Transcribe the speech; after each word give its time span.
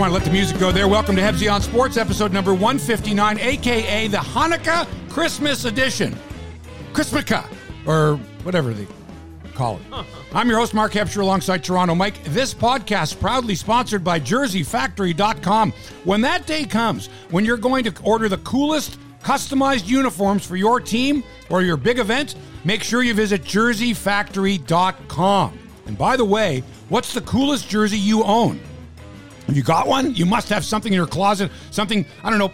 want 0.00 0.10
to 0.10 0.14
let 0.14 0.24
the 0.24 0.30
music 0.30 0.58
go 0.58 0.72
there. 0.72 0.88
Welcome 0.88 1.14
to 1.16 1.20
Hebsy 1.20 1.52
on 1.52 1.60
Sports, 1.60 1.98
episode 1.98 2.32
number 2.32 2.54
159, 2.54 3.38
aka 3.38 4.06
the 4.06 4.16
Hanukkah 4.16 4.88
Christmas 5.10 5.66
edition. 5.66 6.16
Christmaka, 6.94 7.44
or 7.86 8.16
whatever 8.42 8.72
they 8.72 8.86
call 9.52 9.76
it. 9.76 9.82
I'm 10.34 10.48
your 10.48 10.58
host, 10.58 10.72
Mark 10.72 10.92
Hebscher, 10.92 11.20
alongside 11.20 11.62
Toronto 11.62 11.94
Mike. 11.94 12.24
This 12.24 12.54
podcast 12.54 13.20
proudly 13.20 13.54
sponsored 13.54 14.02
by 14.02 14.18
JerseyFactory.com. 14.18 15.72
When 16.04 16.22
that 16.22 16.46
day 16.46 16.64
comes, 16.64 17.08
when 17.28 17.44
you're 17.44 17.58
going 17.58 17.84
to 17.84 17.92
order 18.02 18.30
the 18.30 18.38
coolest 18.38 18.98
customized 19.22 19.86
uniforms 19.86 20.46
for 20.46 20.56
your 20.56 20.80
team 20.80 21.22
or 21.50 21.60
your 21.60 21.76
big 21.76 21.98
event, 21.98 22.36
make 22.64 22.82
sure 22.82 23.02
you 23.02 23.12
visit 23.12 23.42
JerseyFactory.com. 23.42 25.58
And 25.84 25.98
by 25.98 26.16
the 26.16 26.24
way, 26.24 26.62
what's 26.88 27.12
the 27.12 27.20
coolest 27.20 27.68
jersey 27.68 27.98
you 27.98 28.24
own? 28.24 28.58
Have 29.50 29.56
you 29.56 29.64
got 29.64 29.88
one? 29.88 30.14
You 30.14 30.26
must 30.26 30.48
have 30.50 30.64
something 30.64 30.92
in 30.92 30.96
your 30.96 31.08
closet, 31.08 31.50
something 31.72 32.06
I 32.22 32.30
don't 32.30 32.38
know, 32.38 32.52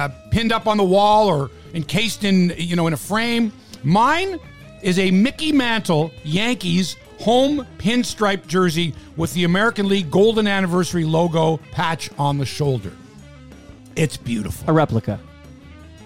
uh, 0.00 0.08
pinned 0.30 0.52
up 0.52 0.66
on 0.66 0.78
the 0.78 0.84
wall 0.84 1.28
or 1.28 1.50
encased 1.74 2.24
in 2.24 2.54
you 2.56 2.76
know 2.76 2.86
in 2.86 2.94
a 2.94 2.96
frame. 2.96 3.52
Mine 3.82 4.40
is 4.80 4.98
a 4.98 5.10
Mickey 5.10 5.52
Mantle 5.52 6.10
Yankees 6.24 6.96
home 7.18 7.66
pinstripe 7.76 8.46
jersey 8.46 8.94
with 9.18 9.34
the 9.34 9.44
American 9.44 9.86
League 9.86 10.10
Golden 10.10 10.46
Anniversary 10.46 11.04
logo 11.04 11.58
patch 11.72 12.08
on 12.18 12.38
the 12.38 12.46
shoulder. 12.46 12.92
It's 13.94 14.16
beautiful. 14.16 14.70
A 14.70 14.72
replica. 14.72 15.20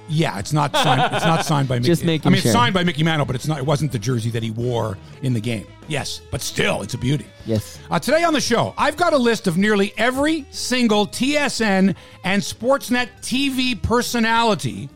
Yeah, 0.08 0.38
it's 0.38 0.52
not 0.52 0.72
signed. 0.72 1.14
It's 1.14 1.24
not 1.24 1.44
signed 1.46 1.68
by 1.68 1.76
Mickey. 1.76 1.87
Just 1.87 2.04
making 2.04 2.29
I 2.29 2.32
mean, 2.32 2.42
sure. 2.42 2.51
it's 2.51 2.54
signed 2.54 2.74
by 2.74 2.84
Mickey 2.84 3.02
Mantle, 3.02 3.26
but 3.26 3.34
it's 3.34 3.46
not. 3.46 3.59
It 3.59 3.66
wasn't 3.66 3.92
the 3.92 3.98
jersey 3.98 4.30
that 4.30 4.42
he 4.42 4.51
wore 4.51 4.98
in 5.23 5.32
the 5.32 5.40
game. 5.40 5.66
Yes, 5.88 6.20
but 6.30 6.40
still, 6.40 6.82
it's 6.82 6.95
a 6.95 6.98
beauty. 6.98 7.26
Yes. 7.46 7.79
Uh, 7.90 7.98
today 7.98 8.24
on 8.24 8.32
the 8.32 8.40
show, 8.40 8.74
I've 8.76 8.96
got 8.96 9.12
a 9.12 9.16
list 9.18 9.46
of 9.46 9.56
nearly 9.56 9.95
every 9.96 10.46
single 10.51 11.06
TSN 11.06 11.95
and 12.24 12.42
Sportsnet 12.42 13.09
TV 13.20 13.80
personality, 13.80 14.88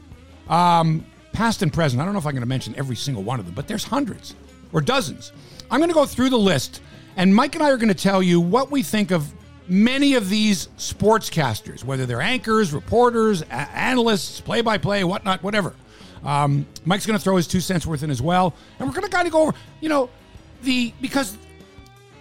um, 0.48 1.05
past 1.33 1.62
and 1.62 1.72
present. 1.72 2.00
I 2.00 2.05
don't 2.05 2.12
know 2.14 2.20
if 2.20 2.27
I'm 2.27 2.33
going 2.33 2.42
to 2.42 2.46
mention 2.46 2.74
every 2.77 2.96
single 2.96 3.22
one 3.22 3.38
of 3.40 3.46
them, 3.46 3.55
but 3.55 3.66
there's 3.68 3.84
hundreds 3.84 4.34
or 4.72 4.80
dozens. 4.80 5.33
I'm 5.70 5.80
going 5.80 5.90
to 5.90 5.94
go 5.94 6.06
through 6.06 6.30
the 6.30 6.38
list, 6.38 6.83
and 7.16 7.34
Mike 7.34 7.55
and 7.55 7.64
I 7.64 7.70
are 7.70 7.77
going 7.77 7.88
to 7.88 7.94
tell 7.94 8.22
you 8.22 8.40
what 8.40 8.70
we 8.70 8.83
think 8.83 9.11
of 9.11 9.33
many 9.69 10.14
of 10.14 10.28
these 10.28 10.69
sportscasters, 10.78 11.84
whether 11.84 12.06
they're 12.06 12.20
anchors, 12.20 12.72
reporters, 12.72 13.42
a- 13.42 13.52
analysts, 13.55 14.41
play-by-play, 14.41 15.05
whatnot, 15.05 15.42
whatever. 15.42 15.74
Um, 16.24 16.66
Mike's 16.84 17.06
going 17.06 17.19
to 17.19 17.22
throw 17.22 17.36
his 17.36 17.47
two 17.47 17.61
cents 17.61 17.86
worth 17.86 18.02
in 18.02 18.11
as 18.11 18.20
well, 18.20 18.55
and 18.78 18.89
we're 18.89 18.94
going 18.94 19.08
to 19.08 19.14
kind 19.14 19.27
of 19.27 19.33
go 19.33 19.42
over, 19.42 19.55
you 19.80 19.89
know, 19.89 20.11
the 20.62 20.92
because 21.00 21.36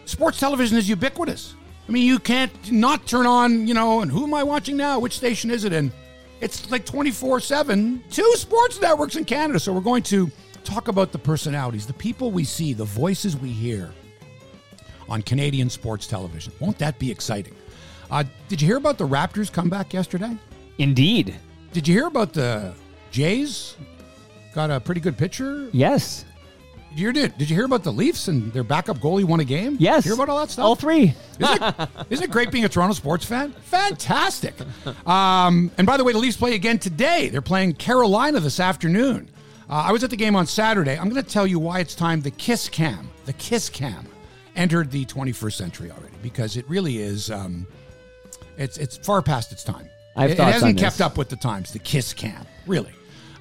sports 0.06 0.40
television 0.40 0.78
is 0.78 0.88
ubiquitous. 0.88 1.56
I 1.88 1.92
mean, 1.92 2.06
you 2.06 2.20
can't 2.20 2.52
not 2.72 3.08
turn 3.08 3.26
on, 3.26 3.68
you 3.68 3.74
know, 3.74 4.02
and 4.02 4.12
who 4.12 4.24
am 4.24 4.34
I 4.34 4.44
watching 4.44 4.78
now? 4.78 5.00
Which 5.00 5.16
station 5.16 5.50
is 5.50 5.64
it 5.64 5.74
in? 5.74 5.92
It's 6.42 6.70
like 6.70 6.86
24 6.86 7.40
7, 7.40 8.04
two 8.12 8.34
sports 8.36 8.80
networks 8.80 9.16
in 9.16 9.26
Canada. 9.26 9.60
So 9.60 9.74
we're 9.74 9.82
going 9.82 10.04
to 10.04 10.30
talk 10.64 10.90
about 10.90 11.12
the 11.12 11.18
personalities, 11.18 11.88
the 11.88 11.94
people 11.94 12.30
we 12.30 12.44
see, 12.44 12.74
the 12.74 12.86
voices 12.86 13.36
we 13.38 13.50
hear 13.50 13.92
on 15.10 15.22
Canadian 15.22 15.70
sports 15.70 16.08
television. 16.08 16.54
Won't 16.60 16.78
that 16.80 17.00
be 17.00 17.12
exciting? 17.12 17.56
Uh, 18.10 18.24
did 18.48 18.62
you 18.62 18.68
hear 18.68 18.78
about 18.78 18.98
the 18.98 19.08
Raptors 19.08 19.52
comeback 19.52 19.94
yesterday? 19.94 20.38
Indeed. 20.78 21.36
Did 21.74 21.88
you 21.88 21.94
hear 21.94 22.08
about 22.08 22.34
the 22.34 22.74
Jays? 23.12 23.76
Got 24.54 24.72
a 24.72 24.80
pretty 24.80 25.02
good 25.02 25.18
pitcher. 25.18 25.70
Yes. 25.72 26.26
You 26.96 27.14
did. 27.14 27.38
Did 27.38 27.50
you 27.50 27.56
hear 27.56 27.66
about 27.66 27.84
the 27.84 27.92
Leafs 27.92 28.28
and 28.28 28.52
their 28.54 28.64
backup 28.64 28.98
goalie 28.98 29.24
won 29.24 29.40
a 29.40 29.44
game? 29.46 29.78
Yes. 29.80 30.04
Hear 30.04 30.14
about 30.14 30.30
all 30.30 30.40
that 30.40 30.50
stuff? 30.50 30.66
All 30.66 30.76
three. 30.76 31.14
Isn't 31.40 31.62
it, 31.62 31.90
isn't 32.10 32.24
it 32.24 32.32
great 32.32 32.50
being 32.50 32.66
a 32.66 32.70
Toronto 32.70 32.94
sports 32.96 33.24
fan? 33.26 33.52
Fantastic. 33.52 34.56
Um, 35.06 35.70
and 35.78 35.86
by 35.86 35.98
the 35.98 36.04
way, 36.04 36.14
the 36.14 36.18
Leafs 36.18 36.38
play 36.38 36.56
again 36.56 36.80
today. 36.80 37.30
They're 37.30 37.42
playing 37.42 37.74
Carolina 37.74 38.40
this 38.40 38.60
afternoon. 38.60 39.30
Uh, 39.70 39.74
I 39.88 39.92
was 39.92 40.04
at 40.04 40.10
the 40.10 40.16
game 40.16 40.36
on 40.36 40.48
Saturday. 40.48 40.98
I'm 40.98 41.10
going 41.10 41.22
to 41.22 41.30
tell 41.30 41.46
you 41.46 41.60
why 41.60 41.80
it's 41.82 41.94
time 41.94 42.22
the 42.22 42.32
Kiss 42.32 42.70
Cam, 42.70 43.10
the 43.26 43.34
Kiss 43.34 43.70
Cam, 43.70 44.08
entered 44.58 44.92
the 44.92 45.06
21st 45.06 45.54
century 45.54 45.92
already 45.92 46.16
because 46.22 46.58
it 46.58 46.68
really 46.70 46.98
is. 46.98 47.32
Um, 47.32 47.68
it's 48.58 48.78
it's 48.78 48.98
far 48.98 49.22
past 49.22 49.52
its 49.52 49.64
time. 49.64 49.90
I've 50.16 50.32
it, 50.32 50.40
it 50.40 50.44
hasn't 50.44 50.80
kept 50.80 50.98
this. 50.98 51.02
up 51.02 51.18
with 51.18 51.30
the 51.30 51.36
times. 51.36 51.72
The 51.72 51.80
Kiss 51.80 52.14
Cam, 52.14 52.46
really. 52.66 52.92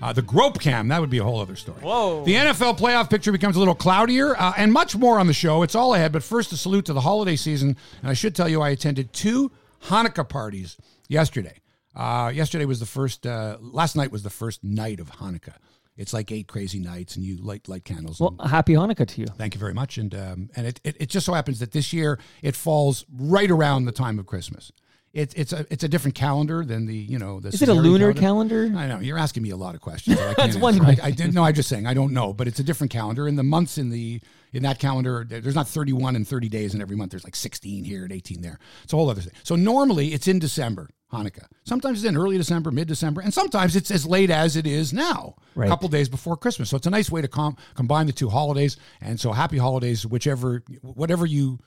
Uh, 0.03 0.13
the 0.13 0.23
grope 0.23 0.61
cam, 0.61 0.89
that 0.89 1.01
would 1.01 1.09
be 1.09 1.19
a 1.19 1.25
whole 1.25 1.41
other 1.41 1.57
story. 1.57 1.81
Whoa. 1.81 2.23
The 2.25 2.35
NFL 2.35 2.79
playoff 2.79 3.09
picture 3.09 3.33
becomes 3.33 3.57
a 3.57 3.59
little 3.59 3.75
cloudier 3.75 4.39
uh, 4.39 4.53
and 4.57 4.71
much 4.71 4.95
more 4.95 5.19
on 5.19 5.27
the 5.27 5.33
show. 5.33 5.63
It's 5.63 5.75
all 5.75 5.95
ahead, 5.95 6.13
but 6.13 6.23
first, 6.23 6.53
a 6.53 6.57
salute 6.57 6.85
to 6.87 6.93
the 6.93 7.01
holiday 7.01 7.37
season. 7.37 7.77
And 8.03 8.11
I 8.11 8.13
should 8.13 8.35
tell 8.35 8.49
you, 8.49 8.61
I 8.61 8.71
attended 8.71 9.15
two 9.15 9.53
Hanukkah 9.85 10.29
parties 10.29 10.77
yesterday. 11.09 11.61
Uh, 11.95 12.31
yesterday 12.35 12.67
was 12.67 12.79
the 12.79 12.87
first, 12.87 13.27
uh, 13.27 13.57
last 13.61 13.97
night 13.97 14.13
was 14.13 14.23
the 14.23 14.31
first 14.31 14.63
night 14.63 15.01
of 15.01 15.11
Hanukkah. 15.13 15.55
It's 15.97 16.13
like 16.13 16.31
eight 16.31 16.47
crazy 16.47 16.79
nights, 16.79 17.17
and 17.17 17.25
you 17.25 17.37
light, 17.39 17.69
light 17.69 17.85
candles. 17.85 18.21
Well, 18.21 18.37
happy 18.47 18.75
Hanukkah 18.75 19.07
to 19.07 19.21
you. 19.21 19.27
Thank 19.27 19.55
you 19.55 19.61
very 19.61 19.75
much. 19.75 19.97
And 19.97 20.15
um, 20.15 20.51
and 20.55 20.67
it, 20.67 20.81
it, 20.85 20.97
it 21.01 21.09
just 21.09 21.25
so 21.27 21.33
happens 21.33 21.59
that 21.61 21.73
this 21.73 21.93
year 21.93 22.19
it 22.43 22.55
falls 22.55 23.05
right 23.13 23.51
around 23.51 23.87
the 23.87 23.93
time 23.93 24.19
of 24.19 24.27
Christmas. 24.27 24.73
It's 25.17 25.33
it's 25.33 25.55
a 25.55 25.65
it's 25.71 25.83
a 25.83 25.89
different 25.89 26.15
calendar 26.15 26.63
than 26.63 26.85
the 26.85 26.95
you 26.95 27.19
know 27.19 27.41
the 27.41 27.49
Is 27.49 27.63
it 27.63 27.71
a 27.71 27.75
lunar 27.75 28.13
calendar? 28.13 28.71
I 28.77 28.87
know 28.87 28.99
you're 28.99 29.17
asking 29.17 29.45
me 29.45 29.51
a 29.51 29.57
lot 29.57 29.75
of 29.75 29.81
questions. 29.81 30.19
that 30.19 30.29
I 30.29 30.35
can't 30.49 30.61
one. 30.61 30.75
I, 30.75 30.85
question. 30.85 31.05
I 31.05 31.11
didn't 31.11 31.33
know. 31.33 31.45
I'm 31.45 31.55
just 31.55 31.71
saying 31.71 31.87
I 31.87 31.95
don't 31.95 32.13
know, 32.13 32.35
but 32.35 32.47
it's 32.47 32.59
a 32.61 32.63
different 32.63 32.91
calendar. 32.91 33.27
And 33.27 33.39
the 33.39 33.43
months 33.43 33.79
in 33.79 33.89
the 33.89 34.21
in 34.53 34.63
that 34.65 34.79
calendar, 34.79 35.25
there's 35.27 35.55
not 35.55 35.69
31 35.69 36.17
and 36.17 36.29
30 36.29 36.49
days 36.51 36.75
in 36.75 36.83
every 36.83 36.97
month. 36.97 37.13
There's 37.13 37.25
like 37.25 37.37
16 37.37 37.85
here 37.85 38.05
and 38.05 38.13
18 38.13 38.43
there. 38.43 38.59
It's 38.85 38.93
a 38.93 38.97
whole 38.97 39.09
other 39.09 39.23
thing. 39.23 39.33
So 39.43 39.57
normally 39.57 40.13
it's 40.13 40.29
in 40.29 40.39
December, 40.39 40.91
Hanukkah. 41.17 41.47
Sometimes 41.65 41.99
it's 42.03 42.09
in 42.09 42.17
early 42.17 42.37
December, 42.37 42.71
mid 42.71 42.89
December, 42.89 43.21
and 43.21 43.33
sometimes 43.33 43.75
it's 43.77 43.91
as 43.91 44.05
late 44.07 44.31
as 44.31 44.57
it 44.57 44.67
is 44.67 44.93
now, 44.93 45.35
Right. 45.55 45.67
a 45.67 45.69
couple 45.69 45.89
days 45.89 46.09
before 46.09 46.37
Christmas. 46.37 46.71
So 46.71 46.77
it's 46.77 46.87
a 46.87 46.91
nice 46.91 47.11
way 47.11 47.23
to 47.23 47.29
com- 47.29 47.57
combine 47.75 48.07
the 48.07 48.13
two 48.13 48.29
holidays. 48.29 48.77
And 49.01 49.19
so 49.19 49.33
happy 49.33 49.59
holidays, 49.59 50.07
whichever, 50.07 50.63
whatever 50.83 51.27
you, 51.27 51.59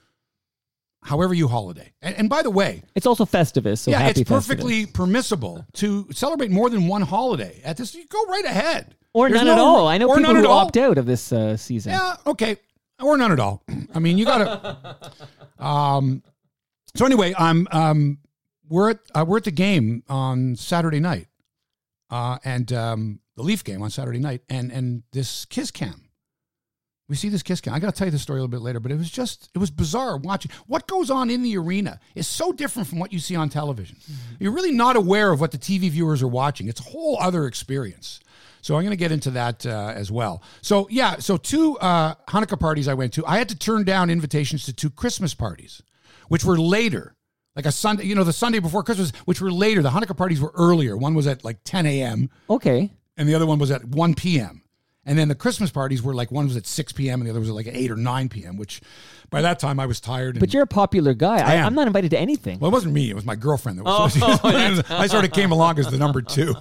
however 1.04 1.34
you 1.34 1.48
holiday. 1.48 1.94
And, 2.02 2.16
and 2.16 2.30
by 2.30 2.42
the 2.42 2.50
way, 2.52 2.84
It's 2.96 3.06
also 3.06 3.26
Festivus, 3.26 3.80
so 3.80 3.92
yeah, 3.92 4.08
it's 4.08 4.22
perfectly 4.24 4.86
Festivus. 4.86 4.94
permissible 4.94 5.66
to 5.74 6.08
celebrate 6.12 6.52
more 6.52 6.70
than 6.70 6.88
one 6.88 7.02
holiday 7.02 7.62
at 7.64 7.78
this. 7.78 7.96
You 7.96 8.06
go 8.08 8.24
right 8.26 8.46
ahead, 8.46 8.96
Or 9.14 9.30
There's 9.30 9.42
none 9.44 9.58
at 9.58 9.60
all. 9.60 9.88
I 9.88 9.98
know 9.98 10.14
people 10.16 10.36
who 10.36 10.48
all. 10.48 10.60
opt 10.60 10.78
out 10.78 10.98
of 10.98 11.06
this 11.06 11.32
uh, 11.32 11.56
season. 11.58 11.94
Yeah, 11.94 12.16
okay, 12.28 12.58
or 13.02 13.18
none 13.18 13.32
at 13.32 13.40
all. 13.40 13.64
I 13.96 14.00
mean, 14.00 14.18
you 14.18 14.26
gotta. 14.26 15.10
um, 15.58 16.22
so 16.96 17.06
anyway, 17.06 17.34
I'm 17.38 17.68
um, 17.72 18.18
we're 18.70 18.92
at 18.92 19.00
uh, 19.14 19.26
we're 19.28 19.38
at 19.38 19.44
the 19.44 19.52
game 19.52 20.04
on 20.08 20.56
Saturday 20.56 21.00
night, 21.00 21.28
uh, 22.10 22.38
and 22.44 22.72
um, 22.72 23.20
the 23.36 23.44
Leaf 23.44 23.64
game 23.64 23.82
on 23.82 23.90
Saturday 23.90 24.20
night, 24.20 24.42
and 24.50 24.72
and 24.72 25.04
this 25.12 25.46
kiss 25.46 25.72
cam. 25.72 26.06
We 27.08 27.16
see 27.16 27.30
this 27.30 27.42
kiss 27.42 27.60
cam. 27.60 27.74
I 27.74 27.80
got 27.80 27.88
to 27.88 27.98
tell 27.98 28.06
you 28.06 28.12
the 28.12 28.20
story 28.20 28.38
a 28.38 28.44
little 28.44 28.52
bit 28.52 28.62
later, 28.62 28.80
but 28.80 28.92
it 28.92 28.98
was 28.98 29.10
just 29.10 29.50
it 29.56 29.58
was 29.58 29.72
bizarre 29.72 30.18
watching 30.18 30.52
what 30.68 30.88
goes 30.88 31.10
on 31.10 31.32
in 31.32 31.42
the 31.42 31.58
arena 31.58 32.00
is 32.14 32.28
so 32.28 32.52
different 32.52 32.88
from 32.88 33.00
what 33.00 33.12
you 33.12 33.18
see 33.18 33.36
on 33.36 33.50
television. 33.50 33.98
You're 34.40 34.52
really 34.52 34.72
not 34.72 34.96
aware 34.96 35.32
of 35.32 35.42
what 35.42 35.52
the 35.52 35.58
TV 35.58 35.90
viewers 35.90 36.22
are 36.22 36.28
watching. 36.28 36.68
It's 36.68 36.80
a 36.80 36.92
whole 36.92 37.18
other 37.20 37.48
experience. 37.48 38.20
So 38.62 38.76
I'm 38.76 38.82
going 38.84 38.92
to 38.92 38.98
get 38.98 39.12
into 39.12 39.32
that 39.32 39.66
uh, 39.66 39.94
as 39.96 40.12
well. 40.12 40.44
So 40.62 40.88
yeah, 40.92 41.16
so 41.18 41.38
two 41.38 41.78
uh, 41.80 42.16
Hanukkah 42.28 42.60
parties 42.60 42.88
I 42.88 42.94
went 42.94 43.14
to. 43.14 43.26
I 43.26 43.38
had 43.38 43.50
to 43.50 43.58
turn 43.58 43.84
down 43.86 44.10
invitations 44.10 44.66
to 44.66 44.74
two 44.74 44.90
Christmas 44.90 45.34
parties, 45.34 45.82
which 46.28 46.44
were 46.44 46.60
later, 46.60 47.16
like 47.60 47.66
a 47.66 47.72
Sunday. 47.74 48.06
You 48.06 48.16
know, 48.16 48.24
the 48.24 48.32
Sunday 48.32 48.60
before 48.60 48.84
Christmas, 48.84 49.12
which 49.26 49.42
were 49.42 49.52
later. 49.52 49.82
The 49.82 49.90
Hanukkah 49.90 50.16
parties 50.16 50.40
were 50.40 50.54
earlier. 50.56 50.96
One 50.96 51.14
was 51.14 51.28
at 51.28 51.44
like 51.44 51.58
10 51.66 51.86
a.m. 51.86 52.30
Okay. 52.50 52.90
and 53.18 53.28
the 53.28 53.36
other 53.36 53.46
one 53.46 53.60
was 53.60 53.70
at 53.70 53.84
1 53.84 54.14
p.m. 54.16 54.62
And 55.06 55.18
then 55.18 55.28
the 55.28 55.36
Christmas 55.36 55.70
parties 55.72 56.02
were 56.02 56.14
like 56.14 56.32
one 56.32 56.46
was 56.46 56.56
at 56.56 56.66
6 56.66 56.94
p.m. 56.94 57.20
and 57.20 57.28
the 57.28 57.32
other 57.32 57.40
was 57.42 57.50
at 57.50 57.56
like 57.56 57.68
8 57.68 57.92
or 57.92 57.96
9 57.98 58.30
p.m. 58.30 58.56
Which 58.56 58.80
by 59.30 59.42
that 59.42 59.60
time 59.60 59.78
I 59.78 59.88
was 59.88 60.00
tired. 60.00 60.36
And, 60.36 60.40
But 60.40 60.54
you're 60.54 60.64
a 60.64 60.68
popular 60.68 61.14
guy. 61.14 61.40
I, 61.40 61.56
am. 61.56 61.66
I'm 61.68 61.74
not 61.76 61.88
invited 61.88 62.12
to 62.12 62.20
anything. 62.20 62.60
well, 62.60 62.70
it 62.70 62.74
wasn't 62.74 62.94
me. 62.94 63.10
It 63.10 63.16
was 63.16 63.26
my 63.26 63.36
girlfriend 63.36 63.80
that 63.80 63.84
was. 63.84 64.22
I 64.90 65.08
sort 65.08 65.26
of 65.26 65.32
came 65.34 65.52
along 65.52 65.80
as 65.80 65.92
the 65.92 65.98
number 65.98 66.22
two. 66.22 66.56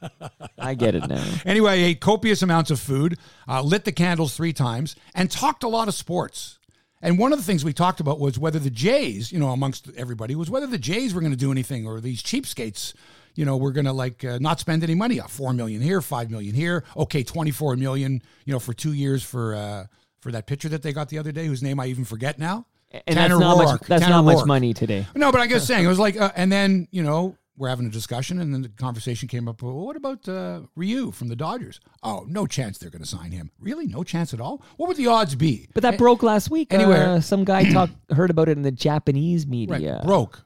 I 0.58 0.74
get 0.74 0.94
it 0.94 1.06
now. 1.08 1.24
Anyway, 1.44 1.72
I 1.72 1.74
ate 1.74 2.00
copious 2.00 2.40
amounts 2.42 2.70
of 2.70 2.80
food, 2.80 3.18
uh, 3.46 3.60
lit 3.62 3.84
the 3.84 3.92
candles 3.92 4.34
three 4.36 4.52
times, 4.54 4.96
and 5.14 5.30
talked 5.30 5.62
a 5.62 5.68
lot 5.68 5.88
of 5.88 5.94
sports. 5.94 6.57
And 7.00 7.18
one 7.18 7.32
of 7.32 7.38
the 7.38 7.44
things 7.44 7.64
we 7.64 7.72
talked 7.72 8.00
about 8.00 8.18
was 8.18 8.38
whether 8.38 8.58
the 8.58 8.70
Jays, 8.70 9.30
you 9.30 9.38
know, 9.38 9.50
amongst 9.50 9.88
everybody, 9.96 10.34
was 10.34 10.50
whether 10.50 10.66
the 10.66 10.78
Jays 10.78 11.14
were 11.14 11.20
going 11.20 11.32
to 11.32 11.38
do 11.38 11.52
anything 11.52 11.86
or 11.86 12.00
these 12.00 12.22
cheapskates, 12.22 12.92
you 13.34 13.44
know, 13.44 13.56
were 13.56 13.70
going 13.70 13.84
to 13.86 13.92
like 13.92 14.24
uh, 14.24 14.38
not 14.40 14.58
spend 14.58 14.82
any 14.82 14.96
money. 14.96 15.20
Uh, 15.20 15.26
Four 15.28 15.52
million 15.52 15.80
here, 15.80 16.00
five 16.00 16.30
million 16.30 16.54
here. 16.54 16.84
Okay, 16.96 17.22
twenty-four 17.22 17.76
million, 17.76 18.20
you 18.44 18.52
know, 18.52 18.58
for 18.58 18.72
two 18.72 18.94
years 18.94 19.22
for 19.22 19.54
uh, 19.54 19.86
for 20.20 20.32
that 20.32 20.46
pitcher 20.46 20.68
that 20.70 20.82
they 20.82 20.92
got 20.92 21.08
the 21.08 21.18
other 21.18 21.30
day, 21.30 21.46
whose 21.46 21.62
name 21.62 21.78
I 21.78 21.86
even 21.86 22.04
forget 22.04 22.38
now. 22.38 22.66
And 22.90 23.16
Tanner 23.16 23.28
that's 23.28 23.40
not 23.40 23.56
Roark. 23.58 23.64
much. 23.64 23.80
That's 23.82 24.02
Tanner 24.02 24.16
not 24.16 24.24
much 24.24 24.46
money 24.46 24.74
today. 24.74 25.06
No, 25.14 25.30
but 25.30 25.40
I 25.40 25.46
guess 25.46 25.64
saying 25.66 25.84
it 25.84 25.88
was 25.88 25.98
like, 25.98 26.20
uh, 26.20 26.32
and 26.34 26.50
then 26.50 26.88
you 26.90 27.02
know 27.02 27.36
we're 27.58 27.68
having 27.68 27.86
a 27.86 27.90
discussion, 27.90 28.40
and 28.40 28.54
then 28.54 28.62
the 28.62 28.68
conversation 28.68 29.28
came 29.28 29.48
up. 29.48 29.60
Well, 29.62 29.74
what 29.74 29.96
about 29.96 30.26
uh, 30.28 30.60
Ryu 30.76 31.10
from 31.10 31.28
the 31.28 31.36
Dodgers? 31.36 31.80
Oh, 32.02 32.24
no 32.28 32.46
chance 32.46 32.78
they're 32.78 32.90
going 32.90 33.02
to 33.02 33.08
sign 33.08 33.32
him. 33.32 33.50
Really, 33.60 33.86
no 33.86 34.04
chance 34.04 34.32
at 34.32 34.40
all. 34.40 34.62
What 34.76 34.86
would 34.88 34.96
the 34.96 35.08
odds 35.08 35.34
be? 35.34 35.68
But 35.74 35.82
that 35.82 35.98
broke 35.98 36.22
last 36.22 36.50
week. 36.50 36.72
Anywhere. 36.72 37.06
Uh, 37.08 37.20
some 37.20 37.44
guy 37.44 37.64
talked 37.72 37.92
heard 38.12 38.30
about 38.30 38.48
it 38.48 38.52
in 38.56 38.62
the 38.62 38.70
Japanese 38.70 39.46
media. 39.46 39.96
Right, 39.96 40.04
broke, 40.06 40.44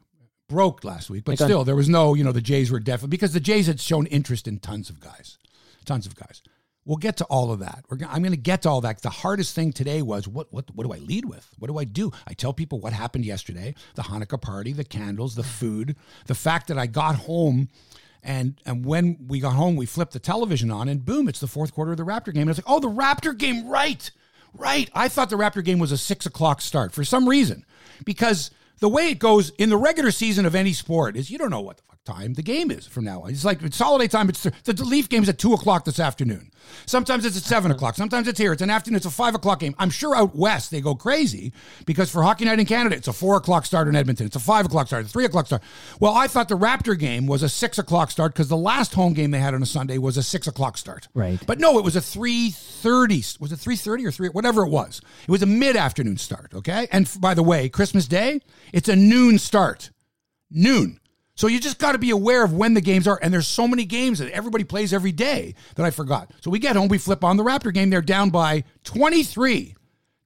broke 0.49 0.83
last 0.85 1.11
week, 1.11 1.25
but 1.25 1.33
Like 1.33 1.43
on- 1.43 1.47
still, 1.49 1.65
there 1.65 1.77
was 1.77 1.89
no, 1.89 2.15
you 2.15 2.25
know, 2.25 2.33
the 2.33 2.41
Jays 2.41 2.71
were 2.71 2.81
definitely 2.81 3.11
because 3.11 3.33
the 3.33 3.41
Jays 3.41 3.67
had 3.67 3.79
shown 3.81 4.07
interest 4.07 4.49
in 4.49 4.59
tons 4.59 4.89
of 4.91 4.99
guys, 5.01 5.39
tons 5.85 6.07
of 6.07 6.15
guys. 6.17 6.43
We'll 6.85 6.97
get 6.97 7.17
to 7.19 7.25
all 7.27 7.53
of 7.53 7.61
that. 7.61 7.85
I'm 7.91 8.23
going 8.23 8.33
to 8.33 8.37
get 8.37 8.63
to 8.63 8.69
all 8.69 8.81
that. 8.81 9.03
The 9.03 9.11
hardest 9.11 9.55
thing 9.55 9.73
today 9.73 10.03
was 10.03 10.27
what, 10.27 10.53
what, 10.53 10.65
what 10.75 10.85
do 10.85 10.93
I 10.93 10.99
lead 10.99 11.25
with? 11.25 11.49
What 11.59 11.69
do 11.69 11.79
I 11.79 11.85
do? 11.85 12.11
I 12.27 12.35
tell 12.35 12.53
people 12.53 12.81
what 12.81 12.93
happened 12.93 13.25
yesterday: 13.25 13.75
the 13.95 14.03
Hanukkah 14.03 14.41
party, 14.41 14.73
the 14.73 14.83
candles, 14.85 15.37
the 15.37 15.45
food, 15.45 15.95
the 16.27 16.35
fact 16.35 16.67
that 16.69 16.79
I 16.79 16.87
got 16.87 17.15
home. 17.15 17.69
And 18.25 18.61
and 18.65 18.85
when 18.87 19.17
we 19.27 19.41
got 19.41 19.55
home, 19.55 19.75
we 19.75 19.85
flipped 19.85 20.13
the 20.13 20.21
television 20.21 20.71
on, 20.71 20.89
and 20.89 21.05
boom, 21.05 21.29
it's 21.29 21.41
the 21.41 21.49
fourth 21.49 21.75
quarter 21.75 21.91
of 21.91 21.97
the 21.97 22.05
Raptor 22.05 22.33
game. 22.33 22.43
And 22.43 22.51
it's 22.51 22.59
like, 22.59 22.73
oh, 22.73 22.79
the 22.79 22.89
Raptor 22.89 23.37
game, 23.37 23.67
right, 23.67 24.09
right. 24.55 24.89
I 24.95 25.09
thought 25.09 25.29
the 25.29 25.37
Raptor 25.37 25.65
game 25.65 25.81
was 25.81 25.91
a 25.91 25.99
six 25.99 26.25
o'clock 26.25 26.61
start 26.61 26.93
for 26.93 27.03
some 27.03 27.29
reason, 27.29 27.65
because 28.05 28.53
the 28.79 28.89
way 28.89 29.09
it 29.09 29.19
goes 29.19 29.51
in 29.59 29.71
the 29.71 29.77
regular 29.77 30.13
season 30.13 30.47
of 30.47 30.55
any 30.55 30.73
sport 30.73 31.17
is 31.17 31.31
you 31.31 31.39
don't 31.39 31.51
know 31.51 31.61
what 31.61 31.79
the 31.79 31.83
fuck 31.83 32.05
time 32.05 32.35
the 32.35 32.45
game 32.45 32.71
is 32.71 32.87
from 32.87 33.03
now 33.03 33.23
on. 33.23 33.31
It's 33.31 33.45
like 33.45 33.61
it's 33.61 33.79
holiday 33.81 34.07
time. 34.07 34.29
It's 34.29 34.45
the, 34.45 34.73
the 34.73 34.85
Leaf 34.85 35.09
game's 35.09 35.29
at 35.29 35.39
two 35.39 35.53
o'clock 35.53 35.85
this 35.85 35.99
afternoon. 35.99 36.52
Sometimes 36.87 37.25
it's 37.25 37.37
at 37.37 37.43
seven 37.43 37.71
uh-huh. 37.71 37.77
o'clock. 37.77 37.95
Sometimes 37.97 38.29
it's 38.29 38.39
here. 38.39 38.53
It's 38.53 38.63
an 38.63 38.71
afternoon. 38.71 38.97
It's 38.97 39.07
a 39.07 39.11
five 39.11 39.35
o'clock 39.35 39.61
game. 39.61 39.75
I'm 39.79 39.91
sure 39.91 40.17
out 40.17 40.35
west 40.35 40.71
they 40.71 40.81
go 40.81 40.95
crazy 40.95 41.53
because 41.87 42.11
for 42.11 42.23
Hockey 42.23 42.45
Night 42.45 42.59
in 42.59 42.67
Canada, 42.67 42.97
it's 42.97 43.09
a 43.09 43.13
four 43.13 43.37
o'clock 43.37 43.65
start 43.65 43.89
in 43.89 43.97
Edmonton. 43.97 44.27
It's 44.27 44.37
a 44.37 44.41
five 44.41 44.67
o'clock 44.67 44.87
start. 44.87 45.05
It's 45.05 45.13
three 45.13 45.25
o'clock 45.25 45.47
start. 45.47 45.63
Well, 46.01 46.15
I 46.15 46.27
thought 46.27 46.49
the 46.49 46.59
Raptor 46.59 46.99
game 46.99 47.27
was 47.27 47.43
a 47.43 47.49
six 47.49 47.79
o'clock 47.79 48.11
start 48.11 48.33
because 48.33 48.49
the 48.49 48.57
last 48.57 48.95
home 48.95 49.13
game 49.13 49.31
they 49.31 49.39
had 49.39 49.55
on 49.55 49.63
a 49.63 49.67
Sunday 49.67 49.99
was 49.99 50.17
a 50.17 50.23
six 50.23 50.47
o'clock 50.47 50.77
start. 50.77 51.09
Right. 51.15 51.41
But 51.47 51.61
no, 51.61 51.79
it 51.79 51.85
was 51.85 51.97
a 51.97 52.01
three 52.01 52.51
thirty. 52.51 53.23
Was 53.41 53.53
it 53.53 53.59
three 53.59 53.77
thirty 53.77 54.05
or 54.07 54.11
three? 54.11 54.29
Whatever 54.29 54.65
it 54.65 54.71
was. 54.71 55.01
It 55.23 55.31
was 55.31 55.43
a 55.43 55.47
mid 55.47 55.77
afternoon 55.77 56.19
start. 56.19 56.53
Okay. 56.55 56.89
And 56.91 57.11
by 57.21 57.35
the 57.35 57.43
way, 57.43 57.69
Christmas 57.69 58.07
Day, 58.07 58.41
it's 58.73 58.89
a 58.89 58.97
noon 58.97 59.39
start. 59.39 59.91
Noon. 60.51 60.99
So 61.35 61.47
you 61.47 61.61
just 61.61 61.79
got 61.79 61.93
to 61.93 61.99
be 61.99 62.11
aware 62.11 62.45
of 62.45 62.53
when 62.53 62.75
the 62.75 62.81
games 62.81 63.07
are. 63.09 63.19
And 63.23 63.33
there's 63.33 63.49
so 63.49 63.67
many 63.67 63.85
games 63.85 64.19
that 64.19 64.31
everybody 64.33 64.65
plays 64.65 64.93
every 64.93 65.13
day 65.13 65.55
that 65.77 65.87
I 65.87 65.91
forgot. 65.91 66.31
So 66.41 66.51
we 66.51 66.59
get 66.59 66.77
home, 66.77 66.89
we 66.89 66.99
flip 66.99 67.25
on 67.25 67.37
the 67.37 67.45
Raptor 67.45 67.73
game. 67.73 67.91
They're 67.91 68.03
down 68.03 68.31
by 68.31 68.65
23 68.85 69.75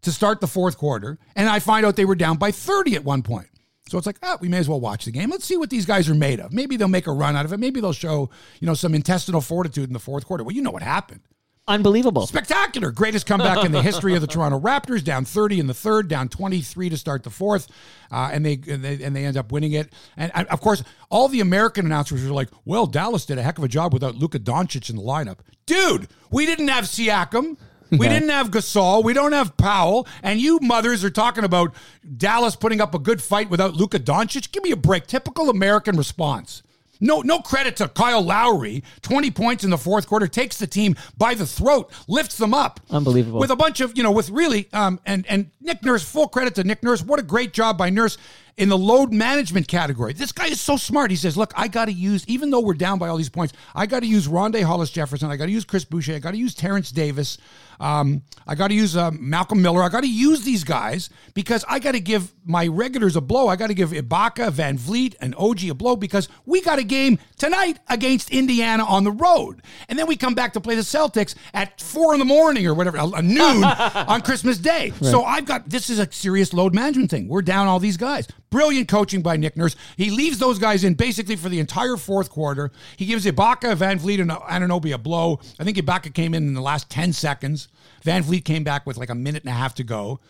to 0.02 0.12
start 0.12 0.40
the 0.40 0.46
fourth 0.46 0.76
quarter. 0.78 1.18
And 1.36 1.48
I 1.48 1.60
find 1.60 1.86
out 1.86 1.96
they 1.96 2.04
were 2.04 2.16
down 2.16 2.38
by 2.38 2.50
30 2.50 2.96
at 2.96 3.04
one 3.04 3.22
point. 3.22 3.48
So 3.88 3.98
it's 3.98 4.06
like, 4.06 4.18
ah, 4.22 4.36
we 4.40 4.48
may 4.48 4.58
as 4.58 4.68
well 4.68 4.80
watch 4.80 5.04
the 5.04 5.12
game. 5.12 5.30
Let's 5.30 5.44
see 5.44 5.56
what 5.56 5.70
these 5.70 5.86
guys 5.86 6.08
are 6.08 6.14
made 6.14 6.40
of. 6.40 6.52
Maybe 6.52 6.76
they'll 6.76 6.88
make 6.88 7.06
a 7.06 7.12
run 7.12 7.36
out 7.36 7.44
of 7.44 7.52
it. 7.52 7.60
Maybe 7.60 7.80
they'll 7.80 7.92
show, 7.92 8.30
you 8.58 8.66
know, 8.66 8.74
some 8.74 8.94
intestinal 8.94 9.40
fortitude 9.40 9.88
in 9.88 9.92
the 9.92 10.00
fourth 10.00 10.26
quarter. 10.26 10.42
Well, 10.42 10.56
you 10.56 10.62
know 10.62 10.72
what 10.72 10.82
happened. 10.82 11.20
Unbelievable. 11.68 12.26
Spectacular. 12.28 12.92
Greatest 12.92 13.26
comeback 13.26 13.64
in 13.64 13.72
the 13.72 13.82
history 13.82 14.14
of 14.14 14.20
the 14.20 14.28
Toronto 14.28 14.60
Raptors. 14.60 15.02
Down 15.02 15.24
30 15.24 15.58
in 15.58 15.66
the 15.66 15.74
third, 15.74 16.06
down 16.06 16.28
23 16.28 16.90
to 16.90 16.96
start 16.96 17.24
the 17.24 17.30
fourth. 17.30 17.66
Uh, 18.10 18.30
and, 18.32 18.46
they, 18.46 18.60
and 18.68 18.84
they 18.84 19.02
and 19.02 19.16
they 19.16 19.24
end 19.24 19.36
up 19.36 19.50
winning 19.50 19.72
it. 19.72 19.92
And, 20.16 20.30
and 20.34 20.46
of 20.48 20.60
course, 20.60 20.84
all 21.10 21.26
the 21.26 21.40
American 21.40 21.84
announcers 21.84 22.24
were 22.24 22.32
like, 22.32 22.50
well, 22.64 22.86
Dallas 22.86 23.26
did 23.26 23.38
a 23.38 23.42
heck 23.42 23.58
of 23.58 23.64
a 23.64 23.68
job 23.68 23.92
without 23.92 24.14
Luka 24.14 24.38
Doncic 24.38 24.90
in 24.90 24.96
the 24.96 25.02
lineup. 25.02 25.38
Dude, 25.66 26.06
we 26.30 26.46
didn't 26.46 26.68
have 26.68 26.84
Siakam. 26.84 27.56
We 27.90 28.08
didn't 28.08 28.30
have 28.30 28.50
Gasol. 28.50 29.04
We 29.04 29.12
don't 29.12 29.32
have 29.32 29.56
Powell. 29.56 30.06
And 30.22 30.40
you 30.40 30.58
mothers 30.60 31.04
are 31.04 31.10
talking 31.10 31.44
about 31.44 31.74
Dallas 32.16 32.56
putting 32.56 32.80
up 32.80 32.94
a 32.94 32.98
good 32.98 33.22
fight 33.22 33.48
without 33.48 33.74
Luka 33.74 33.98
Doncic. 33.98 34.50
Give 34.52 34.62
me 34.62 34.72
a 34.72 34.76
break. 34.76 35.06
Typical 35.06 35.50
American 35.50 35.96
response. 35.96 36.62
No, 37.00 37.20
no 37.20 37.40
credit 37.40 37.76
to 37.76 37.88
Kyle 37.88 38.22
Lowry. 38.22 38.82
20 39.02 39.30
points 39.30 39.64
in 39.64 39.70
the 39.70 39.78
fourth 39.78 40.06
quarter, 40.06 40.26
takes 40.26 40.58
the 40.58 40.66
team 40.66 40.96
by 41.16 41.34
the 41.34 41.46
throat, 41.46 41.92
lifts 42.08 42.36
them 42.36 42.54
up. 42.54 42.80
Unbelievable. 42.90 43.40
With 43.40 43.50
a 43.50 43.56
bunch 43.56 43.80
of, 43.80 43.96
you 43.96 44.02
know, 44.02 44.12
with 44.12 44.30
really, 44.30 44.68
um, 44.72 45.00
and, 45.06 45.26
and 45.28 45.50
Nick 45.60 45.84
Nurse, 45.84 46.02
full 46.02 46.28
credit 46.28 46.54
to 46.56 46.64
Nick 46.64 46.82
Nurse. 46.82 47.02
What 47.02 47.18
a 47.20 47.22
great 47.22 47.52
job 47.52 47.78
by 47.78 47.90
Nurse 47.90 48.18
in 48.56 48.68
the 48.68 48.78
load 48.78 49.12
management 49.12 49.68
category. 49.68 50.12
This 50.12 50.32
guy 50.32 50.46
is 50.46 50.60
so 50.60 50.76
smart. 50.76 51.10
He 51.10 51.16
says, 51.16 51.36
look, 51.36 51.52
I 51.56 51.68
got 51.68 51.86
to 51.86 51.92
use, 51.92 52.24
even 52.26 52.50
though 52.50 52.60
we're 52.60 52.74
down 52.74 52.98
by 52.98 53.08
all 53.08 53.16
these 53.16 53.28
points, 53.28 53.52
I 53.74 53.86
got 53.86 54.00
to 54.00 54.06
use 54.06 54.28
Rondae 54.28 54.62
Hollis 54.62 54.90
Jefferson. 54.90 55.30
I 55.30 55.36
got 55.36 55.46
to 55.46 55.52
use 55.52 55.64
Chris 55.64 55.84
Boucher. 55.84 56.14
I 56.14 56.18
got 56.18 56.30
to 56.30 56.38
use 56.38 56.54
Terrence 56.54 56.90
Davis. 56.90 57.38
Um, 57.80 58.22
I 58.46 58.54
got 58.54 58.68
to 58.68 58.74
use 58.74 58.96
uh, 58.96 59.10
Malcolm 59.12 59.60
Miller. 59.60 59.82
I 59.82 59.88
got 59.88 60.02
to 60.02 60.08
use 60.08 60.42
these 60.42 60.64
guys 60.64 61.10
because 61.34 61.64
I 61.68 61.78
got 61.78 61.92
to 61.92 62.00
give 62.00 62.32
my 62.44 62.66
regulars 62.68 63.16
a 63.16 63.20
blow. 63.20 63.48
I 63.48 63.56
got 63.56 63.66
to 63.68 63.74
give 63.74 63.90
Ibaka, 63.90 64.50
VanVleet, 64.52 65.16
and 65.20 65.34
OG 65.36 65.64
a 65.64 65.74
blow 65.74 65.96
because 65.96 66.28
we 66.44 66.60
got 66.60 66.78
a 66.78 66.84
game 66.84 67.18
tonight 67.38 67.78
against 67.88 68.30
Indiana 68.30 68.84
on 68.84 69.04
the 69.04 69.10
road. 69.10 69.62
And 69.88 69.98
then 69.98 70.06
we 70.06 70.16
come 70.16 70.34
back 70.34 70.52
to 70.52 70.60
play 70.60 70.76
the 70.76 70.82
Celtics 70.82 71.34
at 71.52 71.80
four 71.80 72.12
in 72.14 72.20
the 72.20 72.24
morning 72.24 72.66
or 72.66 72.74
whatever, 72.74 72.98
a 72.98 73.22
noon 73.22 73.64
on 73.64 74.22
Christmas 74.22 74.58
Day. 74.58 74.92
So 75.00 75.24
I've 75.24 75.44
got 75.44 75.68
this 75.68 75.90
is 75.90 75.98
a 75.98 76.10
serious 76.12 76.52
load 76.52 76.74
management 76.74 77.10
thing. 77.10 77.28
We're 77.28 77.42
down 77.42 77.66
all 77.66 77.80
these 77.80 77.96
guys. 77.96 78.28
Brilliant 78.50 78.88
coaching 78.88 79.22
by 79.22 79.36
Nick 79.36 79.56
Nurse. 79.56 79.74
He 79.96 80.10
leaves 80.10 80.38
those 80.38 80.58
guys 80.58 80.84
in 80.84 80.94
basically 80.94 81.34
for 81.36 81.48
the 81.48 81.58
entire 81.58 81.96
fourth 81.96 82.30
quarter. 82.30 82.70
He 82.96 83.04
gives 83.04 83.26
Ibaka, 83.26 83.76
VanVleet, 83.76 84.20
and 84.20 84.30
Anunoby 84.30 84.94
a 84.94 84.98
blow. 84.98 85.40
I 85.58 85.64
think 85.64 85.76
Ibaka 85.76 86.14
came 86.14 86.32
in 86.32 86.46
in 86.46 86.54
the 86.54 86.60
last 86.62 86.88
10 86.88 87.12
seconds. 87.12 87.65
VanVleet 88.06 88.44
came 88.44 88.64
back 88.64 88.86
with 88.86 88.96
like 88.96 89.10
a 89.10 89.14
minute 89.14 89.42
and 89.42 89.50
a 89.50 89.56
half 89.56 89.74
to 89.74 89.84
go. 89.84 90.20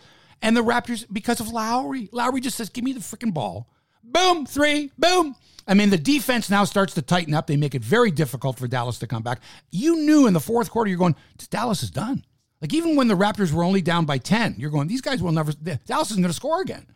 And 0.42 0.56
the 0.56 0.62
Raptors, 0.62 1.06
because 1.10 1.40
of 1.40 1.48
Lowry, 1.48 2.08
Lowry 2.12 2.40
just 2.40 2.56
says, 2.56 2.68
give 2.68 2.84
me 2.84 2.92
the 2.92 3.00
freaking 3.00 3.32
ball. 3.32 3.68
Boom, 4.02 4.46
three, 4.46 4.90
boom. 4.98 5.36
I 5.66 5.74
mean, 5.74 5.90
the 5.90 5.98
defense 5.98 6.48
now 6.48 6.64
starts 6.64 6.94
to 6.94 7.02
tighten 7.02 7.34
up. 7.34 7.46
They 7.46 7.56
make 7.56 7.74
it 7.74 7.82
very 7.82 8.10
difficult 8.10 8.58
for 8.58 8.68
Dallas 8.68 8.98
to 9.00 9.06
come 9.06 9.22
back. 9.22 9.40
You 9.70 9.96
knew 9.96 10.26
in 10.26 10.32
the 10.32 10.40
fourth 10.40 10.70
quarter, 10.70 10.88
you're 10.88 10.98
going, 10.98 11.16
Dallas 11.50 11.82
is 11.82 11.90
done. 11.90 12.24
Like 12.60 12.72
even 12.72 12.96
when 12.96 13.08
the 13.08 13.16
Raptors 13.16 13.52
were 13.52 13.64
only 13.64 13.82
down 13.82 14.04
by 14.04 14.18
10, 14.18 14.56
you're 14.58 14.70
going, 14.70 14.88
these 14.88 15.00
guys 15.00 15.22
will 15.22 15.32
never, 15.32 15.52
Dallas 15.52 16.10
isn't 16.10 16.22
going 16.22 16.30
to 16.30 16.36
score 16.36 16.60
again. 16.60 16.86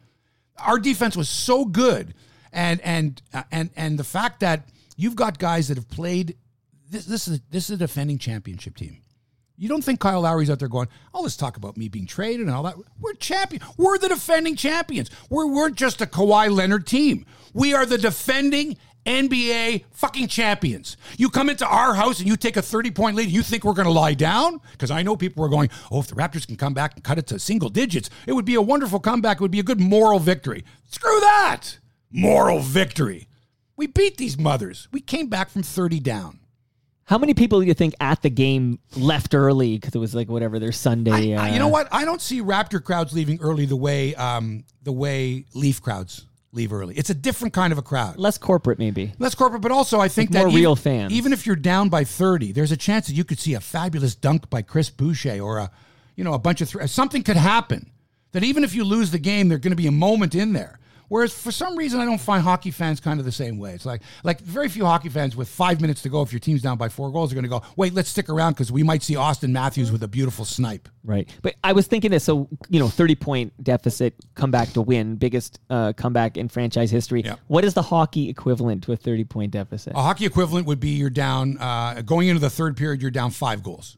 Our 0.58 0.78
defense 0.78 1.16
was 1.16 1.28
so 1.28 1.64
good. 1.64 2.14
And, 2.52 2.80
and, 2.82 3.20
uh, 3.32 3.42
and, 3.50 3.70
and 3.76 3.98
the 3.98 4.04
fact 4.04 4.40
that 4.40 4.68
you've 4.96 5.16
got 5.16 5.38
guys 5.38 5.68
that 5.68 5.76
have 5.76 5.88
played, 5.88 6.36
this, 6.88 7.04
this 7.06 7.28
is, 7.28 7.40
this 7.50 7.64
is 7.70 7.76
a 7.76 7.76
defending 7.76 8.18
championship 8.18 8.76
team. 8.76 8.98
You 9.60 9.68
don't 9.68 9.84
think 9.84 10.00
Kyle 10.00 10.22
Lowry's 10.22 10.48
out 10.48 10.58
there 10.58 10.68
going, 10.68 10.88
oh, 11.12 11.20
let's 11.20 11.36
talk 11.36 11.58
about 11.58 11.76
me 11.76 11.90
being 11.90 12.06
traded 12.06 12.46
and 12.46 12.50
all 12.50 12.62
that. 12.62 12.76
We're 12.98 13.12
champion. 13.12 13.62
We're 13.76 13.98
the 13.98 14.08
defending 14.08 14.56
champions. 14.56 15.10
We're, 15.28 15.46
we're 15.46 15.68
just 15.68 16.00
a 16.00 16.06
Kawhi 16.06 16.50
Leonard 16.50 16.86
team. 16.86 17.26
We 17.52 17.74
are 17.74 17.84
the 17.84 17.98
defending 17.98 18.78
NBA 19.04 19.84
fucking 19.90 20.28
champions. 20.28 20.96
You 21.18 21.28
come 21.28 21.50
into 21.50 21.66
our 21.66 21.92
house 21.92 22.20
and 22.20 22.26
you 22.26 22.38
take 22.38 22.56
a 22.56 22.62
30 22.62 22.90
point 22.92 23.16
lead. 23.16 23.28
You 23.28 23.42
think 23.42 23.64
we're 23.64 23.74
going 23.74 23.84
to 23.84 23.92
lie 23.92 24.14
down? 24.14 24.62
Because 24.72 24.90
I 24.90 25.02
know 25.02 25.14
people 25.14 25.44
are 25.44 25.50
going, 25.50 25.68
oh, 25.92 26.00
if 26.00 26.06
the 26.06 26.14
Raptors 26.14 26.46
can 26.46 26.56
come 26.56 26.72
back 26.72 26.94
and 26.94 27.04
cut 27.04 27.18
it 27.18 27.26
to 27.26 27.38
single 27.38 27.68
digits, 27.68 28.08
it 28.26 28.32
would 28.32 28.46
be 28.46 28.54
a 28.54 28.62
wonderful 28.62 28.98
comeback. 28.98 29.36
It 29.36 29.42
would 29.42 29.50
be 29.50 29.60
a 29.60 29.62
good 29.62 29.78
moral 29.80 30.20
victory. 30.20 30.64
Screw 30.86 31.20
that. 31.20 31.78
Moral 32.10 32.60
victory. 32.60 33.28
We 33.76 33.88
beat 33.88 34.16
these 34.16 34.38
mothers. 34.38 34.88
We 34.90 35.02
came 35.02 35.28
back 35.28 35.50
from 35.50 35.62
30 35.62 36.00
down. 36.00 36.39
How 37.10 37.18
many 37.18 37.34
people 37.34 37.58
do 37.60 37.66
you 37.66 37.74
think 37.74 37.94
at 37.98 38.22
the 38.22 38.30
game 38.30 38.78
left 38.96 39.34
early 39.34 39.76
because 39.76 39.96
it 39.96 39.98
was 39.98 40.14
like 40.14 40.28
whatever 40.28 40.60
their 40.60 40.70
Sunday? 40.70 41.34
I, 41.34 41.42
I- 41.46 41.50
uh, 41.50 41.52
you 41.54 41.58
know 41.58 41.66
what? 41.66 41.88
I 41.90 42.04
don't 42.04 42.22
see 42.22 42.40
Raptor 42.40 42.80
crowds 42.82 43.12
leaving 43.12 43.40
early 43.40 43.66
the 43.66 43.74
way 43.74 44.14
um, 44.14 44.62
the 44.84 44.92
way 44.92 45.44
Leaf 45.52 45.82
crowds 45.82 46.24
leave 46.52 46.72
early. 46.72 46.94
It's 46.94 47.10
a 47.10 47.14
different 47.14 47.52
kind 47.52 47.72
of 47.72 47.78
a 47.78 47.82
crowd. 47.82 48.16
Less 48.16 48.38
corporate, 48.38 48.78
maybe. 48.78 49.12
Less 49.18 49.34
corporate, 49.34 49.60
but 49.60 49.72
also 49.72 49.98
I 49.98 50.06
think 50.06 50.30
Like 50.30 50.34
that 50.34 50.38
more 50.42 50.48
even, 50.50 50.60
real 50.60 50.76
fans. 50.76 51.12
Even 51.12 51.32
if 51.32 51.46
you're 51.48 51.56
down 51.56 51.88
by 51.88 52.04
thirty, 52.04 52.52
there's 52.52 52.70
a 52.70 52.76
chance 52.76 53.08
that 53.08 53.14
you 53.14 53.24
could 53.24 53.40
see 53.40 53.54
a 53.54 53.60
fabulous 53.60 54.14
dunk 54.14 54.48
by 54.48 54.62
Chris 54.62 54.88
Boucher 54.88 55.40
or 55.40 55.58
a, 55.58 55.70
you 56.14 56.22
know, 56.22 56.34
a 56.34 56.38
bunch 56.38 56.60
of 56.60 56.70
th- 56.70 56.88
something 56.90 57.24
could 57.24 57.36
happen. 57.36 57.90
That 58.30 58.44
even 58.44 58.62
if 58.62 58.72
you 58.72 58.84
lose 58.84 59.10
the 59.10 59.18
game, 59.18 59.48
there's 59.48 59.60
going 59.60 59.72
to 59.72 59.76
be 59.76 59.88
a 59.88 59.92
moment 59.92 60.36
in 60.36 60.52
there. 60.52 60.78
Whereas 61.10 61.34
for 61.34 61.50
some 61.50 61.76
reason, 61.76 61.98
I 61.98 62.04
don't 62.04 62.20
find 62.20 62.40
hockey 62.40 62.70
fans 62.70 63.00
kind 63.00 63.18
of 63.18 63.26
the 63.26 63.32
same 63.32 63.58
way. 63.58 63.72
It's 63.72 63.84
like 63.84 64.02
like 64.22 64.40
very 64.40 64.68
few 64.68 64.84
hockey 64.84 65.08
fans 65.08 65.34
with 65.34 65.48
five 65.48 65.80
minutes 65.80 66.02
to 66.02 66.08
go, 66.08 66.22
if 66.22 66.32
your 66.32 66.38
team's 66.38 66.62
down 66.62 66.78
by 66.78 66.88
four 66.88 67.10
goals, 67.10 67.32
are 67.32 67.34
going 67.34 67.42
to 67.42 67.48
go, 67.48 67.62
wait, 67.74 67.94
let's 67.94 68.08
stick 68.08 68.28
around 68.28 68.52
because 68.52 68.70
we 68.70 68.84
might 68.84 69.02
see 69.02 69.14
Auston 69.14 69.50
Matthews 69.50 69.90
with 69.90 70.04
a 70.04 70.08
beautiful 70.08 70.44
snipe. 70.44 70.88
Right. 71.02 71.28
But 71.42 71.56
I 71.64 71.72
was 71.72 71.88
thinking 71.88 72.12
this. 72.12 72.22
So, 72.22 72.48
you 72.68 72.78
know, 72.78 72.88
30 72.88 73.16
point 73.16 73.64
deficit, 73.64 74.14
comeback 74.36 74.68
to 74.74 74.82
win, 74.82 75.16
biggest 75.16 75.58
uh, 75.68 75.94
comeback 75.94 76.36
in 76.36 76.48
franchise 76.48 76.92
history. 76.92 77.22
Yeah. 77.24 77.34
What 77.48 77.64
is 77.64 77.74
the 77.74 77.82
hockey 77.82 78.28
equivalent 78.28 78.84
to 78.84 78.92
a 78.92 78.96
30 78.96 79.24
point 79.24 79.50
deficit? 79.50 79.94
A 79.96 80.02
hockey 80.02 80.26
equivalent 80.26 80.68
would 80.68 80.78
be 80.78 80.90
you're 80.90 81.10
down 81.10 81.58
uh, 81.58 82.02
going 82.02 82.28
into 82.28 82.40
the 82.40 82.50
third 82.50 82.76
period. 82.76 83.02
You're 83.02 83.10
down 83.10 83.32
five 83.32 83.64
goals. 83.64 83.96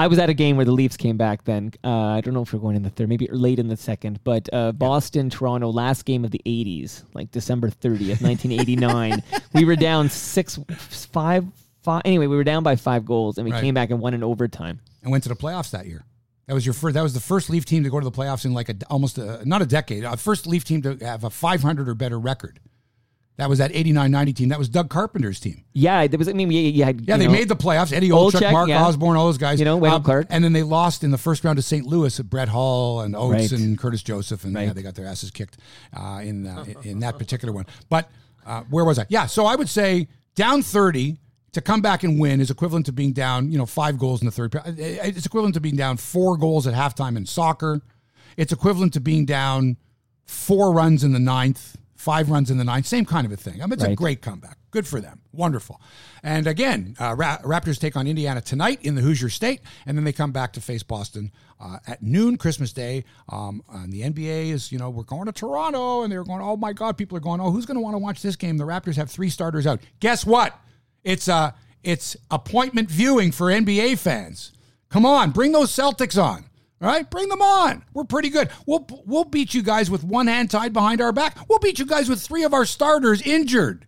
I 0.00 0.06
was 0.06 0.18
at 0.18 0.30
a 0.30 0.34
game 0.34 0.56
where 0.56 0.64
the 0.64 0.72
Leafs 0.72 0.96
came 0.96 1.18
back 1.18 1.44
then. 1.44 1.72
Uh, 1.84 1.90
I 1.90 2.22
don't 2.22 2.32
know 2.32 2.40
if 2.40 2.54
we're 2.54 2.58
going 2.58 2.74
in 2.74 2.82
the 2.82 2.88
third, 2.88 3.10
maybe 3.10 3.28
late 3.30 3.58
in 3.58 3.68
the 3.68 3.76
second, 3.76 4.18
but 4.24 4.48
uh, 4.50 4.72
Boston, 4.72 5.28
Toronto, 5.28 5.70
last 5.70 6.06
game 6.06 6.24
of 6.24 6.30
the 6.30 6.40
80s, 6.46 7.04
like 7.12 7.30
December 7.32 7.68
30th, 7.68 8.22
1989. 8.22 9.22
we 9.52 9.66
were 9.66 9.76
down 9.76 10.08
six, 10.08 10.58
five, 10.70 11.44
five. 11.82 12.00
Anyway, 12.06 12.28
we 12.28 12.36
were 12.36 12.44
down 12.44 12.62
by 12.62 12.76
five 12.76 13.04
goals 13.04 13.36
and 13.36 13.44
we 13.44 13.52
Right. 13.52 13.60
came 13.60 13.74
back 13.74 13.90
and 13.90 14.00
won 14.00 14.14
in 14.14 14.24
overtime. 14.24 14.80
and 15.02 15.12
went 15.12 15.22
to 15.24 15.28
the 15.28 15.36
playoffs 15.36 15.70
that 15.72 15.84
year. 15.84 16.06
That 16.46 16.54
was 16.54 16.64
your 16.64 16.72
first. 16.72 16.94
That 16.94 17.02
was 17.02 17.12
the 17.12 17.20
first 17.20 17.50
Leaf 17.50 17.66
team 17.66 17.84
to 17.84 17.90
go 17.90 18.00
to 18.00 18.04
the 18.04 18.10
playoffs 18.10 18.46
in 18.46 18.54
like 18.54 18.70
a 18.70 18.76
almost 18.88 19.18
a, 19.18 19.46
not 19.46 19.60
a 19.60 19.66
decade. 19.66 20.02
A 20.04 20.16
first 20.16 20.46
Leaf 20.46 20.64
team 20.64 20.80
to 20.80 20.96
have 21.02 21.24
a 21.24 21.30
500 21.30 21.88
or 21.90 21.94
better 21.94 22.18
record. 22.18 22.58
That 23.36 23.48
was 23.48 23.58
that 23.58 23.72
89-90 23.72 24.36
team. 24.36 24.48
That 24.50 24.58
was 24.58 24.68
Doug 24.68 24.90
Carpenter's 24.90 25.40
team. 25.40 25.64
Yeah, 25.72 26.06
there 26.06 26.18
was. 26.18 26.28
I 26.28 26.34
mean, 26.34 26.50
you, 26.50 26.84
had. 26.84 27.00
Yeah, 27.00 27.16
they 27.16 27.26
know, 27.26 27.32
made 27.32 27.48
the 27.48 27.56
playoffs. 27.56 27.90
Eddie 27.90 28.10
Olczyk, 28.10 28.32
Olczyk, 28.40 28.52
Mark 28.52 28.68
yeah. 28.68 28.84
Osborne, 28.84 29.16
all 29.16 29.26
those 29.26 29.38
guys. 29.38 29.58
You 29.58 29.64
know, 29.64 29.78
Wayne 29.78 30.02
Clark. 30.02 30.26
And 30.28 30.44
then 30.44 30.52
they 30.52 30.62
lost 30.62 31.04
in 31.04 31.10
the 31.10 31.16
first 31.16 31.42
round 31.42 31.56
to 31.56 31.62
St. 31.62 31.86
Louis 31.86 32.20
at 32.20 32.28
Brett 32.28 32.48
Hull 32.48 33.00
and 33.00 33.16
Oates 33.16 33.52
Right. 33.52 33.60
and 33.60 33.78
Curtis 33.78 34.02
Joseph, 34.02 34.44
and 34.44 34.52
yeah, 34.52 34.74
they 34.74 34.82
got 34.82 34.94
their 34.94 35.06
asses 35.06 35.30
kicked 35.30 35.56
uh, 35.96 36.20
in 36.22 36.46
uh, 36.46 36.64
in 36.84 36.98
that 37.00 37.18
particular 37.18 37.54
one. 37.54 37.64
But 37.88 38.10
uh, 38.44 38.62
where 38.68 38.84
was 38.84 38.98
I? 38.98 39.06
Yeah, 39.08 39.24
so 39.24 39.46
I 39.46 39.56
would 39.56 39.70
say 39.70 40.08
down 40.34 40.60
30 40.62 41.16
to 41.52 41.60
come 41.60 41.80
back 41.80 42.04
and 42.04 42.20
win 42.20 42.40
is 42.40 42.50
equivalent 42.50 42.86
to 42.86 42.92
being 42.92 43.12
down, 43.12 43.50
you 43.50 43.58
know, 43.58 43.66
five 43.66 43.98
goals 43.98 44.20
in 44.20 44.26
the 44.26 44.32
third. 44.32 44.52
period. 44.52 44.76
It's 44.78 45.26
equivalent 45.26 45.54
to 45.54 45.60
being 45.60 45.76
down 45.76 45.96
four 45.96 46.36
goals 46.36 46.66
at 46.66 46.74
halftime 46.74 47.16
in 47.16 47.26
soccer. 47.26 47.80
It's 48.36 48.52
equivalent 48.52 48.92
to 48.94 49.00
being 49.00 49.24
down 49.24 49.76
four 50.26 50.72
runs 50.72 51.02
in 51.02 51.12
the 51.12 51.18
ninth, 51.18 51.76
five 52.00 52.30
runs 52.30 52.50
in 52.50 52.56
the 52.56 52.64
ninth, 52.64 52.86
same 52.86 53.04
kind 53.04 53.26
of 53.26 53.32
a 53.32 53.36
thing. 53.36 53.62
I 53.62 53.66
mean, 53.66 53.74
it's 53.74 53.82
a 53.84 53.94
great 53.94 54.22
comeback. 54.22 54.56
Good 54.70 54.86
for 54.86 55.02
them. 55.02 55.20
Wonderful. 55.32 55.82
And 56.22 56.46
again, 56.46 56.96
uh, 56.98 57.14
Ra- 57.14 57.36
Raptors 57.44 57.78
take 57.78 57.94
on 57.94 58.06
Indiana 58.06 58.40
tonight 58.40 58.78
in 58.82 58.94
the 58.94 59.02
Hoosier 59.02 59.28
State, 59.28 59.60
and 59.84 59.98
then 59.98 60.04
they 60.04 60.12
come 60.12 60.32
back 60.32 60.54
to 60.54 60.62
face 60.62 60.82
Boston 60.82 61.30
uh, 61.60 61.76
at 61.86 62.02
noon 62.02 62.38
Christmas 62.38 62.72
Day. 62.72 63.04
Um, 63.28 63.62
and 63.68 63.92
the 63.92 64.00
NBA 64.00 64.50
is, 64.50 64.72
you 64.72 64.78
know, 64.78 64.88
we're 64.88 65.02
going 65.02 65.26
to 65.26 65.32
Toronto, 65.32 66.02
and 66.02 66.10
they're 66.10 66.24
going, 66.24 66.40
oh 66.40 66.56
my 66.56 66.72
God, 66.72 66.96
people 66.96 67.18
are 67.18 67.20
going, 67.20 67.38
oh, 67.38 67.50
who's 67.50 67.66
going 67.66 67.76
to 67.76 67.82
want 67.82 67.92
to 67.92 67.98
watch 67.98 68.22
this 68.22 68.34
game? 68.34 68.56
The 68.56 68.64
Raptors 68.64 68.96
have 68.96 69.10
three 69.10 69.28
starters 69.28 69.66
out. 69.66 69.80
Guess 70.00 70.24
what? 70.24 70.58
It's 71.04 71.28
uh, 71.28 71.52
it's 71.82 72.16
appointment 72.30 72.90
viewing 72.90 73.30
for 73.30 73.48
NBA 73.48 73.98
fans. 73.98 74.52
Come 74.88 75.04
on, 75.04 75.32
bring 75.32 75.52
those 75.52 75.70
Celtics 75.70 76.20
on. 76.20 76.46
All 76.80 76.88
right, 76.88 77.08
bring 77.08 77.28
them 77.28 77.42
on. 77.42 77.84
We're 77.92 78.04
pretty 78.04 78.30
good. 78.30 78.48
We'll 78.66 78.86
we'll 79.04 79.24
beat 79.24 79.52
you 79.52 79.62
guys 79.62 79.90
with 79.90 80.02
one 80.02 80.28
hand 80.28 80.50
tied 80.50 80.72
behind 80.72 81.00
our 81.00 81.12
back. 81.12 81.36
We'll 81.48 81.58
beat 81.58 81.78
you 81.78 81.84
guys 81.86 82.08
with 82.08 82.22
three 82.22 82.42
of 82.42 82.54
our 82.54 82.64
starters 82.64 83.20
injured. 83.20 83.86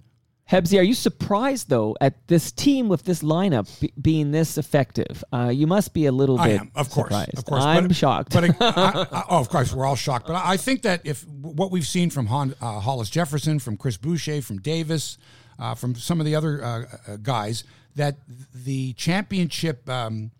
Hebsy, 0.50 0.78
are 0.78 0.82
you 0.82 0.92
surprised 0.92 1.70
though 1.70 1.96
at 2.02 2.28
this 2.28 2.52
team 2.52 2.88
with 2.88 3.04
this 3.04 3.22
lineup 3.22 3.80
be- 3.80 3.94
being 3.98 4.30
this 4.32 4.58
effective? 4.58 5.24
Uh, 5.32 5.48
you 5.48 5.66
must 5.66 5.94
be 5.94 6.04
a 6.04 6.12
little 6.12 6.38
I 6.38 6.48
bit 6.48 6.60
am, 6.60 6.72
of 6.74 6.90
course, 6.90 7.08
surprised. 7.08 7.38
of 7.38 7.44
course. 7.46 7.64
I'm 7.64 7.88
but, 7.88 7.96
shocked. 7.96 8.34
But 8.34 8.44
I, 8.60 9.06
I, 9.10 9.24
oh, 9.30 9.40
of 9.40 9.48
course, 9.48 9.72
we're 9.72 9.86
all 9.86 9.96
shocked. 9.96 10.26
But 10.26 10.36
I 10.44 10.58
think 10.58 10.82
that 10.82 11.00
if 11.04 11.26
what 11.26 11.70
we've 11.70 11.86
seen 11.86 12.10
from 12.10 12.26
Hon, 12.26 12.54
uh, 12.60 12.80
Hollis 12.80 13.08
Jefferson, 13.08 13.58
from 13.58 13.78
Chris 13.78 13.96
Boucher, 13.96 14.42
from 14.42 14.58
Davis, 14.58 15.16
uh, 15.58 15.74
from 15.74 15.94
some 15.94 16.20
of 16.20 16.26
the 16.26 16.34
other 16.34 16.62
uh, 16.62 16.84
uh, 17.06 17.16
guys, 17.22 17.64
that 17.96 18.16
the 18.52 18.92
championship 18.94 19.88
um, 19.88 20.32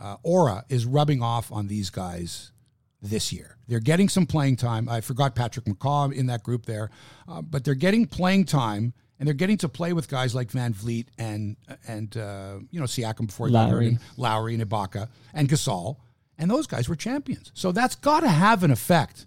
uh, 0.00 0.16
aura 0.22 0.64
is 0.68 0.86
rubbing 0.86 1.22
off 1.22 1.52
on 1.52 1.68
these 1.68 1.90
guys 1.90 2.52
this 3.02 3.32
year. 3.32 3.56
They're 3.68 3.80
getting 3.80 4.08
some 4.08 4.26
playing 4.26 4.56
time. 4.56 4.88
I 4.88 5.00
forgot 5.00 5.34
Patrick 5.34 5.66
McCaw 5.66 6.12
in 6.12 6.26
that 6.26 6.42
group 6.42 6.66
there, 6.66 6.90
uh, 7.28 7.42
but 7.42 7.64
they're 7.64 7.74
getting 7.74 8.06
playing 8.06 8.44
time. 8.46 8.94
And 9.18 9.26
they're 9.26 9.34
getting 9.34 9.58
to 9.58 9.68
play 9.68 9.92
with 9.92 10.08
guys 10.08 10.34
like 10.34 10.50
VanVleet 10.50 11.08
and 11.18 11.58
and 11.86 12.16
uh, 12.16 12.54
you 12.70 12.80
know 12.80 12.86
Siakam 12.86 13.26
before 13.26 13.50
Lowry. 13.50 13.88
and 13.88 13.98
Lowry 14.16 14.54
and 14.54 14.66
Ibaka 14.66 15.10
and 15.34 15.46
Gasol, 15.46 15.98
and 16.38 16.50
those 16.50 16.66
guys 16.66 16.88
were 16.88 16.96
champions. 16.96 17.52
So 17.52 17.70
that's 17.70 17.96
got 17.96 18.20
to 18.20 18.30
have 18.30 18.64
an 18.64 18.70
effect. 18.70 19.26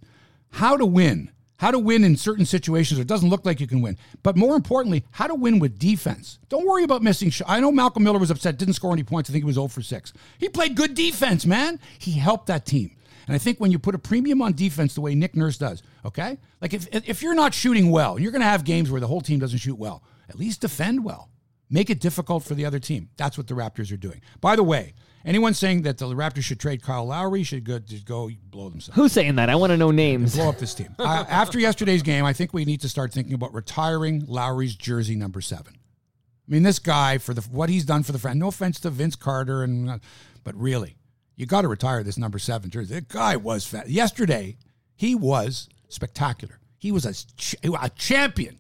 How 0.49 0.77
to 0.77 0.85
win, 0.87 1.29
how 1.63 1.71
to 1.71 1.79
win 1.79 2.03
in 2.03 2.17
certain 2.17 2.45
situations 2.45 2.97
where 2.97 3.03
it 3.03 3.07
doesn't 3.07 3.29
look 3.29 3.45
like 3.45 3.61
you 3.61 3.67
can 3.67 3.81
win, 3.81 3.97
but 4.21 4.35
more 4.35 4.53
importantly, 4.53 5.01
how 5.11 5.27
to 5.27 5.33
win 5.33 5.59
with 5.59 5.79
defense. 5.79 6.37
Don't 6.49 6.67
worry 6.67 6.83
about 6.83 7.01
missing. 7.01 7.29
Sh- 7.29 7.41
I 7.47 7.61
know 7.61 7.71
Malcolm 7.71 8.03
Miller 8.03 8.19
was 8.19 8.29
upset, 8.29 8.57
didn't 8.57 8.73
score 8.73 8.91
any 8.91 9.03
points. 9.03 9.29
I 9.29 9.31
think 9.31 9.43
he 9.43 9.45
was 9.45 9.55
0 9.55 9.69
for 9.69 9.81
6. 9.81 10.13
He 10.39 10.49
played 10.49 10.75
good 10.75 10.93
defense, 10.93 11.45
man. 11.45 11.79
He 11.99 12.11
helped 12.11 12.47
that 12.47 12.65
team. 12.65 12.91
And 13.27 13.33
I 13.33 13.37
think 13.37 13.61
when 13.61 13.71
you 13.71 13.79
put 13.79 13.95
a 13.95 13.97
premium 13.97 14.41
on 14.41 14.51
defense 14.51 14.93
the 14.93 14.99
way 14.99 15.15
Nick 15.15 15.37
Nurse 15.37 15.57
does, 15.57 15.81
okay? 16.03 16.37
Like 16.59 16.73
if 16.73 16.89
if 16.91 17.21
you're 17.21 17.33
not 17.33 17.53
shooting 17.53 17.91
well, 17.91 18.19
you're 18.19 18.33
going 18.33 18.41
to 18.41 18.45
have 18.45 18.65
games 18.65 18.91
where 18.91 18.99
the 18.99 19.07
whole 19.07 19.21
team 19.21 19.39
doesn't 19.39 19.59
shoot 19.59 19.77
well. 19.77 20.03
At 20.27 20.37
least 20.37 20.59
defend 20.59 21.05
well. 21.05 21.29
Make 21.69 21.89
it 21.89 22.01
difficult 22.01 22.43
for 22.43 22.55
the 22.55 22.65
other 22.65 22.79
team. 22.79 23.07
That's 23.15 23.37
what 23.37 23.47
the 23.47 23.53
Raptors 23.53 23.89
are 23.93 23.97
doing. 23.97 24.21
By 24.41 24.57
the 24.57 24.63
way, 24.63 24.95
anyone 25.25 25.53
saying 25.53 25.83
that 25.83 25.97
the 25.97 26.07
Raptors 26.07 26.43
should 26.43 26.59
trade 26.59 26.81
Kyle 26.81 27.05
Lowry 27.05 27.43
should 27.43 27.63
go 27.63 27.79
just 27.79 28.05
go 28.05 28.29
blow 28.49 28.69
themselves. 28.69 28.95
Who's 28.95 29.11
saying 29.11 29.35
that? 29.35 29.49
I 29.49 29.55
want 29.55 29.71
to 29.71 29.77
know 29.77 29.91
names. 29.91 30.35
Blow 30.35 30.49
up 30.49 30.59
this 30.59 30.73
team. 30.73 30.95
Uh, 30.99 31.25
after 31.29 31.59
yesterday's 31.59 32.03
game, 32.03 32.25
I 32.25 32.33
think 32.33 32.53
we 32.53 32.65
need 32.65 32.81
to 32.81 32.89
start 32.89 33.13
thinking 33.13 33.33
about 33.33 33.53
retiring 33.53 34.25
Lowry's 34.27 34.75
jersey 34.75 35.15
number 35.15 35.41
seven. 35.41 35.73
I 35.75 36.51
mean, 36.51 36.63
this 36.63 36.79
guy 36.79 37.17
for 37.17 37.33
the 37.33 37.41
what 37.41 37.69
he's 37.69 37.85
done 37.85 38.03
for 38.03 38.11
the 38.11 38.19
friend. 38.19 38.39
No 38.39 38.47
offense 38.47 38.79
to 38.81 38.89
Vince 38.89 39.15
Carter, 39.15 39.63
and 39.63 39.89
uh, 39.89 39.99
but 40.43 40.55
really, 40.55 40.97
you 41.35 41.45
got 41.45 41.61
to 41.61 41.67
retire 41.67 42.03
this 42.03 42.17
number 42.17 42.39
seven 42.39 42.69
jersey. 42.69 42.95
The 42.95 43.01
guy 43.01 43.35
was 43.35 43.65
fat. 43.65 43.89
Yesterday, 43.89 44.57
he 44.95 45.15
was 45.15 45.69
spectacular. 45.89 46.59
He 46.77 46.91
was 46.91 47.05
a, 47.05 47.13
ch- 47.13 47.55
a 47.63 47.89
champion, 47.95 48.59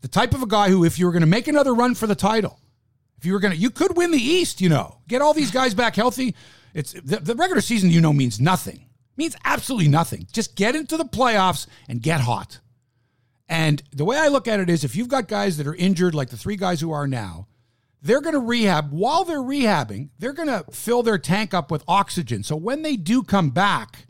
the 0.00 0.08
type 0.08 0.32
of 0.32 0.42
a 0.42 0.46
guy 0.46 0.70
who, 0.70 0.84
if 0.84 0.98
you 0.98 1.06
were 1.06 1.12
going 1.12 1.20
to 1.20 1.26
make 1.26 1.46
another 1.46 1.74
run 1.74 1.94
for 1.94 2.06
the 2.06 2.14
title, 2.14 2.58
if 3.20 3.26
you 3.26 3.34
were 3.34 3.38
going 3.38 3.52
to, 3.54 3.60
you 3.60 3.70
could 3.70 3.96
win 3.96 4.10
the 4.10 4.18
East. 4.18 4.60
You 4.60 4.70
know, 4.70 4.96
get 5.06 5.20
all 5.22 5.34
these 5.34 5.50
guys 5.50 5.74
back 5.74 5.94
healthy. 5.94 6.34
It's 6.74 6.92
the, 6.92 7.18
the 7.18 7.34
regular 7.34 7.60
season. 7.60 7.90
You 7.90 8.00
know, 8.00 8.12
means 8.12 8.40
nothing. 8.40 8.86
Means 9.16 9.36
absolutely 9.44 9.88
nothing. 9.88 10.26
Just 10.32 10.56
get 10.56 10.74
into 10.74 10.96
the 10.96 11.04
playoffs 11.04 11.66
and 11.88 12.00
get 12.00 12.22
hot. 12.22 12.60
And 13.48 13.82
the 13.92 14.04
way 14.06 14.16
I 14.16 14.28
look 14.28 14.48
at 14.48 14.60
it 14.60 14.70
is 14.70 14.84
if 14.84 14.96
you've 14.96 15.08
got 15.08 15.28
guys 15.28 15.58
that 15.58 15.66
are 15.66 15.74
injured, 15.74 16.14
like 16.14 16.30
the 16.30 16.36
three 16.38 16.56
guys 16.56 16.80
who 16.80 16.92
are 16.92 17.06
now, 17.06 17.46
they're 18.00 18.22
going 18.22 18.32
to 18.34 18.40
rehab. 18.40 18.90
While 18.92 19.24
they're 19.24 19.40
rehabbing, 19.40 20.08
they're 20.18 20.32
going 20.32 20.48
to 20.48 20.64
fill 20.72 21.02
their 21.02 21.18
tank 21.18 21.52
up 21.52 21.70
with 21.70 21.84
oxygen. 21.86 22.42
So 22.42 22.56
when 22.56 22.80
they 22.82 22.96
do 22.96 23.22
come 23.22 23.50
back, 23.50 24.06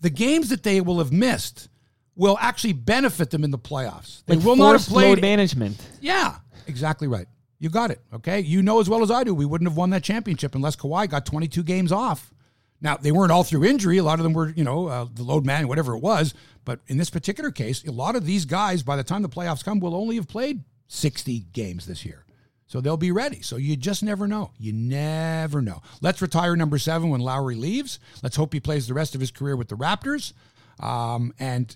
the 0.00 0.10
games 0.10 0.48
that 0.48 0.64
they 0.64 0.80
will 0.80 0.98
have 0.98 1.12
missed 1.12 1.68
will 2.16 2.36
actually 2.40 2.72
benefit 2.72 3.30
them 3.30 3.44
in 3.44 3.52
the 3.52 3.58
playoffs. 3.58 4.24
They 4.26 4.34
Like 4.34 4.44
will 4.44 4.56
not 4.56 4.72
have 4.72 4.86
played. 4.88 5.20
management. 5.20 5.76
Yeah, 6.00 6.36
exactly 6.66 7.06
right. 7.06 7.28
You 7.58 7.70
got 7.70 7.90
it. 7.90 8.00
Okay. 8.12 8.40
You 8.40 8.62
know 8.62 8.80
as 8.80 8.88
well 8.88 9.02
as 9.02 9.10
I 9.10 9.24
do, 9.24 9.34
we 9.34 9.44
wouldn't 9.44 9.68
have 9.68 9.76
won 9.76 9.90
that 9.90 10.04
championship 10.04 10.54
unless 10.54 10.76
Kawhi 10.76 11.08
got 11.08 11.26
22 11.26 11.62
games 11.62 11.92
off. 11.92 12.32
Now, 12.80 12.96
they 12.96 13.10
weren't 13.10 13.32
all 13.32 13.42
through 13.42 13.64
injury. 13.64 13.98
A 13.98 14.04
lot 14.04 14.20
of 14.20 14.22
them 14.22 14.32
were, 14.32 14.50
you 14.50 14.62
know, 14.62 14.86
uh, 14.86 15.06
the 15.12 15.24
load 15.24 15.44
man, 15.44 15.66
whatever 15.66 15.96
it 15.96 16.00
was. 16.00 16.32
But 16.64 16.80
in 16.86 16.96
this 16.96 17.10
particular 17.10 17.50
case, 17.50 17.84
a 17.84 17.90
lot 17.90 18.14
of 18.14 18.24
these 18.24 18.44
guys, 18.44 18.84
by 18.84 18.94
the 18.94 19.02
time 19.02 19.22
the 19.22 19.28
playoffs 19.28 19.64
come, 19.64 19.80
will 19.80 19.96
only 19.96 20.14
have 20.16 20.28
played 20.28 20.62
60 20.86 21.40
games 21.52 21.86
this 21.86 22.04
year. 22.04 22.24
So 22.66 22.80
they'll 22.80 22.96
be 22.98 23.10
ready. 23.10 23.40
So 23.40 23.56
you 23.56 23.76
just 23.76 24.02
never 24.02 24.28
know. 24.28 24.52
You 24.58 24.72
never 24.74 25.60
know. 25.60 25.80
Let's 26.02 26.22
retire 26.22 26.54
number 26.54 26.78
seven 26.78 27.08
when 27.08 27.20
Lowry 27.20 27.56
leaves. 27.56 27.98
Let's 28.22 28.36
hope 28.36 28.52
he 28.52 28.60
plays 28.60 28.86
the 28.86 28.94
rest 28.94 29.14
of 29.14 29.20
his 29.20 29.30
career 29.30 29.56
with 29.56 29.68
the 29.68 29.76
Raptors. 29.76 30.34
Um, 30.78 31.32
and 31.40 31.74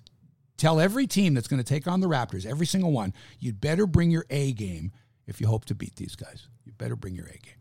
tell 0.58 0.78
every 0.78 1.06
team 1.06 1.34
that's 1.34 1.48
going 1.48 1.62
to 1.62 1.68
take 1.68 1.88
on 1.88 2.00
the 2.00 2.08
Raptors, 2.08 2.46
every 2.46 2.66
single 2.66 2.92
one, 2.92 3.14
you'd 3.40 3.60
better 3.60 3.86
bring 3.86 4.10
your 4.10 4.26
A 4.30 4.52
game 4.52 4.92
if 5.26 5.40
you 5.40 5.46
hope 5.46 5.64
to 5.66 5.74
beat 5.74 5.96
these 5.96 6.16
guys. 6.16 6.48
You 6.64 6.72
better 6.72 6.96
bring 6.96 7.14
your 7.14 7.26
A 7.26 7.38
game. 7.38 7.54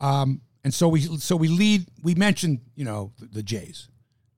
Um, 0.00 0.40
and 0.64 0.72
so 0.72 0.88
we 0.88 1.00
so 1.00 1.36
we 1.36 1.48
lead. 1.48 1.86
We 2.02 2.14
mentioned 2.14 2.60
you 2.74 2.84
know 2.84 3.12
the, 3.18 3.26
the 3.26 3.42
Jays, 3.42 3.88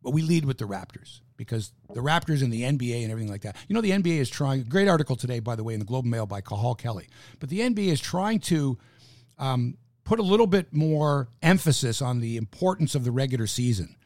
but 0.02 0.10
we 0.10 0.22
lead 0.22 0.44
with 0.44 0.58
the 0.58 0.64
Raptors 0.64 1.20
because 1.36 1.72
the 1.92 2.00
Raptors 2.00 2.42
and 2.42 2.52
the 2.52 2.62
NBA 2.62 3.02
and 3.02 3.10
everything 3.10 3.30
like 3.30 3.42
that. 3.42 3.56
You 3.68 3.74
know 3.74 3.80
the 3.80 3.90
NBA 3.90 4.18
is 4.18 4.30
trying. 4.30 4.64
Great 4.64 4.88
article 4.88 5.16
today, 5.16 5.40
by 5.40 5.56
the 5.56 5.64
way, 5.64 5.74
in 5.74 5.80
the 5.80 5.86
Globe 5.86 6.04
and 6.04 6.10
Mail 6.10 6.26
by 6.26 6.40
Cathal 6.40 6.74
Kelly. 6.74 7.08
But 7.40 7.48
the 7.48 7.60
NBA 7.60 7.88
is 7.88 8.00
trying 8.00 8.40
to 8.40 8.78
um, 9.38 9.76
put 10.04 10.18
a 10.18 10.22
little 10.22 10.46
bit 10.46 10.72
more 10.72 11.28
emphasis 11.42 12.00
on 12.00 12.20
the 12.20 12.36
importance 12.36 12.94
of 12.94 13.04
the 13.04 13.10
regular 13.10 13.46
season. 13.46 13.96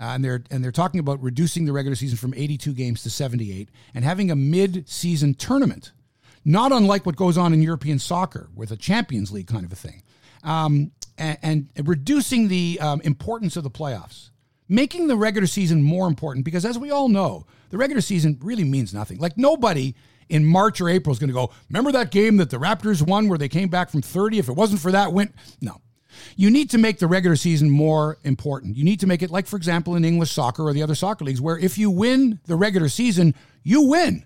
Uh, 0.00 0.06
and 0.06 0.24
they're 0.24 0.42
and 0.50 0.62
they're 0.62 0.72
talking 0.72 0.98
about 0.98 1.22
reducing 1.22 1.64
the 1.64 1.72
regular 1.72 1.94
season 1.94 2.18
from 2.18 2.34
82 2.34 2.72
games 2.74 3.02
to 3.04 3.10
78 3.10 3.68
and 3.94 4.04
having 4.04 4.30
a 4.30 4.36
mid-season 4.36 5.34
tournament, 5.34 5.92
not 6.44 6.72
unlike 6.72 7.06
what 7.06 7.16
goes 7.16 7.38
on 7.38 7.52
in 7.52 7.62
European 7.62 7.98
soccer 7.98 8.48
with 8.54 8.70
a 8.70 8.76
Champions 8.76 9.32
League 9.32 9.46
kind 9.46 9.64
of 9.64 9.72
a 9.72 9.76
thing, 9.76 10.02
um, 10.42 10.92
and, 11.16 11.38
and 11.42 11.88
reducing 11.88 12.48
the 12.48 12.78
um, 12.80 13.00
importance 13.02 13.56
of 13.56 13.62
the 13.62 13.70
playoffs, 13.70 14.30
making 14.68 15.06
the 15.06 15.16
regular 15.16 15.46
season 15.46 15.82
more 15.82 16.06
important 16.06 16.44
because 16.44 16.64
as 16.64 16.78
we 16.78 16.90
all 16.90 17.08
know, 17.08 17.46
the 17.70 17.78
regular 17.78 18.00
season 18.00 18.38
really 18.42 18.64
means 18.64 18.92
nothing. 18.92 19.18
Like 19.18 19.38
nobody 19.38 19.94
in 20.28 20.44
March 20.44 20.80
or 20.80 20.88
April 20.88 21.12
is 21.12 21.18
going 21.18 21.28
to 21.28 21.34
go, 21.34 21.50
remember 21.68 21.92
that 21.92 22.10
game 22.10 22.36
that 22.38 22.50
the 22.50 22.58
Raptors 22.58 23.06
won 23.06 23.28
where 23.28 23.38
they 23.38 23.48
came 23.48 23.68
back 23.68 23.90
from 23.90 24.02
30? 24.02 24.38
If 24.38 24.48
it 24.48 24.52
wasn't 24.52 24.80
for 24.80 24.92
that 24.92 25.12
win, 25.12 25.32
no. 25.60 25.80
You 26.36 26.50
need 26.50 26.70
to 26.70 26.78
make 26.78 26.98
the 26.98 27.06
regular 27.06 27.36
season 27.36 27.70
more 27.70 28.18
important. 28.22 28.76
You 28.76 28.84
need 28.84 29.00
to 29.00 29.06
make 29.06 29.22
it 29.22 29.30
like, 29.30 29.46
for 29.46 29.56
example, 29.56 29.96
in 29.96 30.04
English 30.04 30.30
soccer 30.30 30.62
or 30.62 30.72
the 30.72 30.82
other 30.82 30.94
soccer 30.94 31.24
leagues, 31.24 31.40
where 31.40 31.58
if 31.58 31.76
you 31.76 31.90
win 31.90 32.40
the 32.46 32.56
regular 32.56 32.88
season, 32.88 33.34
you 33.62 33.82
win. 33.82 34.24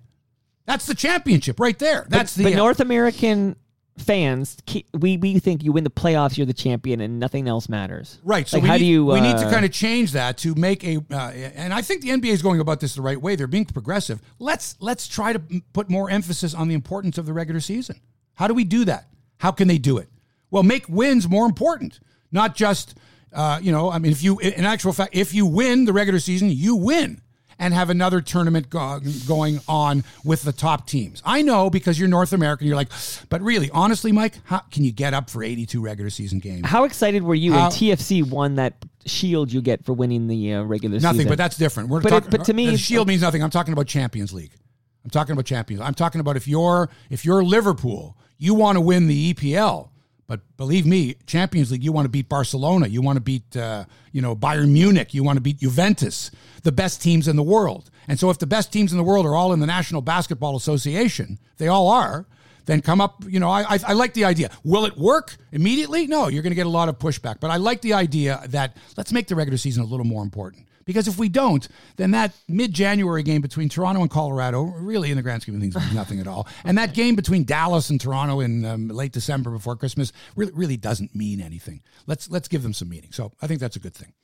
That's 0.68 0.84
the 0.84 0.94
championship 0.94 1.58
right 1.58 1.78
there. 1.78 2.06
That's 2.10 2.34
the 2.34 2.44
But 2.44 2.52
North 2.52 2.80
American 2.80 3.56
fans, 3.96 4.58
we 4.92 5.16
we 5.16 5.38
think 5.38 5.64
you 5.64 5.72
win 5.72 5.82
the 5.82 5.90
playoffs, 5.90 6.36
you're 6.36 6.46
the 6.46 6.52
champion, 6.52 7.00
and 7.00 7.18
nothing 7.18 7.48
else 7.48 7.70
matters. 7.70 8.18
Right. 8.22 8.46
So 8.46 8.58
Like, 8.58 8.66
how 8.66 8.72
need, 8.74 8.80
do 8.80 8.84
you? 8.84 9.06
we 9.06 9.22
need 9.22 9.38
to 9.38 9.46
uh, 9.46 9.50
kind 9.50 9.64
of 9.64 9.72
change 9.72 10.12
that 10.12 10.36
to 10.38 10.54
make 10.54 10.84
a, 10.84 10.98
uh, 11.10 11.30
and 11.30 11.72
I 11.72 11.80
think 11.80 12.02
the 12.02 12.10
NBA 12.10 12.26
is 12.26 12.42
going 12.42 12.60
about 12.60 12.80
this 12.80 12.94
the 12.94 13.00
right 13.00 13.20
way. 13.20 13.34
They're 13.34 13.46
being 13.46 13.64
progressive. 13.64 14.20
Let's 14.38 14.76
let's 14.78 15.08
try 15.08 15.32
to 15.32 15.40
put 15.72 15.88
more 15.88 16.10
emphasis 16.10 16.52
on 16.52 16.68
the 16.68 16.74
importance 16.74 17.16
of 17.16 17.24
the 17.24 17.32
regular 17.32 17.60
season. 17.60 17.98
How 18.34 18.46
do 18.46 18.52
we 18.52 18.64
do 18.64 18.84
that? 18.84 19.06
How 19.38 19.52
can 19.52 19.68
they 19.68 19.78
do 19.78 19.96
it? 19.96 20.10
Well, 20.50 20.64
make 20.64 20.86
wins 20.86 21.26
more 21.26 21.46
important, 21.46 21.98
not 22.30 22.54
just, 22.54 22.94
uh, 23.32 23.58
you 23.62 23.72
know, 23.72 23.90
I 23.90 23.98
mean, 23.98 24.12
if 24.12 24.22
you, 24.22 24.38
in 24.38 24.66
actual 24.66 24.92
fact, 24.92 25.16
if 25.16 25.32
you 25.32 25.46
win 25.46 25.86
the 25.86 25.94
regular 25.94 26.20
season, 26.20 26.50
you 26.50 26.76
win. 26.76 27.22
And 27.58 27.74
have 27.74 27.90
another 27.90 28.20
tournament 28.20 28.70
go- 28.70 29.00
going 29.26 29.60
on 29.68 30.04
with 30.24 30.42
the 30.42 30.52
top 30.52 30.86
teams. 30.86 31.22
I 31.24 31.42
know 31.42 31.70
because 31.70 31.98
you're 31.98 32.08
North 32.08 32.32
American, 32.32 32.66
you're 32.66 32.76
like, 32.76 32.90
but 33.28 33.40
really, 33.42 33.70
honestly, 33.70 34.12
Mike, 34.12 34.34
how 34.44 34.60
can 34.70 34.84
you 34.84 34.92
get 34.92 35.14
up 35.14 35.28
for 35.30 35.42
82 35.42 35.80
regular 35.80 36.10
season 36.10 36.38
games? 36.38 36.66
How 36.66 36.84
excited 36.84 37.22
were 37.22 37.34
you 37.34 37.52
How- 37.52 37.62
when 37.62 37.70
TFC 37.72 38.22
won 38.28 38.54
that 38.56 38.74
shield 39.06 39.52
you 39.52 39.60
get 39.60 39.84
for 39.84 39.92
winning 39.92 40.26
the 40.28 40.54
uh, 40.54 40.62
regular 40.62 40.94
Nothing, 40.94 41.00
season? 41.00 41.16
Nothing, 41.16 41.28
but 41.28 41.38
that's 41.38 41.56
different. 41.56 41.88
We're 41.88 42.00
But 42.00 42.10
talking, 42.10 42.28
it- 42.28 42.30
but 42.38 42.44
to 42.46 42.52
me- 42.54 42.70
the 42.70 42.78
shield 42.78 43.08
means 43.08 43.22
nothing. 43.22 43.42
I'm 43.42 43.50
talking 43.50 43.72
about 43.72 43.86
Champions 43.86 44.32
League. 44.32 44.52
I'm 45.04 45.10
talking 45.10 45.32
about 45.32 45.46
Champions. 45.46 45.80
I'm 45.80 45.94
talking 45.94 46.20
about 46.20 46.36
if 46.36 46.46
you're 46.46 46.90
if 47.08 47.24
you're 47.24 47.42
Liverpool, 47.42 48.16
you 48.36 48.52
want 48.54 48.76
to 48.76 48.80
win 48.80 49.06
the 49.08 49.32
EPL. 49.32 49.88
But 50.28 50.40
believe 50.58 50.84
me, 50.84 51.16
Champions 51.26 51.72
League, 51.72 51.82
you 51.82 51.90
want 51.90 52.04
to 52.04 52.10
beat 52.10 52.28
Barcelona, 52.28 52.86
you 52.86 53.00
want 53.00 53.16
to 53.16 53.20
beat 53.20 53.56
uh, 53.56 53.86
you 54.12 54.20
know 54.20 54.36
Bayern 54.36 54.70
Munich, 54.70 55.14
you 55.14 55.24
want 55.24 55.38
to 55.38 55.40
beat 55.40 55.58
Juventus, 55.58 56.30
the 56.62 56.70
best 56.70 57.02
teams 57.02 57.26
in 57.26 57.36
the 57.36 57.42
world. 57.42 57.90
And 58.06 58.20
so 58.20 58.28
if 58.28 58.38
the 58.38 58.46
best 58.46 58.70
teams 58.70 58.92
in 58.92 58.98
the 58.98 59.04
world 59.04 59.24
are 59.24 59.34
all 59.34 59.54
in 59.54 59.60
the 59.60 59.66
National 59.66 60.02
Basketball 60.02 60.54
Association, 60.54 61.38
they 61.56 61.66
all 61.66 61.88
are. 61.88 62.26
Then 62.66 62.82
come 62.82 63.00
up, 63.00 63.24
you 63.26 63.40
know. 63.40 63.48
I, 63.48 63.62
I 63.62 63.78
I 63.88 63.92
like 63.94 64.12
the 64.12 64.26
idea. 64.26 64.50
Will 64.62 64.84
it 64.84 64.98
work 64.98 65.38
immediately? 65.52 66.06
No, 66.06 66.28
you're 66.28 66.42
going 66.42 66.50
to 66.50 66.56
get 66.56 66.66
a 66.66 66.70
lot 66.70 66.90
of 66.90 66.98
pushback. 66.98 67.40
But 67.40 67.50
I 67.50 67.56
like 67.56 67.80
the 67.80 67.94
idea 67.94 68.42
that 68.48 68.76
let's 68.98 69.10
make 69.10 69.28
the 69.28 69.34
regular 69.34 69.56
season 69.56 69.82
a 69.82 69.86
little 69.86 70.04
more 70.04 70.22
important. 70.22 70.67
Because 70.88 71.06
if 71.06 71.18
we 71.18 71.28
don't, 71.28 71.68
then 71.96 72.12
that 72.12 72.32
mid-January 72.48 73.22
game 73.22 73.42
between 73.42 73.68
Toronto 73.68 74.00
and 74.00 74.10
Colorado, 74.10 74.62
really 74.62 75.10
in 75.10 75.18
the 75.18 75.22
grand 75.22 75.42
scheme 75.42 75.54
of 75.54 75.60
things, 75.60 75.76
means 75.76 75.92
nothing 75.92 76.18
at 76.18 76.26
all. 76.26 76.48
And 76.64 76.78
that 76.78 76.94
game 76.94 77.14
between 77.14 77.44
Dallas 77.44 77.90
and 77.90 78.00
Toronto 78.00 78.40
in 78.40 78.64
um, 78.64 78.88
late 78.88 79.12
December 79.12 79.50
before 79.50 79.76
Christmas 79.76 80.14
really, 80.34 80.52
really 80.52 80.76
doesn't 80.78 81.14
mean 81.14 81.42
anything. 81.42 81.82
Let's 82.06 82.30
let's 82.30 82.48
give 82.48 82.62
them 82.62 82.72
some 82.72 82.88
meaning. 82.88 83.12
So 83.12 83.32
I 83.42 83.46
think 83.46 83.60
that's 83.60 83.76
a 83.76 83.80
good 83.80 83.94
thing. 83.94 84.14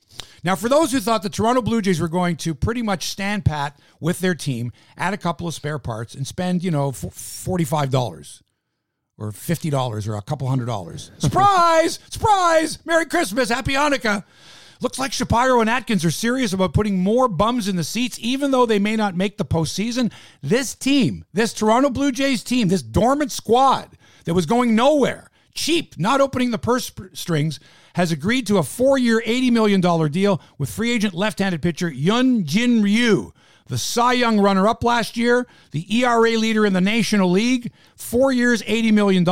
Now, 0.43 0.55
for 0.55 0.67
those 0.67 0.91
who 0.91 0.99
thought 0.99 1.21
the 1.21 1.29
Toronto 1.29 1.61
Blue 1.61 1.83
Jays 1.83 2.01
were 2.01 2.07
going 2.07 2.35
to 2.37 2.55
pretty 2.55 2.81
much 2.81 3.05
stand 3.05 3.45
pat 3.45 3.79
with 3.99 4.19
their 4.19 4.33
team, 4.33 4.71
add 4.97 5.13
a 5.13 5.17
couple 5.17 5.47
of 5.47 5.53
spare 5.53 5.77
parts, 5.77 6.15
and 6.15 6.25
spend 6.25 6.63
you 6.63 6.71
know 6.71 6.91
forty-five 6.91 7.91
dollars 7.91 8.41
or 9.19 9.31
fifty 9.31 9.69
dollars 9.69 10.07
or 10.07 10.15
a 10.15 10.21
couple 10.23 10.47
hundred 10.47 10.65
dollars. 10.65 11.11
Surprise! 11.19 11.99
Surprise! 12.09 12.79
Merry 12.85 13.05
Christmas! 13.05 13.49
Happy 13.49 13.73
Hanukkah! 13.73 14.23
Looks 14.81 14.99
like 14.99 15.13
Shapiro 15.13 15.61
and 15.61 15.69
Atkins 15.69 16.03
are 16.03 16.11
serious 16.11 16.53
about 16.53 16.73
putting 16.73 16.99
more 16.99 17.27
bums 17.27 17.67
in 17.67 17.75
the 17.75 17.83
seats, 17.83 18.17
even 18.19 18.51
though 18.51 18.65
they 18.65 18.79
may 18.79 18.95
not 18.95 19.15
make 19.15 19.37
the 19.37 19.45
postseason. 19.45 20.11
This 20.41 20.75
team, 20.75 21.25
this 21.33 21.53
Toronto 21.53 21.89
Blue 21.89 22.11
Jays 22.11 22.43
team, 22.43 22.67
this 22.67 22.81
dormant 22.81 23.31
squad 23.31 23.97
that 24.25 24.33
was 24.33 24.45
going 24.45 24.75
nowhere, 24.75 25.29
cheap, 25.53 25.97
not 25.97 26.21
opening 26.21 26.51
the 26.51 26.57
purse 26.57 26.91
strings, 27.13 27.59
has 27.93 28.11
agreed 28.11 28.45
to 28.47 28.57
a 28.57 28.63
four-year, 28.63 29.23
$80 29.25 29.51
million 29.51 30.11
deal 30.11 30.41
with 30.57 30.69
free 30.69 30.91
agent 30.91 31.13
left-handed 31.13 31.61
pitcher 31.61 31.89
Hyun 31.89 32.43
Jin 32.43 32.81
Ryu. 32.81 33.31
The 33.67 33.77
Cy 33.77 34.13
Young 34.13 34.39
runner 34.39 34.67
up 34.67 34.83
last 34.83 35.17
year, 35.17 35.47
the 35.71 35.97
ERA 35.97 36.37
leader 36.37 36.65
in 36.65 36.73
the 36.73 36.81
National 36.81 37.31
League, 37.31 37.71
four 37.95 38.31
years, 38.31 38.61
$80 38.63 38.93
million. 38.93 39.23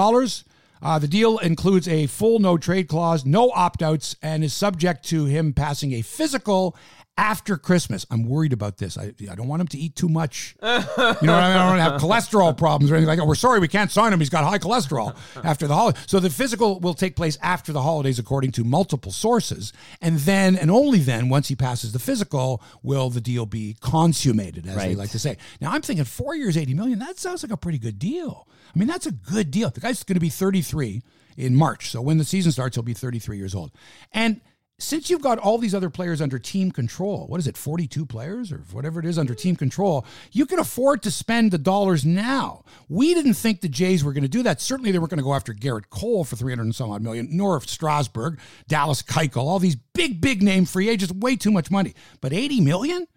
Uh, 0.83 0.99
the 0.99 1.07
deal 1.07 1.37
includes 1.37 1.87
a 1.87 2.07
full 2.07 2.39
no 2.39 2.57
trade 2.57 2.89
clause, 2.89 3.25
no 3.25 3.49
opt 3.51 3.81
outs, 3.81 4.17
and 4.21 4.43
is 4.43 4.53
subject 4.53 5.05
to 5.05 5.23
him 5.23 5.53
passing 5.53 5.93
a 5.93 6.01
physical 6.01 6.75
after 7.17 7.57
Christmas. 7.57 8.05
I'm 8.09 8.27
worried 8.27 8.53
about 8.53 8.77
this. 8.77 8.97
I, 8.97 9.13
I 9.29 9.35
don't 9.35 9.47
want 9.47 9.61
him 9.61 9.67
to 9.67 9.77
eat 9.77 9.95
too 9.95 10.09
much. 10.09 10.55
You 10.61 10.67
know 10.67 10.77
what 10.77 11.21
I 11.21 11.21
mean? 11.21 11.29
I 11.29 11.53
don't 11.53 11.77
want 11.77 11.79
to 11.79 11.83
have 11.83 12.01
cholesterol 12.01 12.57
problems 12.57 12.91
or 12.91 12.95
anything 12.95 13.07
like 13.07 13.19
that. 13.19 13.25
We're 13.25 13.35
sorry 13.35 13.59
we 13.59 13.67
can't 13.67 13.91
sign 13.91 14.11
him. 14.11 14.19
He's 14.19 14.29
got 14.29 14.43
high 14.43 14.57
cholesterol 14.57 15.15
after 15.43 15.67
the 15.67 15.75
holiday. 15.75 15.99
So 16.07 16.19
the 16.19 16.29
physical 16.29 16.79
will 16.79 16.93
take 16.93 17.15
place 17.15 17.37
after 17.41 17.71
the 17.71 17.81
holidays, 17.81 18.19
according 18.19 18.51
to 18.53 18.63
multiple 18.63 19.11
sources. 19.11 19.73
And 20.01 20.17
then, 20.19 20.55
and 20.55 20.71
only 20.71 20.99
then, 20.99 21.29
once 21.29 21.47
he 21.47 21.55
passes 21.55 21.91
the 21.91 21.99
physical, 21.99 22.63
will 22.81 23.09
the 23.09 23.21
deal 23.21 23.45
be 23.45 23.75
consummated, 23.79 24.65
as 24.67 24.75
they 24.75 24.95
like 24.95 25.11
to 25.11 25.19
say. 25.19 25.37
Now, 25.61 25.71
I'm 25.71 25.81
thinking 25.81 26.05
four 26.05 26.35
years, 26.35 26.57
80 26.57 26.73
million, 26.73 26.99
that 26.99 27.19
sounds 27.19 27.43
like 27.43 27.51
a 27.51 27.57
pretty 27.57 27.77
good 27.77 27.99
deal. 27.99 28.47
I 28.75 28.79
mean, 28.79 28.87
that's 28.87 29.05
a 29.05 29.11
good 29.11 29.51
deal. 29.51 29.69
The 29.69 29.81
guy's 29.81 30.03
going 30.03 30.15
to 30.15 30.21
be 30.21 30.29
33 30.29 31.03
in 31.37 31.55
March. 31.55 31.89
So 31.91 32.01
when 32.01 32.17
the 32.17 32.25
season 32.25 32.51
starts, 32.51 32.75
he'll 32.75 32.83
be 32.83 32.93
33 32.93 33.37
years 33.37 33.55
old. 33.55 33.71
And 34.11 34.41
since 34.83 35.09
you've 35.09 35.21
got 35.21 35.39
all 35.39 35.57
these 35.57 35.73
other 35.73 35.89
players 35.89 36.21
under 36.21 36.37
team 36.37 36.69
control, 36.71 37.25
what 37.27 37.39
is 37.39 37.47
it, 37.47 37.57
42 37.57 38.05
players 38.05 38.51
or 38.51 38.57
whatever 38.71 38.99
it 38.99 39.05
is 39.05 39.17
under 39.17 39.33
team 39.33 39.55
control, 39.55 40.05
you 40.31 40.45
can 40.45 40.59
afford 40.59 41.01
to 41.03 41.11
spend 41.11 41.51
the 41.51 41.57
dollars 41.57 42.05
now. 42.05 42.65
We 42.89 43.13
didn't 43.13 43.35
think 43.35 43.61
the 43.61 43.69
Jays 43.69 44.03
were 44.03 44.13
going 44.13 44.23
to 44.23 44.29
do 44.29 44.43
that. 44.43 44.61
Certainly, 44.61 44.91
they 44.91 44.99
weren't 44.99 45.11
going 45.11 45.17
to 45.17 45.23
go 45.23 45.33
after 45.33 45.53
Gerrit 45.53 45.89
Cole 45.89 46.23
for 46.25 46.35
300 46.35 46.61
and 46.63 46.75
some 46.75 46.91
odd 46.91 47.01
million, 47.01 47.29
nor 47.31 47.59
Strasburg, 47.61 48.39
Dallas 48.67 49.01
Keuchel, 49.01 49.37
all 49.37 49.59
these 49.59 49.75
big, 49.75 50.19
big 50.19 50.43
name 50.43 50.65
free 50.65 50.89
agents, 50.89 51.13
way 51.13 51.35
too 51.35 51.51
much 51.51 51.71
money. 51.71 51.93
But 52.19 52.33
80 52.33 52.61
million? 52.61 53.07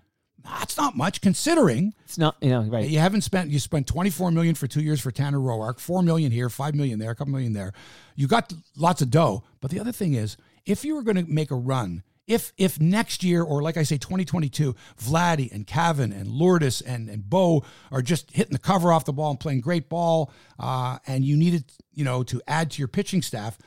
That's 0.45 0.77
not 0.77 0.97
much 0.97 1.21
considering 1.21 1.93
it's 2.05 2.19
not, 2.19 2.37
you 2.41 2.51
know, 2.51 2.63
right. 2.63 2.89
you 2.89 3.01
haven't 3.01 3.23
spent 3.23 3.51
you 3.51 3.59
spent 3.59 3.89
24 3.89 4.31
million 4.31 4.55
for 4.55 4.69
2 4.69 4.81
years 4.81 5.01
for 5.01 5.11
Tanner 5.11 5.39
Roark, 5.41 5.81
4 5.81 6.03
million 6.03 6.31
here, 6.31 6.49
5 6.49 6.75
million 6.75 7.01
there, 7.01 7.11
a 7.11 7.17
couple 7.17 7.33
million 7.33 7.53
there. 7.53 7.73
You 8.15 8.29
got 8.29 8.53
lots 8.77 9.03
of 9.03 9.11
dough, 9.11 9.43
but 9.61 9.73
the 9.73 9.81
other 9.81 9.91
thing 9.91 10.15
is 10.15 10.37
if 10.67 10.85
you 10.85 10.95
were 10.95 11.03
going 11.03 11.17
to 11.17 11.25
make 11.25 11.51
a 11.51 11.57
run, 11.57 12.03
if 12.27 12.53
if 12.59 12.81
next 12.81 13.23
year 13.23 13.43
or 13.43 13.63
like 13.63 13.77
I 13.77 13.85
say 13.85 13.99
2022, 13.99 14.75
Vladdy 15.01 15.51
and 15.53 15.67
Cavan 15.67 16.13
and 16.13 16.29
Lourdes 16.29 16.81
and 16.81 17.09
and 17.09 17.29
Bo 17.29 17.65
are 17.93 18.03
just 18.03 18.33
hitting 18.33 18.53
the 18.53 18.59
cover 18.59 18.93
off 18.93 19.05
the 19.05 19.13
ball 19.13 19.31
and 19.31 19.41
playing 19.41 19.61
great 19.61 19.89
ball 19.89 20.33
uh, 20.59 20.99
and 21.07 21.25
you 21.25 21.37
needed, 21.37 21.65
you 21.95 22.05
know, 22.05 22.23
to 22.25 22.43
add 22.49 22.73
to 22.73 22.79
your 22.81 22.89
pitching 22.89 23.23
staff, 23.23 23.59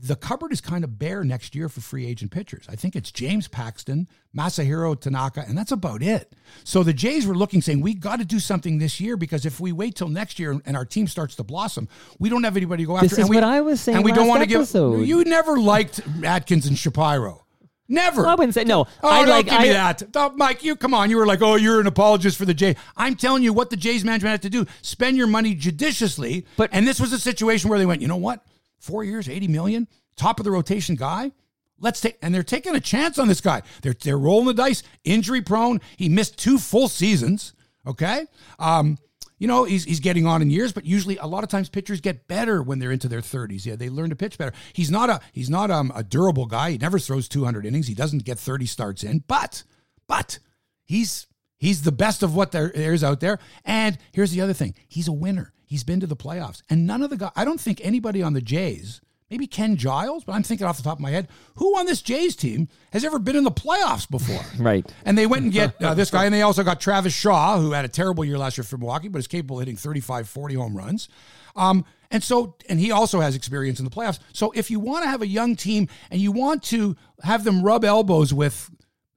the 0.00 0.16
cupboard 0.16 0.52
is 0.52 0.60
kind 0.60 0.84
of 0.84 0.98
bare 0.98 1.24
next 1.24 1.54
year 1.54 1.68
for 1.68 1.80
free 1.80 2.06
agent 2.06 2.30
pitchers. 2.30 2.66
I 2.68 2.76
think 2.76 2.94
it's 2.94 3.10
James 3.10 3.48
Paxton, 3.48 4.08
Masahiro 4.36 4.98
Tanaka, 4.98 5.44
and 5.46 5.56
that's 5.56 5.72
about 5.72 6.02
it. 6.02 6.34
So 6.64 6.82
the 6.82 6.92
Jays 6.92 7.26
were 7.26 7.34
looking, 7.34 7.60
saying, 7.62 7.80
we 7.80 7.94
got 7.94 8.20
to 8.20 8.24
do 8.24 8.38
something 8.38 8.78
this 8.78 9.00
year 9.00 9.16
because 9.16 9.44
if 9.44 9.58
we 9.58 9.72
wait 9.72 9.96
till 9.96 10.08
next 10.08 10.38
year 10.38 10.60
and 10.64 10.76
our 10.76 10.84
team 10.84 11.06
starts 11.06 11.34
to 11.36 11.44
blossom, 11.44 11.88
we 12.18 12.28
don't 12.28 12.44
have 12.44 12.56
anybody 12.56 12.84
to 12.84 12.86
go 12.86 12.96
after. 12.96 13.08
This 13.08 13.18
and 13.18 13.24
is 13.24 13.30
we, 13.30 13.36
what 13.36 13.44
I 13.44 13.60
was 13.60 13.80
saying 13.80 13.96
And 13.96 14.04
we 14.04 14.12
don't 14.12 14.28
want 14.28 14.42
to 14.42 14.46
give. 14.46 14.72
You 14.74 15.24
never 15.24 15.58
liked 15.58 16.00
Atkins 16.22 16.66
and 16.66 16.78
Shapiro. 16.78 17.44
Never. 17.88 18.22
Well, 18.22 18.30
I 18.30 18.34
wouldn't 18.34 18.54
say 18.54 18.64
no. 18.64 18.86
Oh, 19.02 19.08
I 19.08 19.20
don't 19.20 19.30
like 19.30 19.46
give 19.46 19.60
me 19.62 19.68
that. 19.70 20.02
Oh, 20.14 20.30
Mike, 20.36 20.62
you 20.62 20.76
come 20.76 20.92
on. 20.92 21.08
You 21.08 21.16
were 21.16 21.26
like, 21.26 21.40
oh, 21.40 21.54
you're 21.56 21.80
an 21.80 21.86
apologist 21.86 22.36
for 22.36 22.44
the 22.44 22.52
Jays. 22.52 22.76
I'm 22.96 23.14
telling 23.14 23.42
you 23.42 23.54
what 23.54 23.70
the 23.70 23.78
Jays 23.78 24.04
management 24.04 24.32
had 24.32 24.42
to 24.42 24.50
do. 24.50 24.66
Spend 24.82 25.16
your 25.16 25.26
money 25.26 25.54
judiciously. 25.54 26.46
But- 26.58 26.68
and 26.72 26.86
this 26.86 27.00
was 27.00 27.14
a 27.14 27.18
situation 27.18 27.70
where 27.70 27.78
they 27.78 27.86
went, 27.86 28.02
you 28.02 28.08
know 28.08 28.16
what? 28.16 28.44
Four 28.78 29.04
years, 29.04 29.28
80 29.28 29.48
million, 29.48 29.88
top 30.16 30.40
of 30.40 30.44
the 30.44 30.50
rotation 30.50 30.94
guy. 30.94 31.32
Let's 31.80 32.00
take 32.00 32.18
and 32.22 32.34
they're 32.34 32.42
taking 32.42 32.74
a 32.74 32.80
chance 32.80 33.18
on 33.18 33.28
this 33.28 33.40
guy. 33.40 33.62
They're 33.82 33.94
they're 33.94 34.18
rolling 34.18 34.46
the 34.46 34.54
dice, 34.54 34.82
injury 35.04 35.42
prone. 35.42 35.80
He 35.96 36.08
missed 36.08 36.36
two 36.38 36.58
full 36.58 36.88
seasons. 36.88 37.52
Okay. 37.86 38.26
Um, 38.58 38.98
you 39.38 39.46
know, 39.46 39.64
he's, 39.64 39.84
he's 39.84 40.00
getting 40.00 40.26
on 40.26 40.42
in 40.42 40.50
years, 40.50 40.72
but 40.72 40.84
usually 40.84 41.16
a 41.18 41.26
lot 41.26 41.44
of 41.44 41.50
times 41.50 41.68
pitchers 41.68 42.00
get 42.00 42.26
better 42.26 42.60
when 42.62 42.80
they're 42.80 42.90
into 42.90 43.08
their 43.08 43.20
30s. 43.20 43.64
Yeah, 43.64 43.76
they 43.76 43.88
learn 43.88 44.10
to 44.10 44.16
pitch 44.16 44.36
better. 44.36 44.52
He's 44.72 44.90
not 44.90 45.10
a 45.10 45.20
he's 45.32 45.48
not 45.48 45.70
um, 45.70 45.92
a 45.94 46.02
durable 46.02 46.46
guy. 46.46 46.72
He 46.72 46.78
never 46.78 46.98
throws 46.98 47.28
200 47.28 47.64
innings. 47.64 47.86
He 47.86 47.94
doesn't 47.94 48.24
get 48.24 48.38
30 48.38 48.66
starts 48.66 49.04
in, 49.04 49.22
but 49.28 49.62
but 50.08 50.40
he's 50.84 51.28
he's 51.56 51.82
the 51.82 51.92
best 51.92 52.22
of 52.22 52.34
what 52.34 52.50
there 52.50 52.72
there 52.74 52.92
is 52.92 53.04
out 53.04 53.20
there. 53.20 53.38
And 53.64 53.96
here's 54.12 54.32
the 54.32 54.40
other 54.40 54.52
thing: 54.52 54.74
he's 54.88 55.08
a 55.08 55.12
winner. 55.12 55.52
He's 55.68 55.84
been 55.84 56.00
to 56.00 56.06
the 56.06 56.16
playoffs, 56.16 56.62
and 56.70 56.86
none 56.86 57.02
of 57.02 57.10
the 57.10 57.18
guys. 57.18 57.32
I 57.36 57.44
don't 57.44 57.60
think 57.60 57.80
anybody 57.84 58.22
on 58.22 58.32
the 58.32 58.40
Jays. 58.40 59.02
Maybe 59.30 59.46
Ken 59.46 59.76
Giles, 59.76 60.24
but 60.24 60.32
I'm 60.32 60.42
thinking 60.42 60.66
off 60.66 60.78
the 60.78 60.82
top 60.82 60.96
of 60.96 61.02
my 61.02 61.10
head, 61.10 61.28
who 61.56 61.78
on 61.78 61.84
this 61.84 62.00
Jays 62.00 62.34
team 62.34 62.66
has 62.92 63.04
ever 63.04 63.18
been 63.18 63.36
in 63.36 63.44
the 63.44 63.50
playoffs 63.50 64.10
before? 64.10 64.40
Right. 64.58 64.90
And 65.04 65.18
they 65.18 65.26
went 65.26 65.42
and 65.44 65.52
get 65.52 65.80
uh, 65.82 65.92
this 65.92 66.10
guy, 66.10 66.24
and 66.24 66.32
they 66.32 66.40
also 66.40 66.64
got 66.64 66.80
Travis 66.80 67.12
Shaw, 67.12 67.60
who 67.60 67.72
had 67.72 67.84
a 67.84 67.88
terrible 67.88 68.24
year 68.24 68.38
last 68.38 68.56
year 68.56 68.64
for 68.64 68.78
Milwaukee, 68.78 69.08
but 69.08 69.18
is 69.18 69.26
capable 69.26 69.58
of 69.58 69.66
hitting 69.66 69.76
35, 69.76 70.26
40 70.26 70.54
home 70.54 70.74
runs. 70.74 71.10
Um, 71.54 71.84
and 72.10 72.24
so, 72.24 72.56
and 72.70 72.80
he 72.80 72.90
also 72.90 73.20
has 73.20 73.36
experience 73.36 73.78
in 73.78 73.84
the 73.84 73.90
playoffs. 73.90 74.18
So 74.32 74.50
if 74.52 74.70
you 74.70 74.80
want 74.80 75.04
to 75.04 75.10
have 75.10 75.20
a 75.20 75.26
young 75.26 75.56
team 75.56 75.88
and 76.10 76.20
you 76.20 76.32
want 76.32 76.62
to 76.64 76.96
have 77.22 77.44
them 77.44 77.62
rub 77.62 77.84
elbows 77.84 78.32
with 78.32 78.70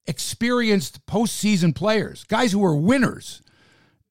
experienced 0.08 1.06
postseason 1.06 1.74
players, 1.74 2.26
guys 2.26 2.52
who 2.52 2.64
are 2.66 2.76
winners, 2.76 3.42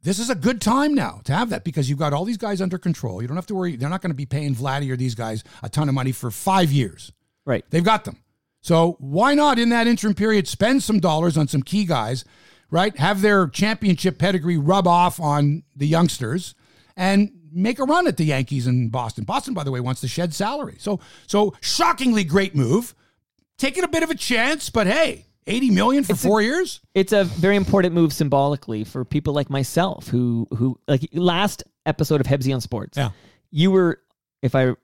this 0.03 0.19
is 0.19 0.31
a 0.31 0.35
good 0.35 0.61
time 0.61 0.95
now 0.95 1.21
to 1.25 1.33
have 1.35 1.51
that 1.51 1.65
because 1.65 1.91
you've 1.91 1.99
got 1.99 2.13
all 2.13 2.25
these 2.25 2.39
guys 2.39 2.61
under 2.61 2.79
control. 2.79 3.21
You 3.21 3.29
don't 3.29 3.37
have 3.37 3.47
to 3.47 3.55
worry. 3.55 3.77
They're 3.77 3.91
not 3.91 4.01
going 4.03 4.11
to 4.11 4.17
be 4.17 4.27
paying 4.27 4.55
Vladdy 4.55 4.91
or 4.91 4.97
these 4.97 5.15
guys 5.15 5.45
a 5.63 5.69
ton 5.69 5.89
of 5.89 5.95
money 5.95 6.13
for 6.13 6.31
five 6.31 6.71
years. 6.73 7.13
right. 7.45 7.65
They've 7.71 7.85
got 7.85 8.05
them. 8.05 8.17
So 8.63 8.97
why 8.99 9.35
not 9.35 9.59
in 9.59 9.71
that 9.71 9.87
interim 9.87 10.15
period 10.15 10.47
spend 10.47 10.83
some 10.83 11.01
dollars 11.01 11.37
on 11.39 11.49
some 11.49 11.63
key 11.63 11.85
guys, 11.85 12.25
right? 12.71 12.97
Have 12.99 13.23
their 13.23 13.49
championship 13.49 14.19
pedigree 14.19 14.59
rub 14.59 14.87
off 14.87 15.19
on 15.19 15.63
the 15.75 15.87
youngsters 15.87 16.55
and 16.97 17.31
make 17.53 17.79
a 17.79 17.85
run 17.85 18.07
at 18.07 18.17
the 18.17 18.25
Yankees 18.25 18.67
in 18.67 18.91
Boston. 18.91 19.25
Boston, 19.25 19.55
by 19.55 19.65
the 19.65 19.71
way, 19.71 19.81
wants 19.81 20.01
to 20.03 20.09
shed 20.09 20.35
salary. 20.35 20.77
So 20.79 21.01
so 21.27 21.55
shockingly 21.61 22.25
great 22.25 22.55
move. 22.55 22.95
Taking 23.57 23.85
a 23.85 23.89
bit 23.89 24.03
of 24.03 24.11
a 24.11 24.15
chance, 24.15 24.71
but 24.71 24.87
hey, 24.87 25.27
80 25.47 25.71
million 25.71 26.05
for 26.05 26.13
It's 26.13 26.25
a- 26.25 26.29
four 26.29 26.43
years? 26.43 26.81
It's 26.95 27.13
a 27.13 27.25
very 27.25 27.57
important 27.57 27.95
move 27.95 28.13
symbolically 28.13 28.85
for 28.85 29.05
people 29.05 29.35
like 29.35 29.51
myself 29.51 30.09
who 30.09 30.47
who 30.57 30.79
like 30.89 31.09
last 31.13 31.65
episode 31.87 32.21
of 32.21 32.27
Hebsy 32.27 32.55
on 32.55 32.61
Sports. 32.61 32.97
Yeah. 32.97 33.11
You 33.51 33.71
were 33.71 34.01
if 34.43 34.55
I 34.55 34.75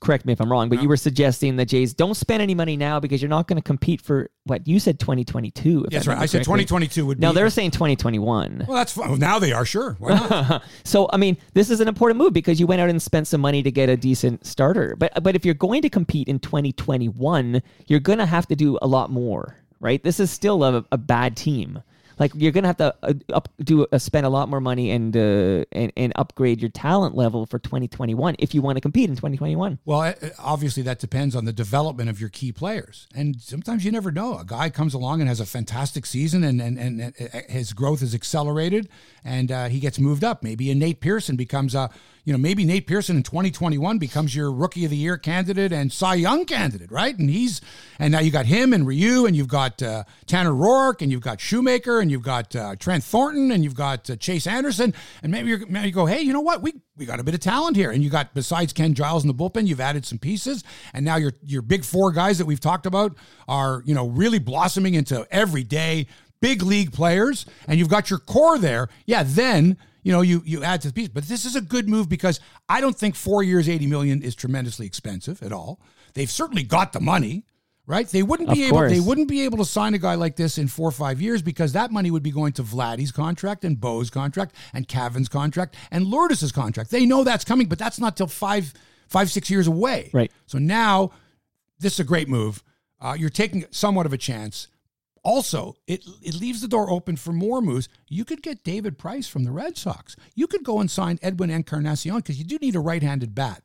correct 0.00 0.24
me 0.24 0.32
if 0.32 0.40
I'm 0.40 0.50
wrong, 0.50 0.70
but 0.70 0.80
you 0.80 0.88
were 0.88 0.96
suggesting 0.96 1.56
that 1.56 1.66
Jays 1.66 1.92
don't 1.92 2.14
spend 2.14 2.42
any 2.42 2.54
money 2.54 2.78
now 2.78 2.98
because 2.98 3.20
you're 3.20 3.28
not 3.28 3.46
going 3.46 3.56
to 3.56 3.62
compete 3.62 4.00
for 4.00 4.30
what 4.44 4.66
you 4.66 4.80
said 4.80 4.98
2022. 4.98 5.86
That's 5.90 6.06
right. 6.06 6.16
I 6.16 6.24
said 6.26 6.44
2022 6.44 7.04
would. 7.06 7.20
Now 7.20 7.30
be, 7.32 7.36
they're 7.36 7.50
saying 7.50 7.72
2021. 7.72 8.64
Well, 8.66 8.76
that's 8.76 8.92
fine. 8.92 9.10
Well, 9.10 9.18
now 9.18 9.38
they 9.38 9.52
are 9.52 9.66
sure. 9.66 9.96
Why 9.98 10.14
not? 10.14 10.62
so 10.84 11.10
I 11.12 11.18
mean, 11.18 11.36
this 11.52 11.70
is 11.70 11.80
an 11.80 11.88
important 11.88 12.18
move 12.18 12.32
because 12.32 12.58
you 12.58 12.66
went 12.66 12.80
out 12.80 12.88
and 12.88 13.02
spent 13.02 13.26
some 13.26 13.42
money 13.42 13.62
to 13.62 13.70
get 13.70 13.90
a 13.90 13.96
decent 13.98 14.46
starter. 14.46 14.96
But 14.96 15.22
but 15.22 15.36
if 15.36 15.44
you're 15.44 15.54
going 15.54 15.82
to 15.82 15.90
compete 15.90 16.28
in 16.28 16.38
2021, 16.38 17.62
you're 17.88 18.00
going 18.00 18.18
to 18.18 18.26
have 18.26 18.46
to 18.48 18.56
do 18.56 18.78
a 18.80 18.86
lot 18.86 19.10
more, 19.10 19.56
right? 19.82 20.02
This 20.02 20.20
is 20.20 20.30
still 20.30 20.64
a, 20.64 20.84
a 20.90 20.96
bad 20.96 21.36
team. 21.36 21.82
Like 22.18 22.32
you're 22.36 22.52
gonna 22.52 22.68
have 22.68 22.76
to 22.76 22.94
uh, 23.02 23.14
up, 23.32 23.48
do 23.64 23.86
uh, 23.90 23.98
spend 23.98 24.26
a 24.26 24.28
lot 24.28 24.48
more 24.48 24.60
money 24.60 24.90
and, 24.90 25.16
uh, 25.16 25.64
and 25.72 25.92
and 25.96 26.12
upgrade 26.14 26.60
your 26.60 26.70
talent 26.70 27.16
level 27.16 27.46
for 27.46 27.58
2021 27.58 28.36
if 28.38 28.54
you 28.54 28.62
want 28.62 28.76
to 28.76 28.80
compete 28.80 29.08
in 29.08 29.16
2021. 29.16 29.78
Well, 29.84 30.02
uh, 30.02 30.12
obviously 30.38 30.82
that 30.84 31.00
depends 31.00 31.34
on 31.34 31.46
the 31.46 31.52
development 31.52 32.10
of 32.10 32.20
your 32.20 32.28
key 32.28 32.52
players, 32.52 33.08
and 33.14 33.40
sometimes 33.40 33.84
you 33.84 33.90
never 33.90 34.12
know. 34.12 34.38
A 34.38 34.44
guy 34.44 34.70
comes 34.70 34.94
along 34.94 35.20
and 35.20 35.28
has 35.28 35.40
a 35.40 35.46
fantastic 35.46 36.06
season, 36.06 36.44
and 36.44 36.60
and, 36.60 36.78
and 36.78 37.14
uh, 37.18 37.40
his 37.48 37.72
growth 37.72 38.02
is 38.02 38.14
accelerated, 38.14 38.88
and 39.24 39.50
uh, 39.50 39.68
he 39.68 39.80
gets 39.80 39.98
moved 39.98 40.22
up. 40.22 40.42
Maybe 40.44 40.70
a 40.70 40.74
Nate 40.74 41.00
Pearson 41.00 41.34
becomes 41.34 41.74
a 41.74 41.90
you 42.24 42.32
know, 42.32 42.38
maybe 42.38 42.64
Nate 42.64 42.86
Pearson 42.86 43.16
in 43.16 43.24
2021 43.24 43.98
becomes 43.98 44.34
your 44.34 44.52
rookie 44.52 44.84
of 44.84 44.90
the 44.90 44.96
year 44.96 45.18
candidate 45.18 45.72
and 45.72 45.92
Cy 45.92 46.14
Young 46.14 46.44
candidate, 46.44 46.90
right? 46.92 47.18
And 47.18 47.28
he's, 47.28 47.60
and 47.98 48.12
now 48.12 48.20
you 48.20 48.30
got 48.30 48.46
him 48.46 48.72
and 48.72 48.86
Ryu, 48.86 49.26
and 49.26 49.34
you've 49.34 49.48
got 49.48 49.82
uh, 49.82 50.04
Tanner 50.26 50.52
Roark, 50.52 51.02
and 51.02 51.10
you've 51.10 51.22
got 51.22 51.40
Shoemaker, 51.40 52.00
and 52.00 52.12
you've 52.12 52.22
got 52.22 52.54
uh, 52.54 52.76
Trent 52.76 53.02
Thornton, 53.02 53.50
and 53.50 53.64
you've 53.64 53.74
got 53.74 54.08
uh, 54.08 54.14
Chase 54.16 54.46
Anderson. 54.46 54.94
And 55.24 55.32
maybe, 55.32 55.48
you're, 55.48 55.66
maybe 55.66 55.88
you 55.88 55.92
go, 55.92 56.06
hey, 56.06 56.20
you 56.20 56.32
know 56.32 56.40
what? 56.40 56.62
We, 56.62 56.74
we 56.96 57.06
got 57.06 57.18
a 57.18 57.24
bit 57.24 57.34
of 57.34 57.40
talent 57.40 57.74
here. 57.74 57.90
And 57.90 58.04
you 58.04 58.10
got, 58.10 58.34
besides 58.34 58.72
Ken 58.72 58.94
Giles 58.94 59.24
in 59.24 59.28
the 59.28 59.34
bullpen, 59.34 59.66
you've 59.66 59.80
added 59.80 60.06
some 60.06 60.18
pieces. 60.18 60.62
And 60.94 61.04
now 61.04 61.16
your, 61.16 61.32
your 61.44 61.62
big 61.62 61.84
four 61.84 62.12
guys 62.12 62.38
that 62.38 62.46
we've 62.46 62.60
talked 62.60 62.86
about 62.86 63.16
are, 63.48 63.82
you 63.84 63.94
know, 63.94 64.06
really 64.06 64.38
blossoming 64.38 64.94
into 64.94 65.26
everyday 65.32 66.06
big 66.40 66.62
league 66.62 66.92
players. 66.92 67.46
And 67.66 67.80
you've 67.80 67.88
got 67.88 68.10
your 68.10 68.20
core 68.20 68.58
there. 68.58 68.88
Yeah, 69.06 69.24
then 69.24 69.76
you 70.02 70.12
know, 70.12 70.20
you 70.20 70.42
you 70.44 70.62
add 70.64 70.80
to 70.82 70.88
the 70.88 70.94
piece. 70.94 71.08
But 71.08 71.24
this 71.24 71.44
is 71.44 71.56
a 71.56 71.60
good 71.60 71.88
move 71.88 72.08
because 72.08 72.40
I 72.68 72.80
don't 72.80 72.96
think 72.96 73.14
four 73.14 73.42
years, 73.42 73.68
eighty 73.68 73.86
million 73.86 74.22
is 74.22 74.34
tremendously 74.34 74.86
expensive 74.86 75.42
at 75.42 75.52
all. 75.52 75.80
They've 76.14 76.30
certainly 76.30 76.62
got 76.62 76.92
the 76.92 77.00
money, 77.00 77.44
right? 77.86 78.06
They 78.08 78.22
wouldn't 78.22 78.50
be 78.50 78.62
of 78.62 78.68
able 78.68 78.78
course. 78.78 78.92
they 78.92 79.00
wouldn't 79.00 79.28
be 79.28 79.42
able 79.42 79.58
to 79.58 79.64
sign 79.64 79.94
a 79.94 79.98
guy 79.98 80.14
like 80.14 80.36
this 80.36 80.58
in 80.58 80.68
four 80.68 80.88
or 80.88 80.92
five 80.92 81.20
years 81.20 81.40
because 81.40 81.72
that 81.72 81.90
money 81.90 82.10
would 82.10 82.22
be 82.22 82.32
going 82.32 82.52
to 82.54 82.62
Vladdy's 82.62 83.12
contract 83.12 83.64
and 83.64 83.80
Bo's 83.80 84.10
contract 84.10 84.54
and 84.74 84.86
Cavan's 84.88 85.28
contract 85.28 85.76
and 85.90 86.06
Lourdes's 86.06 86.52
contract. 86.52 86.90
They 86.90 87.06
know 87.06 87.24
that's 87.24 87.44
coming, 87.44 87.68
but 87.68 87.78
that's 87.78 87.98
not 87.98 88.16
till 88.16 88.26
five 88.26 88.74
five 89.08 89.30
six 89.30 89.50
years 89.50 89.66
away. 89.66 90.10
Right. 90.12 90.32
So 90.46 90.58
now 90.58 91.12
this 91.78 91.94
is 91.94 92.00
a 92.00 92.04
great 92.04 92.28
move. 92.28 92.62
Uh, 93.00 93.16
you're 93.18 93.30
taking 93.30 93.64
somewhat 93.70 94.06
of 94.06 94.12
a 94.12 94.18
chance. 94.18 94.68
Also, 95.24 95.76
it 95.86 96.04
it 96.22 96.34
leaves 96.34 96.60
the 96.60 96.68
door 96.68 96.90
open 96.90 97.16
for 97.16 97.32
more 97.32 97.60
moves. 97.60 97.88
You 98.08 98.24
could 98.24 98.42
get 98.42 98.64
David 98.64 98.98
Price 98.98 99.28
from 99.28 99.44
the 99.44 99.52
Red 99.52 99.76
Sox. 99.76 100.16
You 100.34 100.46
could 100.46 100.64
go 100.64 100.80
and 100.80 100.90
sign 100.90 101.18
Edwin 101.22 101.50
Encarnacion 101.50 102.16
because 102.16 102.38
you 102.38 102.44
do 102.44 102.58
need 102.60 102.74
a 102.74 102.80
right-handed 102.80 103.34
bat. 103.34 103.62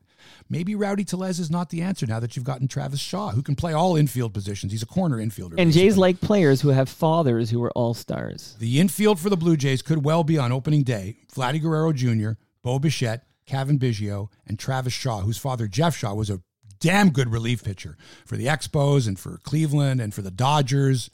Maybe 0.49 0.75
Rowdy 0.75 1.03
Tellez 1.03 1.39
is 1.39 1.49
not 1.49 1.69
the 1.69 1.81
answer 1.81 2.05
now 2.05 2.19
that 2.19 2.35
you've 2.35 2.45
gotten 2.45 2.67
Travis 2.67 2.99
Shaw, 2.99 3.29
who 3.29 3.41
can 3.41 3.55
play 3.55 3.73
all 3.73 3.95
infield 3.95 4.33
positions. 4.33 4.71
He's 4.71 4.83
a 4.83 4.87
corner 4.87 5.17
infielder. 5.17 5.55
And 5.57 5.69
basically. 5.69 5.71
Jays 5.71 5.97
like 5.97 6.21
players 6.21 6.61
who 6.61 6.69
have 6.69 6.89
fathers 6.89 7.49
who 7.49 7.63
are 7.63 7.71
all 7.71 7.93
stars. 7.93 8.55
The 8.59 8.79
infield 8.79 9.19
for 9.19 9.29
the 9.29 9.37
Blue 9.37 9.57
Jays 9.57 9.81
could 9.81 10.03
well 10.03 10.23
be 10.23 10.37
on 10.37 10.51
opening 10.51 10.83
day. 10.83 11.17
Vladdy 11.33 11.61
Guerrero 11.61 11.93
Jr., 11.93 12.31
Bo 12.63 12.79
Bichette, 12.79 13.25
Cavan 13.45 13.79
Biggio, 13.79 14.29
and 14.45 14.59
Travis 14.59 14.93
Shaw, 14.93 15.21
whose 15.21 15.37
father 15.37 15.67
Jeff 15.67 15.95
Shaw 15.95 16.13
was 16.13 16.29
a 16.29 16.41
damn 16.79 17.09
good 17.09 17.31
relief 17.31 17.63
pitcher 17.63 17.97
for 18.25 18.37
the 18.37 18.45
Expos 18.45 19.07
and 19.07 19.17
for 19.17 19.37
Cleveland 19.37 20.01
and 20.01 20.13
for 20.13 20.21
the 20.21 20.31
Dodgers. 20.31 21.09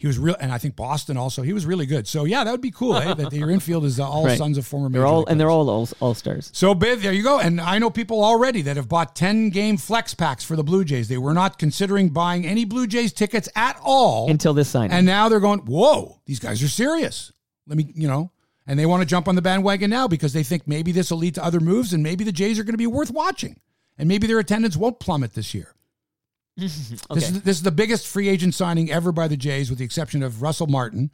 He 0.00 0.06
was 0.06 0.16
real, 0.16 0.36
and 0.38 0.52
I 0.52 0.58
think 0.58 0.76
Boston 0.76 1.16
also. 1.16 1.42
He 1.42 1.52
was 1.52 1.66
really 1.66 1.84
good. 1.84 2.06
So 2.06 2.24
yeah, 2.24 2.44
that 2.44 2.52
would 2.52 2.60
be 2.60 2.70
cool. 2.70 2.96
eh? 2.96 3.14
That 3.14 3.32
your 3.32 3.50
infield 3.50 3.84
is 3.84 3.98
all 3.98 4.24
Right. 4.24 4.38
sons 4.38 4.56
of 4.56 4.64
former. 4.64 4.88
They're 4.90 5.04
all 5.04 5.26
and 5.26 5.40
they're 5.40 5.50
all 5.50 5.68
all, 5.68 5.88
all 5.98 6.14
stars. 6.14 6.50
So, 6.54 6.72
Biv, 6.72 7.02
there 7.02 7.12
you 7.12 7.24
go. 7.24 7.40
And 7.40 7.60
I 7.60 7.78
know 7.78 7.90
people 7.90 8.22
already 8.22 8.62
that 8.62 8.76
have 8.76 8.88
bought 8.88 9.16
10 9.16 9.50
game 9.50 9.76
flex 9.76 10.14
packs 10.14 10.44
for 10.44 10.54
the 10.54 10.62
Blue 10.62 10.84
Jays. 10.84 11.08
They 11.08 11.18
were 11.18 11.34
not 11.34 11.58
considering 11.58 12.10
buying 12.10 12.46
any 12.46 12.64
Blue 12.64 12.86
Jays 12.86 13.12
tickets 13.12 13.48
at 13.56 13.76
all 13.82 14.30
Until 14.30 14.54
this 14.54 14.68
signing. 14.68 14.92
And 14.96 15.04
now 15.04 15.28
they're 15.28 15.40
going, 15.40 15.60
whoa, 15.60 16.20
these 16.26 16.38
guys 16.38 16.62
are 16.62 16.68
serious. 16.68 17.32
Let 17.66 17.76
me, 17.76 17.90
you 17.96 18.06
know, 18.06 18.30
and 18.68 18.78
they 18.78 18.86
want 18.86 19.02
to 19.02 19.06
jump 19.06 19.26
on 19.26 19.34
the 19.34 19.42
bandwagon 19.42 19.90
now 19.90 20.06
because 20.06 20.32
they 20.32 20.44
think 20.44 20.68
maybe 20.68 20.92
this 20.92 21.10
will 21.10 21.18
lead 21.18 21.34
to 21.34 21.44
other 21.44 21.58
moves 21.58 21.92
and 21.92 22.04
maybe 22.04 22.22
the 22.22 22.30
Jays 22.32 22.60
are 22.60 22.64
going 22.64 22.74
to 22.74 22.78
be 22.78 22.86
worth 22.86 23.10
watching. 23.10 23.58
And 23.98 24.06
maybe 24.08 24.28
their 24.28 24.38
attendance 24.38 24.76
won't 24.76 25.00
plummet 25.00 25.34
this 25.34 25.54
year. 25.54 25.74
This, 27.14 27.30
is, 27.30 27.42
this 27.42 27.56
is 27.56 27.62
the 27.62 27.70
biggest 27.70 28.06
free 28.06 28.28
agent 28.28 28.54
signing 28.54 28.90
ever 28.90 29.12
by 29.12 29.28
the 29.28 29.36
Jays, 29.36 29.70
with 29.70 29.78
the 29.78 29.84
exception 29.84 30.22
of 30.22 30.42
Russell 30.42 30.66
Martin, 30.66 31.10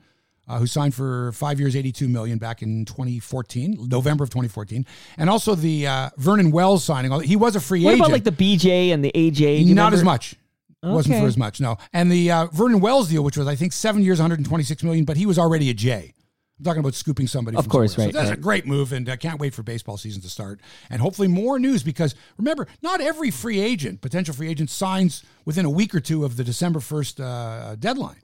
uh, 0.48 0.58
who 0.58 0.66
signed 0.66 0.94
for 0.94 1.32
five 1.32 1.60
years, 1.60 1.76
eighty-two 1.76 2.08
million 2.08 2.38
back 2.38 2.62
in 2.62 2.84
2014, 2.86 3.88
November 3.88 4.24
of 4.24 4.30
2014, 4.30 4.86
and 5.18 5.28
also 5.28 5.54
the 5.54 5.86
uh, 5.86 6.10
Vernon 6.16 6.50
Wells 6.50 6.82
signing. 6.84 7.12
He 7.20 7.36
was 7.36 7.56
a 7.56 7.60
free 7.60 7.84
what 7.84 7.90
agent, 7.90 8.00
What 8.00 8.06
about 8.08 8.14
like 8.14 8.24
the 8.24 8.56
BJ 8.56 8.92
and 8.92 9.04
the 9.04 9.12
AJ? 9.14 9.66
Not 9.66 9.92
as 9.92 10.00
remember? 10.00 10.04
much. 10.04 10.34
Wasn't 10.82 11.18
for 11.18 11.26
as 11.26 11.38
much, 11.38 11.60
no. 11.60 11.76
And 11.92 12.10
the 12.12 12.30
uh, 12.30 12.46
Vernon 12.46 12.80
Wells 12.80 13.08
deal, 13.08 13.24
which 13.24 13.36
was 13.38 13.46
I 13.46 13.54
think 13.54 13.72
seven 13.72 14.02
years, 14.02 14.18
126 14.18 14.82
million, 14.82 15.04
but 15.04 15.16
he 15.16 15.24
was 15.26 15.38
already 15.38 15.70
a 15.70 15.74
J. 15.74 16.12
I'm 16.58 16.64
talking 16.64 16.80
about 16.80 16.94
scooping 16.94 17.26
somebody. 17.26 17.56
Of 17.56 17.64
from 17.64 17.70
course, 17.70 17.94
somewhere. 17.94 18.08
right, 18.08 18.14
So 18.14 18.18
that's 18.18 18.30
right. 18.30 18.38
a 18.38 18.40
great 18.40 18.66
move, 18.66 18.92
and 18.92 19.08
I 19.08 19.16
can't 19.16 19.40
wait 19.40 19.54
for 19.54 19.62
baseball 19.64 19.96
season 19.96 20.22
to 20.22 20.28
start, 20.28 20.60
and 20.88 21.00
hopefully 21.02 21.26
more 21.28 21.58
news. 21.58 21.82
Because 21.82 22.14
remember, 22.38 22.68
not 22.80 23.00
every 23.00 23.30
free 23.32 23.58
agent, 23.60 24.00
potential 24.00 24.34
free 24.34 24.48
agent, 24.48 24.70
signs 24.70 25.24
within 25.44 25.64
a 25.64 25.70
week 25.70 25.94
or 25.94 26.00
two 26.00 26.24
of 26.24 26.36
the 26.36 26.44
December 26.44 26.78
1st 26.80 27.20
uh, 27.24 27.74
deadline. 27.76 28.22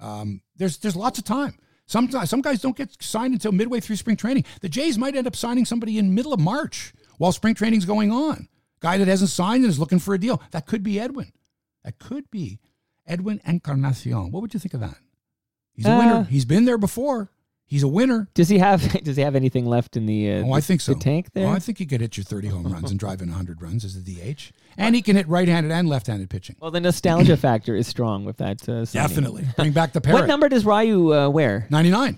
Um, 0.00 0.42
there's 0.56 0.78
there's 0.78 0.96
lots 0.96 1.18
of 1.18 1.24
time. 1.24 1.56
Some 1.86 2.10
some 2.26 2.40
guys 2.42 2.60
don't 2.60 2.76
get 2.76 3.02
signed 3.02 3.32
until 3.32 3.52
midway 3.52 3.80
through 3.80 3.96
spring 3.96 4.16
training. 4.16 4.44
The 4.60 4.68
Jays 4.68 4.98
might 4.98 5.16
end 5.16 5.26
up 5.26 5.34
signing 5.34 5.64
somebody 5.64 5.98
in 5.98 6.14
middle 6.14 6.32
of 6.34 6.40
March 6.40 6.92
while 7.18 7.32
spring 7.32 7.54
training's 7.54 7.84
going 7.86 8.12
on. 8.12 8.48
Guy 8.80 8.96
that 8.98 9.08
hasn't 9.08 9.30
signed 9.30 9.64
and 9.64 9.70
is 9.70 9.78
looking 9.78 9.98
for 9.98 10.14
a 10.14 10.18
deal. 10.18 10.42
That 10.52 10.66
could 10.66 10.82
be 10.82 11.00
Edwin. 11.00 11.32
That 11.84 11.98
could 11.98 12.30
be 12.30 12.60
Edwin 13.06 13.40
Encarnacion. 13.44 14.30
What 14.32 14.40
would 14.42 14.54
you 14.54 14.60
think 14.60 14.74
of 14.74 14.80
that? 14.80 14.96
He's 15.74 15.86
a 15.86 15.92
Uh, 15.92 15.98
winner. 15.98 16.22
He's 16.24 16.44
been 16.44 16.64
there 16.66 16.78
before. 16.78 17.30
He's 17.70 17.84
a 17.84 17.88
winner. 17.88 18.28
Does 18.34 18.48
he 18.48 18.58
have 18.58 19.00
Does 19.04 19.16
he 19.16 19.22
have 19.22 19.36
anything 19.36 19.64
left 19.64 19.96
in 19.96 20.06
the? 20.06 20.32
Uh, 20.32 20.44
Oh, 20.44 20.52
I 20.52 20.60
think 20.60 20.80
so. 20.80 20.94
The 20.94 20.98
tank 20.98 21.32
there. 21.34 21.46
Oh, 21.46 21.50
I 21.50 21.60
think 21.60 21.78
he 21.78 21.86
could 21.86 22.00
hit 22.00 22.16
you 22.16 22.24
30 22.24 22.48
home 22.48 22.72
runs 22.72 22.90
and 22.90 22.98
drive 22.98 23.22
in 23.22 23.28
100 23.28 23.62
runs 23.62 23.84
as 23.84 23.94
a 23.94 24.00
DH. 24.00 24.50
And 24.76 24.96
he 24.96 25.02
can 25.02 25.14
hit 25.14 25.28
right-handed 25.28 25.70
and 25.70 25.88
left-handed 25.88 26.28
pitching. 26.30 26.56
well, 26.60 26.72
the 26.72 26.80
nostalgia 26.80 27.36
factor 27.36 27.76
is 27.76 27.86
strong 27.86 28.24
with 28.24 28.38
that. 28.38 28.68
Uh. 28.68 28.84
Definitely. 28.86 29.46
Bring 29.56 29.70
back 29.70 29.92
the 29.92 30.00
parrot. 30.00 30.22
What 30.22 30.26
number 30.26 30.48
does 30.48 30.64
Ryu 30.64 31.14
uh, 31.14 31.28
wear? 31.28 31.66
99. 31.70 32.08
Of 32.14 32.16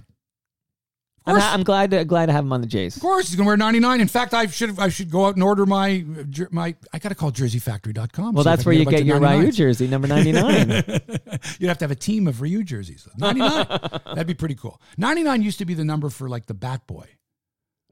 I'm, 1.27 1.39
ha- 1.39 1.53
I'm 1.55 1.63
glad 1.63 1.91
to, 1.93 2.05
glad 2.05 2.27
to 2.27 2.33
have 2.33 2.45
him 2.45 2.53
on 2.53 2.61
the 2.61 2.67
Jays. 2.67 2.97
Of 2.97 3.03
course, 3.03 3.29
he's 3.29 3.37
going 3.37 3.45
to 3.45 3.49
wear 3.49 3.57
99. 3.57 4.01
In 4.01 4.09
fact, 4.09 4.35
I 4.35 4.47
should 4.47 4.79
I 4.79 4.89
should 4.89 5.11
go 5.11 5.27
out 5.27 5.35
and 5.35 5.43
order 5.43 5.67
my 5.67 6.05
my. 6.51 6.75
I 6.93 6.99
got 6.99 7.11
to 7.11 7.15
call 7.15 7.31
JerseyFactory.com. 7.31 8.35
Well, 8.35 8.45
that's 8.45 8.65
where 8.65 8.75
you 8.75 8.85
get 8.85 9.05
your 9.05 9.21
Ryu 9.21 9.53
jersey, 9.53 9.87
number 9.87 10.09
99. 10.09 10.69
You'd 11.59 11.69
have 11.69 11.79
to 11.79 11.85
have 11.85 11.91
a 11.91 11.97
team 11.97 12.27
of 12.27 12.41
Ryu 12.41 12.65
jerseys. 12.65 13.09
99. 13.19 13.67
That'd 14.07 14.27
be 14.27 14.35
pretty 14.35 14.57
cool. 14.57 14.81
99 14.99 15.43
used 15.43 15.59
to 15.59 15.65
be 15.65 15.75
the 15.75 15.85
number 15.85 16.11
for 16.11 16.29
like 16.29 16.47
the 16.47 16.55
Bat 16.55 16.87
Boy. 16.87 17.07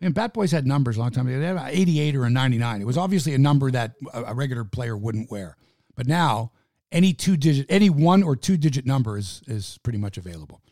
And 0.01 0.15
Bat 0.15 0.33
Boys 0.33 0.51
had 0.51 0.67
numbers 0.67 0.97
a 0.97 1.01
long 1.01 1.11
time 1.11 1.27
ago. 1.27 1.39
They 1.39 1.47
had 1.47 1.57
an 1.57 1.69
88 1.69 2.17
or 2.17 2.25
a 2.25 2.31
99. 2.31 2.81
It 2.81 2.87
was 2.87 2.97
obviously 2.97 3.35
a 3.35 3.39
number 3.39 3.71
that 3.71 3.93
a, 4.13 4.25
a 4.25 4.35
regular 4.35 4.65
player 4.65 4.97
wouldn't 4.97 5.31
wear. 5.31 5.57
But 5.95 6.07
now, 6.07 6.53
any 6.91 7.13
two 7.13 7.37
digit, 7.37 7.67
any 7.69 7.91
one 7.91 8.23
or 8.23 8.35
two 8.35 8.57
digit 8.57 8.87
number 8.87 9.19
is, 9.19 9.43
is 9.47 9.79
pretty 9.83 9.99
much 9.99 10.17
available. 10.17 10.63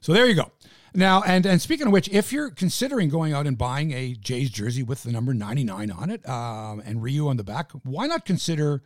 So 0.00 0.12
there 0.12 0.26
you 0.26 0.34
go. 0.34 0.50
Now, 0.94 1.22
and 1.22 1.46
and 1.46 1.60
speaking 1.60 1.86
of 1.86 1.92
which, 1.92 2.08
if 2.08 2.32
you're 2.32 2.50
considering 2.50 3.08
going 3.08 3.32
out 3.32 3.46
and 3.46 3.56
buying 3.56 3.92
a 3.92 4.14
Jays 4.14 4.50
jersey 4.50 4.82
with 4.82 5.02
the 5.04 5.12
number 5.12 5.32
99 5.32 5.90
on 5.90 6.10
it 6.10 6.28
um, 6.28 6.82
and 6.84 7.02
Ryu 7.02 7.28
on 7.28 7.38
the 7.38 7.44
back, 7.44 7.72
why 7.82 8.06
not 8.06 8.24
consider 8.24 8.82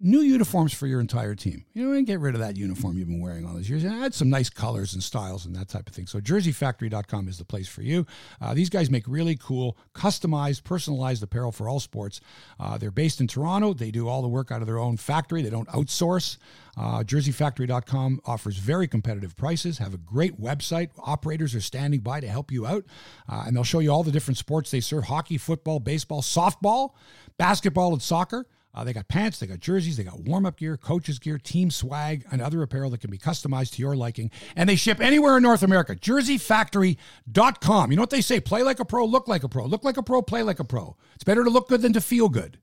new 0.00 0.20
uniforms 0.20 0.72
for 0.72 0.86
your 0.86 1.00
entire 1.00 1.34
team? 1.34 1.64
You 1.72 1.86
know, 1.86 1.92
and 1.92 2.06
get 2.06 2.20
rid 2.20 2.34
of 2.34 2.40
that 2.40 2.56
uniform 2.56 2.98
you've 2.98 3.08
been 3.08 3.20
wearing 3.20 3.46
all 3.46 3.54
these 3.54 3.70
years 3.70 3.84
and 3.84 4.04
add 4.04 4.14
some 4.14 4.28
nice 4.30 4.50
colors 4.50 4.94
and 4.94 5.02
styles 5.02 5.46
and 5.46 5.54
that 5.56 5.68
type 5.68 5.88
of 5.88 5.94
thing. 5.94 6.06
So, 6.06 6.20
jerseyfactory.com 6.20 7.28
is 7.28 7.38
the 7.38 7.44
place 7.44 7.68
for 7.68 7.82
you. 7.82 8.06
Uh, 8.40 8.54
these 8.54 8.70
guys 8.70 8.90
make 8.90 9.04
really 9.06 9.36
cool, 9.36 9.76
customized, 9.94 10.64
personalized 10.64 11.22
apparel 11.22 11.52
for 11.52 11.68
all 11.68 11.80
sports. 11.80 12.20
Uh, 12.58 12.78
they're 12.78 12.90
based 12.90 13.20
in 13.20 13.26
Toronto. 13.26 13.72
They 13.72 13.90
do 13.90 14.08
all 14.08 14.22
the 14.22 14.28
work 14.28 14.50
out 14.50 14.60
of 14.60 14.66
their 14.66 14.78
own 14.78 14.96
factory, 14.96 15.42
they 15.42 15.50
don't 15.50 15.68
outsource. 15.68 16.38
Uh, 16.76 17.04
jerseyfactory.com 17.04 18.20
offers 18.24 18.56
very 18.56 18.88
competitive 18.88 19.36
prices, 19.36 19.78
have 19.78 19.94
a 19.94 19.98
great 19.98 20.40
website. 20.40 20.90
Operators 20.98 21.54
are 21.54 21.60
standing 21.60 22.00
by 22.00 22.20
to 22.20 22.26
help 22.26 22.50
you 22.50 22.66
out, 22.66 22.84
uh, 23.28 23.44
and 23.46 23.56
they'll 23.56 23.62
show 23.62 23.78
you 23.78 23.90
all 23.90 24.02
the 24.02 24.10
different 24.10 24.38
sports 24.38 24.70
they 24.70 24.80
serve 24.80 25.04
hockey, 25.04 25.38
football, 25.38 25.78
baseball, 25.78 26.20
softball, 26.20 26.90
basketball, 27.38 27.92
and 27.92 28.02
soccer. 28.02 28.46
Uh, 28.74 28.84
they 28.84 28.92
got 28.92 29.06
pants, 29.08 29.38
they 29.38 29.46
got 29.46 29.60
jerseys, 29.60 29.96
they 29.96 30.04
got 30.04 30.20
warm 30.20 30.44
up 30.44 30.56
gear, 30.56 30.76
coaches 30.76 31.18
gear, 31.18 31.38
team 31.38 31.70
swag, 31.70 32.24
and 32.30 32.42
other 32.42 32.62
apparel 32.62 32.90
that 32.90 33.00
can 33.00 33.10
be 33.10 33.18
customized 33.18 33.72
to 33.72 33.82
your 33.82 33.94
liking. 33.94 34.30
And 34.56 34.68
they 34.68 34.76
ship 34.76 35.00
anywhere 35.00 35.36
in 35.36 35.42
North 35.42 35.62
America. 35.62 35.94
JerseyFactory.com. 35.94 37.90
You 37.90 37.96
know 37.96 38.02
what 38.02 38.10
they 38.10 38.20
say? 38.20 38.40
Play 38.40 38.62
like 38.62 38.80
a 38.80 38.84
pro, 38.84 39.04
look 39.04 39.28
like 39.28 39.44
a 39.44 39.48
pro. 39.48 39.66
Look 39.66 39.84
like 39.84 39.96
a 39.96 40.02
pro, 40.02 40.22
play 40.22 40.42
like 40.42 40.58
a 40.58 40.64
pro. 40.64 40.96
It's 41.14 41.24
better 41.24 41.44
to 41.44 41.50
look 41.50 41.68
good 41.68 41.82
than 41.82 41.92
to 41.92 42.00
feel 42.00 42.28
good. 42.28 42.58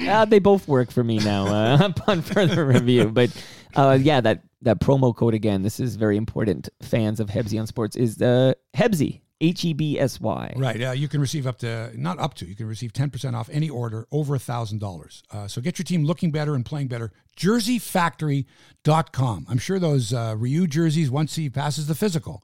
Uh, 0.00 0.24
they 0.24 0.38
both 0.38 0.66
work 0.66 0.90
for 0.90 1.04
me 1.04 1.18
now 1.18 1.46
uh, 1.46 1.78
upon 1.82 2.22
further 2.22 2.64
review. 2.66 3.10
But 3.10 3.30
uh, 3.74 3.98
yeah, 4.00 4.20
that, 4.22 4.42
that 4.62 4.80
promo 4.80 5.14
code 5.14 5.34
again, 5.34 5.62
this 5.62 5.80
is 5.80 5.96
very 5.96 6.16
important, 6.16 6.68
fans 6.80 7.20
of 7.20 7.28
Hebsy 7.28 7.60
on 7.60 7.66
Sports, 7.66 7.96
is 7.96 8.16
the 8.16 8.56
Hebsy, 8.74 9.20
H 9.42 9.64
E 9.64 9.72
B 9.74 9.98
S 9.98 10.20
Y. 10.20 10.54
Right. 10.56 10.82
Uh, 10.82 10.92
you 10.92 11.08
can 11.08 11.20
receive 11.20 11.46
up 11.46 11.58
to, 11.58 11.90
not 12.00 12.18
up 12.18 12.34
to, 12.34 12.46
you 12.46 12.54
can 12.54 12.66
receive 12.66 12.92
10% 12.92 13.34
off 13.34 13.50
any 13.52 13.68
order 13.68 14.06
over 14.10 14.38
$1,000. 14.38 15.22
Uh, 15.30 15.48
so 15.48 15.60
get 15.60 15.78
your 15.78 15.84
team 15.84 16.04
looking 16.04 16.30
better 16.30 16.54
and 16.54 16.64
playing 16.64 16.88
better. 16.88 17.12
JerseyFactory.com. 17.36 19.46
I'm 19.48 19.58
sure 19.58 19.78
those 19.78 20.14
uh, 20.14 20.34
Ryu 20.38 20.66
jerseys, 20.66 21.10
once 21.10 21.34
he 21.34 21.50
passes 21.50 21.88
the 21.88 21.94
physical 21.94 22.42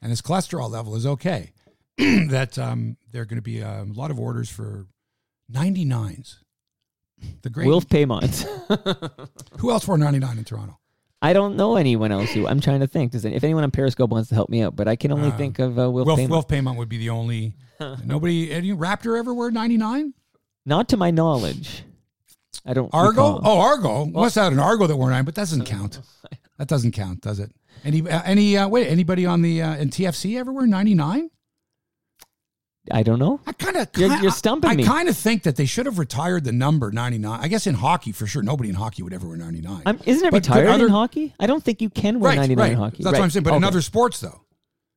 and 0.00 0.10
his 0.10 0.22
cholesterol 0.22 0.70
level 0.70 0.96
is 0.96 1.06
okay, 1.06 1.52
that 1.98 2.58
um, 2.58 2.96
there 3.12 3.22
are 3.22 3.26
going 3.26 3.36
to 3.36 3.42
be 3.42 3.60
a 3.60 3.84
lot 3.92 4.10
of 4.10 4.18
orders 4.18 4.48
for 4.48 4.86
99s. 5.52 6.38
The 7.42 7.50
great. 7.50 7.66
Wilf 7.66 7.88
Paiement. 7.88 8.46
Who 9.58 9.70
else 9.70 9.88
wore 9.88 9.98
99 9.98 10.38
in 10.38 10.44
Toronto? 10.44 10.78
I 11.20 11.32
don't 11.32 11.56
know 11.56 11.76
anyone 11.76 12.12
else 12.12 12.30
who. 12.30 12.46
I'm 12.46 12.60
trying 12.60 12.80
to 12.80 12.86
think. 12.86 13.12
Does 13.12 13.24
it, 13.24 13.32
if 13.32 13.42
anyone 13.42 13.64
on 13.64 13.70
Periscope 13.70 14.10
wants 14.10 14.28
to 14.28 14.34
help 14.34 14.48
me 14.50 14.62
out, 14.62 14.76
but 14.76 14.86
I 14.86 14.94
can 14.96 15.10
only 15.10 15.30
Uh, 15.30 15.36
think 15.36 15.58
of 15.58 15.78
uh, 15.78 15.90
Wilf, 15.90 16.06
Wilf, 16.06 16.18
Paiement. 16.18 16.28
Wilf 16.30 16.48
Paiement 16.48 16.76
would 16.76 16.88
be 16.88 16.98
the 16.98 17.10
only. 17.10 17.54
nobody. 18.04 18.52
Any 18.52 18.72
Raptor 18.72 19.18
ever 19.18 19.34
wear 19.34 19.50
99? 19.50 20.14
Not 20.64 20.88
to 20.90 20.96
my 20.96 21.10
knowledge. 21.10 21.82
I 22.64 22.72
don't. 22.74 22.92
Argo? 22.92 23.34
recall. 23.34 23.40
Oh, 23.44 23.60
Argo. 23.60 24.04
Must 24.06 24.34
have 24.36 24.52
an 24.52 24.58
Argo 24.60 24.86
that 24.86 24.96
wore 24.96 25.10
nine, 25.10 25.24
but 25.24 25.34
that 25.34 25.42
doesn't 25.42 25.64
count. 25.64 26.00
That 26.58 26.66
doesn't 26.66 26.90
count, 26.90 27.20
does 27.20 27.38
it? 27.38 27.52
Any 27.84 28.00
uh, 28.10 28.20
any 28.24 28.56
uh, 28.56 28.66
wait? 28.66 28.88
Anybody 28.88 29.24
on 29.24 29.42
the 29.42 29.62
uh, 29.62 29.76
in 29.76 29.90
TFC 29.90 30.36
ever 30.40 30.52
wear 30.52 30.66
ninety 30.66 30.92
nine? 30.92 31.30
I 32.90 33.02
don't 33.02 33.18
know. 33.18 33.40
I 33.46 33.52
kind 33.52 33.76
of 33.76 33.88
You're- 33.96 34.18
you're 34.22 34.30
stumping 34.30 34.70
I, 34.70 34.74
me. 34.74 34.84
I 34.84 34.86
kind 34.86 35.08
of 35.08 35.16
think 35.16 35.42
that 35.44 35.56
they 35.56 35.66
should 35.66 35.86
have 35.86 35.98
retired 35.98 36.44
the 36.44 36.52
number 36.52 36.90
ninety 36.90 37.18
nine. 37.18 37.40
I 37.40 37.48
guess 37.48 37.66
in 37.66 37.74
hockey 37.74 38.12
for 38.12 38.26
sure, 38.26 38.42
nobody 38.42 38.68
in 38.68 38.74
hockey 38.74 39.02
would 39.02 39.12
ever 39.12 39.26
wear 39.28 39.36
ninety 39.36 39.60
nine. 39.60 39.82
I'm, 39.86 40.00
isn't 40.06 40.26
it 40.26 40.30
But 40.30 40.46
retired 40.46 40.68
other- 40.68 40.86
in 40.86 40.90
hockey? 40.90 41.34
I 41.40 41.46
don't 41.46 41.62
think 41.62 41.80
you 41.82 41.90
can 41.90 42.20
wear 42.20 42.30
Right, 42.30 42.36
99 42.36 42.58
right. 42.64 42.72
in 42.72 42.78
hockey. 42.78 43.02
That's 43.02 43.12
right. 43.12 43.18
what 43.20 43.24
I'm 43.24 43.30
saying. 43.30 43.44
But 43.44 43.54
in 43.54 43.64
other 43.64 43.82
sports, 43.82 44.20
though, 44.20 44.40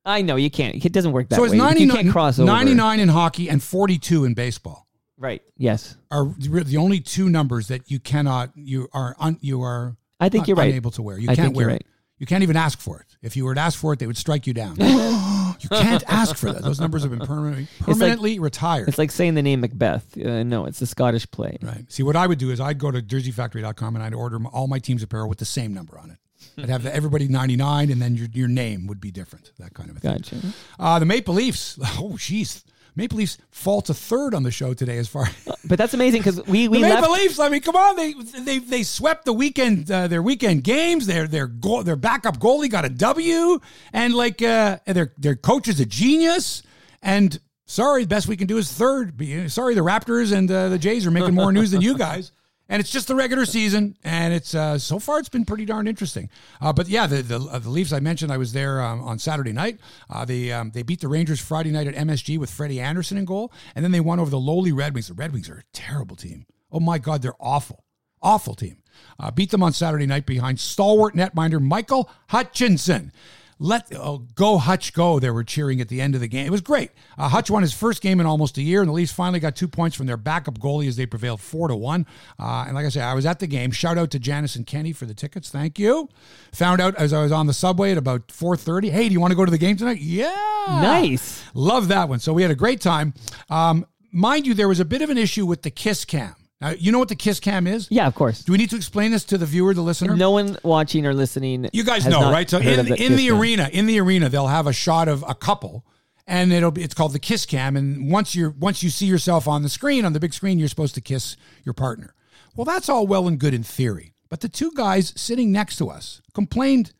I 0.04 0.22
know 0.22 0.36
you 0.36 0.50
can't. 0.50 0.84
It 0.84 0.92
doesn't 0.92 1.12
work 1.12 1.28
that 1.28 1.36
so 1.36 1.44
it's 1.44 1.52
way. 1.52 1.58
ninety 1.58 1.84
you 1.84 2.10
cross 2.12 2.38
over. 2.38 2.46
ninety 2.46 2.74
nine 2.74 2.98
in 3.00 3.08
hockey 3.08 3.48
and 3.48 3.62
forty 3.62 3.98
two 3.98 4.24
in 4.24 4.34
baseball 4.34 4.86
Right. 5.18 5.42
Yes. 5.56 5.96
are 6.10 6.26
the 6.38 6.76
only 6.78 6.98
two 7.00 7.28
numbers 7.30 7.68
that 7.68 7.90
you 7.90 8.00
cannot 8.00 8.50
you 8.56 8.88
are 8.92 9.14
un, 9.20 9.38
you 9.40 9.62
are 9.62 9.96
I 10.18 10.28
think 10.28 10.48
you're 10.48 10.56
right. 10.56 10.70
unable 10.70 10.90
to 10.92 11.02
wear. 11.02 11.18
You 11.18 11.30
I 11.30 11.36
can't 11.36 11.54
wear 11.54 11.68
right. 11.68 11.76
it. 11.80 11.86
You 12.18 12.26
can't 12.26 12.42
even 12.42 12.56
ask 12.56 12.80
for 12.80 12.98
it. 13.00 13.11
If 13.22 13.36
you 13.36 13.44
were 13.44 13.54
to 13.54 13.60
ask 13.60 13.78
for 13.78 13.92
it, 13.92 14.00
they 14.00 14.06
would 14.08 14.16
strike 14.16 14.46
you 14.48 14.52
down. 14.52 14.76
you 14.76 15.68
can't 15.68 16.02
ask 16.08 16.36
for 16.36 16.52
that. 16.52 16.62
Those 16.62 16.80
numbers 16.80 17.02
have 17.02 17.10
been 17.10 17.24
permanently 17.26 17.68
permanently 17.78 18.38
retired. 18.40 18.88
It's 18.88 18.98
like 18.98 19.12
saying 19.12 19.34
the 19.34 19.42
name 19.42 19.60
Macbeth. 19.60 20.18
Uh, 20.18 20.42
no, 20.42 20.66
it's 20.66 20.82
a 20.82 20.86
Scottish 20.86 21.30
play. 21.30 21.58
Right. 21.62 21.90
See, 21.90 22.02
what 22.02 22.16
I 22.16 22.26
would 22.26 22.38
do 22.38 22.50
is 22.50 22.60
I'd 22.60 22.78
go 22.78 22.90
to 22.90 23.00
jerseyfactory.com 23.00 23.94
and 23.94 24.04
I'd 24.04 24.14
order 24.14 24.40
all 24.52 24.66
my 24.66 24.80
team's 24.80 25.04
apparel 25.04 25.28
with 25.28 25.38
the 25.38 25.44
same 25.44 25.72
number 25.72 25.98
on 25.98 26.10
it. 26.10 26.18
I'd 26.58 26.68
have 26.68 26.84
everybody 26.84 27.28
99 27.28 27.90
and 27.90 28.02
then 28.02 28.16
your, 28.16 28.26
your 28.32 28.48
name 28.48 28.86
would 28.88 29.00
be 29.00 29.10
different, 29.10 29.52
that 29.58 29.72
kind 29.74 29.88
of 29.90 29.96
a 29.96 30.00
thing. 30.00 30.12
Gotcha. 30.16 30.36
Uh, 30.78 30.98
the 30.98 31.06
Maple 31.06 31.34
Leafs, 31.34 31.78
oh, 31.82 32.14
jeez. 32.16 32.64
Maple 32.94 33.18
Leafs 33.18 33.38
fall 33.50 33.80
to 33.82 33.94
third 33.94 34.34
on 34.34 34.42
the 34.42 34.50
show 34.50 34.74
today 34.74 34.98
as 34.98 35.08
far 35.08 35.28
But 35.64 35.78
that's 35.78 35.94
amazing 35.94 36.20
because 36.20 36.44
we 36.46 36.68
we 36.68 36.78
the 36.80 36.88
left. 36.88 37.02
Maple 37.02 37.14
Leafs. 37.14 37.38
I 37.38 37.48
mean, 37.48 37.60
come 37.60 37.76
on, 37.76 37.96
they 37.96 38.12
they 38.12 38.58
they 38.58 38.82
swept 38.82 39.24
the 39.24 39.32
weekend 39.32 39.90
uh, 39.90 40.08
their 40.08 40.22
weekend 40.22 40.64
games. 40.64 41.06
Their 41.06 41.26
their 41.26 41.46
goal, 41.46 41.82
their 41.82 41.96
backup 41.96 42.38
goalie 42.38 42.70
got 42.70 42.84
a 42.84 42.88
W, 42.88 43.60
and 43.92 44.14
like 44.14 44.42
uh, 44.42 44.78
their 44.86 45.12
their 45.16 45.36
coach 45.36 45.68
is 45.68 45.80
a 45.80 45.86
genius. 45.86 46.62
And 47.02 47.38
sorry, 47.66 48.02
the 48.02 48.08
best 48.08 48.28
we 48.28 48.36
can 48.36 48.46
do 48.46 48.58
is 48.58 48.72
third. 48.72 49.18
Sorry, 49.50 49.74
the 49.74 49.80
Raptors 49.80 50.32
and 50.32 50.50
uh, 50.50 50.68
the 50.68 50.78
Jays 50.78 51.06
are 51.06 51.10
making 51.10 51.34
more 51.34 51.52
news 51.52 51.70
than 51.70 51.80
you 51.80 51.96
guys. 51.96 52.32
And 52.68 52.80
it's 52.80 52.90
just 52.90 53.08
the 53.08 53.14
regular 53.14 53.44
season, 53.44 53.96
and 54.02 54.32
it's 54.32 54.54
uh, 54.54 54.78
so 54.78 54.98
far 54.98 55.18
it's 55.18 55.28
been 55.28 55.44
pretty 55.44 55.64
darn 55.66 55.86
interesting. 55.86 56.30
Uh, 56.60 56.72
but 56.72 56.88
yeah, 56.88 57.06
the 57.06 57.20
the, 57.22 57.40
uh, 57.40 57.58
the 57.58 57.68
Leafs 57.68 57.92
I 57.92 58.00
mentioned, 58.00 58.32
I 58.32 58.38
was 58.38 58.52
there 58.52 58.80
um, 58.80 59.02
on 59.02 59.18
Saturday 59.18 59.52
night. 59.52 59.78
Uh, 60.08 60.24
they 60.24 60.52
um, 60.52 60.70
they 60.70 60.82
beat 60.82 61.00
the 61.00 61.08
Rangers 61.08 61.40
Friday 61.40 61.70
night 61.70 61.86
at 61.86 61.94
MSG 61.94 62.38
with 62.38 62.50
Freddie 62.50 62.80
Andersen 62.80 63.18
in 63.18 63.24
goal, 63.24 63.52
and 63.74 63.84
then 63.84 63.92
they 63.92 64.00
won 64.00 64.20
over 64.20 64.30
the 64.30 64.40
lowly 64.40 64.72
Red 64.72 64.94
Wings. 64.94 65.08
The 65.08 65.14
Red 65.14 65.32
Wings 65.32 65.50
are 65.50 65.58
a 65.58 65.64
terrible 65.74 66.16
team. 66.16 66.46
Oh 66.70 66.80
my 66.80 66.98
God, 66.98 67.20
they're 67.20 67.34
awful, 67.40 67.84
awful 68.22 68.54
team. 68.54 68.78
Uh, 69.18 69.30
beat 69.30 69.50
them 69.50 69.62
on 69.62 69.72
Saturday 69.72 70.06
night 70.06 70.24
behind 70.24 70.58
stalwart 70.60 71.14
netminder 71.14 71.60
Michael 71.60 72.10
Hutchinson. 72.28 73.12
Let 73.58 73.94
oh, 73.94 74.26
go 74.34 74.58
Hutch 74.58 74.92
go. 74.92 75.18
They 75.18 75.30
were 75.30 75.44
cheering 75.44 75.80
at 75.80 75.88
the 75.88 76.00
end 76.00 76.14
of 76.14 76.20
the 76.20 76.28
game. 76.28 76.46
It 76.46 76.50
was 76.50 76.60
great. 76.60 76.90
Uh, 77.16 77.28
Hutch 77.28 77.50
won 77.50 77.62
his 77.62 77.72
first 77.72 78.02
game 78.02 78.18
in 78.20 78.26
almost 78.26 78.58
a 78.58 78.62
year, 78.62 78.80
and 78.80 78.88
the 78.88 78.92
Leafs 78.92 79.12
finally 79.12 79.40
got 79.40 79.54
two 79.54 79.68
points 79.68 79.96
from 79.96 80.06
their 80.06 80.16
backup 80.16 80.58
goalie 80.58 80.88
as 80.88 80.96
they 80.96 81.06
prevailed 81.06 81.40
four 81.40 81.68
to 81.68 81.76
one. 81.76 82.06
Uh, 82.38 82.64
and 82.66 82.74
like 82.74 82.86
I 82.86 82.88
said, 82.88 83.04
I 83.04 83.14
was 83.14 83.26
at 83.26 83.38
the 83.38 83.46
game. 83.46 83.70
Shout 83.70 83.98
out 83.98 84.10
to 84.12 84.18
Janice 84.18 84.56
and 84.56 84.66
Kenny 84.66 84.92
for 84.92 85.06
the 85.06 85.14
tickets. 85.14 85.48
Thank 85.48 85.78
you. 85.78 86.08
Found 86.52 86.80
out 86.80 86.94
as 86.96 87.12
I 87.12 87.22
was 87.22 87.32
on 87.32 87.46
the 87.46 87.54
subway 87.54 87.92
at 87.92 87.98
about 87.98 88.30
four 88.30 88.56
thirty. 88.56 88.90
Hey, 88.90 89.08
do 89.08 89.12
you 89.12 89.20
want 89.20 89.30
to 89.30 89.36
go 89.36 89.44
to 89.44 89.50
the 89.50 89.58
game 89.58 89.76
tonight? 89.76 89.98
Yeah, 90.00 90.32
Nice. 90.68 91.44
Love 91.54 91.88
that 91.88 92.08
one. 92.08 92.18
So 92.18 92.32
we 92.32 92.42
had 92.42 92.50
a 92.50 92.56
great 92.56 92.80
time. 92.80 93.14
Um, 93.50 93.86
mind 94.10 94.46
you, 94.46 94.54
there 94.54 94.68
was 94.68 94.80
a 94.80 94.84
bit 94.84 95.02
of 95.02 95.10
an 95.10 95.18
issue 95.18 95.46
with 95.46 95.62
the 95.62 95.70
kiss 95.70 96.04
cam. 96.04 96.34
Now, 96.62 96.70
you 96.70 96.92
know 96.92 97.00
what 97.00 97.08
the 97.08 97.16
kiss 97.16 97.40
cam 97.40 97.66
is? 97.66 97.88
Yeah, 97.90 98.06
of 98.06 98.14
course. 98.14 98.44
Do 98.44 98.52
we 98.52 98.58
need 98.58 98.70
to 98.70 98.76
explain 98.76 99.10
this 99.10 99.24
to 99.24 99.36
the 99.36 99.46
viewer, 99.46 99.74
the 99.74 99.82
listener? 99.82 100.16
No 100.16 100.30
one 100.30 100.56
watching 100.62 101.04
or 101.06 101.12
listening. 101.12 101.68
You 101.72 101.82
guys 101.82 102.04
has 102.04 102.12
know, 102.12 102.30
right? 102.30 102.48
So 102.48 102.58
in, 102.58 102.86
the 102.86 103.04
in 103.04 103.16
the 103.16 103.28
cam. 103.28 103.40
arena, 103.40 103.68
in 103.72 103.86
the 103.86 103.98
arena, 104.00 104.28
they'll 104.28 104.46
have 104.46 104.68
a 104.68 104.72
shot 104.72 105.08
of 105.08 105.24
a 105.26 105.34
couple, 105.34 105.84
and 106.26 106.52
it'll 106.52 106.70
be 106.70 106.84
it's 106.84 106.94
called 106.94 107.14
the 107.14 107.18
kiss 107.18 107.46
cam. 107.46 107.76
And 107.76 108.12
once 108.12 108.36
you're 108.36 108.50
once 108.50 108.80
you 108.80 108.90
see 108.90 109.06
yourself 109.06 109.48
on 109.48 109.62
the 109.62 109.68
screen 109.68 110.04
on 110.04 110.12
the 110.12 110.20
big 110.20 110.32
screen, 110.32 110.60
you're 110.60 110.68
supposed 110.68 110.94
to 110.94 111.00
kiss 111.00 111.36
your 111.64 111.72
partner. 111.74 112.14
Well, 112.54 112.64
that's 112.64 112.88
all 112.88 113.08
well 113.08 113.26
and 113.26 113.40
good 113.40 113.54
in 113.54 113.64
theory, 113.64 114.14
but 114.28 114.40
the 114.40 114.48
two 114.48 114.70
guys 114.76 115.12
sitting 115.16 115.50
next 115.50 115.76
to 115.78 115.90
us 115.90 116.22
complained 116.32 116.92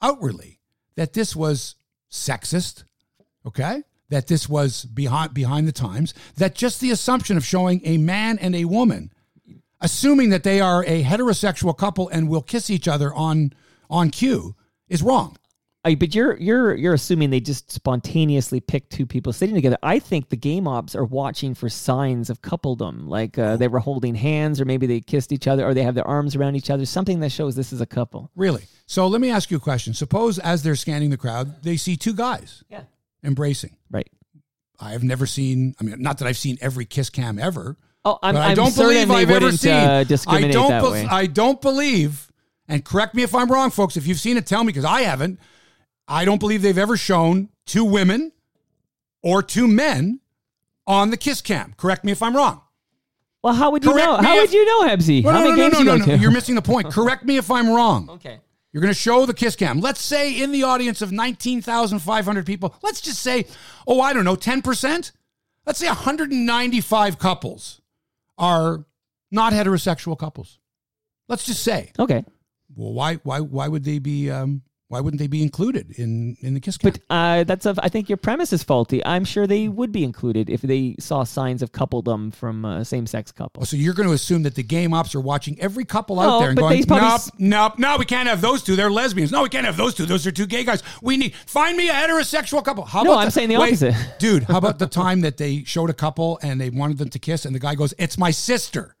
outwardly 0.00 0.60
that 0.96 1.12
this 1.12 1.36
was 1.36 1.74
sexist. 2.10 2.84
Okay. 3.46 3.82
That 4.10 4.26
this 4.26 4.48
was 4.48 4.84
behind 4.84 5.34
behind 5.34 5.66
the 5.66 5.72
times. 5.72 6.14
That 6.36 6.54
just 6.54 6.80
the 6.80 6.90
assumption 6.90 7.36
of 7.36 7.44
showing 7.44 7.80
a 7.84 7.98
man 7.98 8.38
and 8.38 8.54
a 8.54 8.66
woman 8.66 9.10
assuming 9.80 10.30
that 10.30 10.44
they 10.44 10.60
are 10.60 10.82
a 10.84 11.02
heterosexual 11.04 11.76
couple 11.76 12.08
and 12.08 12.28
will 12.28 12.42
kiss 12.42 12.70
each 12.70 12.88
other 12.88 13.12
on 13.14 13.52
on 13.90 14.10
cue 14.10 14.56
is 14.88 15.02
wrong. 15.02 15.36
Uh, 15.84 15.94
but 15.94 16.14
you're 16.14 16.36
you're 16.38 16.74
you're 16.74 16.94
assuming 16.94 17.28
they 17.28 17.40
just 17.40 17.70
spontaneously 17.70 18.60
picked 18.60 18.90
two 18.90 19.04
people 19.04 19.32
sitting 19.32 19.54
together. 19.54 19.76
I 19.82 19.98
think 19.98 20.30
the 20.30 20.36
game 20.36 20.66
ops 20.66 20.94
are 20.94 21.04
watching 21.04 21.54
for 21.54 21.68
signs 21.68 22.30
of 22.30 22.40
coupledom, 22.40 23.06
like 23.08 23.38
uh, 23.38 23.58
they 23.58 23.68
were 23.68 23.80
holding 23.80 24.14
hands, 24.14 24.60
or 24.60 24.64
maybe 24.64 24.86
they 24.86 25.00
kissed 25.02 25.30
each 25.30 25.46
other, 25.46 25.66
or 25.66 25.74
they 25.74 25.82
have 25.82 25.94
their 25.94 26.06
arms 26.06 26.34
around 26.34 26.56
each 26.56 26.70
other. 26.70 26.86
Something 26.86 27.20
that 27.20 27.30
shows 27.30 27.54
this 27.54 27.70
is 27.72 27.82
a 27.82 27.86
couple. 27.86 28.30
Really. 28.34 28.64
So 28.86 29.06
let 29.06 29.20
me 29.20 29.30
ask 29.30 29.50
you 29.50 29.58
a 29.58 29.60
question. 29.60 29.92
Suppose 29.92 30.38
as 30.38 30.62
they're 30.62 30.76
scanning 30.76 31.10
the 31.10 31.18
crowd, 31.18 31.62
they 31.62 31.76
see 31.76 31.96
two 31.96 32.14
guys 32.14 32.64
Yeah. 32.70 32.84
Embracing. 33.24 33.76
Right. 33.90 34.08
I 34.80 34.90
have 34.92 35.02
never 35.04 35.26
seen. 35.26 35.74
I 35.80 35.84
mean, 35.84 36.00
not 36.02 36.18
that 36.18 36.26
I've 36.28 36.36
seen 36.36 36.58
every 36.60 36.84
kiss 36.84 37.10
cam 37.10 37.38
ever. 37.38 37.76
Oh, 38.04 38.18
I'm, 38.22 38.34
but 38.34 38.42
I 38.42 38.50
I'm 38.50 38.56
don't 38.56 38.70
certain 38.70 38.88
believe 38.92 39.08
they 39.08 39.14
I've 39.14 39.30
ever 39.30 39.52
seen. 39.52 39.72
uh, 39.72 40.04
discriminate 40.04 40.50
I 40.50 40.52
don't. 40.52 40.68
that 40.70 40.82
bel- 40.82 40.92
way. 40.92 41.06
I 41.10 41.26
don't 41.26 41.60
believe. 41.60 42.30
And 42.68 42.84
correct 42.84 43.14
me 43.14 43.22
if 43.22 43.34
I'm 43.34 43.50
wrong, 43.50 43.70
folks. 43.70 43.96
If 43.96 44.06
you've 44.06 44.18
seen 44.20 44.36
it, 44.36 44.46
tell 44.46 44.62
me 44.64 44.68
because 44.68 44.84
I 44.84 45.02
haven't. 45.02 45.38
I 46.08 46.24
don't 46.24 46.38
believe 46.38 46.60
they've 46.62 46.76
ever 46.76 46.96
shown 46.96 47.48
two 47.66 47.84
women 47.84 48.32
or 49.22 49.42
two 49.42 49.66
men 49.66 50.20
on 50.86 51.10
the 51.10 51.16
kiss 51.16 51.40
cam. 51.40 51.74
Correct 51.78 52.04
me 52.04 52.12
if 52.12 52.22
I'm 52.22 52.36
wrong. 52.36 52.60
well, 53.42 53.54
how 53.54 53.70
would 53.70 53.84
you 53.84 53.90
correct 53.92 54.06
know? 54.06 54.16
How 54.16 54.34
if- 54.36 54.42
would 54.42 54.52
you 54.52 54.64
know, 54.66 54.82
Hebsy? 54.88 55.22
No, 55.24 55.30
how 55.30 55.40
no, 55.44 55.50
many 55.50 55.60
no, 55.62 55.68
no, 55.68 55.78
you 55.78 55.84
no, 55.84 55.98
go 55.98 56.04
no. 56.06 56.14
You're 56.14 56.30
missing 56.30 56.54
the 56.56 56.62
point. 56.62 56.90
Correct 56.92 57.24
me 57.24 57.36
if 57.38 57.50
I'm 57.50 57.70
wrong. 57.70 58.10
okay. 58.10 58.40
You're 58.74 58.80
going 58.80 58.92
to 58.92 58.98
show 58.98 59.24
the 59.24 59.34
kiss 59.34 59.54
cam. 59.54 59.80
Let's 59.80 60.02
say 60.02 60.42
in 60.42 60.50
the 60.50 60.64
audience 60.64 61.00
of 61.00 61.12
19,500 61.12 62.44
people, 62.44 62.74
let's 62.82 63.00
just 63.00 63.20
say, 63.20 63.46
oh, 63.86 64.00
I 64.00 64.12
don't 64.12 64.24
know, 64.24 64.34
10%? 64.34 65.12
Let's 65.64 65.78
say 65.78 65.86
195 65.86 67.18
couples 67.20 67.80
are 68.36 68.84
not 69.30 69.52
heterosexual 69.52 70.18
couples. 70.18 70.58
Let's 71.28 71.46
just 71.46 71.62
say. 71.62 71.92
Okay. 72.00 72.24
Well, 72.74 72.92
why 72.92 73.14
why 73.22 73.38
why 73.38 73.68
would 73.68 73.84
they 73.84 74.00
be 74.00 74.30
um 74.30 74.62
why 74.94 75.00
wouldn't 75.00 75.18
they 75.20 75.26
be 75.26 75.42
included 75.42 75.90
in 75.98 76.36
in 76.40 76.54
the 76.54 76.60
kiss 76.60 76.78
cam? 76.78 76.92
But 76.92 77.00
uh, 77.10 77.42
that's 77.44 77.66
a. 77.66 77.74
I 77.82 77.88
think 77.88 78.08
your 78.08 78.16
premise 78.16 78.52
is 78.52 78.62
faulty. 78.62 79.04
I'm 79.04 79.24
sure 79.24 79.46
they 79.46 79.66
would 79.68 79.90
be 79.92 80.04
included 80.04 80.48
if 80.48 80.62
they 80.62 80.94
saw 81.00 81.24
signs 81.24 81.62
of 81.62 81.72
coupledom 81.72 82.32
from 82.32 82.64
uh, 82.64 82.84
same-sex 82.84 83.32
Oh, 83.34 83.38
couples. 83.44 83.68
so 83.70 83.76
you're 83.76 83.94
going 83.94 84.08
to 84.08 84.14
assume 84.14 84.42
that 84.44 84.54
the 84.54 84.62
game 84.62 84.94
ops 84.94 85.14
are 85.14 85.20
watching 85.20 85.60
every 85.60 85.84
couple 85.84 86.20
out 86.20 86.28
No, 86.28 86.38
there 86.40 86.48
and 86.50 86.58
going, 86.58 86.84
probably 86.84 87.08
nope, 87.08 87.20
nope, 87.38 87.78
no, 87.78 87.96
we 87.98 88.04
can't 88.04 88.28
have 88.28 88.40
those 88.40 88.62
two. 88.62 88.76
They're 88.76 88.90
lesbians. 88.90 89.32
No, 89.32 89.42
we 89.42 89.48
can't 89.48 89.66
have 89.66 89.76
those 89.76 89.94
two. 89.94 90.06
Those 90.06 90.26
are 90.26 90.32
two 90.32 90.46
gay 90.46 90.62
guys. 90.64 90.82
We 91.02 91.16
need 91.16 91.34
find 91.34 91.76
me 91.76 91.88
a 91.88 91.92
heterosexual 91.92 92.64
couple. 92.64 92.84
How 92.84 93.02
No, 93.02 93.12
about 93.12 93.24
I'm 93.24 93.30
saying 93.30 93.48
the 93.48 93.56
wait, 93.58 93.82
opposite. 93.82 93.96
dude. 94.20 94.44
How 94.44 94.58
about 94.58 94.78
the 94.78 94.86
time 94.86 95.22
that 95.22 95.36
they 95.38 95.64
showed 95.64 95.90
a 95.90 95.94
couple 95.94 96.38
and 96.42 96.60
they 96.60 96.70
wanted 96.70 96.98
them 96.98 97.08
to 97.10 97.18
kiss, 97.18 97.44
and 97.44 97.54
the 97.54 97.58
guy 97.58 97.74
goes, 97.74 97.92
"It's 97.98 98.16
my 98.16 98.30
sister." 98.30 98.94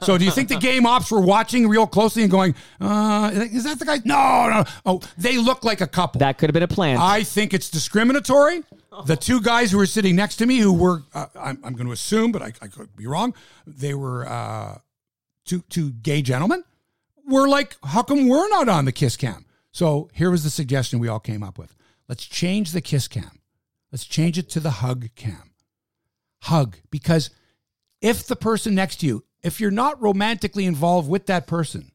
So 0.00 0.18
do 0.18 0.24
you 0.24 0.30
think 0.32 0.48
the 0.48 0.56
game 0.56 0.84
ops 0.84 1.10
were 1.10 1.20
watching 1.20 1.68
real 1.68 1.86
closely 1.86 2.22
and 2.22 2.30
going, 2.30 2.54
uh, 2.80 3.30
"Is 3.34 3.64
that 3.64 3.78
the 3.78 3.84
guy?" 3.84 4.00
No, 4.04 4.48
no. 4.48 4.64
Oh, 4.84 5.00
they 5.16 5.36
look 5.38 5.62
like 5.64 5.80
a 5.80 5.86
couple. 5.86 6.18
That 6.18 6.38
could 6.38 6.50
have 6.50 6.54
been 6.54 6.64
a 6.64 6.68
plan. 6.68 6.98
I 6.98 7.22
think 7.22 7.54
it's 7.54 7.70
discriminatory. 7.70 8.64
The 9.06 9.16
two 9.16 9.40
guys 9.40 9.72
who 9.72 9.78
were 9.78 9.86
sitting 9.86 10.14
next 10.16 10.36
to 10.36 10.46
me, 10.46 10.58
who 10.58 10.72
were, 10.72 11.02
uh, 11.14 11.26
I'm, 11.34 11.58
I'm 11.64 11.74
going 11.74 11.86
to 11.86 11.92
assume, 11.92 12.30
but 12.30 12.42
I, 12.42 12.52
I 12.62 12.68
could 12.68 12.94
be 12.94 13.06
wrong, 13.06 13.34
they 13.66 13.92
were 13.92 14.26
uh, 14.28 14.78
two, 15.44 15.62
two 15.68 15.90
gay 15.90 16.22
gentlemen, 16.22 16.62
were 17.26 17.48
like, 17.48 17.76
how 17.82 18.02
come 18.02 18.28
we're 18.28 18.48
not 18.50 18.68
on 18.68 18.84
the 18.84 18.92
kiss 18.92 19.16
cam? 19.16 19.46
So 19.72 20.10
here 20.14 20.30
was 20.30 20.44
the 20.44 20.50
suggestion 20.50 21.00
we 21.00 21.08
all 21.08 21.18
came 21.18 21.42
up 21.42 21.58
with. 21.58 21.74
Let's 22.08 22.24
change 22.24 22.70
the 22.70 22.80
kiss 22.80 23.08
cam. 23.08 23.40
Let's 23.90 24.04
change 24.04 24.38
it 24.38 24.48
to 24.50 24.60
the 24.60 24.70
hug 24.70 25.08
cam. 25.16 25.50
Hug, 26.42 26.76
because 26.90 27.30
if 28.00 28.26
the 28.26 28.36
person 28.36 28.74
next 28.74 28.96
to 28.96 29.06
you, 29.06 29.24
if 29.44 29.60
you're 29.60 29.70
not 29.70 30.02
romantically 30.02 30.64
involved 30.64 31.08
with 31.08 31.26
that 31.26 31.46
person, 31.46 31.92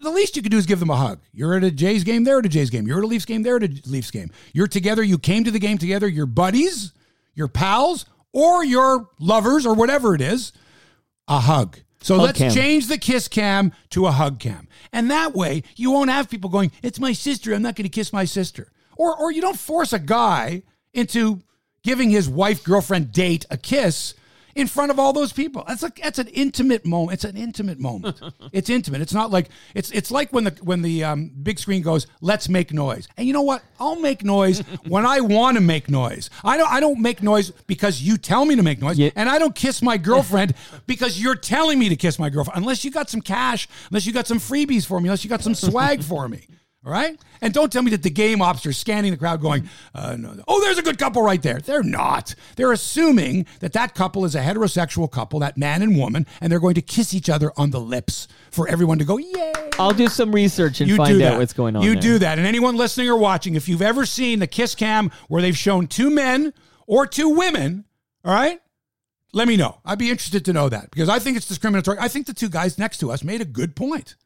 the 0.00 0.10
least 0.10 0.36
you 0.36 0.42
can 0.42 0.50
do 0.50 0.58
is 0.58 0.66
give 0.66 0.80
them 0.80 0.90
a 0.90 0.96
hug. 0.96 1.20
You're 1.32 1.56
at 1.56 1.64
a 1.64 1.70
Jays 1.70 2.04
game, 2.04 2.24
they're 2.24 2.38
at 2.38 2.46
a 2.46 2.48
Jays 2.48 2.70
game. 2.70 2.86
You're 2.86 2.98
at 2.98 3.04
a 3.04 3.08
Leafs 3.08 3.24
game, 3.24 3.42
they're 3.42 3.56
at 3.56 3.62
a 3.64 3.80
Leafs 3.86 4.10
game. 4.10 4.30
You're 4.52 4.68
together, 4.68 5.02
you 5.02 5.18
came 5.18 5.44
to 5.44 5.50
the 5.50 5.58
game 5.58 5.78
together, 5.78 6.06
your 6.06 6.26
buddies, 6.26 6.92
your 7.34 7.48
pals, 7.48 8.04
or 8.32 8.64
your 8.64 9.08
lovers, 9.18 9.64
or 9.64 9.74
whatever 9.74 10.14
it 10.14 10.20
is, 10.20 10.52
a 11.26 11.40
hug. 11.40 11.78
So 12.02 12.16
Hug 12.16 12.26
let's 12.26 12.38
cam. 12.38 12.50
change 12.52 12.88
the 12.88 12.98
kiss 12.98 13.28
cam 13.28 13.72
to 13.90 14.06
a 14.06 14.12
hug 14.12 14.38
cam. 14.38 14.68
And 14.92 15.10
that 15.10 15.34
way, 15.34 15.62
you 15.74 15.90
won't 15.90 16.10
have 16.10 16.28
people 16.28 16.50
going, 16.50 16.70
It's 16.82 17.00
my 17.00 17.12
sister, 17.12 17.54
I'm 17.54 17.62
not 17.62 17.74
going 17.74 17.84
to 17.84 17.88
kiss 17.88 18.12
my 18.12 18.26
sister. 18.26 18.70
Or, 18.96 19.16
or 19.18 19.32
you 19.32 19.40
don't 19.40 19.58
force 19.58 19.92
a 19.94 19.98
guy 19.98 20.62
into 20.92 21.40
giving 21.82 22.10
his 22.10 22.28
wife, 22.28 22.62
girlfriend, 22.62 23.10
date 23.10 23.46
a 23.50 23.56
kiss 23.56 24.14
in 24.54 24.66
front 24.66 24.90
of 24.90 24.98
all 24.98 25.12
those 25.12 25.32
people. 25.32 25.64
That's 25.66 25.82
like 25.82 25.96
that's 26.02 26.18
an 26.18 26.28
intimate 26.28 26.84
moment. 26.86 27.14
It's 27.14 27.24
an 27.24 27.36
intimate 27.36 27.78
moment. 27.80 28.20
it's 28.52 28.70
intimate. 28.70 29.00
It's 29.00 29.14
not 29.14 29.30
like 29.30 29.48
it's 29.74 29.90
it's 29.90 30.10
like 30.10 30.32
when 30.32 30.44
the 30.44 30.50
when 30.62 30.82
the 30.82 31.04
um, 31.04 31.30
big 31.42 31.58
screen 31.58 31.82
goes, 31.82 32.06
"Let's 32.20 32.48
make 32.48 32.72
noise." 32.72 33.08
And 33.16 33.26
you 33.26 33.32
know 33.32 33.42
what? 33.42 33.62
I'll 33.80 33.96
make 34.00 34.24
noise 34.24 34.60
when 34.88 35.04
I 35.06 35.20
want 35.20 35.56
to 35.56 35.60
make 35.60 35.90
noise. 35.90 36.30
I 36.44 36.56
don't 36.56 36.70
I 36.70 36.80
don't 36.80 37.00
make 37.00 37.22
noise 37.22 37.50
because 37.66 38.00
you 38.02 38.16
tell 38.16 38.44
me 38.44 38.56
to 38.56 38.62
make 38.62 38.80
noise, 38.80 38.98
Yeah. 38.98 39.10
and 39.16 39.28
I 39.28 39.38
don't 39.38 39.54
kiss 39.54 39.82
my 39.82 39.96
girlfriend 39.96 40.54
because 40.86 41.20
you're 41.20 41.34
telling 41.34 41.78
me 41.78 41.88
to 41.88 41.96
kiss 41.96 42.18
my 42.18 42.30
girlfriend. 42.30 42.58
Unless 42.58 42.84
you 42.84 42.90
got 42.90 43.10
some 43.10 43.20
cash, 43.20 43.68
unless 43.90 44.06
you 44.06 44.12
got 44.12 44.26
some 44.26 44.38
freebies 44.38 44.86
for 44.86 45.00
me, 45.00 45.08
unless 45.08 45.24
you 45.24 45.30
got 45.30 45.42
some 45.42 45.54
swag 45.54 46.02
for 46.02 46.28
me. 46.28 46.46
All 46.86 46.92
right? 46.92 47.18
And 47.40 47.54
don't 47.54 47.72
tell 47.72 47.82
me 47.82 47.90
that 47.92 48.02
the 48.02 48.10
game 48.10 48.42
ops 48.42 48.66
are 48.66 48.72
scanning 48.72 49.10
the 49.10 49.16
crowd 49.16 49.40
going, 49.40 49.68
uh, 49.94 50.16
no, 50.16 50.36
oh, 50.46 50.60
there's 50.60 50.76
a 50.76 50.82
good 50.82 50.98
couple 50.98 51.22
right 51.22 51.40
there. 51.40 51.58
They're 51.58 51.82
not. 51.82 52.34
They're 52.56 52.72
assuming 52.72 53.46
that 53.60 53.72
that 53.72 53.94
couple 53.94 54.26
is 54.26 54.34
a 54.34 54.40
heterosexual 54.42 55.10
couple, 55.10 55.40
that 55.40 55.56
man 55.56 55.80
and 55.80 55.96
woman, 55.96 56.26
and 56.42 56.52
they're 56.52 56.60
going 56.60 56.74
to 56.74 56.82
kiss 56.82 57.14
each 57.14 57.30
other 57.30 57.52
on 57.56 57.70
the 57.70 57.80
lips 57.80 58.28
for 58.50 58.68
everyone 58.68 58.98
to 58.98 59.04
go, 59.06 59.16
yay. 59.16 59.52
I'll 59.78 59.92
do 59.94 60.08
some 60.08 60.30
research 60.34 60.80
and 60.82 60.90
You 60.90 60.96
find 60.96 61.14
out 61.22 61.30
that. 61.30 61.38
what's 61.38 61.54
going 61.54 61.74
on. 61.74 61.82
You 61.82 61.92
there. 61.94 62.02
do 62.02 62.18
that. 62.18 62.36
And 62.38 62.46
anyone 62.46 62.76
listening 62.76 63.08
or 63.08 63.16
watching, 63.16 63.54
if 63.54 63.66
you've 63.66 63.82
ever 63.82 64.04
seen 64.04 64.38
the 64.40 64.46
kiss 64.46 64.74
cam 64.74 65.10
where 65.28 65.40
they've 65.40 65.56
shown 65.56 65.86
two 65.86 66.10
men 66.10 66.52
or 66.86 67.06
two 67.06 67.30
women, 67.30 67.86
all 68.24 68.32
right, 68.34 68.60
let 69.32 69.48
me 69.48 69.56
know. 69.56 69.78
I'd 69.84 69.98
be 69.98 70.10
interested 70.10 70.44
to 70.44 70.52
know 70.52 70.68
that 70.68 70.90
because 70.90 71.08
I 71.08 71.18
think 71.18 71.36
it's 71.38 71.48
discriminatory. 71.48 71.96
I 71.98 72.08
think 72.08 72.26
the 72.26 72.34
two 72.34 72.48
guys 72.50 72.78
next 72.78 72.98
to 72.98 73.10
us 73.10 73.24
made 73.24 73.40
a 73.40 73.44
good 73.46 73.74
point. 73.74 74.16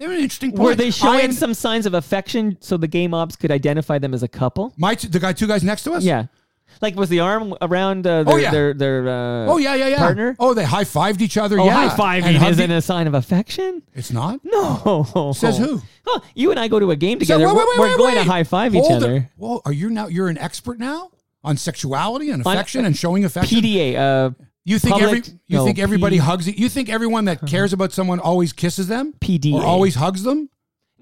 They 0.00 0.06
were 0.08 0.14
an 0.14 0.20
interesting 0.20 0.50
point. 0.52 0.62
Were 0.62 0.74
they 0.74 0.90
showing 0.90 1.30
some 1.30 1.52
signs 1.54 1.84
of 1.86 1.92
affection 1.94 2.56
so 2.60 2.76
the 2.78 2.88
game 2.88 3.12
ops 3.14 3.36
could 3.36 3.50
identify 3.52 3.98
them 3.98 4.14
as 4.14 4.22
a 4.22 4.28
couple? 4.28 4.72
My 4.78 4.94
two, 4.94 5.08
the 5.08 5.20
guy, 5.20 5.34
two 5.34 5.46
guys 5.46 5.62
next 5.62 5.84
to 5.84 5.92
us. 5.92 6.02
Yeah. 6.02 6.26
Like 6.80 6.96
was 6.96 7.10
the 7.10 7.20
arm 7.20 7.52
around 7.60 8.06
uh, 8.06 8.22
their 8.22 8.34
Oh, 8.34 8.36
yeah. 8.38 8.50
their, 8.50 8.72
their 8.74 9.08
uh, 9.08 9.46
Oh 9.52 9.58
yeah, 9.58 9.74
yeah, 9.74 9.88
yeah. 9.88 9.98
partner? 9.98 10.36
Oh, 10.38 10.54
they 10.54 10.64
high 10.64 10.84
fived 10.84 11.20
each 11.20 11.36
other. 11.36 11.60
Oh, 11.60 11.66
yeah. 11.66 11.88
high 11.88 12.20
fiving 12.22 12.48
isn't 12.50 12.70
a 12.70 12.80
sign 12.80 13.06
of 13.08 13.12
affection. 13.14 13.82
It's 13.92 14.10
not. 14.10 14.40
No. 14.42 15.32
Says 15.36 15.58
who? 15.58 15.82
Huh, 16.06 16.20
you 16.34 16.50
and 16.50 16.58
I 16.58 16.68
go 16.68 16.80
to 16.80 16.90
a 16.92 16.96
game 16.96 17.18
So, 17.20 17.34
together. 17.36 17.48
wait, 17.48 17.56
wait, 17.56 17.78
we're 17.78 17.88
wait, 17.88 17.96
going 17.98 18.14
to 18.14 18.22
high 18.24 18.44
five 18.44 18.74
each 18.74 18.80
Hold 18.86 19.02
it. 19.02 19.06
other. 19.06 19.30
Well, 19.36 19.60
are 19.66 19.72
you 19.72 19.90
now? 19.90 20.06
You're 20.06 20.28
an 20.28 20.38
expert 20.38 20.78
now 20.78 21.10
on 21.44 21.56
sexuality 21.58 22.30
and 22.30 22.46
On- 22.46 22.54
affection 22.56 22.86
and 22.86 22.96
showing 22.96 23.24
affection. 23.26 23.58
PDA. 23.60 23.96
Uh, 23.96 24.30
You 24.70 24.78
think 24.78 24.92
Public- 24.94 25.08
every 25.26 25.40
you 25.48 25.56
no, 25.58 25.64
think 25.64 25.78
everybody 25.80 26.16
P- 26.16 26.20
hugs 26.22 26.46
it? 26.46 26.56
You 26.56 26.68
think 26.68 26.88
everyone 26.88 27.24
that 27.24 27.38
uh-huh. 27.38 27.46
cares 27.48 27.72
about 27.72 27.92
someone 27.92 28.20
always 28.20 28.52
kisses 28.52 28.86
them? 28.86 29.14
PDA. 29.20 29.54
Or 29.54 29.62
always 29.64 29.96
hugs 29.96 30.22
them? 30.22 30.48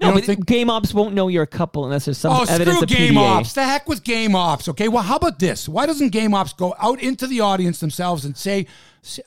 no, 0.01 0.07
you 0.09 0.13
don't 0.13 0.15
but 0.15 0.25
think 0.25 0.47
game 0.47 0.71
ops 0.71 0.95
won't 0.95 1.13
know 1.15 1.29
you're 1.29 1.43
a 1.43 1.47
couple 1.47 1.85
unless 1.85 2.05
there's 2.07 2.17
some 2.19 2.33
Oh, 2.33 2.45
evidence 2.49 2.77
screw 2.79 2.85
of 2.85 2.89
game 2.89 3.15
PDA. 3.15 3.19
ops. 3.39 3.53
The 3.53 3.65
heck 3.65 3.89
with 3.89 4.05
game 4.05 4.35
ops. 4.35 4.69
Okay. 4.69 4.89
Well, 4.89 5.03
how 5.03 5.17
about 5.17 5.39
this? 5.39 5.69
Why 5.69 5.85
doesn't 5.87 6.11
game 6.11 6.33
ops 6.35 6.53
go 6.55 6.75
out 6.79 7.03
into 7.03 7.27
the 7.27 7.41
audience 7.41 7.81
themselves 7.81 8.25
and 8.25 8.37
say, 8.37 8.63
"See, 8.63 8.69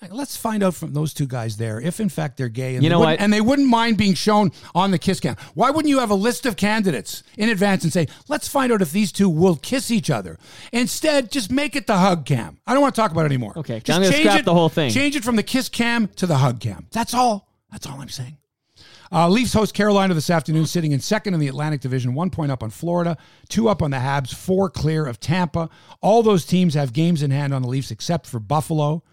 let's 0.09 0.35
find 0.37 0.63
out 0.63 0.75
from 0.75 0.93
those 0.93 1.13
two 1.13 1.25
guys 1.27 1.57
there 1.57 1.79
if 1.81 1.99
in 1.99 2.09
fact 2.09 2.37
they're 2.37 2.49
gay 2.49 2.75
and 2.75 2.83
You 2.83 2.89
they 2.89 2.93
know 2.93 2.99
wouldn't- 2.99 3.19
what? 3.19 3.23
and 3.23 3.33
they 3.33 3.41
wouldn't 3.41 3.67
mind 3.67 3.97
being 3.97 4.13
shown 4.13 4.51
on 4.75 4.91
the 4.91 4.97
kiss 4.99 5.19
cam. 5.19 5.35
Why 5.53 5.69
wouldn't 5.71 5.89
you 5.89 5.99
have 5.99 6.09
a 6.11 6.15
list 6.15 6.45
of 6.45 6.55
candidates 6.55 7.23
in 7.37 7.49
advance 7.49 7.83
and 7.83 7.91
say, 7.93 8.07
let's 8.27 8.47
find 8.47 8.71
out 8.71 8.81
if 8.81 8.91
these 8.91 9.11
two 9.11 9.29
will 9.29 9.55
kiss 9.55 9.91
each 9.91 10.09
other? 10.09 10.37
Instead, 10.71 11.31
just 11.31 11.51
make 11.51 11.75
it 11.75 11.87
the 11.87 11.97
hug 11.97 12.25
cam. 12.25 12.59
I 12.67 12.73
don't 12.73 12.81
want 12.81 12.95
to 12.95 13.01
talk 13.01 13.11
about 13.11 13.21
it 13.21 13.25
anymore. 13.27 13.53
Okay, 13.57 13.79
Just 13.79 13.97
I'm 13.99 14.03
change 14.11 14.23
scrap 14.25 14.39
it- 14.39 14.45
the 14.45 14.53
whole 14.53 14.69
thing. 14.69 14.91
Change 14.91 15.15
it 15.15 15.23
from 15.23 15.35
the 15.35 15.43
kiss 15.43 15.69
cam 15.69 16.07
to 16.17 16.25
the 16.27 16.37
hug 16.37 16.59
cam. 16.59 16.87
That's 16.91 17.13
all. 17.13 17.47
That's 17.71 17.87
all 17.87 17.99
I'm 18.01 18.09
saying. 18.09 18.37
Uh, 19.13 19.27
Leafs 19.27 19.51
host 19.51 19.73
Carolina 19.73 20.13
this 20.13 20.29
afternoon, 20.29 20.65
sitting 20.65 20.93
in 20.93 21.01
second 21.01 21.33
in 21.33 21.39
the 21.41 21.49
Atlantic 21.49 21.81
Division, 21.81 22.13
one 22.13 22.29
point 22.29 22.49
up 22.49 22.63
on 22.63 22.69
Florida, 22.69 23.17
two 23.49 23.67
up 23.67 23.81
on 23.81 23.91
the 23.91 23.97
Habs, 23.97 24.33
four 24.33 24.69
clear 24.69 25.05
of 25.05 25.19
Tampa. 25.19 25.69
All 26.01 26.23
those 26.23 26.45
teams 26.45 26.75
have 26.75 26.93
games 26.93 27.21
in 27.21 27.29
hand 27.29 27.53
on 27.53 27.61
the 27.61 27.67
Leafs 27.67 27.91
except 27.91 28.25
for 28.25 28.39
Buffalo. 28.39 29.03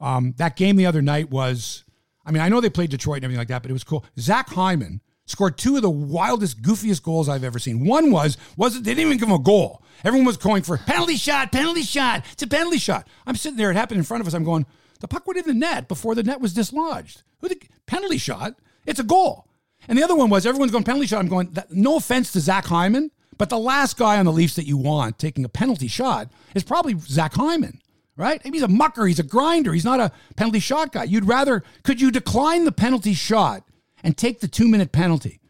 Um, 0.00 0.34
that 0.38 0.56
game 0.56 0.76
the 0.76 0.86
other 0.86 1.02
night 1.02 1.30
was, 1.30 1.84
I 2.24 2.30
mean, 2.30 2.42
I 2.42 2.48
know 2.48 2.60
they 2.60 2.70
played 2.70 2.90
Detroit 2.90 3.18
and 3.18 3.24
everything 3.24 3.38
like 3.38 3.48
that, 3.48 3.62
but 3.62 3.70
it 3.70 3.74
was 3.74 3.84
cool. 3.84 4.04
Zach 4.18 4.48
Hyman 4.50 5.00
scored 5.26 5.58
two 5.58 5.76
of 5.76 5.82
the 5.82 5.90
wildest, 5.90 6.62
goofiest 6.62 7.02
goals 7.02 7.28
I've 7.28 7.44
ever 7.44 7.58
seen. 7.58 7.84
One 7.84 8.10
was, 8.10 8.36
was 8.56 8.74
they 8.74 8.94
didn't 8.94 9.06
even 9.06 9.18
give 9.18 9.28
him 9.28 9.34
a 9.34 9.38
goal. 9.38 9.82
Everyone 10.04 10.26
was 10.26 10.36
going 10.36 10.62
for 10.62 10.78
penalty 10.78 11.16
shot, 11.16 11.52
penalty 11.52 11.82
shot. 11.82 12.24
It's 12.32 12.42
a 12.42 12.46
penalty 12.46 12.78
shot. 12.78 13.06
I'm 13.26 13.34
sitting 13.34 13.58
there, 13.58 13.70
it 13.70 13.76
happened 13.76 13.98
in 13.98 14.04
front 14.04 14.20
of 14.20 14.26
us. 14.26 14.34
I'm 14.34 14.44
going, 14.44 14.66
the 15.00 15.08
puck 15.08 15.26
went 15.26 15.38
in 15.38 15.46
the 15.46 15.54
net 15.54 15.88
before 15.88 16.14
the 16.14 16.22
net 16.22 16.40
was 16.40 16.54
dislodged. 16.54 17.22
Who 17.40 17.48
the 17.48 17.60
penalty 17.86 18.18
shot? 18.18 18.54
It's 18.86 19.00
a 19.00 19.04
goal. 19.04 19.46
And 19.86 19.98
the 19.98 20.02
other 20.02 20.16
one 20.16 20.30
was 20.30 20.46
everyone's 20.46 20.72
going 20.72 20.84
penalty 20.84 21.06
shot. 21.06 21.20
I'm 21.20 21.28
going, 21.28 21.50
that, 21.52 21.70
no 21.70 21.96
offense 21.96 22.32
to 22.32 22.40
Zach 22.40 22.66
Hyman, 22.66 23.10
but 23.36 23.48
the 23.48 23.58
last 23.58 23.96
guy 23.96 24.18
on 24.18 24.24
the 24.24 24.32
Leafs 24.32 24.56
that 24.56 24.66
you 24.66 24.76
want 24.76 25.18
taking 25.18 25.44
a 25.44 25.48
penalty 25.48 25.88
shot 25.88 26.30
is 26.54 26.64
probably 26.64 26.98
Zach 26.98 27.34
Hyman, 27.34 27.80
right? 28.18 28.42
He's 28.44 28.62
a 28.62 28.68
mucker, 28.68 29.06
he's 29.06 29.18
a 29.18 29.22
grinder, 29.22 29.72
he's 29.72 29.84
not 29.86 30.00
a 30.00 30.12
penalty 30.36 30.58
shot 30.60 30.92
guy. 30.92 31.04
You'd 31.04 31.24
rather, 31.24 31.62
could 31.84 32.00
you 32.02 32.10
decline 32.10 32.66
the 32.66 32.72
penalty 32.72 33.14
shot 33.14 33.62
and 34.02 34.14
take 34.16 34.40
the 34.40 34.48
two 34.48 34.68
minute 34.68 34.92
penalty? 34.92 35.40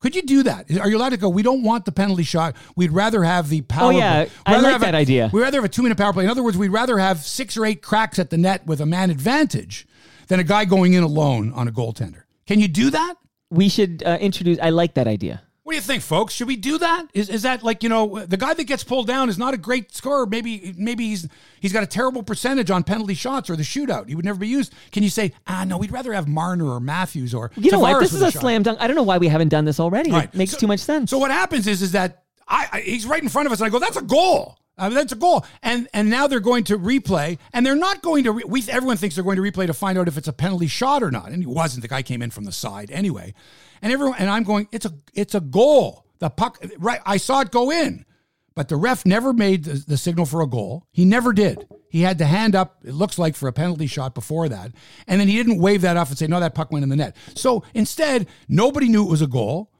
Could 0.00 0.14
you 0.14 0.22
do 0.22 0.42
that? 0.42 0.70
Are 0.78 0.90
you 0.90 0.98
allowed 0.98 1.10
to 1.10 1.16
go? 1.16 1.28
We 1.30 1.42
don't 1.42 1.62
want 1.62 1.86
the 1.86 1.90
penalty 1.92 2.22
shot. 2.22 2.54
We'd 2.76 2.92
rather 2.92 3.24
have 3.24 3.48
the 3.48 3.62
power. 3.62 3.92
Oh, 3.92 3.96
yeah. 3.96 4.24
play. 4.24 4.30
I 4.44 4.60
like 4.60 4.72
have 4.72 4.82
a- 4.82 4.84
that 4.84 4.94
idea. 4.94 5.30
We'd 5.32 5.40
rather 5.40 5.56
have 5.56 5.64
a 5.64 5.68
two 5.70 5.82
minute 5.82 5.96
power 5.96 6.12
play. 6.12 6.24
In 6.24 6.30
other 6.30 6.42
words, 6.42 6.58
we'd 6.58 6.68
rather 6.68 6.98
have 6.98 7.20
six 7.20 7.56
or 7.56 7.64
eight 7.64 7.80
cracks 7.80 8.18
at 8.18 8.28
the 8.30 8.36
net 8.36 8.66
with 8.66 8.80
a 8.80 8.86
man 8.86 9.10
advantage 9.10 9.86
than 10.28 10.38
a 10.38 10.44
guy 10.44 10.64
going 10.66 10.92
in 10.92 11.02
alone 11.02 11.52
on 11.54 11.66
a 11.66 11.72
goaltender. 11.72 12.24
Can 12.46 12.60
you 12.60 12.68
do 12.68 12.90
that? 12.90 13.14
We 13.50 13.68
should 13.68 14.02
uh, 14.04 14.18
introduce. 14.20 14.58
I 14.60 14.70
like 14.70 14.94
that 14.94 15.06
idea. 15.06 15.42
What 15.66 15.72
do 15.72 15.76
you 15.78 15.82
think, 15.82 16.04
folks? 16.04 16.32
Should 16.32 16.46
we 16.46 16.54
do 16.54 16.78
that? 16.78 17.06
Is, 17.12 17.28
is 17.28 17.42
that 17.42 17.64
like 17.64 17.82
you 17.82 17.88
know 17.88 18.24
the 18.24 18.36
guy 18.36 18.54
that 18.54 18.64
gets 18.68 18.84
pulled 18.84 19.08
down 19.08 19.28
is 19.28 19.36
not 19.36 19.52
a 19.52 19.56
great 19.56 19.92
scorer? 19.92 20.24
Maybe 20.24 20.72
maybe 20.78 21.08
he's 21.08 21.26
he's 21.58 21.72
got 21.72 21.82
a 21.82 21.88
terrible 21.88 22.22
percentage 22.22 22.70
on 22.70 22.84
penalty 22.84 23.14
shots 23.14 23.50
or 23.50 23.56
the 23.56 23.64
shootout. 23.64 24.08
He 24.08 24.14
would 24.14 24.24
never 24.24 24.38
be 24.38 24.46
used. 24.46 24.72
Can 24.92 25.02
you 25.02 25.10
say 25.10 25.32
ah 25.48 25.64
no? 25.64 25.76
We'd 25.76 25.90
rather 25.90 26.12
have 26.12 26.28
Marner 26.28 26.68
or 26.68 26.78
Matthews 26.78 27.34
or 27.34 27.50
You 27.56 27.72
know 27.72 27.80
what? 27.80 27.98
This 27.98 28.12
is 28.12 28.22
a 28.22 28.30
shot. 28.30 28.42
slam 28.42 28.62
dunk. 28.62 28.80
I 28.80 28.86
don't 28.86 28.94
know 28.94 29.02
why 29.02 29.18
we 29.18 29.26
haven't 29.26 29.48
done 29.48 29.64
this 29.64 29.80
already. 29.80 30.12
Right. 30.12 30.28
It 30.32 30.36
makes 30.36 30.52
So- 30.52 30.58
too 30.58 30.68
much 30.68 30.78
sense. 30.78 31.10
So 31.10 31.18
what 31.18 31.32
happens 31.32 31.66
is 31.66 31.82
is 31.82 31.90
that 31.92 32.22
I, 32.46 32.68
I 32.72 32.80
he's 32.82 33.04
right 33.04 33.20
in 33.20 33.28
front 33.28 33.46
of 33.46 33.52
us, 33.52 33.58
and 33.58 33.66
I 33.66 33.70
go, 33.70 33.80
"That's 33.80 33.96
a 33.96 34.02
goal. 34.02 34.56
Mean, 34.78 34.94
that's 34.94 35.12
a 35.12 35.16
goal." 35.16 35.44
And 35.62 35.88
and 35.92 36.10
now 36.10 36.26
they're 36.26 36.40
going 36.40 36.64
to 36.64 36.78
replay, 36.78 37.38
and 37.52 37.64
they're 37.64 37.76
not 37.76 38.02
going 38.02 38.24
to. 38.24 38.32
Re- 38.32 38.44
we 38.46 38.64
everyone 38.68 38.96
thinks 38.96 39.14
they're 39.14 39.24
going 39.24 39.36
to 39.36 39.42
replay 39.42 39.66
to 39.66 39.74
find 39.74 39.98
out 39.98 40.08
if 40.08 40.16
it's 40.16 40.28
a 40.28 40.32
penalty 40.32 40.66
shot 40.66 41.02
or 41.02 41.10
not, 41.10 41.30
and 41.30 41.42
it 41.42 41.48
wasn't. 41.48 41.82
The 41.82 41.88
guy 41.88 42.02
came 42.02 42.22
in 42.22 42.30
from 42.30 42.44
the 42.44 42.52
side 42.52 42.90
anyway, 42.90 43.34
and 43.82 43.92
everyone 43.92 44.16
and 44.18 44.30
I'm 44.30 44.42
going, 44.42 44.68
"It's 44.72 44.86
a 44.86 44.92
it's 45.14 45.34
a 45.34 45.40
goal." 45.40 46.04
The 46.18 46.30
puck, 46.30 46.64
right? 46.78 47.00
I 47.04 47.18
saw 47.18 47.40
it 47.40 47.50
go 47.50 47.70
in. 47.70 48.06
But 48.54 48.68
the 48.68 48.76
ref 48.76 49.04
never 49.04 49.34
made 49.34 49.64
the, 49.64 49.84
the 49.86 49.96
signal 49.98 50.24
for 50.24 50.40
a 50.40 50.46
goal. 50.46 50.86
He 50.90 51.04
never 51.04 51.34
did. 51.34 51.68
He 51.90 52.00
had 52.00 52.16
to 52.18 52.24
hand 52.24 52.56
up, 52.56 52.78
it 52.84 52.94
looks 52.94 53.18
like, 53.18 53.36
for 53.36 53.48
a 53.48 53.52
penalty 53.52 53.86
shot 53.86 54.14
before 54.14 54.48
that. 54.48 54.72
And 55.06 55.20
then 55.20 55.28
he 55.28 55.36
didn't 55.36 55.60
wave 55.60 55.82
that 55.82 55.98
off 55.98 56.08
and 56.08 56.16
say, 56.16 56.26
no, 56.26 56.40
that 56.40 56.54
puck 56.54 56.72
went 56.72 56.82
in 56.82 56.88
the 56.88 56.96
net. 56.96 57.16
So 57.34 57.64
instead, 57.74 58.26
nobody 58.48 58.88
knew 58.88 59.04
it 59.04 59.10
was 59.10 59.20
a 59.20 59.26
goal. 59.26 59.70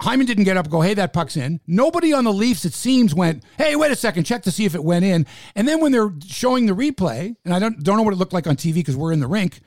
Hyman 0.00 0.26
didn't 0.26 0.44
get 0.44 0.56
up 0.56 0.64
and 0.66 0.72
go, 0.72 0.80
hey, 0.80 0.94
that 0.94 1.12
puck's 1.12 1.36
in. 1.36 1.60
Nobody 1.66 2.12
on 2.12 2.24
the 2.24 2.32
Leafs, 2.32 2.64
it 2.64 2.72
seems, 2.72 3.14
went, 3.14 3.44
hey, 3.58 3.76
wait 3.76 3.90
a 3.90 3.96
second, 3.96 4.24
check 4.24 4.42
to 4.44 4.50
see 4.50 4.64
if 4.64 4.74
it 4.74 4.82
went 4.82 5.04
in. 5.04 5.26
And 5.54 5.68
then 5.68 5.80
when 5.80 5.92
they're 5.92 6.12
showing 6.26 6.66
the 6.66 6.74
replay, 6.74 7.36
and 7.44 7.52
I 7.52 7.58
don't, 7.58 7.82
don't 7.82 7.96
know 7.96 8.02
what 8.02 8.14
it 8.14 8.16
looked 8.16 8.32
like 8.32 8.46
on 8.46 8.56
TV 8.56 8.74
because 8.74 8.96
we're 8.96 9.12
in 9.12 9.20
the 9.20 9.26
rink, 9.26 9.60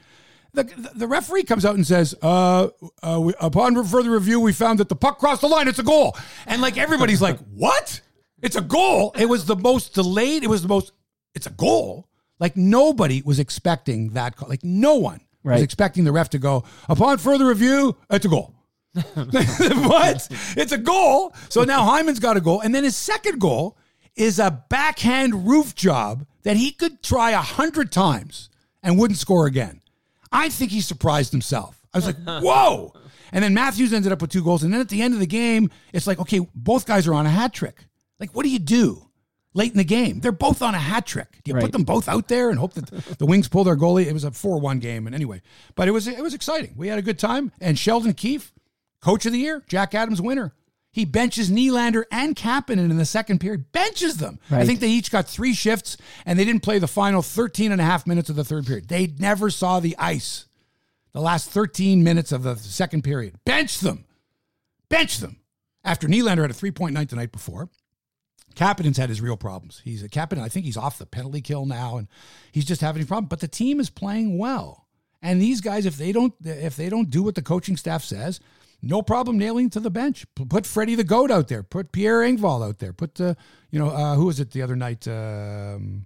the, 0.53 0.63
the 0.95 1.07
referee 1.07 1.43
comes 1.43 1.65
out 1.65 1.75
and 1.75 1.85
says, 1.85 2.15
uh, 2.21 2.69
uh, 3.03 3.19
we, 3.21 3.33
upon 3.39 3.83
further 3.85 4.11
review, 4.11 4.39
we 4.39 4.53
found 4.53 4.79
that 4.79 4.89
the 4.89 4.95
puck 4.95 5.19
crossed 5.19 5.41
the 5.41 5.47
line. 5.47 5.67
It's 5.67 5.79
a 5.79 5.83
goal. 5.83 6.17
And 6.47 6.61
like 6.61 6.77
everybody's 6.77 7.21
like, 7.21 7.37
what? 7.53 8.01
It's 8.41 8.55
a 8.55 8.61
goal. 8.61 9.13
It 9.17 9.27
was 9.27 9.45
the 9.45 9.55
most 9.55 9.93
delayed. 9.93 10.43
It 10.43 10.49
was 10.49 10.63
the 10.63 10.67
most, 10.67 10.93
it's 11.35 11.45
a 11.45 11.51
goal. 11.51 12.07
Like 12.39 12.57
nobody 12.57 13.21
was 13.23 13.39
expecting 13.39 14.11
that 14.11 14.35
call. 14.35 14.49
Like 14.49 14.63
no 14.63 14.95
one 14.95 15.21
was 15.43 15.61
expecting 15.61 16.03
the 16.03 16.11
ref 16.11 16.29
to 16.31 16.39
go, 16.39 16.63
upon 16.89 17.17
further 17.19 17.47
review, 17.47 17.95
it's 18.09 18.25
a 18.25 18.29
goal. 18.29 18.53
what? 19.13 20.27
It's 20.57 20.71
a 20.71 20.77
goal. 20.77 21.33
So 21.49 21.63
now 21.63 21.83
Hyman's 21.83 22.19
got 22.19 22.37
a 22.37 22.41
goal. 22.41 22.61
And 22.61 22.73
then 22.73 22.83
his 22.83 22.95
second 22.95 23.39
goal 23.39 23.77
is 24.15 24.39
a 24.39 24.63
backhand 24.69 25.47
roof 25.47 25.75
job 25.75 26.25
that 26.43 26.57
he 26.57 26.71
could 26.71 27.03
try 27.03 27.31
a 27.31 27.37
hundred 27.41 27.91
times 27.91 28.49
and 28.83 28.97
wouldn't 28.99 29.19
score 29.19 29.45
again. 29.47 29.81
I 30.31 30.49
think 30.49 30.71
he 30.71 30.81
surprised 30.81 31.31
himself. 31.31 31.85
I 31.93 31.97
was 31.97 32.05
like, 32.05 32.17
whoa. 32.43 32.93
And 33.31 33.43
then 33.43 33.53
Matthews 33.53 33.93
ended 33.93 34.11
up 34.11 34.21
with 34.21 34.31
two 34.31 34.43
goals. 34.43 34.63
And 34.63 34.73
then 34.73 34.81
at 34.81 34.89
the 34.89 35.01
end 35.01 35.13
of 35.13 35.19
the 35.19 35.27
game, 35.27 35.69
it's 35.93 36.07
like, 36.07 36.19
okay, 36.19 36.39
both 36.55 36.85
guys 36.85 37.07
are 37.07 37.13
on 37.13 37.25
a 37.25 37.29
hat 37.29 37.53
trick. 37.53 37.85
Like, 38.19 38.33
what 38.35 38.43
do 38.43 38.49
you 38.49 38.59
do 38.59 39.03
late 39.53 39.71
in 39.71 39.77
the 39.77 39.83
game? 39.83 40.19
They're 40.21 40.31
both 40.31 40.61
on 40.61 40.73
a 40.73 40.79
hat 40.79 41.05
trick. 41.05 41.39
Do 41.43 41.49
you 41.49 41.55
Right. 41.55 41.61
put 41.63 41.71
them 41.71 41.83
both 41.83 42.07
out 42.07 42.27
there 42.29 42.49
and 42.49 42.57
hope 42.57 42.73
that 42.73 43.17
the 43.19 43.25
Wings 43.25 43.47
pull 43.47 43.63
their 43.63 43.75
goalie? 43.75 44.05
It 44.05 44.13
was 44.13 44.23
a 44.23 44.31
4 44.31 44.59
1 44.59 44.79
game. 44.79 45.05
And 45.07 45.13
anyway, 45.15 45.41
but 45.75 45.87
it 45.87 45.91
was, 45.91 46.07
it 46.07 46.21
was 46.23 46.33
exciting. 46.33 46.73
We 46.77 46.87
had 46.87 46.97
a 46.99 47.03
good 47.03 47.19
time. 47.19 47.51
And 47.59 47.77
Sheldon 47.77 48.13
Keefe, 48.13 48.53
coach 49.07 49.25
of 49.25 49.31
the 49.31 49.39
year, 49.39 49.63
Jack 49.67 49.95
Adams 49.95 50.21
winner. 50.21 50.53
He 50.91 51.05
benches 51.05 51.49
Nylander 51.49 52.03
and 52.11 52.35
Kapanen 52.35 52.89
in 52.91 52.97
the 52.97 53.05
second 53.05 53.39
period, 53.39 53.71
benches 53.71 54.17
them. 54.17 54.37
I 54.51 54.65
think 54.65 54.81
they 54.81 54.89
each 54.89 55.11
got 55.11 55.27
three 55.27 55.53
shifts 55.53 55.95
and 56.25 56.37
they 56.37 56.43
didn't 56.43 56.63
play 56.63 56.77
the 56.77 56.89
final 56.89 57.21
13 57.21 57.71
and 57.71 57.79
a 57.79 57.85
half 57.85 58.05
minutes 58.05 58.29
of 58.29 58.35
the 58.35 58.43
third 58.43 58.65
period. 58.65 58.89
They 58.89 59.07
never 59.17 59.49
saw 59.49 59.79
the 59.79 59.95
ice 59.97 60.47
the 61.13 61.21
last 61.21 61.49
13 61.51 62.03
minutes 62.03 62.33
of 62.33 62.43
the 62.43 62.57
second 62.57 63.03
period. 63.03 63.35
Bench 63.45 63.79
them. 63.79 64.03
Bench 64.89 65.19
them. 65.19 65.39
After 65.85 66.09
Nylander 66.09 66.41
had 66.41 66.51
a 66.51 66.53
three 66.53 66.71
point 66.71 66.93
night 66.93 67.07
the 67.07 67.15
night 67.15 67.31
before, 67.31 67.69
Kapanen's 68.55 68.97
had 68.97 69.07
his 69.07 69.21
real 69.21 69.37
problems. 69.37 69.81
He's 69.85 70.03
a 70.03 70.09
Kapanen. 70.09 70.41
I 70.41 70.49
think 70.49 70.65
he's 70.65 70.75
off 70.75 70.97
the 70.97 71.05
penalty 71.05 71.39
kill 71.39 71.65
now, 71.65 71.95
and 71.95 72.09
he's 72.51 72.65
just 72.65 72.81
having 72.81 73.01
a 73.01 73.05
problem. 73.05 73.27
But 73.27 73.39
the 73.39 73.47
team 73.47 73.79
is 73.79 73.89
playing 73.89 74.37
well, 74.37 74.87
and 75.21 75.41
these 75.41 75.61
guys, 75.61 75.85
if 75.85 75.95
they 75.95 76.11
don't, 76.11 76.33
if 76.43 76.75
they 76.75 76.89
don't 76.89 77.09
do 77.09 77.23
what 77.23 77.35
the 77.35 77.41
coaching 77.41 77.77
staff 77.77 78.03
says, 78.03 78.41
no 78.81 79.01
problem 79.01 79.37
nailing 79.37 79.69
to 79.71 79.79
the 79.79 79.89
bench. 79.89 80.25
Put 80.35 80.65
Freddie 80.65 80.95
the 80.95 81.03
Goat 81.03 81.31
out 81.31 81.47
there. 81.47 81.63
Put 81.63 81.91
Pierre 81.91 82.21
Engvall 82.21 82.67
out 82.67 82.79
there. 82.79 82.93
Put 82.93 83.19
uh, 83.19 83.33
you 83.71 83.79
know 83.79 83.89
uh, 83.89 84.15
who 84.15 84.25
was 84.25 84.39
it 84.39 84.51
the 84.51 84.61
other 84.61 84.75
night? 84.75 85.07
Um, 85.07 86.05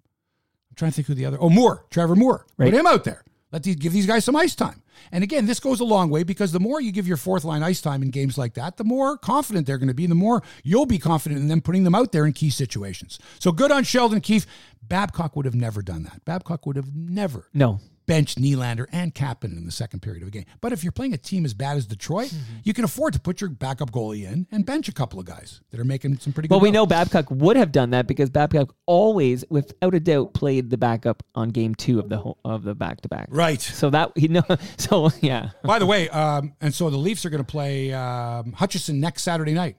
I'm 0.70 0.76
trying 0.76 0.92
to 0.92 0.96
think 0.96 1.08
who 1.08 1.14
the 1.14 1.26
other. 1.26 1.38
Oh, 1.40 1.50
Moore, 1.50 1.86
Trevor 1.90 2.16
Moore. 2.16 2.46
Right. 2.58 2.72
Put 2.72 2.80
him 2.80 2.88
out 2.88 3.04
there. 3.04 3.24
Let 3.52 3.64
these 3.64 3.76
give 3.76 3.92
these 3.92 4.06
guys 4.06 4.24
some 4.24 4.36
ice 4.36 4.56
time. 4.56 4.82
And 5.12 5.24
again, 5.24 5.46
this 5.46 5.60
goes 5.60 5.80
a 5.80 5.84
long 5.84 6.10
way 6.10 6.24
because 6.24 6.52
the 6.52 6.60
more 6.60 6.80
you 6.80 6.92
give 6.92 7.08
your 7.08 7.18
fourth 7.18 7.44
line 7.44 7.64
ice 7.64 7.82
time 7.82 8.02
in 8.02 8.10
games 8.10 8.38
like 8.38 8.54
that, 8.54 8.78
the 8.78 8.84
more 8.84 9.18
confident 9.18 9.68
they're 9.68 9.78
going 9.78 9.88
to 9.90 9.94
be. 9.94 10.06
The 10.08 10.16
more 10.16 10.42
you'll 10.64 10.86
be 10.86 11.00
confident 11.00 11.42
in 11.42 11.48
them 11.48 11.60
putting 11.62 11.84
them 11.84 11.96
out 11.96 12.12
there 12.12 12.26
in 12.26 12.34
key 12.34 12.50
situations. 12.50 13.20
So 13.40 13.52
good 13.52 13.72
on 13.72 13.84
Sheldon 13.84 14.22
Keefe. 14.22 14.46
Babcock 14.82 15.36
would 15.36 15.46
have 15.46 15.56
never 15.56 15.82
done 15.82 16.04
that. 16.04 16.24
Babcock 16.24 16.66
would 16.66 16.76
have 16.76 16.96
never 16.96 17.50
No. 17.54 17.80
Benched 18.12 18.38
Nylander 18.42 18.86
and 18.92 19.16
Kapanen 19.16 19.58
in 19.58 19.66
the 19.66 19.72
second 19.72 20.02
period 20.02 20.22
of 20.22 20.28
a 20.28 20.32
game. 20.32 20.46
But 20.60 20.74
if 20.74 20.84
you're 20.84 20.92
playing 20.92 21.14
a 21.14 21.18
team 21.18 21.46
as 21.46 21.54
bad 21.54 21.78
as 21.78 21.86
Detroit, 21.86 22.30
Mm-hmm. 22.32 22.58
you 22.64 22.74
can 22.74 22.84
afford 22.84 23.14
to 23.14 23.20
put 23.20 23.40
your 23.42 23.50
backup 23.50 23.92
goalie 23.92 24.32
in 24.32 24.48
and 24.52 24.66
bench 24.66 24.88
a 24.90 24.92
couple 24.92 25.20
of 25.20 25.26
guys 25.26 25.62
that 25.72 25.80
are 25.80 25.84
making 25.86 26.18
some 26.20 26.34
pretty 26.34 26.48
good. 26.48 26.54
Well, 26.56 26.62
we 26.62 26.68
goals. 26.70 26.74
know 26.74 26.86
Babcock 26.86 27.32
would 27.32 27.56
have 27.58 27.72
done 27.72 27.92
that 27.92 28.06
because 28.08 28.30
Babcock 28.30 28.76
always, 28.86 29.44
without 29.50 29.94
a 29.96 30.00
doubt, 30.00 30.34
played 30.34 30.70
the 30.70 30.78
backup 30.78 31.24
on 31.36 31.50
game 31.50 31.74
two 31.76 32.00
of 32.00 32.10
the 32.10 32.18
whole, 32.18 32.38
of 32.46 32.64
the 32.64 32.76
back 32.76 33.02
to 33.02 33.10
back. 33.10 33.28
Right. 33.30 33.62
So 33.62 33.90
that 33.92 34.12
you 34.18 34.28
know, 34.28 34.44
so 34.78 35.10
yeah, 35.22 35.52
By 35.64 35.80
the 35.80 35.86
way, 35.86 36.10
um, 36.10 36.54
and 36.62 36.74
so 36.74 36.90
the 36.90 36.98
Leafs 36.98 37.26
are 37.26 37.30
going 37.30 37.44
to 37.44 37.50
play 37.52 37.94
um, 37.94 38.52
Hutchinson 38.54 39.00
next 39.00 39.24
Saturday 39.24 39.54
night 39.54 39.78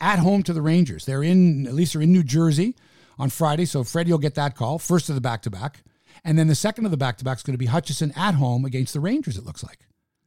at 0.00 0.18
home 0.20 0.42
to 0.44 0.52
the 0.52 0.62
Rangers. 0.62 1.04
They're 1.06 1.22
in, 1.22 1.64
the 1.64 1.72
Leafs 1.72 1.94
are 1.96 2.02
in 2.02 2.12
New 2.12 2.22
Jersey 2.22 2.76
on 3.18 3.30
Friday, 3.30 3.64
so 3.64 3.84
Freddie 3.84 4.10
will 4.12 4.18
get 4.18 4.34
that 4.36 4.56
call, 4.56 4.78
first 4.78 5.08
of 5.08 5.14
the 5.14 5.20
back 5.20 5.42
to 5.42 5.50
back. 5.50 5.82
And 6.24 6.38
then 6.38 6.46
the 6.48 6.54
second 6.54 6.84
of 6.86 6.90
the 6.90 6.96
back 6.96 7.18
to 7.18 7.24
back 7.24 7.36
is 7.38 7.42
going 7.42 7.54
to 7.54 7.58
be 7.58 7.66
Hutchinson 7.66 8.12
at 8.16 8.34
home 8.34 8.64
against 8.64 8.94
the 8.94 9.00
Rangers, 9.00 9.36
it 9.36 9.44
looks 9.44 9.62
like. 9.62 9.78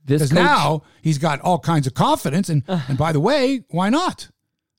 Because 0.06 0.32
now 0.32 0.84
he's 1.02 1.18
got 1.18 1.42
all 1.42 1.60
kinds 1.60 1.88
of 1.88 1.94
confidence. 1.94 2.50
And, 2.50 2.64
and 2.68 2.98
by 2.98 3.12
the 3.12 3.20
way, 3.20 3.64
why 3.70 3.90
not? 3.90 4.30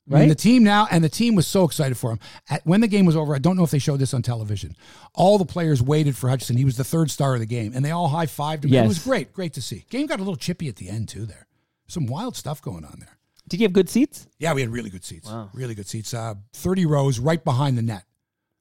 Right. 0.07 0.27
the 0.27 0.33
team 0.33 0.63
now, 0.63 0.87
and 0.89 1.03
the 1.03 1.09
team 1.09 1.35
was 1.35 1.45
so 1.45 1.65
excited 1.65 1.95
for 1.95 2.09
him. 2.11 2.19
At, 2.49 2.65
when 2.65 2.81
the 2.81 2.87
game 2.87 3.05
was 3.05 3.15
over, 3.15 3.35
I 3.35 3.37
don't 3.37 3.55
know 3.55 3.63
if 3.63 3.69
they 3.69 3.77
showed 3.77 3.99
this 3.99 4.11
on 4.15 4.23
television. 4.23 4.75
All 5.13 5.37
the 5.37 5.45
players 5.45 5.83
waited 5.83 6.15
for 6.17 6.29
Hutchinson. 6.29 6.57
He 6.57 6.65
was 6.65 6.77
the 6.77 6.83
third 6.83 7.11
star 7.11 7.35
of 7.35 7.39
the 7.41 7.45
game, 7.45 7.73
and 7.75 7.85
they 7.85 7.91
all 7.91 8.07
high 8.07 8.25
fived 8.25 8.63
him. 8.65 8.73
It 8.73 8.87
was 8.87 8.97
great, 9.03 9.33
great 9.33 9.53
to 9.53 9.61
see. 9.61 9.85
Game 9.91 10.07
got 10.07 10.17
a 10.19 10.23
little 10.23 10.35
chippy 10.35 10.67
at 10.67 10.77
the 10.77 10.89
end 10.89 11.09
too. 11.09 11.27
There, 11.27 11.45
some 11.87 12.07
wild 12.07 12.35
stuff 12.35 12.59
going 12.59 12.85
on 12.85 12.95
there. 12.99 13.19
did 13.49 13.59
you 13.59 13.65
have 13.65 13.73
good 13.73 13.87
seats? 13.87 14.25
Yeah, 14.39 14.53
we 14.53 14.61
had 14.61 14.71
really 14.71 14.89
good 14.89 15.05
seats. 15.05 15.29
Wow. 15.29 15.51
Really 15.53 15.75
good 15.75 15.85
seats. 15.87 16.11
Uh, 16.11 16.33
Thirty 16.53 16.87
rows 16.87 17.19
right 17.19 17.43
behind 17.43 17.77
the 17.77 17.83
net. 17.83 18.05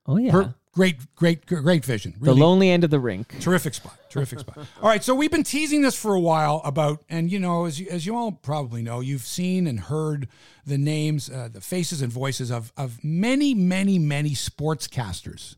Oh 0.04 0.18
yeah, 0.18 0.32
Per- 0.32 0.54
great, 0.78 1.14
great, 1.16 1.44
great 1.44 1.84
vision. 1.84 2.14
the 2.20 2.32
lonely 2.32 2.70
end 2.70 2.84
of 2.84 2.90
the 2.90 3.00
rink. 3.00 3.40
Terrific 3.40 3.74
spot. 3.74 3.98
Terrific 4.08 4.38
spot. 4.38 4.58
All 4.80 4.88
right, 4.88 5.02
so 5.02 5.12
we've 5.12 5.30
been 5.30 5.42
teasing 5.42 5.82
this 5.82 6.00
for 6.00 6.14
a 6.14 6.20
while 6.20 6.62
about, 6.64 7.02
and 7.08 7.32
you 7.32 7.40
know, 7.40 7.64
as 7.64 7.80
you, 7.80 7.88
as 7.90 8.06
you 8.06 8.14
all 8.14 8.30
probably 8.30 8.80
know, 8.80 9.00
you've 9.00 9.26
seen 9.26 9.66
and 9.66 9.80
heard 9.80 10.28
the 10.64 10.78
names, 10.78 11.28
uh, 11.28 11.48
the 11.52 11.60
faces 11.60 12.00
and 12.00 12.12
voices 12.12 12.52
of 12.52 12.72
of 12.76 13.02
many, 13.02 13.54
many, 13.54 13.98
many 13.98 14.30
sportscasters. 14.30 15.56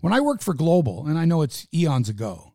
When 0.00 0.12
I 0.12 0.20
worked 0.20 0.42
for 0.42 0.52
Global, 0.52 1.06
and 1.06 1.16
I 1.16 1.26
know 1.26 1.42
it's 1.42 1.68
eons 1.72 2.08
ago, 2.08 2.54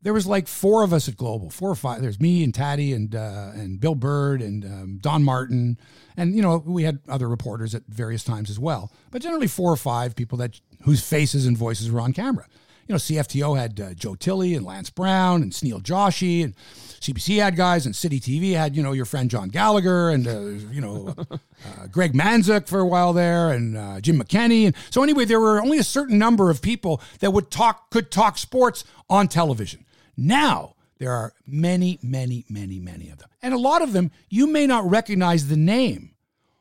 there 0.00 0.12
was 0.12 0.26
like 0.26 0.46
four 0.46 0.84
of 0.84 0.92
us 0.92 1.08
at 1.08 1.16
Global, 1.16 1.50
four 1.50 1.70
or 1.70 1.74
five. 1.74 2.00
There's 2.00 2.20
me 2.20 2.44
and 2.44 2.54
Taddy 2.54 2.92
and 2.92 3.14
uh, 3.16 3.50
and 3.54 3.80
Bill 3.80 3.96
Bird 3.96 4.42
and 4.42 4.64
um, 4.64 4.98
Don 5.00 5.24
Martin, 5.24 5.76
and 6.16 6.36
you 6.36 6.42
know 6.42 6.62
we 6.64 6.84
had 6.84 7.00
other 7.08 7.28
reporters 7.28 7.74
at 7.74 7.82
various 7.88 8.22
times 8.22 8.48
as 8.48 8.60
well. 8.60 8.92
But 9.10 9.22
generally 9.22 9.48
four 9.48 9.72
or 9.72 9.76
five 9.76 10.14
people 10.14 10.38
that 10.38 10.60
whose 10.82 11.06
faces 11.06 11.46
and 11.46 11.56
voices 11.56 11.90
were 11.90 12.00
on 12.00 12.12
camera. 12.12 12.46
You 12.88 12.94
know, 12.94 12.98
CFTO 12.98 13.58
had 13.58 13.80
uh, 13.80 13.92
Joe 13.92 14.14
Tilley 14.14 14.54
and 14.54 14.64
Lance 14.64 14.88
Brown 14.88 15.42
and 15.42 15.52
Sneal 15.52 15.82
Joshi, 15.82 16.42
and 16.42 16.56
CBC 17.00 17.38
had 17.38 17.54
guys, 17.54 17.84
and 17.84 17.94
City 17.94 18.18
TV 18.18 18.54
had 18.54 18.74
you 18.74 18.82
know 18.82 18.92
your 18.92 19.04
friend 19.04 19.30
John 19.30 19.50
Gallagher 19.50 20.08
and 20.08 20.26
uh, 20.26 20.40
you 20.72 20.80
know 20.80 21.14
uh, 21.30 21.86
Greg 21.92 22.14
Manzuk 22.14 22.66
for 22.66 22.80
a 22.80 22.86
while 22.86 23.12
there, 23.12 23.50
and 23.50 23.76
uh, 23.76 24.00
Jim 24.00 24.18
McKenney. 24.18 24.64
And 24.64 24.74
so 24.88 25.02
anyway, 25.02 25.26
there 25.26 25.38
were 25.38 25.60
only 25.60 25.76
a 25.76 25.84
certain 25.84 26.18
number 26.18 26.48
of 26.48 26.62
people 26.62 27.02
that 27.20 27.30
would 27.30 27.50
talk 27.50 27.90
could 27.90 28.10
talk 28.10 28.38
sports 28.38 28.84
on 29.10 29.28
television. 29.28 29.84
Now 30.16 30.74
there 30.96 31.12
are 31.12 31.34
many, 31.46 31.98
many, 32.02 32.46
many, 32.48 32.78
many 32.80 33.10
of 33.10 33.18
them, 33.18 33.28
and 33.42 33.52
a 33.52 33.58
lot 33.58 33.82
of 33.82 33.92
them 33.92 34.10
you 34.30 34.46
may 34.46 34.66
not 34.66 34.88
recognize 34.88 35.48
the 35.48 35.58
name 35.58 36.12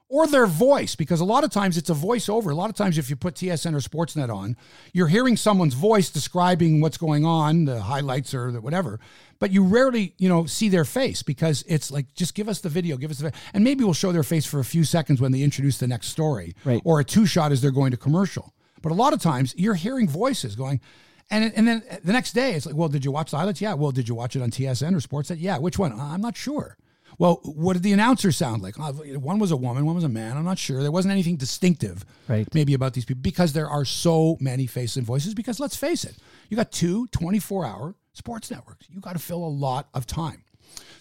or 0.10 0.26
their 0.28 0.47
voice 0.47 0.95
because 0.95 1.20
a 1.20 1.26
lot 1.26 1.43
of 1.43 1.49
times 1.51 1.78
it's 1.78 1.89
a 1.89 1.93
voiceover. 1.93 2.51
A 2.51 2.55
lot 2.55 2.70
of 2.70 2.76
times, 2.76 2.97
if 2.97 3.10
you 3.10 3.16
put 3.16 3.36
TSN 3.36 3.74
or 3.74 3.80
Sportsnet 3.80 4.34
on, 4.34 4.55
you're 4.93 5.08
hearing 5.08 5.36
someone's 5.36 5.74
voice 5.74 6.10
describing 6.10 6.80
what's 6.80 6.97
going 6.97 7.26
on, 7.26 7.66
the 7.66 7.82
highlights 7.82 8.34
or 8.34 8.51
the 8.51 8.62
whatever. 8.62 8.99
But 9.39 9.51
you 9.51 9.64
rarely, 9.64 10.14
you 10.18 10.30
know, 10.30 10.45
see 10.45 10.70
their 10.70 10.86
face 10.86 11.24
because 11.24 11.64
it's 11.68 11.91
like 11.91 12.14
just 12.16 12.36
give 12.36 12.47
us 12.49 12.62
the 12.62 12.70
video, 12.70 12.95
give 12.97 13.12
us 13.12 13.20
the, 13.20 13.34
and 13.53 13.64
maybe 13.64 13.84
we'll 13.84 13.93
show 13.93 14.12
their 14.12 14.24
face 14.24 14.45
for 14.45 14.60
a 14.60 14.66
few 14.66 14.84
seconds 14.84 15.20
when 15.22 15.32
they 15.32 15.41
introduce 15.43 15.78
the 15.78 15.88
next 15.88 16.08
story, 16.08 16.55
Right. 16.64 16.82
or 16.86 16.99
a 16.99 17.03
two 17.03 17.26
shot 17.26 17.51
as 17.51 17.62
they're 17.62 17.72
going 17.72 17.91
to 17.91 17.97
commercial. 17.97 18.53
But 18.82 18.91
a 18.91 18.95
lot 18.95 19.12
of 19.14 19.22
times 19.22 19.53
you're 19.58 19.74
hearing 19.76 20.08
voices 20.08 20.55
going. 20.55 20.80
And, 21.30 21.51
and 21.58 21.68
then 21.68 21.84
the 22.05 22.14
next 22.14 22.32
day, 22.32 22.53
it's 22.53 22.66
like, 22.66 22.76
well, 22.76 22.88
did 22.88 23.03
you 23.03 23.12
watch 23.12 23.32
the 23.32 23.38
highlights? 23.38 23.60
Yeah. 23.60 23.74
Well, 23.74 23.91
did 23.91 24.08
you 24.08 24.16
watch 24.16 24.38
it 24.38 24.41
on 24.41 24.49
TSN 24.49 24.93
or 24.95 24.99
Sportsnet? 24.99 25.36
Yeah. 25.39 25.58
Which 25.58 25.78
one? 25.78 25.91
I'm 25.99 26.22
not 26.22 26.38
sure. 26.38 26.78
Well, 27.20 27.39
what 27.43 27.74
did 27.74 27.84
the 27.84 27.93
announcer 27.93 28.32
sound 28.32 28.61
like? 28.61 28.80
Uh, 28.80 28.91
One 28.93 29.39
was 29.39 29.51
a 29.51 29.57
woman, 29.57 29.86
one 29.86 29.95
was 29.95 30.03
a 30.03 30.09
man. 30.09 30.38
I'm 30.38 30.45
not 30.45 30.59
sure. 30.59 30.82
There 30.84 30.91
wasn't 30.91 31.13
anything 31.13 31.36
distinctive, 31.36 32.05
Right. 32.28 32.47
maybe 32.53 32.74
about 32.76 32.93
these 32.93 33.05
people 33.05 33.22
because 33.22 33.53
there 33.53 33.68
are 33.70 33.86
so 33.86 34.38
many 34.39 34.68
faces 34.68 34.97
and 34.97 35.05
voices. 35.05 35.34
Because 35.34 35.59
let's 35.59 35.76
face 35.76 36.03
it, 36.03 36.15
you 36.49 36.55
got 36.57 36.72
two 36.72 37.07
24 37.07 37.65
hour 37.65 37.95
sports 38.13 38.51
networks. 38.51 38.88
You 38.89 38.99
got 38.99 39.13
to 39.13 39.20
fill 39.20 39.43
a 39.43 39.49
lot 39.49 39.89
of 39.95 40.05
time. 40.05 40.43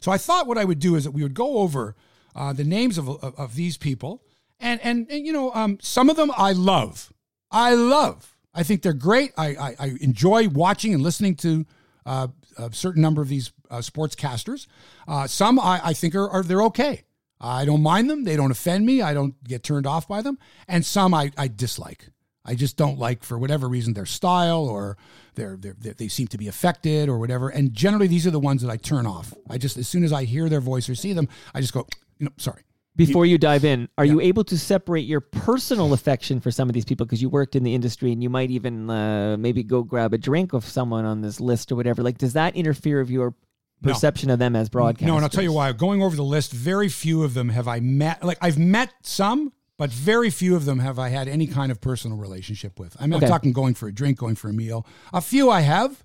So 0.00 0.10
I 0.10 0.16
thought 0.18 0.46
what 0.46 0.56
I 0.58 0.64
would 0.64 0.78
do 0.78 0.94
is 0.96 1.04
that 1.04 1.10
we 1.10 1.22
would 1.22 1.34
go 1.34 1.58
over 1.58 1.94
uh, 2.34 2.52
the 2.52 2.64
names 2.64 2.96
of, 2.98 3.08
of, 3.08 3.34
of 3.38 3.54
these 3.54 3.76
people, 3.76 4.22
and 4.60 4.80
and, 4.82 5.06
and 5.10 5.26
you 5.26 5.32
know, 5.32 5.52
um, 5.52 5.78
some 5.82 6.08
of 6.08 6.16
them 6.16 6.30
I 6.36 6.52
love. 6.52 7.12
I 7.50 7.74
love. 7.74 8.36
I 8.54 8.62
think 8.62 8.80
they're 8.82 8.92
great. 8.94 9.32
I 9.36 9.48
I, 9.56 9.76
I 9.78 9.86
enjoy 10.00 10.48
watching 10.48 10.94
and 10.94 11.02
listening 11.02 11.34
to 11.36 11.66
uh, 12.06 12.28
a 12.56 12.72
certain 12.72 13.02
number 13.02 13.22
of 13.22 13.28
these 13.28 13.52
uh, 13.70 13.78
sportscasters. 13.78 14.66
Uh, 15.06 15.26
some 15.26 15.58
I, 15.58 15.80
I 15.84 15.92
think 15.92 16.14
are, 16.14 16.28
are 16.28 16.42
they're 16.42 16.62
okay. 16.62 17.02
I 17.40 17.64
don't 17.64 17.82
mind 17.82 18.08
them. 18.08 18.24
They 18.24 18.36
don't 18.36 18.50
offend 18.50 18.86
me. 18.86 19.02
I 19.02 19.12
don't 19.12 19.42
get 19.44 19.62
turned 19.62 19.86
off 19.86 20.08
by 20.08 20.22
them. 20.22 20.38
And 20.66 20.84
some 20.84 21.12
I, 21.12 21.32
I 21.36 21.48
dislike. 21.48 22.08
I 22.46 22.54
just 22.54 22.76
don't 22.76 22.98
like 22.98 23.24
for 23.24 23.38
whatever 23.38 23.68
reason 23.68 23.94
their 23.94 24.06
style 24.06 24.64
or 24.66 24.96
their, 25.34 25.56
their, 25.56 25.74
their 25.74 25.94
they 25.94 26.08
seem 26.08 26.28
to 26.28 26.38
be 26.38 26.48
affected 26.48 27.08
or 27.08 27.18
whatever. 27.18 27.48
And 27.48 27.74
generally 27.74 28.06
these 28.06 28.26
are 28.26 28.30
the 28.30 28.40
ones 28.40 28.62
that 28.62 28.70
I 28.70 28.76
turn 28.76 29.04
off. 29.04 29.34
I 29.50 29.58
just 29.58 29.76
as 29.76 29.88
soon 29.88 30.04
as 30.04 30.12
I 30.12 30.24
hear 30.24 30.48
their 30.48 30.60
voice 30.60 30.88
or 30.88 30.94
see 30.94 31.12
them, 31.12 31.28
I 31.54 31.60
just 31.60 31.74
go, 31.74 31.86
you 32.18 32.26
know, 32.26 32.32
sorry. 32.36 32.62
Before 32.96 33.26
you 33.26 33.36
dive 33.38 33.64
in, 33.64 33.88
are 33.98 34.04
you 34.06 34.20
able 34.20 34.42
to 34.44 34.56
separate 34.58 35.06
your 35.06 35.20
personal 35.20 35.92
affection 35.92 36.40
for 36.40 36.50
some 36.50 36.68
of 36.68 36.74
these 36.74 36.84
people 36.86 37.04
because 37.04 37.20
you 37.20 37.28
worked 37.28 37.54
in 37.54 37.62
the 37.62 37.74
industry 37.74 38.10
and 38.10 38.22
you 38.22 38.30
might 38.30 38.50
even 38.50 38.88
uh, 38.88 39.36
maybe 39.38 39.62
go 39.62 39.82
grab 39.82 40.14
a 40.14 40.18
drink 40.18 40.52
of 40.54 40.64
someone 40.64 41.04
on 41.04 41.20
this 41.20 41.38
list 41.40 41.70
or 41.70 41.76
whatever? 41.76 42.02
Like, 42.02 42.16
does 42.18 42.32
that 42.32 42.56
interfere 42.56 43.00
with 43.00 43.10
your 43.10 43.34
No. 43.82 43.92
perception 43.92 44.30
of 44.30 44.38
them 44.38 44.56
as 44.56 44.70
broadcasters? 44.70 45.02
No, 45.02 45.16
and 45.16 45.24
I'll 45.24 45.28
tell 45.28 45.44
you 45.44 45.52
why. 45.52 45.70
Going 45.72 46.02
over 46.02 46.16
the 46.16 46.24
list, 46.24 46.52
very 46.52 46.88
few 46.88 47.22
of 47.22 47.34
them 47.34 47.50
have 47.50 47.68
I 47.68 47.80
met. 47.80 48.24
Like 48.24 48.38
I've 48.40 48.58
met 48.58 48.94
some, 49.02 49.52
but 49.76 49.90
very 49.92 50.30
few 50.30 50.56
of 50.56 50.64
them 50.64 50.78
have 50.78 50.98
I 50.98 51.10
had 51.10 51.28
any 51.28 51.46
kind 51.46 51.70
of 51.70 51.82
personal 51.82 52.16
relationship 52.16 52.78
with. 52.80 52.96
I 52.98 53.06
mean, 53.06 53.16
Okay. 53.16 53.26
I'm 53.26 53.30
talking 53.30 53.52
going 53.52 53.74
for 53.74 53.88
a 53.88 53.92
drink, 53.92 54.16
going 54.16 54.36
for 54.36 54.48
a 54.48 54.54
meal. 54.54 54.86
A 55.12 55.20
few 55.20 55.50
I 55.50 55.60
have, 55.60 56.02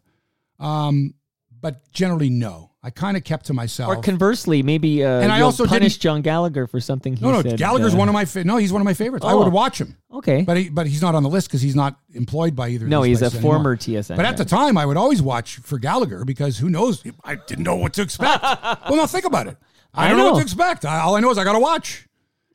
um, 0.60 1.14
but 1.62 1.92
generally 1.94 2.30
no. 2.30 2.70
I 2.84 2.90
kind 2.90 3.16
of 3.16 3.24
kept 3.24 3.46
to 3.46 3.54
myself. 3.54 3.96
Or 3.96 4.02
conversely, 4.02 4.64
maybe 4.64 5.04
uh, 5.04 5.20
And 5.22 5.32
I 5.32 5.42
also 5.42 5.68
punish 5.68 5.98
John 5.98 6.24
Gallagher 6.24 6.66
for 6.66 6.80
something 6.80 7.16
he 7.16 7.24
no, 7.24 7.32
no, 7.32 7.44
said. 7.44 7.60
Gallagher's 7.60 7.94
uh, 7.94 7.98
one 7.98 8.08
of 8.10 8.14
my 8.14 8.26
fa- 8.26 8.44
no, 8.44 8.58
he's 8.58 8.74
one 8.74 8.82
of 8.82 8.86
my 8.86 8.96
favorites. 8.96 9.24
I 9.24 9.34
Oh. 9.34 9.44
would 9.44 9.54
watch 9.54 9.80
him, 9.80 9.98
Okay. 10.12 10.42
but 10.42 10.58
he, 10.58 10.68
but 10.70 10.88
he's 10.88 11.00
not 11.04 11.14
on 11.14 11.22
the 11.22 11.30
list 11.30 11.48
because 11.48 11.62
he's 11.62 11.76
not 11.76 12.00
employed 12.16 12.56
by 12.56 12.70
either. 12.70 12.86
of 12.86 12.90
no, 12.90 13.04
he's 13.04 13.22
a 13.22 13.26
anymore. 13.26 13.42
former 13.54 13.78
TSN. 13.78 14.16
But 14.16 14.26
at 14.26 14.38
the 14.38 14.46
time, 14.46 14.80
I 14.80 14.88
would 14.88 14.98
always 14.98 15.22
watch 15.22 15.58
for 15.58 15.78
Gallagher 15.78 16.26
because 16.26 16.58
who 16.58 16.72
knows? 16.72 17.04
I 17.24 17.36
didn't 17.36 17.64
know 17.66 17.76
what 17.76 17.94
to 17.94 18.02
expect. 18.02 18.42
well, 18.44 18.96
now 18.96 19.06
think 19.06 19.26
about 19.26 19.46
it. 19.46 19.58
I 19.94 20.06
I 20.06 20.10
don't 20.10 20.18
know. 20.18 20.32
what 20.32 20.38
to 20.38 20.42
expect. 20.44 20.84
I, 20.84 21.02
all 21.02 21.16
I 21.16 21.20
know 21.20 21.30
is 21.30 21.38
I 21.38 21.44
got 21.44 21.54
to 21.54 21.60
watch 21.60 22.08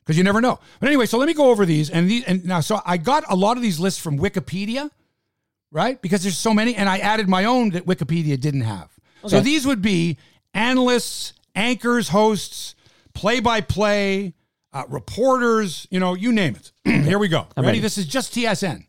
because 0.03 0.17
you 0.17 0.25
never 0.25 0.41
know. 0.41 0.59
But 0.81 0.87
anyway, 0.87 1.05
so 1.05 1.17
let 1.17 1.27
me 1.27 1.33
go 1.33 1.49
over 1.51 1.65
these 1.65 1.89
and 1.89 2.09
these 2.09 2.25
and 2.25 2.43
now 2.43 2.59
so 2.59 2.81
I 2.85 2.97
got 2.97 3.23
a 3.29 3.35
lot 3.35 3.55
of 3.55 3.63
these 3.63 3.79
lists 3.79 4.01
from 4.01 4.19
Wikipedia, 4.19 4.89
right? 5.71 6.01
Because 6.01 6.23
there's 6.23 6.37
so 6.37 6.53
many, 6.53 6.75
and 6.75 6.89
I 6.89 6.97
added 6.97 7.29
my 7.29 7.45
own 7.45 7.69
that 7.69 7.85
Wikipedia 7.85 8.37
didn't 8.37 8.61
have. 8.61 8.89
So 9.25 9.39
these 9.39 9.65
would 9.65 9.81
be 9.81 10.17
analysts, 10.53 11.33
anchors, 11.55 12.09
hosts, 12.09 12.75
play-by-play, 13.13 14.33
uh, 14.73 14.83
reporters. 14.87 15.87
You 15.89 15.99
know, 15.99 16.13
you 16.13 16.31
name 16.31 16.55
it. 16.55 16.71
Here 17.05 17.19
we 17.19 17.27
go. 17.27 17.47
Ready? 17.55 17.67
ready. 17.67 17.79
This 17.79 17.97
is 17.97 18.05
just 18.05 18.33
TSN. 18.33 18.85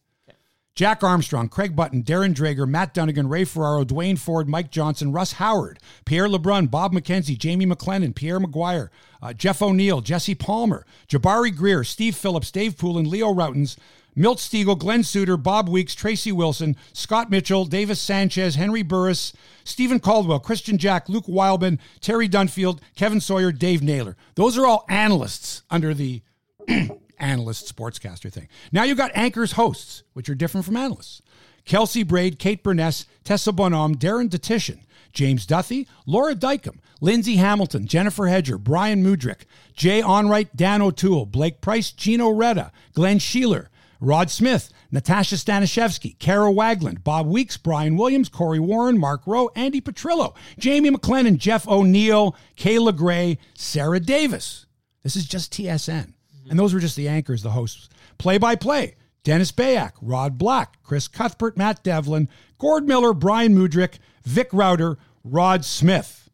Jack 0.79 1.03
Armstrong, 1.03 1.49
Craig 1.49 1.75
Button, 1.75 2.05
Darren 2.05 2.33
Dreger, 2.33 2.65
Matt 2.65 2.95
Dunnigan, 2.95 3.29
Ray 3.29 3.43
Ferraro, 3.45 3.83
Duane 3.83 4.15
Forde, 4.15 4.49
Mike 4.49 4.71
Johnson, 4.71 5.11
Russ 5.11 5.33
Howard, 5.33 5.81
Pierre 6.05 6.29
LeBrun, 6.29 6.71
Bob 6.71 6.93
McKenzie, 6.93 7.37
Jamie 7.37 7.67
McLennan, 7.67 8.15
Pierre 8.15 8.39
McGuire, 8.39 8.89
uh, 9.21 9.33
Jeff 9.33 9.61
O'Neill, 9.61 10.01
Jesse 10.01 10.37
Palmer, 10.37 10.87
Jabari 11.09 11.53
Greer, 11.53 11.83
Steve 11.83 12.15
Phillips, 12.15 12.53
Dave 12.53 12.79
Poulin, 12.79 13.11
Leo 13.11 13.35
Rautins, 13.35 13.77
Milt 14.19 14.39
Stegall, 14.39 14.77
Glenn 14.77 15.05
Suter, 15.05 15.37
Bob 15.37 15.69
Weeks, 15.69 15.95
Tracy 15.95 16.33
Wilson, 16.33 16.77
Scott 16.93 17.31
Mitchell, 17.31 17.65
Davis 17.65 18.01
Sanchez, 18.01 18.57
Henry 18.57 18.83
Burris, 18.83 19.33
Stephen 19.63 20.01
Caldwell, 20.01 20.41
Christian 20.41 20.77
Jack, 20.77 21.09
Luke 21.09 21.29
Wileman, 21.29 21.79
Terry 22.01 22.29
Dunfield, 22.29 22.81
Kevin 22.97 23.21
Sawyer, 23.21 23.53
Dave 23.53 23.81
Naylor. 23.81 24.17
Those 24.35 24.59
are 24.59 24.67
all 24.67 24.85
analysts 24.89 25.63
under 25.71 25.95
the 25.95 26.23
analyst 27.19 27.75
sportscaster 27.75 28.33
thing. 28.33 28.49
Now 28.73 28.83
you've 28.83 28.99
got 28.99 29.13
anchors 29.15 29.53
hosts, 29.53 30.03
which 30.15 30.29
are 30.29 30.35
different 30.35 30.67
from 30.67 30.77
analysts. 30.77 31.23
Kelsey 31.65 32.03
Braid, 32.03 32.41
Kate 32.41 32.65
Beirness, 32.65 33.07
Tessa 33.23 33.53
Bonhomme, 33.53 33.95
Darren 33.95 34.29
Dutchyshen, 34.29 34.81
James 35.13 35.47
Duthie, 35.47 35.87
Laura 36.07 36.35
Diakun, 36.35 36.81
Lindsay 37.01 37.37
Hamilton, 37.37 37.87
Jennifer 37.87 38.27
Hedger, 38.27 38.59
Brian 38.59 39.05
Mudryk, 39.05 39.43
Jay 39.75 40.03
Onrait, 40.03 40.49
Dan 40.57 40.83
O'Toole, 40.83 41.27
Blake 41.27 41.61
Price, 41.61 41.93
Gino 41.93 42.31
Reda, 42.31 42.73
Glenn 42.95 43.21
Sheeler, 43.21 43.69
Rod 44.01 44.31
Smith, 44.31 44.71
Natasha 44.93 45.35
Staniszewski, 45.35 46.19
Kara 46.19 46.53
Wagland, 46.53 47.03
Bob 47.03 47.27
Weeks, 47.27 47.57
Brian 47.57 47.97
Williams, 47.97 48.29
Corey 48.29 48.61
Warren, 48.61 48.99
Mark 48.99 49.23
Rowe, 49.27 49.51
Andy 49.57 49.81
Petrillo, 49.81 50.37
Jamie 50.59 50.91
McLennan, 50.91 51.37
Jeff 51.37 51.67
O'Neill, 51.67 52.37
Kayla 52.57 52.97
Gray, 52.97 53.39
Sarah 53.55 54.01
Davis. 54.01 54.67
This 55.03 55.17
is 55.17 55.27
just 55.27 55.53
TSN. 55.53 56.13
And 56.49 56.59
those 56.59 56.73
were 56.73 56.81
just 56.81 56.97
the 56.97 57.09
anchors, 57.09 57.43
the 57.43 57.51
hosts. 57.51 57.89
Play 58.19 58.39
by 58.39 58.57
play 58.57 58.95
Dennis 59.25 59.53
Beyak, 59.53 59.93
Rod 60.01 60.39
Black, 60.39 60.83
Chris 60.83 61.09
Cuthbert, 61.09 61.57
Matt 61.57 61.83
Devlin, 61.83 62.29
Gord 62.59 62.87
Miller, 62.87 63.13
Brian 63.13 63.55
Mudryk, 63.55 63.99
Vic 64.25 64.49
Rauter, 64.53 64.99
Rod 65.25 65.65
Smith. 65.65 66.31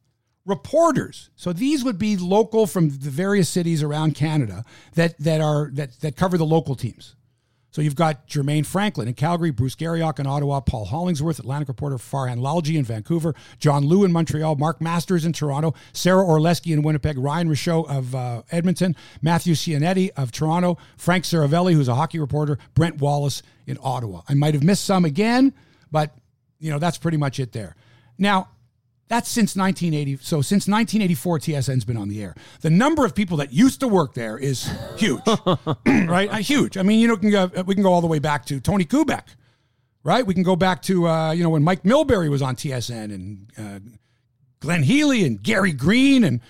Reporters. 0.46 1.30
So 1.36 1.54
these 1.54 1.82
would 1.84 1.98
be 1.98 2.18
local 2.18 2.66
from 2.66 2.90
the 2.90 3.08
various 3.08 3.48
cities 3.48 3.82
around 3.82 4.14
Canada 4.14 4.62
that, 4.94 5.18
that 5.18 5.40
are 5.40 5.70
that, 5.72 5.98
that 6.00 6.16
cover 6.16 6.36
the 6.36 6.44
local 6.44 6.74
teams. 6.74 7.16
So 7.74 7.82
you've 7.82 7.96
got 7.96 8.28
Jermaine 8.28 8.64
Franklin 8.64 9.08
in 9.08 9.14
Calgary, 9.14 9.50
Bruce 9.50 9.74
Garrioch 9.74 10.20
in 10.20 10.28
Ottawa, 10.28 10.60
Paul 10.60 10.84
Hollingsworth, 10.84 11.40
Atlantic 11.40 11.66
reporter 11.66 11.96
Farhan 11.96 12.38
Lalji 12.38 12.76
in 12.76 12.84
Vancouver, 12.84 13.34
John 13.58 13.88
Liu 13.88 14.04
in 14.04 14.12
Montreal, 14.12 14.54
Mark 14.54 14.80
Masters 14.80 15.24
in 15.24 15.32
Toronto, 15.32 15.74
Sara 15.92 16.22
Orlesky 16.22 16.72
in 16.72 16.82
Winnipeg, 16.82 17.18
Ryan 17.18 17.48
Rishaug 17.48 17.90
of 17.90 18.14
uh, 18.14 18.42
Edmonton, 18.52 18.94
Matthew 19.22 19.54
Scianitti 19.54 20.10
of 20.16 20.30
Toronto, 20.30 20.78
Frank 20.96 21.24
Seravalli, 21.24 21.72
who's 21.72 21.88
a 21.88 21.96
hockey 21.96 22.20
reporter, 22.20 22.58
Brent 22.74 23.00
Wallace 23.00 23.42
in 23.66 23.76
Ottawa. 23.82 24.22
I 24.28 24.34
might 24.34 24.54
have 24.54 24.62
missed 24.62 24.84
some 24.84 25.04
again, 25.04 25.52
but 25.90 26.14
you 26.60 26.70
know 26.70 26.78
that's 26.78 26.98
pretty 26.98 27.18
much 27.18 27.40
it 27.40 27.50
there. 27.50 27.74
Now, 28.18 28.50
that's 29.14 29.30
since 29.30 29.54
1980. 29.54 30.24
So 30.24 30.42
since 30.42 30.66
1984, 30.66 31.38
TSN's 31.38 31.84
been 31.84 31.96
on 31.96 32.08
the 32.08 32.20
air. 32.20 32.34
The 32.62 32.70
number 32.70 33.04
of 33.04 33.14
people 33.14 33.36
that 33.36 33.52
used 33.52 33.78
to 33.80 33.88
work 33.88 34.14
there 34.14 34.36
is 34.36 34.68
huge, 34.96 35.20
right? 35.86 36.28
Uh, 36.28 36.36
huge. 36.36 36.76
I 36.76 36.82
mean, 36.82 36.98
you 36.98 37.06
know, 37.06 37.16
can 37.16 37.30
go, 37.30 37.46
we 37.64 37.74
can 37.74 37.84
go 37.84 37.92
all 37.92 38.00
the 38.00 38.08
way 38.08 38.18
back 38.18 38.44
to 38.46 38.58
Tony 38.58 38.84
Kubek, 38.84 39.22
right? 40.02 40.26
We 40.26 40.34
can 40.34 40.42
go 40.42 40.56
back 40.56 40.82
to 40.82 41.06
uh, 41.06 41.30
you 41.30 41.44
know 41.44 41.50
when 41.50 41.62
Mike 41.62 41.84
Milbury 41.84 42.28
was 42.28 42.42
on 42.42 42.56
TSN 42.56 43.14
and 43.14 43.52
uh, 43.56 43.78
Glenn 44.58 44.82
Healy 44.82 45.24
and 45.24 45.40
Gary 45.40 45.72
Green 45.72 46.24
and 46.24 46.40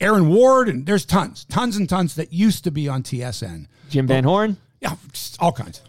Aaron 0.00 0.28
Ward 0.28 0.68
and 0.68 0.86
there's 0.86 1.04
tons, 1.04 1.44
tons 1.46 1.76
and 1.76 1.88
tons 1.88 2.14
that 2.14 2.32
used 2.32 2.62
to 2.64 2.70
be 2.70 2.88
on 2.88 3.02
TSN. 3.02 3.66
Jim 3.90 4.06
Van 4.06 4.22
Horne. 4.22 4.56
Yeah, 4.80 4.94
all 5.40 5.52
kinds. 5.52 5.80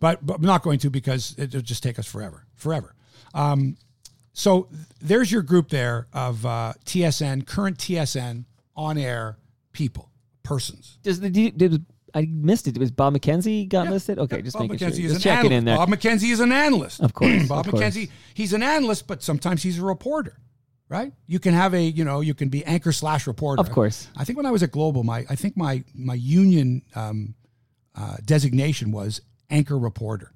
but, 0.00 0.24
but 0.24 0.34
I'm 0.34 0.42
not 0.42 0.62
going 0.62 0.78
to 0.80 0.90
because 0.90 1.34
it'll 1.36 1.62
just 1.62 1.82
take 1.82 1.98
us 1.98 2.06
forever, 2.06 2.46
forever. 2.54 2.94
Um, 3.34 3.76
so 4.38 4.68
there's 5.00 5.32
your 5.32 5.40
group 5.42 5.70
there 5.70 6.08
of 6.12 6.44
uh, 6.44 6.74
TSN, 6.84 7.46
current 7.46 7.78
TSN 7.78 8.44
on 8.76 8.98
air 8.98 9.38
people, 9.72 10.10
persons. 10.42 10.98
Does 11.02 11.20
the 11.20 11.30
did, 11.30 11.56
did- 11.56 11.86
I 12.14 12.26
missed 12.30 12.66
it? 12.68 12.78
Was 12.78 12.90
Bob 12.90 13.14
McKenzie 13.14 13.68
got 13.68 13.86
Yeah, 13.86 13.90
listed? 13.92 14.18
Okay, 14.18 14.36
yeah, 14.36 14.42
just 14.42 14.56
Bob 14.58 14.70
making 14.70 14.88
McKenzie 14.88 14.96
sure. 14.96 15.04
is 15.06 15.12
Just 15.14 15.16
an 15.16 15.20
checking 15.22 15.52
analyst. 15.52 15.58
in 15.58 15.64
there. 15.64 15.76
Bob 15.76 15.88
McKenzie 15.88 16.30
is 16.32 16.40
an 16.40 16.52
analyst. 16.52 17.00
Of 17.00 17.12
course, 17.14 17.46
Bob 17.48 17.66
of 17.66 17.70
course. 17.72 17.82
McKenzie, 17.82 18.10
he's 18.34 18.52
an 18.52 18.62
analyst, 18.62 19.06
but 19.06 19.22
sometimes 19.22 19.62
he's 19.62 19.78
a 19.78 19.82
reporter, 19.84 20.38
right? 20.88 21.12
You 21.26 21.38
can 21.38 21.52
have 21.54 21.74
a, 21.74 21.82
you 21.82 22.04
know, 22.04 22.20
you 22.20 22.32
can 22.34 22.48
be 22.48 22.64
anchor 22.64 22.92
slash 22.92 23.26
reporter. 23.26 23.60
Of 23.60 23.70
course. 23.70 24.08
I 24.16 24.24
think 24.24 24.36
when 24.38 24.46
I 24.46 24.50
was 24.50 24.62
at 24.62 24.70
Global, 24.70 25.02
my 25.02 25.24
I 25.30 25.34
think 25.34 25.56
my 25.58 25.82
my 25.94 26.14
union 26.14 26.82
um, 26.94 27.34
uh, 27.94 28.16
designation 28.24 28.92
was 28.92 29.20
anchor 29.50 29.78
reporter, 29.78 30.32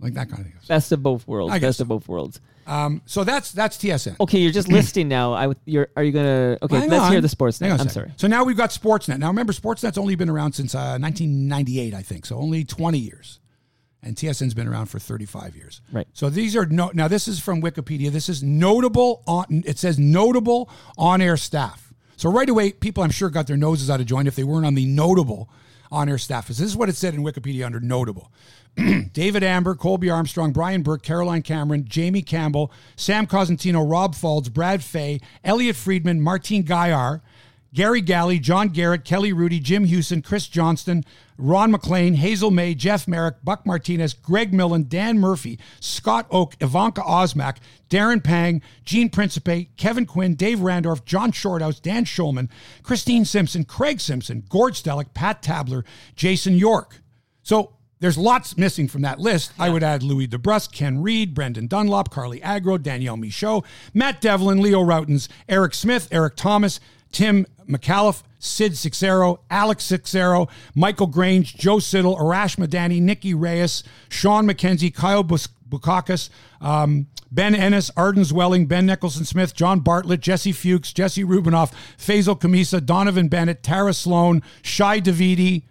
like 0.00 0.14
that 0.14 0.28
kind 0.28 0.40
of 0.40 0.46
thing. 0.46 0.54
Best 0.68 0.92
of 0.92 1.02
both 1.02 1.26
worlds. 1.26 1.52
I 1.52 1.58
guess 1.58 1.68
Best 1.68 1.80
of 1.80 1.88
both 1.88 2.08
worlds. 2.08 2.40
Um, 2.66 3.00
so 3.06 3.24
that's 3.24 3.50
that's 3.52 3.78
TSN. 3.78 4.16
Okay, 4.20 4.38
you're 4.40 4.52
just 4.52 4.68
listing 4.78 5.08
now. 5.08 5.32
I 5.32 5.46
would- 5.48 5.56
you're 5.64 5.88
are 5.96 6.02
you 6.04 6.12
gonna? 6.12 6.58
Okay, 6.62 6.78
Hang 6.80 6.90
let's 6.90 7.04
on. 7.04 7.12
hear 7.12 7.20
the 7.20 7.28
sports. 7.28 7.58
Hang 7.58 7.70
Now. 7.70 7.74
on 7.74 7.80
a 7.80 7.82
I'm 7.84 7.88
sorry. 7.88 8.12
So 8.16 8.26
now 8.26 8.44
we've 8.44 8.56
got 8.56 8.70
Sportsnet. 8.70 9.18
Now 9.18 9.28
remember, 9.28 9.52
Sportsnet's 9.52 9.96
only 9.98 10.14
been 10.16 10.28
around 10.28 10.52
since 10.52 10.74
uh, 10.74 10.98
1998, 11.00 11.94
I 11.94 12.02
think. 12.02 12.26
So 12.26 12.36
only 12.36 12.64
20 12.64 12.98
years, 12.98 13.40
and 14.02 14.16
TSN's 14.16 14.52
been 14.54 14.68
around 14.68 14.86
for 14.86 14.98
35 14.98 15.56
years. 15.56 15.80
Right. 15.90 16.06
So 16.12 16.28
these 16.28 16.54
are 16.56 16.66
no. 16.66 16.90
Now 16.92 17.08
this 17.08 17.26
is 17.26 17.40
from 17.40 17.62
Wikipedia. 17.62 18.10
This 18.10 18.28
is 18.28 18.42
notable 18.42 19.22
on. 19.26 19.62
It 19.66 19.78
says 19.78 19.98
notable 19.98 20.68
on-air 20.98 21.36
staff. 21.38 21.92
So 22.16 22.30
right 22.30 22.48
away, 22.48 22.72
people 22.72 23.02
I'm 23.02 23.10
sure 23.10 23.30
got 23.30 23.46
their 23.46 23.56
noses 23.56 23.88
out 23.88 24.00
of 24.00 24.06
joint 24.06 24.28
if 24.28 24.34
they 24.36 24.44
weren't 24.44 24.66
on 24.66 24.74
the 24.74 24.84
notable 24.84 25.48
on-air 25.90 26.18
staff. 26.18 26.48
This 26.48 26.60
is 26.60 26.76
what 26.76 26.88
it 26.90 26.96
said 26.96 27.14
in 27.14 27.22
Wikipedia 27.22 27.64
under 27.64 27.80
notable. 27.80 28.30
David 29.12 29.42
Amber, 29.42 29.74
Colby 29.74 30.10
Armstrong, 30.10 30.52
Brian 30.52 30.82
Burke, 30.82 31.02
Caroline 31.02 31.42
Cameron, 31.42 31.84
Jamie 31.88 32.22
Campbell, 32.22 32.72
Sam 32.96 33.26
Cosentino, 33.26 33.88
Rob 33.88 34.14
Faulds, 34.14 34.52
Brad 34.52 34.82
Fay, 34.82 35.20
Elliot 35.44 35.76
Friedman, 35.76 36.20
Martine 36.20 36.62
Gaillard, 36.62 37.20
Gary 37.74 38.00
Galley, 38.00 38.38
John 38.38 38.68
Garrett, 38.68 39.04
Kelly 39.04 39.32
Hrudey, 39.32 39.62
Jim 39.62 39.84
Houston, 39.84 40.22
Chris 40.22 40.48
Johnston, 40.48 41.04
Ron 41.36 41.70
MacLean, 41.70 42.14
Hazel 42.14 42.50
May, 42.50 42.74
Jeff 42.74 43.06
Marek, 43.06 43.36
Buck 43.44 43.66
Martinez, 43.66 44.14
Greg 44.14 44.54
Millen, 44.54 44.84
Dan 44.88 45.18
Murphy, 45.18 45.58
Scott 45.78 46.28
Oake, 46.30 46.54
Evanka 46.60 47.02
Osmak, 47.02 47.58
Darren 47.90 48.24
Pang, 48.24 48.62
Gene 48.84 49.10
Principe, 49.10 49.68
Kevin 49.76 50.06
Quinn, 50.06 50.34
Dave 50.34 50.58
Randorf, 50.58 51.04
John 51.04 51.30
Shorthouse, 51.30 51.78
Dan 51.78 52.04
Shulman, 52.04 52.48
Christine 52.82 53.24
Simpson, 53.24 53.64
Craig 53.64 54.00
Simpson, 54.00 54.44
Gord 54.48 54.74
Stellick, 54.74 55.12
Pat 55.12 55.42
Tabler, 55.42 55.84
Jason 56.16 56.54
York. 56.54 57.02
So 57.42 57.74
there's 58.00 58.16
lots 58.18 58.56
missing 58.56 58.88
from 58.88 59.02
that 59.02 59.18
list. 59.18 59.52
I 59.58 59.70
would 59.70 59.82
add 59.82 60.02
Louis 60.02 60.28
DeBrusk, 60.28 60.72
Ken 60.72 61.02
Reed, 61.02 61.34
Brendan 61.34 61.66
Dunlop, 61.66 62.10
Carly 62.10 62.42
Agro, 62.42 62.78
Danielle 62.78 63.16
Michaud, 63.16 63.64
Matt 63.92 64.20
Devlin, 64.20 64.60
Leo 64.60 64.82
Rautins, 64.82 65.28
Eric 65.48 65.74
Smith, 65.74 66.08
Eric 66.10 66.36
Thomas, 66.36 66.78
Tim 67.10 67.46
McAuliffe, 67.68 68.22
Sid 68.38 68.76
Seixeiro, 68.76 69.40
Alex 69.50 69.84
Sixero, 69.90 70.48
Michael 70.74 71.08
Grange, 71.08 71.56
Joe 71.56 71.80
Siddall, 71.80 72.16
Arash 72.16 72.56
Madani, 72.56 73.00
Nikki 73.02 73.34
Reyes, 73.34 73.82
Sean 74.08 74.46
McKenzie, 74.46 74.94
Kyle 74.94 75.24
Bus- 75.24 75.48
Bukauskas, 75.68 76.30
um, 76.60 77.08
Ben 77.30 77.54
Ennis, 77.54 77.90
Arden 77.96 78.22
Zwelling, 78.24 78.66
Ben 78.68 78.86
Nicholson 78.86 79.24
Smith, 79.24 79.54
John 79.54 79.80
Bartlett, 79.80 80.20
Jesse 80.20 80.52
Fuchs, 80.52 80.92
Jesse 80.92 81.24
Rubinoff, 81.24 81.72
Faizal 81.98 82.38
Khamisa, 82.40 82.84
Donovan 82.84 83.28
Bennett, 83.28 83.62
Tara 83.62 83.92
Sloan, 83.92 84.42
Shi 84.62 85.00
Davidi, 85.02 85.64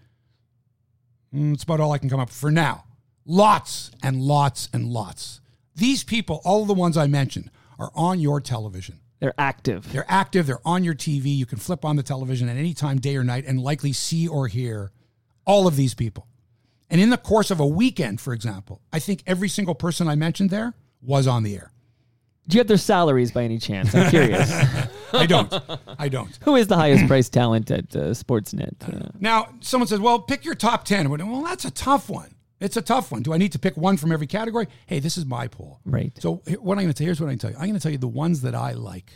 Mm, 1.38 1.52
That's 1.52 1.64
about 1.64 1.80
all 1.80 1.92
I 1.92 1.98
can 1.98 2.10
come 2.10 2.20
up 2.20 2.30
with 2.30 2.38
for 2.38 2.52
now. 2.52 2.86
Lots 3.26 3.92
and 4.02 4.22
lots 4.22 4.70
and 4.74 4.88
lots. 4.88 5.42
These 5.76 6.04
people, 6.04 6.42
all 6.44 6.62
of 6.62 6.68
the 6.68 6.74
ones 6.74 6.98
I 6.98 7.08
mentioned, 7.08 7.52
are 7.78 7.92
on 7.94 8.20
your 8.20 8.42
television. 8.42 9.00
They're 9.20 9.34
active. 9.38 9.92
They're 9.92 10.06
active, 10.08 10.48
they're 10.48 10.66
on 10.66 10.84
your 10.84 10.94
TV. 10.96 11.36
You 11.36 11.46
can 11.46 11.58
flip 11.58 11.84
on 11.84 11.96
the 11.96 12.04
television 12.04 12.50
at 12.50 12.58
any 12.58 12.74
time, 12.74 13.00
day 13.00 13.16
or 13.18 13.24
night, 13.24 13.46
and 13.46 13.62
likely 13.62 13.92
see 13.94 14.28
or 14.28 14.48
hear 14.48 14.92
all 15.46 15.68
of 15.68 15.76
these 15.76 15.94
people. 15.94 16.28
And 16.90 17.02
in 17.02 17.10
the 17.10 17.18
course 17.18 17.52
of 17.52 17.60
a 17.60 17.66
weekend, 17.68 18.22
for 18.22 18.34
example, 18.34 18.82
I 18.94 19.00
think 19.00 19.24
every 19.28 19.50
single 19.50 19.76
person 19.76 20.08
I 20.08 20.16
mentioned 20.16 20.50
there 20.52 20.74
was 21.02 21.28
on 21.28 21.44
the 21.44 21.56
air. 21.56 21.72
Do 22.48 22.56
you 22.56 22.60
have 22.62 22.68
their 22.68 22.78
salaries 22.78 23.32
by 23.32 23.44
any 23.44 23.58
chance? 23.60 23.94
I'm 23.94 24.10
curious. 24.10 24.50
I 25.14 25.26
don't. 25.26 25.54
I 26.00 26.10
don't. 26.10 26.38
Who 26.44 26.56
is 26.56 26.68
the 26.68 26.76
highest 26.76 27.08
priced 27.08 27.34
talent 27.34 27.72
at 27.72 27.96
uh, 27.96 28.10
Sportsnet? 28.12 28.76
Uh, 28.88 29.10
Now, 29.20 29.50
someone 29.62 29.88
says, 29.88 30.00
well, 30.00 30.20
pick 30.20 30.44
your 30.46 30.56
top 30.56 30.84
10. 30.86 31.10
Well, 31.10 31.44
that's 31.44 31.66
a 31.66 31.72
tough 31.72 32.10
one. 32.10 32.34
It's 32.60 32.76
a 32.78 32.82
tough 32.82 33.12
one. 33.12 33.22
Do 33.22 33.34
I 33.34 33.38
need 33.38 33.52
to 33.52 33.60
pick 33.60 33.78
one 33.78 33.98
from 33.98 34.12
every 34.12 34.26
category? 34.28 34.68
Hey, 34.88 35.00
this 35.00 35.18
is 35.18 35.26
my 35.26 35.48
poll. 35.48 35.80
right. 35.86 36.12
So 36.20 36.42
what 36.60 36.78
I'm 36.78 36.84
going 36.86 36.88
to 36.88 36.94
tell 36.94 37.06
you, 37.06 37.10
here's 37.10 37.22
what 37.22 37.28
I 37.28 37.32
can 37.34 37.40
tell 37.40 37.52
you. 37.52 37.58
I'm 37.58 37.64
going 37.68 37.76
to 37.76 37.80
tell 37.80 37.92
you 37.92 38.00
the 38.00 38.08
ones 38.08 38.42
that 38.42 38.56
I 38.56 38.72
like, 38.74 39.12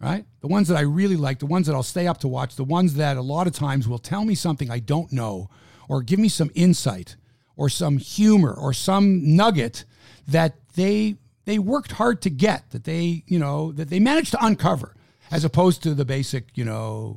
right? 0.00 0.26
The 0.40 0.48
ones 0.48 0.68
that 0.68 0.76
I 0.76 0.82
really 0.82 1.16
like, 1.16 1.38
the 1.38 1.46
ones 1.46 1.66
that 1.66 1.74
I'll 1.74 1.82
stay 1.82 2.06
up 2.06 2.18
to 2.18 2.28
watch, 2.28 2.56
the 2.56 2.64
ones 2.64 2.94
that 2.94 3.16
a 3.16 3.22
lot 3.22 3.46
of 3.46 3.54
times 3.54 3.88
will 3.88 3.98
tell 3.98 4.24
me 4.24 4.34
something 4.34 4.70
I 4.70 4.80
don't 4.80 5.10
know, 5.12 5.48
or 5.88 6.02
give 6.02 6.18
me 6.18 6.28
some 6.28 6.50
insight, 6.54 7.16
or 7.56 7.70
some 7.70 7.96
humor, 7.96 8.52
or 8.52 8.72
some 8.74 9.34
nugget 9.34 9.84
that 10.28 10.56
they 10.74 11.16
they 11.46 11.58
worked 11.58 11.92
hard 11.92 12.20
to 12.22 12.28
get, 12.30 12.70
that 12.72 12.84
they 12.84 13.24
you 13.26 13.38
know 13.38 13.72
that 13.72 13.88
they 13.88 13.98
managed 13.98 14.32
to 14.32 14.44
uncover, 14.44 14.94
as 15.30 15.44
opposed 15.44 15.82
to 15.84 15.94
the 15.94 16.04
basic 16.04 16.56
you 16.56 16.64
know. 16.64 17.16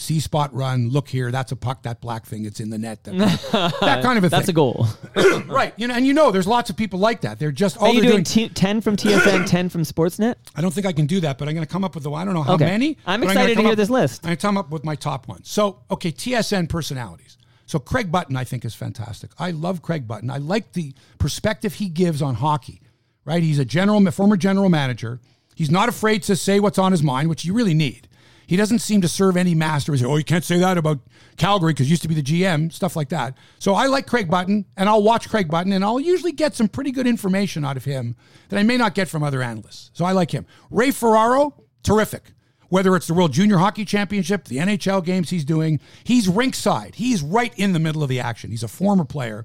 C 0.00 0.20
spot 0.20 0.54
run. 0.54 0.90
Look 0.90 1.08
here. 1.08 1.32
That's 1.32 1.50
a 1.50 1.56
puck. 1.56 1.82
That 1.82 2.00
black 2.00 2.24
thing. 2.24 2.44
It's 2.44 2.60
in 2.60 2.70
the 2.70 2.78
net. 2.78 3.02
That, 3.02 3.16
that 3.80 4.00
kind 4.00 4.16
of 4.16 4.22
a 4.22 4.28
That's 4.28 4.46
a 4.46 4.52
goal. 4.52 4.86
right. 5.46 5.74
You 5.76 5.88
know, 5.88 5.94
and 5.94 6.06
you 6.06 6.14
know, 6.14 6.30
there's 6.30 6.46
lots 6.46 6.70
of 6.70 6.76
people 6.76 7.00
like 7.00 7.22
that. 7.22 7.40
They're 7.40 7.50
just 7.50 7.76
oh, 7.78 7.80
all 7.80 7.86
Are 7.90 7.94
you 7.94 8.02
doing 8.02 8.12
doing. 8.22 8.24
t- 8.24 8.48
10 8.48 8.80
from 8.80 8.96
TSN, 8.96 9.46
10 9.50 9.68
from 9.68 9.82
Sportsnet? 9.82 10.36
I 10.54 10.60
don't 10.60 10.72
think 10.72 10.86
I 10.86 10.92
can 10.92 11.06
do 11.06 11.18
that, 11.22 11.36
but 11.36 11.48
I'm 11.48 11.54
going 11.56 11.66
to 11.66 11.72
come 11.72 11.82
up 11.82 11.96
with 11.96 12.04
the. 12.04 12.12
I 12.12 12.24
don't 12.24 12.34
know 12.34 12.44
how 12.44 12.54
Okay. 12.54 12.66
many. 12.66 12.96
I'm 13.06 13.24
excited 13.24 13.56
to 13.56 13.60
hear 13.62 13.72
up- 13.72 13.76
this 13.76 13.90
list. 13.90 14.20
I'm 14.22 14.28
going 14.28 14.36
to 14.36 14.40
come 14.46 14.56
up 14.56 14.70
with 14.70 14.84
my 14.84 14.94
top 14.94 15.26
ones. 15.26 15.48
So, 15.50 15.80
okay, 15.90 16.12
TSN 16.12 16.68
personalities. 16.68 17.36
So 17.66 17.80
Craig 17.80 18.12
Button, 18.12 18.36
I 18.36 18.44
think, 18.44 18.64
is 18.64 18.76
fantastic. 18.76 19.32
I 19.36 19.50
love 19.50 19.82
Craig 19.82 20.06
Button. 20.06 20.30
I 20.30 20.36
like 20.36 20.74
the 20.74 20.94
perspective 21.18 21.74
he 21.74 21.88
gives 21.88 22.22
on 22.22 22.36
hockey. 22.36 22.82
Right? 23.24 23.42
He's 23.42 23.58
a 23.58 23.64
general, 23.64 24.08
former 24.12 24.36
general 24.36 24.68
manager. 24.68 25.18
He's 25.58 25.72
not 25.72 25.88
afraid 25.88 26.22
to 26.22 26.36
say 26.36 26.60
what's 26.60 26.78
on 26.78 26.92
his 26.92 27.02
mind, 27.02 27.28
which 27.28 27.44
you 27.44 27.52
really 27.52 27.74
need. 27.74 28.06
He 28.46 28.54
doesn't 28.54 28.78
seem 28.78 29.00
to 29.00 29.08
serve 29.08 29.36
any 29.36 29.56
master. 29.56 29.92
Oh, 30.06 30.16
you 30.16 30.22
can't 30.22 30.44
say 30.44 30.56
that 30.56 30.78
about 30.78 31.00
Calgary 31.36 31.72
because 31.72 31.86
he 31.86 31.90
used 31.90 32.02
to 32.02 32.08
be 32.08 32.14
the 32.14 32.22
GM, 32.22 32.72
stuff 32.72 32.94
like 32.94 33.08
that. 33.08 33.36
So 33.58 33.74
I 33.74 33.86
like 33.86 34.06
Craig 34.06 34.30
Button, 34.30 34.66
and 34.76 34.88
I'll 34.88 35.02
watch 35.02 35.28
Craig 35.28 35.50
Button, 35.50 35.72
and 35.72 35.84
I'll 35.84 35.98
usually 35.98 36.30
get 36.30 36.54
some 36.54 36.68
pretty 36.68 36.92
good 36.92 37.08
information 37.08 37.64
out 37.64 37.76
of 37.76 37.84
him 37.84 38.14
that 38.50 38.60
I 38.60 38.62
may 38.62 38.76
not 38.76 38.94
get 38.94 39.08
from 39.08 39.24
other 39.24 39.42
analysts. 39.42 39.90
So 39.94 40.04
I 40.04 40.12
like 40.12 40.30
him. 40.30 40.46
Ray 40.70 40.92
Ferraro, 40.92 41.54
terrific. 41.82 42.34
Whether 42.68 42.94
it's 42.94 43.08
the 43.08 43.14
World 43.14 43.32
Junior 43.32 43.56
Hockey 43.58 43.84
Championship, 43.84 44.44
the 44.44 44.58
NHL 44.58 45.04
games 45.04 45.30
he's 45.30 45.44
doing, 45.44 45.80
he's 46.04 46.28
rinkside. 46.28 46.94
He's 46.94 47.20
right 47.20 47.52
in 47.58 47.72
the 47.72 47.80
middle 47.80 48.04
of 48.04 48.08
the 48.08 48.20
action. 48.20 48.52
He's 48.52 48.62
a 48.62 48.68
former 48.68 49.04
player. 49.04 49.44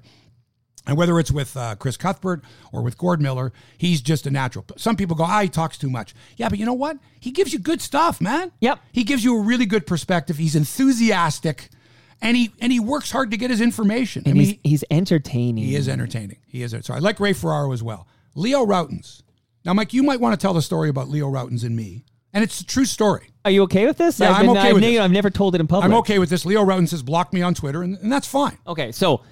And 0.86 0.96
whether 0.98 1.18
it's 1.18 1.32
with 1.32 1.56
uh, 1.56 1.76
Chris 1.76 1.96
Cuthbert 1.96 2.42
or 2.70 2.82
with 2.82 2.98
Gord 2.98 3.20
Miller, 3.20 3.52
he's 3.78 4.02
just 4.02 4.26
a 4.26 4.30
natural. 4.30 4.66
Some 4.76 4.96
people 4.96 5.16
go, 5.16 5.24
ah, 5.24 5.40
he 5.40 5.48
talks 5.48 5.78
too 5.78 5.88
much. 5.88 6.14
Yeah, 6.36 6.50
but 6.50 6.58
you 6.58 6.66
know 6.66 6.74
what? 6.74 6.98
He 7.20 7.30
gives 7.30 7.52
you 7.52 7.58
good 7.58 7.80
stuff, 7.80 8.20
man. 8.20 8.52
Yep. 8.60 8.80
He 8.92 9.02
gives 9.02 9.24
you 9.24 9.38
a 9.38 9.42
really 9.42 9.64
good 9.64 9.86
perspective. 9.86 10.36
He's 10.36 10.54
enthusiastic, 10.54 11.70
and 12.20 12.36
he 12.36 12.52
and 12.60 12.70
he 12.70 12.80
works 12.80 13.10
hard 13.10 13.30
to 13.30 13.38
get 13.38 13.50
his 13.50 13.62
information. 13.62 14.24
I 14.26 14.32
mean, 14.32 14.44
he's, 14.44 14.58
he's 14.62 14.84
entertaining. 14.90 15.64
he 15.64 15.74
is 15.74 15.88
entertaining. 15.88 16.38
He 16.46 16.62
is. 16.62 16.74
So 16.82 16.92
I 16.92 16.98
like 16.98 17.18
Ray 17.18 17.32
Ferraro 17.32 17.72
as 17.72 17.82
well. 17.82 18.06
Leo 18.34 18.66
Rautins. 18.66 19.22
Now, 19.64 19.72
Mike, 19.72 19.94
you 19.94 20.02
might 20.02 20.20
want 20.20 20.38
to 20.38 20.44
tell 20.44 20.52
the 20.52 20.60
story 20.60 20.90
about 20.90 21.08
Leo 21.08 21.30
Rautins 21.30 21.64
and 21.64 21.74
me, 21.74 22.04
and 22.34 22.44
it's 22.44 22.60
a 22.60 22.66
true 22.66 22.84
story. 22.84 23.30
Are 23.46 23.50
you 23.50 23.62
okay 23.62 23.86
with 23.86 23.96
this? 23.96 24.20
Yeah, 24.20 24.32
I'm 24.32 24.46
been, 24.46 24.56
okay 24.56 24.68
I've, 24.68 24.74
with 24.74 24.82
ne- 24.82 24.92
this. 24.92 25.00
I've 25.00 25.10
never 25.10 25.30
told 25.30 25.54
it 25.54 25.60
in 25.62 25.66
public. 25.66 25.86
I'm 25.86 25.96
okay 25.98 26.18
with 26.18 26.28
this. 26.28 26.44
Leo 26.44 26.62
Rautins 26.62 26.90
has 26.90 27.02
blocked 27.02 27.32
me 27.32 27.40
on 27.40 27.54
Twitter, 27.54 27.82
and, 27.82 27.96
and 27.98 28.12
that's 28.12 28.26
fine. 28.26 28.58
Okay, 28.66 28.92
so 28.92 29.22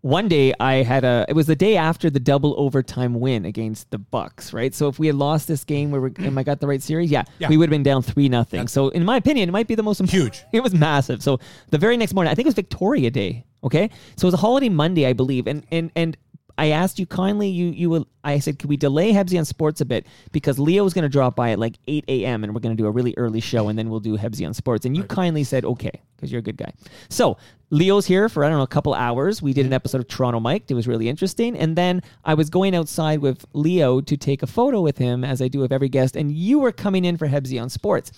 one 0.00 0.28
day 0.28 0.52
I 0.60 0.76
had 0.82 1.04
a. 1.04 1.26
It 1.28 1.32
was 1.34 1.46
the 1.46 1.56
day 1.56 1.76
after 1.76 2.10
the 2.10 2.20
double 2.20 2.54
overtime 2.58 3.14
win 3.14 3.44
against 3.44 3.90
the 3.90 3.98
Bucks, 3.98 4.52
right? 4.52 4.74
So 4.74 4.88
if 4.88 4.98
we 4.98 5.06
had 5.06 5.16
lost 5.16 5.48
this 5.48 5.64
game, 5.64 5.90
where 5.90 6.00
we 6.00 6.10
mm. 6.10 6.26
am 6.26 6.38
I 6.38 6.42
got 6.42 6.60
the 6.60 6.66
right 6.66 6.82
series? 6.82 7.10
Yeah, 7.10 7.24
Yeah. 7.38 7.48
we 7.48 7.56
would 7.56 7.68
have 7.68 7.70
been 7.70 7.82
down 7.82 8.02
three 8.02 8.28
nothing. 8.28 8.68
So 8.68 8.88
in 8.90 9.04
my 9.04 9.16
opinion, 9.16 9.48
it 9.48 9.52
might 9.52 9.66
be 9.66 9.74
the 9.74 9.82
most 9.82 10.00
important. 10.00 10.34
Huge. 10.36 10.44
It 10.52 10.62
was 10.62 10.74
massive. 10.74 11.22
So 11.22 11.38
the 11.70 11.78
very 11.78 11.96
next 11.96 12.14
morning, 12.14 12.30
I 12.30 12.34
think 12.34 12.46
it 12.46 12.48
was 12.48 12.54
Victoria 12.54 13.10
Day. 13.10 13.44
Okay, 13.64 13.90
so 14.16 14.26
it 14.26 14.28
was 14.28 14.34
a 14.34 14.38
holiday 14.38 14.68
Monday, 14.68 15.06
I 15.06 15.12
believe, 15.12 15.46
and 15.46 15.64
and 15.70 15.90
and. 15.96 16.16
I 16.58 16.70
asked 16.70 16.98
you 16.98 17.06
kindly. 17.06 17.48
You 17.48 17.66
you 17.66 17.90
will. 17.90 18.06
I 18.24 18.40
said, 18.40 18.58
can 18.58 18.68
we 18.68 18.76
delay 18.76 19.12
Hebsy 19.12 19.38
on 19.38 19.44
Sports 19.44 19.80
a 19.80 19.84
bit 19.84 20.06
because 20.32 20.58
Leo 20.58 20.82
was 20.82 20.92
going 20.92 21.04
to 21.04 21.08
drop 21.08 21.36
by 21.36 21.52
at 21.52 21.60
like 21.60 21.76
8 21.86 22.04
a.m. 22.08 22.42
and 22.42 22.52
we're 22.52 22.60
going 22.60 22.76
to 22.76 22.82
do 22.82 22.88
a 22.88 22.90
really 22.90 23.14
early 23.16 23.40
show 23.40 23.68
and 23.68 23.78
then 23.78 23.88
we'll 23.88 24.00
do 24.00 24.18
Hebsy 24.18 24.44
on 24.44 24.52
Sports. 24.52 24.84
And 24.84 24.96
you 24.96 25.04
kindly 25.04 25.44
said 25.44 25.64
okay 25.64 25.92
because 26.16 26.32
you're 26.32 26.40
a 26.40 26.42
good 26.42 26.56
guy. 26.56 26.72
So 27.08 27.36
Leo's 27.70 28.06
here 28.06 28.28
for 28.28 28.44
I 28.44 28.48
don't 28.48 28.58
know 28.58 28.64
a 28.64 28.68
couple 28.68 28.94
hours. 28.94 29.42
We 29.42 29.52
did 29.52 29.66
an 29.66 29.72
episode 29.72 30.00
of 30.00 30.08
Toronto 30.08 30.40
Mike. 30.40 30.64
It 30.68 30.74
was 30.74 30.88
really 30.88 31.08
interesting. 31.08 31.56
And 31.56 31.76
then 31.76 32.02
I 32.24 32.34
was 32.34 32.50
going 32.50 32.74
outside 32.74 33.20
with 33.20 33.44
Leo 33.52 34.00
to 34.00 34.16
take 34.16 34.42
a 34.42 34.46
photo 34.46 34.80
with 34.80 34.98
him 34.98 35.24
as 35.24 35.40
I 35.40 35.48
do 35.48 35.60
with 35.60 35.72
every 35.72 35.88
guest. 35.88 36.16
And 36.16 36.32
you 36.32 36.58
were 36.58 36.72
coming 36.72 37.04
in 37.04 37.16
for 37.16 37.28
Hebsy 37.28 37.60
on 37.60 37.70
Sports. 37.70 38.10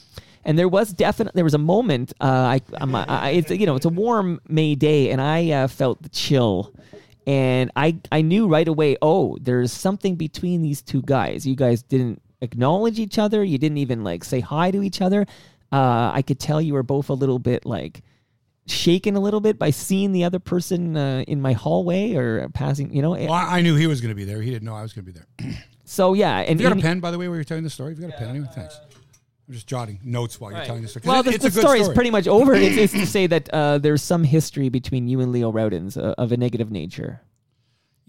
And 0.45 0.59
there 0.59 0.69
was 0.69 0.93
definitely 0.93 1.33
there 1.37 1.45
was 1.45 1.55
a 1.55 1.59
moment. 1.59 2.15
Uh, 2.21 2.25
I, 2.25 2.61
I'm, 2.75 2.95
I 2.95 3.31
it's 3.31 3.51
you 3.51 3.67
know 3.67 3.77
it's 3.77 3.85
a 3.85 3.91
warm 3.91 4.41
May 4.49 4.75
day, 4.77 5.11
and 5.11 5.21
I 5.21 5.51
uh, 5.51 5.69
felt 5.69 6.01
the 6.03 6.09
chill 6.09 6.73
and 7.29 7.71
I 7.77 7.99
I 8.11 8.23
knew 8.23 8.49
right 8.49 8.67
away. 8.67 8.97
Oh, 9.03 9.37
there's 9.41 9.71
something 9.71 10.17
between 10.17 10.63
these 10.63 10.81
two 10.81 11.03
guys. 11.03 11.47
You 11.47 11.55
guys 11.55 11.83
didn't 11.83 12.23
acknowledge 12.41 12.99
each 12.99 13.19
other. 13.19 13.45
You 13.45 13.59
didn't 13.59 13.79
even 13.79 14.03
like 14.03 14.25
say 14.25 14.41
hi 14.41 14.71
to 14.71 14.83
each 14.83 15.03
other. 15.03 15.27
Uh, 15.71 16.11
I 16.15 16.23
could 16.27 16.41
tell 16.41 16.63
you 16.63 16.73
were 16.73 16.83
both 16.83 17.11
a 17.11 17.15
little 17.15 17.39
bit 17.39 17.67
like 17.67 18.03
shaken 18.67 19.15
a 19.15 19.21
little 19.21 19.41
bit 19.41 19.59
by 19.59 19.71
seeing 19.71 20.13
the 20.13 20.25
other 20.25 20.39
person 20.39 20.97
uh, 20.97 21.25
in 21.29 21.43
my 21.43 21.53
hallway 21.53 22.15
or 22.15 22.49
passing. 22.49 22.95
You 22.95 23.03
know. 23.03 23.11
Well, 23.11 23.33
I 23.33 23.61
knew 23.61 23.77
he 23.77 23.87
was 23.87 24.01
going 24.01 24.11
to 24.11 24.17
be 24.17 24.25
there. 24.25 24.41
He 24.41 24.51
didn't 24.51 24.65
know 24.65 24.75
I 24.75 24.83
was 24.83 24.95
going 24.95 25.05
to 25.05 25.13
be 25.13 25.19
there. 25.19 25.55
So 25.85 26.15
yeah, 26.15 26.39
and 26.41 26.59
You 26.59 26.69
got 26.69 26.79
a 26.79 26.81
pen, 26.81 27.01
by 27.01 27.11
the 27.11 27.19
way, 27.19 27.29
while 27.29 27.37
you're 27.37 27.45
telling 27.45 27.65
the 27.65 27.71
story? 27.71 27.95
You 27.95 28.03
got 28.03 28.11
a 28.11 28.19
pen 28.19 28.29
anyway? 28.29 28.49
Thanks. 28.55 28.79
I'm 29.49 29.55
just 29.55 29.67
jotting 29.67 29.99
notes 30.05 30.39
while 30.39 30.53
you're 30.53 30.65
telling 30.65 30.83
the 30.83 30.89
story. 30.89 31.03
'Cause 31.03 31.09
Well, 31.09 31.21
it- 31.21 31.25
the, 31.25 31.31
it's 31.31 31.43
the 31.43 31.49
a 31.49 31.51
good 31.51 31.61
story, 31.61 31.79
story 31.79 31.91
is 31.91 31.95
pretty 31.95 32.11
much 32.11 32.29
over. 32.29 32.55
it's, 32.55 32.77
it's 32.77 32.93
to 32.93 33.07
say 33.17 33.27
that 33.29 33.49
uh, 33.53 33.79
there's 33.79 34.03
some 34.03 34.25
history 34.25 34.69
between 34.69 35.09
you 35.09 35.21
and 35.21 35.33
Leo 35.33 35.51
Rautins 35.51 35.97
uh, 35.97 36.15
of 36.19 36.33
a 36.33 36.37
negative 36.37 36.71
nature. 36.71 37.23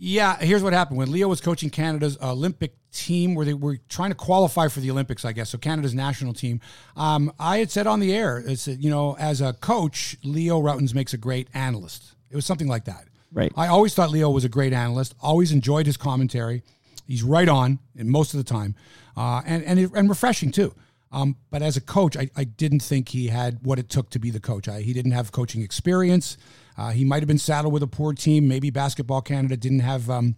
Yeah, 0.01 0.37
here's 0.37 0.63
what 0.63 0.71
happened. 0.73 0.97
When 0.97 1.11
Leo 1.11 1.27
was 1.27 1.41
coaching 1.41 1.69
Canada's 1.69 2.17
Olympic 2.21 2.73
team, 2.91 3.35
where 3.35 3.45
they 3.45 3.53
were 3.53 3.77
trying 3.89 4.11
to 4.11 4.15
qualify 4.15 4.69
for 4.69 4.79
the 4.79 4.89
Olympics, 4.91 5.25
I 5.25 5.33
guess, 5.33 5.49
so 5.49 5.57
Canada's 5.57 5.93
national 5.93 6.33
team, 6.33 6.61
um, 6.95 7.33
I 7.37 7.57
had 7.57 7.69
said 7.69 7.85
on 7.85 7.99
the 7.99 8.13
air, 8.13 8.37
it's, 8.45 8.67
you 8.67 8.89
know, 8.89 9.15
as 9.17 9.41
a 9.41 9.51
coach, 9.53 10.15
Leo 10.23 10.61
Rautins 10.61 10.93
makes 10.93 11.13
a 11.13 11.17
great 11.17 11.49
analyst. 11.53 12.15
It 12.29 12.35
was 12.37 12.45
something 12.45 12.67
like 12.69 12.85
that. 12.85 13.05
Right. 13.33 13.51
I 13.57 13.67
always 13.67 13.93
thought 13.93 14.09
Leo 14.09 14.29
was 14.29 14.43
a 14.45 14.49
great 14.49 14.71
analyst, 14.73 15.15
always 15.21 15.51
enjoyed 15.51 15.85
his 15.85 15.97
commentary. 15.97 16.63
He's 17.05 17.21
right 17.23 17.49
on 17.49 17.79
in 17.95 18.09
most 18.09 18.33
of 18.33 18.37
the 18.37 18.43
time, 18.45 18.75
uh, 19.17 19.41
and, 19.45 19.63
and, 19.63 19.79
and 19.95 20.07
refreshing 20.09 20.51
too. 20.51 20.73
Um, 21.11 21.37
but 21.49 21.61
as 21.61 21.75
a 21.75 21.81
coach, 21.81 22.15
I, 22.15 22.29
I 22.35 22.43
didn't 22.43 22.81
think 22.81 23.09
he 23.09 23.27
had 23.27 23.59
what 23.63 23.79
it 23.79 23.89
took 23.89 24.09
to 24.11 24.19
be 24.19 24.29
the 24.29 24.39
coach. 24.39 24.67
I, 24.67 24.81
he 24.81 24.93
didn't 24.93 25.11
have 25.11 25.31
coaching 25.31 25.61
experience. 25.61 26.37
Uh, 26.77 26.91
he 26.91 27.03
might 27.03 27.21
have 27.21 27.27
been 27.27 27.39
saddled 27.39 27.73
with 27.73 27.83
a 27.83 27.87
poor 27.87 28.13
team. 28.13 28.47
Maybe 28.47 28.69
Basketball 28.69 29.21
Canada 29.21 29.57
didn't 29.57 29.79
have, 29.79 30.09
um, 30.09 30.35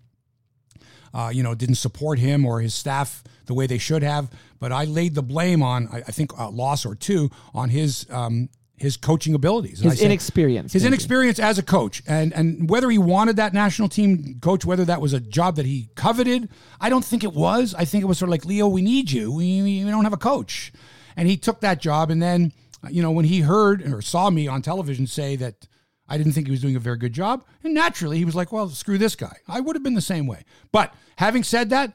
uh, 1.14 1.30
you 1.34 1.44
know, 1.44 1.54
didn't 1.56 1.76
support 1.76 2.20
him 2.20 2.46
or 2.46 2.62
his 2.62 2.74
staff 2.74 3.24
the 3.48 3.54
way 3.54 3.68
they 3.68 3.78
should 3.78 4.02
have. 4.02 4.32
But 4.60 4.72
I 4.72 4.86
laid 4.86 5.14
the 5.14 5.24
blame 5.24 5.62
on, 5.62 5.90
I, 5.92 5.98
I 5.98 6.12
think, 6.12 6.32
a 6.38 6.50
loss 6.50 6.86
or 6.86 6.96
two 6.96 7.30
on 7.54 7.70
his 7.70 8.08
um, 8.10 8.50
his 8.82 8.98
coaching 8.98 9.34
abilities. 9.34 9.80
His 9.80 10.00
said- 10.00 10.06
inexperience. 10.06 10.74
his 10.74 10.84
maybe. 10.84 10.94
inexperience 10.94 11.40
as 11.40 11.58
a 11.58 11.64
coach 11.64 12.02
and 12.08 12.34
and 12.34 12.70
whether 12.70 12.90
he 12.90 12.98
wanted 12.98 13.36
that 13.36 13.54
national 13.54 13.90
team 13.90 14.40
coach 14.42 14.66
whether 14.66 14.84
that 14.86 15.00
was 15.00 15.14
a 15.14 15.20
job 15.20 15.56
that 15.56 15.66
he 15.66 15.90
coveted 15.96 16.50
i 16.80 16.90
don't 16.90 17.06
think 17.06 17.24
it 17.24 17.34
was 17.34 17.76
i 17.76 17.86
think 17.86 18.02
it 18.04 18.08
was 18.08 18.18
sort 18.18 18.28
of 18.30 18.32
like 18.32 18.46
leo 18.46 18.68
we 18.68 18.82
need 18.82 19.12
you 19.12 19.32
we, 19.32 19.62
we 19.62 19.84
don't 19.84 20.04
have 20.04 20.14
a 20.14 20.18
coach 20.18 20.74
and 21.16 21.28
he 21.28 21.38
took 21.38 21.62
that 21.62 21.80
job 21.80 22.10
and 22.10 22.22
then 22.22 22.52
you 22.90 23.02
know 23.02 23.12
when 23.12 23.26
he 23.26 23.42
heard 23.42 23.82
or 23.94 24.02
saw 24.02 24.30
me 24.30 24.48
on 24.48 24.62
television 24.62 25.06
say 25.06 25.36
that 25.36 25.68
i 26.10 26.18
didn't 26.18 26.34
think 26.34 26.48
he 26.48 26.52
was 26.52 26.62
doing 26.62 26.76
a 26.76 26.80
very 26.80 26.98
good 26.98 27.14
job 27.14 27.46
and 27.64 27.74
naturally 27.74 28.18
he 28.18 28.26
was 28.26 28.36
like 28.36 28.52
well 28.52 28.68
screw 28.70 28.98
this 28.98 29.16
guy 29.16 29.38
i 29.48 29.60
would 29.60 29.76
have 29.76 29.84
been 29.84 29.94
the 29.94 30.02
same 30.02 30.26
way 30.26 30.44
but 30.72 30.94
having 31.18 31.44
said 31.44 31.70
that 31.70 31.94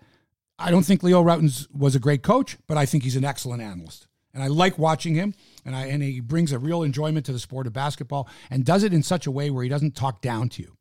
I 0.59 0.70
don't 0.70 0.84
think 0.84 1.03
Leo 1.03 1.22
Rautins 1.22 1.68
was 1.70 1.95
a 1.95 1.99
great 1.99 2.22
coach, 2.22 2.57
but 2.66 2.78
I 2.78 2.87
think 2.87 3.05
he's 3.05 3.16
an 3.16 3.24
excellent 3.24 3.62
analyst. 3.62 4.07
And 4.37 4.45
I 4.45 4.49
like 4.49 4.78
watching 4.78 5.14
him, 5.14 5.32
and 5.64 5.74
I 5.74 5.87
and 5.87 6.03
he 6.03 6.20
brings 6.20 6.53
a 6.53 6.59
real 6.59 6.82
enjoyment 6.82 7.24
to 7.24 7.32
the 7.32 7.39
sport 7.39 7.66
of 7.66 7.72
basketball 7.72 8.28
and 8.51 8.66
does 8.66 8.82
it 8.84 8.93
in 8.93 9.03
such 9.03 9.26
a 9.26 9.30
way 9.30 9.49
where 9.49 9.62
he 9.62 9.70
doesn't 9.70 9.97
talk 9.97 10.20
down 10.20 10.51
to 10.51 10.62
you. 10.62 10.76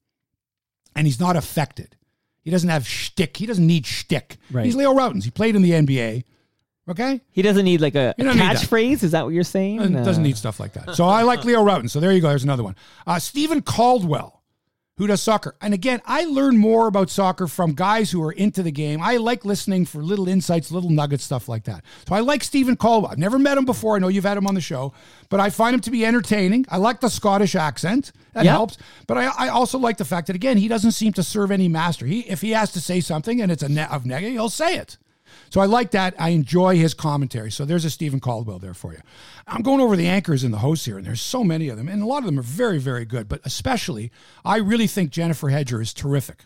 And 0.93 1.07
he's 1.07 1.21
not 1.21 1.37
affected. 1.37 1.95
He 2.41 2.51
doesn't 2.51 2.67
have 2.67 2.85
shtick. 2.85 3.37
He 3.37 3.45
doesn't 3.45 3.65
need 3.65 3.85
shtick. 3.85 4.35
Right. 4.51 4.65
He's 4.65 4.75
Leo 4.75 4.93
Rautins. 4.93 5.23
He 5.23 5.31
played 5.31 5.55
in 5.55 5.61
the 5.61 5.71
NBA. 5.71 6.25
Okay? 6.89 7.21
He 7.31 7.41
doesn't 7.41 7.63
need 7.63 7.79
like 7.79 7.95
a, 7.95 8.13
a 8.17 8.23
don't 8.25 8.35
need 8.35 8.41
that. 8.41 8.57
catchphrase. 8.57 9.03
Is 9.03 9.11
that 9.11 9.23
what 9.23 9.33
you're 9.33 9.43
saying? 9.45 9.77
Doesn't, 9.77 9.95
Uh, 9.95 10.03
doesn't 10.03 10.23
need 10.23 10.35
stuff 10.37 10.59
like 10.59 10.73
that. 10.73 10.93
So 10.95 11.05
I 11.05 11.23
like 11.23 11.45
Leo 11.45 11.63
Routen. 11.63 11.89
So 11.89 12.01
there 12.01 12.11
you 12.11 12.19
go. 12.19 12.27
There's 12.27 12.43
another 12.43 12.63
one. 12.63 12.75
Uh, 13.07 13.19
Stephen 13.19 13.61
Caldwell, 13.61 14.34
who 14.97 15.07
does 15.07 15.21
soccer. 15.21 15.55
And 15.61 15.73
again, 15.73 16.01
I 16.05 16.23
learn 16.23 16.57
more 16.57 16.87
about 16.87 17.09
soccer 17.09 17.47
from 17.47 17.73
guys 17.73 18.11
who 18.11 18.23
are 18.23 18.31
into 18.31 18.63
the 18.63 18.71
game. 18.71 19.01
I 19.01 19.17
like 19.17 19.43
listening 19.43 19.85
for 19.85 20.01
little 20.01 20.27
insights, 20.29 20.71
little 20.71 20.89
nuggets, 20.89 21.23
stuff 21.25 21.49
like 21.49 21.65
that. 21.65 21.83
So 22.07 22.15
I 22.15 22.21
like 22.21 22.43
Stephen 22.43 22.77
Caldwell. 22.77 23.11
I've 23.11 23.17
never 23.17 23.37
met 23.37 23.57
him 23.57 23.65
before. 23.65 23.95
I 23.97 23.99
know 23.99 24.07
you've 24.07 24.23
had 24.23 24.37
him 24.37 24.47
on 24.47 24.55
the 24.55 24.61
show, 24.61 24.93
but 25.29 25.39
I 25.41 25.49
find 25.49 25.73
him 25.73 25.81
to 25.81 25.91
be 25.91 26.05
entertaining. 26.05 26.65
I 26.69 26.77
like 26.77 27.01
the 27.01 27.09
Scottish 27.09 27.55
accent. 27.55 28.13
That 28.33 28.45
Yeah. 28.45 28.51
helps. 28.53 28.77
But 29.05 29.17
I, 29.17 29.25
I 29.37 29.47
also 29.49 29.77
like 29.77 29.97
the 29.97 30.05
fact 30.05 30.27
that, 30.27 30.35
again, 30.35 30.57
he 30.57 30.67
doesn't 30.69 30.91
seem 30.91 31.11
to 31.13 31.23
serve 31.23 31.51
any 31.51 31.67
master. 31.67 32.05
He 32.05 32.21
If 32.21 32.39
he 32.41 32.51
has 32.51 32.71
to 32.71 32.79
say 32.79 33.01
something 33.01 33.41
and 33.41 33.51
it's 33.51 33.63
a 33.63 33.69
ne- 33.69 33.87
of 33.87 34.05
negative, 34.05 34.33
he'll 34.33 34.49
say 34.49 34.77
it. 34.77 34.97
So 35.49 35.61
I 35.61 35.65
like 35.65 35.91
that. 35.91 36.15
I 36.19 36.29
enjoy 36.29 36.77
his 36.77 36.93
commentary. 36.93 37.51
So 37.51 37.65
there's 37.65 37.85
a 37.85 37.89
Stephen 37.89 38.19
Caldwell 38.19 38.59
there 38.59 38.73
for 38.73 38.93
you. 38.93 38.99
I'm 39.47 39.61
going 39.61 39.81
over 39.81 39.95
the 39.95 40.07
anchors 40.07 40.43
and 40.43 40.53
the 40.53 40.59
hosts 40.59 40.85
here, 40.85 40.97
and 40.97 41.05
there's 41.05 41.21
so 41.21 41.43
many 41.43 41.69
of 41.69 41.77
them, 41.77 41.87
and 41.87 42.01
a 42.01 42.05
lot 42.05 42.19
of 42.19 42.25
them 42.25 42.39
are 42.39 42.43
very, 42.43 42.79
very 42.79 43.05
good. 43.05 43.27
But 43.27 43.41
especially, 43.43 44.11
I 44.43 44.57
really 44.57 44.87
think 44.87 45.11
Jennifer 45.11 45.49
Hedger 45.49 45.81
is 45.81 45.93
terrific. 45.93 46.45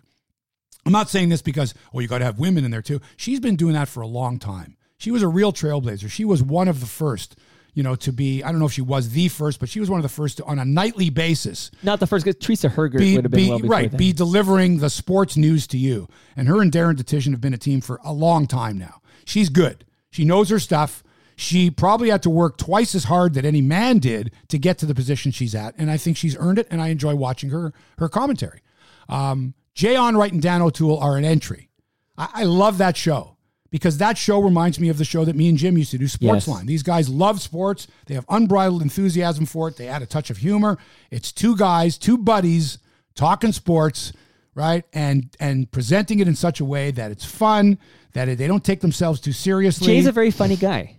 I'm 0.86 0.92
not 0.92 1.10
saying 1.10 1.30
this 1.30 1.42
because, 1.42 1.74
oh, 1.94 2.00
you 2.00 2.08
got 2.08 2.20
to 2.20 2.26
have 2.26 2.40
women 2.40 2.66
in 2.66 2.72
there 2.72 2.82
too. 2.82 3.02
She's 3.18 3.40
been 3.40 3.56
doing 3.56 3.74
that 3.74 3.90
for 3.90 4.02
a 4.02 4.08
long 4.08 4.40
time. 4.40 4.78
She 4.98 5.12
was 5.12 5.22
a 5.22 5.28
real 5.28 5.54
trailblazer. 5.54 6.10
She 6.10 6.26
was 6.26 6.44
one 6.44 6.68
of 6.68 6.80
the 6.80 6.86
first, 6.86 7.38
you 7.80 7.84
know, 7.84 7.96
to 7.96 8.12
be, 8.12 8.44
I 8.44 8.52
don't 8.52 8.60
know 8.60 8.66
if 8.66 8.74
she 8.74 8.82
was 8.82 9.12
the 9.12 9.30
first, 9.30 9.58
but 9.58 9.70
she 9.70 9.80
was 9.80 9.90
one 9.90 10.00
of 10.00 10.04
the 10.04 10.10
first 10.10 10.36
to, 10.36 10.44
on 10.44 10.60
a 10.60 10.66
nightly 10.66 11.10
basis. 11.10 11.72
Not 11.82 12.02
the 12.02 12.08
first, 12.08 12.26
because 12.26 12.46
Teresa 12.46 12.68
Hergert 12.68 13.00
be, 13.00 13.16
would 13.16 13.24
have 13.24 13.32
been 13.32 13.46
be, 13.46 13.50
well 13.50 13.60
Right, 13.60 13.90
then. 13.90 13.98
be 13.98 14.12
delivering 14.12 14.80
the 14.80 14.90
sports 14.90 15.38
news 15.38 15.66
to 15.68 15.78
you. 15.78 16.10
And 16.36 16.50
her 16.50 16.62
and 16.62 16.74
Darren 16.74 16.96
Dutchyshen 16.96 17.32
have 17.32 17.40
been 17.40 17.54
a 17.54 17.58
team 17.58 17.80
for 17.80 18.02
a 18.04 18.12
long 18.12 18.48
time 18.48 18.78
now. 18.78 19.02
She's 19.24 19.48
good. 19.48 19.86
She 20.12 20.26
knows 20.26 20.50
her 20.50 20.60
stuff. 20.60 21.06
She 21.38 21.72
probably 21.72 22.10
had 22.10 22.22
to 22.24 22.30
work 22.30 22.58
twice 22.58 22.94
as 22.96 23.06
hard 23.06 23.34
that 23.36 23.46
any 23.46 23.62
man 23.62 24.00
did 24.00 24.34
to 24.50 24.60
get 24.60 24.78
to 24.80 24.86
the 24.86 24.94
position 24.94 25.32
she's 25.32 25.56
at. 25.56 25.74
And 25.78 25.90
I 25.90 25.96
think 25.96 26.18
she's 26.18 26.36
earned 26.36 26.60
it, 26.60 26.68
and 26.70 26.82
I 26.82 26.90
enjoy 26.90 27.16
watching 27.16 27.50
her 27.52 27.72
her 27.98 28.10
commentary. 28.10 28.62
Um, 29.08 29.54
Jay 29.74 29.96
Onrait 29.96 30.34
and 30.34 30.42
Dan 30.42 30.62
O'Toole 30.62 31.00
are 31.00 31.16
an 31.16 31.24
entry. 31.24 31.70
I, 32.18 32.28
I, 32.34 32.44
love 32.44 32.78
that 32.80 32.98
show 32.98 33.38
because 33.72 33.98
that 33.98 34.18
show 34.18 34.40
reminds 34.40 34.80
me 34.80 34.90
of 34.90 34.98
the 34.98 35.06
show 35.06 35.26
that 35.26 35.36
me 35.36 35.50
and 35.50 35.58
Jim 35.58 35.78
used 35.78 35.92
to 35.92 35.98
do, 35.98 36.06
Sportsline. 36.06 36.62
Yes. 36.62 36.68
These 36.68 36.84
guys 36.84 37.10
love 37.10 37.42
sports. 37.42 37.88
They 38.06 38.16
have 38.16 38.26
unbridled 38.30 38.82
enthusiasm 38.82 39.46
for 39.46 39.68
it. 39.68 39.78
They 39.78 39.88
add 39.88 40.02
a 40.02 40.06
touch 40.06 40.30
of 40.30 40.38
humor. 40.38 40.78
It's 41.12 41.32
two 41.32 41.56
guys, 41.56 41.98
two 41.98 42.18
buddies 42.18 42.80
talking 43.16 43.52
sports, 43.52 44.14
right? 44.56 44.84
And 44.94 45.36
and 45.40 45.70
presenting 45.72 46.20
it 46.20 46.28
in 46.28 46.36
such 46.36 46.60
a 46.60 46.66
way 46.66 46.92
that 46.92 47.12
it's 47.12 47.26
fun, 47.26 47.78
that 48.14 48.38
they 48.38 48.48
don't 48.48 48.64
take 48.64 48.82
themselves 48.82 49.20
too 49.20 49.34
seriously. 49.34 49.88
Jay's 49.88 50.08
a 50.08 50.12
very 50.12 50.32
funny 50.32 50.56
guy. 50.56 50.96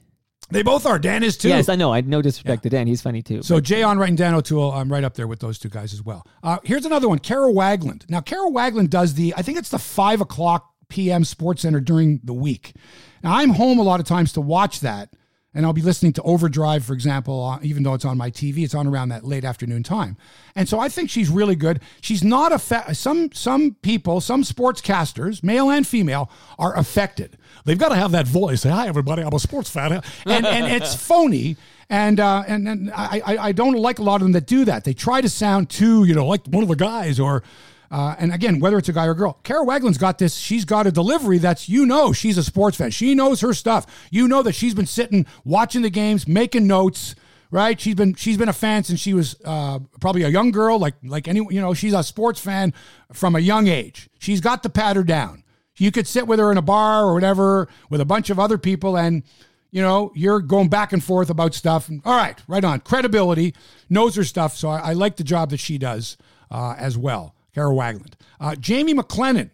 They 0.53 0.63
both 0.63 0.85
are. 0.85 0.99
Dan 0.99 1.23
is 1.23 1.37
too. 1.37 1.49
Yes, 1.49 1.69
I 1.69 1.77
know. 1.77 1.93
I 1.93 2.01
no 2.01 2.21
disrespect 2.23 2.65
yeah. 2.65 2.71
to 2.71 2.77
Dan. 2.77 2.87
He's 2.87 3.01
funny 3.01 3.23
too. 3.23 3.43
So 3.43 3.57
but. 3.57 3.65
Jay 3.65 3.83
Onrait 3.83 4.09
and 4.09 4.19
Dan 4.19 4.35
O'Toole, 4.35 4.73
I'm 4.73 4.91
right 4.93 5.05
up 5.05 5.15
there 5.15 5.29
with 5.29 5.39
those 5.39 5.59
two 5.59 5.69
guys 5.69 5.93
as 5.93 6.03
well. 6.03 6.27
Uh, 6.43 6.59
here's 6.65 6.85
another 6.85 7.09
one. 7.09 7.21
Kara 7.21 7.53
Wagland. 7.53 8.05
Now, 8.09 8.21
Kara 8.21 8.51
Wagland 8.51 8.91
does 8.91 9.15
the, 9.15 9.33
I 9.37 9.43
think 9.43 9.59
it's 9.59 9.69
the 9.69 9.79
five 9.79 10.21
o'clock 10.21 10.70
p.m. 10.91 11.25
Sports 11.25 11.63
Center 11.63 11.81
during 11.81 12.21
the 12.23 12.35
week. 12.35 12.75
Now, 13.23 13.37
I'm 13.37 13.51
home 13.51 13.79
a 13.79 13.83
lot 13.83 14.01
of 14.01 14.07
times 14.07 14.33
to 14.35 14.41
watch 14.41 14.81
that 14.81 15.11
and 15.53 15.67
I'll 15.67 15.73
be 15.73 15.83
listening 15.83 16.13
to 16.15 16.23
Overdrive, 16.23 16.85
for 16.85 16.93
example, 16.93 17.45
uh, 17.45 17.59
even 17.63 17.83
though 17.83 17.95
it's 17.95 18.05
on 18.05 18.17
my 18.17 18.31
TV, 18.31 18.59
it's 18.63 18.75
on 18.75 18.87
around 18.87 19.09
that 19.09 19.25
late 19.25 19.45
afternoon 19.45 19.83
time. 19.83 20.17
And 20.55 20.69
so 20.69 20.79
I 20.79 20.89
think 20.89 21.11
she's 21.11 21.29
really 21.29 21.57
good. 21.57 21.81
She's 22.01 22.23
not 22.23 22.53
a 22.53 22.59
fa- 22.59 22.95
some 22.95 23.33
some 23.33 23.77
people, 23.83 24.21
some 24.21 24.45
sportscasters, 24.45 25.43
male 25.43 25.69
and 25.71 25.87
female, 25.87 26.31
are 26.59 26.77
affected. 26.77 27.37
They've 27.65 27.79
got 27.79 27.89
to 27.89 27.97
have 27.97 28.13
that 28.13 28.29
voice. 28.29 28.63
Say, 28.63 28.71
"Hi, 28.71 28.87
everybody, 28.87 29.23
I'm 29.23 29.35
a 29.35 29.41
sports 29.41 29.71
fan," 29.71 29.93
and 30.25 30.47
and 30.47 30.67
it's 30.67 30.95
phony. 31.07 31.57
And 31.89 32.21
uh, 32.21 32.45
and 32.47 32.69
and 32.69 32.93
I 32.95 33.21
I 33.27 33.53
don't 33.53 33.75
like 33.75 33.99
a 33.99 34.03
lot 34.03 34.17
of 34.17 34.21
them 34.23 34.33
that 34.33 34.47
do 34.47 34.65
that. 34.67 34.85
They 34.85 34.95
try 34.95 35.21
to 35.21 35.29
sound 35.29 35.71
too, 35.71 36.05
you 36.05 36.15
know, 36.15 36.27
like 36.27 36.47
one 36.47 36.63
of 36.63 36.69
the 36.69 36.77
guys 36.77 37.19
or 37.19 37.43
uh, 37.91 38.15
and 38.19 38.33
again, 38.33 38.61
whether 38.61 38.79
it's 38.79 38.89
a 38.89 38.93
guy 38.93 39.07
or 39.07 39.15
girl, 39.15 39.41
Kara 39.43 39.65
Wagland's 39.65 39.99
got 39.99 40.19
this. 40.19 40.37
She's 40.37 40.65
got 40.65 40.87
a 40.87 40.93
delivery 40.93 41.39
that's, 41.39 41.69
you 41.69 41.85
know, 41.85 42.13
she's 42.13 42.39
a 42.39 42.45
sports 42.45 42.77
fan. 42.77 42.91
She 42.93 43.15
knows 43.17 43.41
her 43.41 43.53
stuff. 43.53 44.09
You 44.11 44.29
know 44.29 44.43
that 44.43 44.53
she's 44.53 44.75
been 44.75 44.87
sitting, 44.87 45.27
watching 45.45 45.83
the 45.83 45.91
games, 45.91 46.29
making 46.29 46.69
notes, 46.69 47.17
right? 47.51 47.81
She's 47.81 47.97
been 47.97 48.15
she's 48.15 48.37
been 48.37 48.49
a 48.49 48.53
fan 48.53 48.85
since 48.85 49.01
she 49.01 49.13
was 49.13 49.35
uh, 49.45 49.81
probably 50.01 50.23
a 50.23 50.29
young 50.29 50.53
girl, 50.53 50.79
like 50.79 50.95
like 51.03 51.27
any 51.27 51.41
you 51.51 51.61
know, 51.61 51.75
she's 51.75 51.93
a 51.93 52.05
sports 52.05 52.39
fan 52.39 52.73
from 53.13 53.35
a 53.35 53.41
young 53.41 53.67
age. 53.67 54.09
She's 54.21 54.41
got 54.41 54.63
the 54.63 54.71
patter 54.71 55.03
down. 55.03 55.43
You 55.77 55.91
could 55.91 56.07
sit 56.07 56.27
with 56.27 56.39
her 56.39 56.53
in 56.53 56.59
a 56.59 56.63
bar 56.63 57.07
or 57.07 57.15
whatever 57.15 57.67
with 57.89 58.01
a 58.01 58.05
bunch 58.05 58.31
of 58.31 58.39
other 58.39 58.59
people 58.59 58.97
and 58.97 59.25
you 59.73 59.81
know, 59.83 60.13
you're 60.15 60.41
going 60.41 60.69
back 60.69 60.93
and 60.93 61.03
forth 61.03 61.31
about 61.31 61.55
stuff. 61.55 61.89
All 62.05 62.17
right, 62.17 62.37
right 62.49 62.65
on. 62.65 62.81
Credibility, 62.81 63.55
knows 63.89 64.17
her 64.17 64.25
stuff. 64.25 64.57
So 64.57 64.69
I, 64.69 64.91
I 64.91 64.93
like 64.95 65.17
the 65.17 65.23
job 65.25 65.51
that 65.51 65.61
she 65.61 65.79
does 65.79 66.17
uh, 66.51 66.75
as 66.77 66.99
well. 66.99 67.37
Kara 67.55 67.71
Wagland. 67.71 68.15
Uh, 68.39 68.55
Jamie 68.57 68.95
McLennan. 68.95 69.51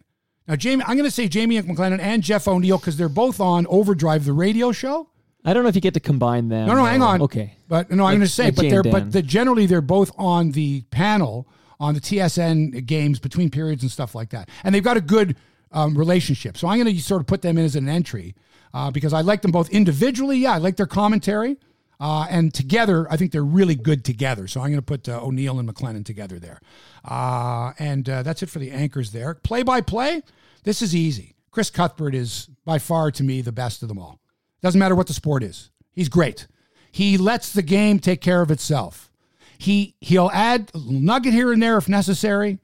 Now, 0.49 0.57
Jamie, 0.57 0.85
I'm 0.87 0.97
going 0.97 1.09
to 1.09 1.15
say 1.15 1.29
Jamie 1.29 1.61
McLennan 1.61 1.99
and 1.99 2.23
Jeff 2.23 2.47
O'Neill 2.47 2.79
because 2.79 2.97
they're 2.97 3.09
both 3.09 3.41
on 3.41 3.67
Overdrive, 3.67 4.25
the 4.25 4.33
radio 4.33 4.71
show. 4.73 5.09
I 5.45 5.53
don't 5.53 5.63
know 5.63 5.69
if 5.69 5.75
you 5.75 5.81
get 5.81 5.95
to 5.95 6.01
combine 6.01 6.49
them. 6.49 6.67
No, 6.67 6.75
no, 6.75 6.85
hang 6.85 7.03
on. 7.03 7.23
Okay, 7.23 7.57
but 7.69 7.91
no, 7.91 8.05
I'm 8.05 8.15
going 8.15 8.21
to 8.21 8.29
say, 8.29 8.47
like 8.47 8.57
but 8.57 8.69
they're 8.69 8.83
but 8.83 9.13
the, 9.13 9.23
generally 9.23 9.67
they're 9.67 9.81
both 9.81 10.11
on 10.19 10.51
the 10.51 10.83
panel 10.91 11.49
on 11.79 11.95
the 11.95 12.01
TSN 12.01 12.85
games 12.85 13.21
between 13.21 13.51
periods 13.51 13.83
and 13.83 13.91
stuff 13.91 14.15
like 14.15 14.31
that, 14.31 14.49
and 14.65 14.75
they've 14.75 14.83
got 14.83 14.97
a 14.97 15.01
good 15.01 15.37
um, 15.71 15.97
relationship. 15.97 16.57
So 16.57 16.67
I'm 16.67 16.83
going 16.83 16.93
to 16.93 17.01
sort 17.01 17.21
of 17.21 17.29
put 17.29 17.43
them 17.43 17.59
in 17.59 17.65
as 17.65 17.77
an 17.77 17.89
entry 17.89 18.35
uh, 18.75 18.91
because 18.91 19.13
I 19.13 19.21
like 19.21 19.43
them 19.43 19.53
both 19.53 19.71
individually. 19.71 20.39
Yeah, 20.39 20.55
I 20.55 20.59
like 20.59 20.77
their 20.77 20.87
commentary. 20.87 21.59
Uh, 21.99 22.27
and 22.29 22.53
together, 22.53 23.07
I 23.11 23.17
think 23.17 23.33
they're 23.33 23.43
really 23.45 23.75
good 23.75 24.05
together. 24.05 24.47
So 24.49 24.61
I'm 24.61 24.69
going 24.69 24.77
to 24.77 24.83
put 24.83 25.09
uh, 25.09 25.21
O'Neill 25.23 25.59
and 25.59 25.69
McLennan 25.69 26.05
together 26.05 26.39
there. 26.39 26.61
Uh, 27.05 27.73
and 27.79 28.09
uh, 28.09 28.23
that's 28.23 28.43
it 28.43 28.51
for 28.51 28.59
the 28.59 28.71
anchors 28.71 29.13
there. 29.13 29.35
Play 29.35 29.63
by 29.63 29.81
play, 29.81 30.23
this 30.65 30.83
is 30.83 30.95
easy. 30.95 31.35
Chris 31.51 31.71
Cuthbert 31.71 32.15
is 32.15 32.49
by 32.67 32.79
far, 32.79 33.11
to 33.13 33.25
me, 33.25 33.41
the 33.41 33.53
best 33.53 33.83
of 33.83 33.89
them 33.89 33.99
all. 33.99 34.21
Doesn't 34.63 34.79
matter 34.79 34.95
what 34.95 35.07
the 35.07 35.15
sport 35.15 35.43
is, 35.43 35.71
he's 35.93 36.09
great. 36.09 36.47
He 36.93 37.17
lets 37.19 37.53
the 37.53 37.63
game 37.63 37.99
take 37.99 38.21
care 38.21 38.43
of 38.43 38.51
itself. 38.51 39.11
He 39.59 39.95
he'll 40.01 40.31
add 40.33 40.71
a 40.75 40.79
nugget 40.79 41.33
here 41.33 41.53
and 41.53 41.63
there 41.63 41.79
if 41.79 41.89
necessary. 41.89 42.59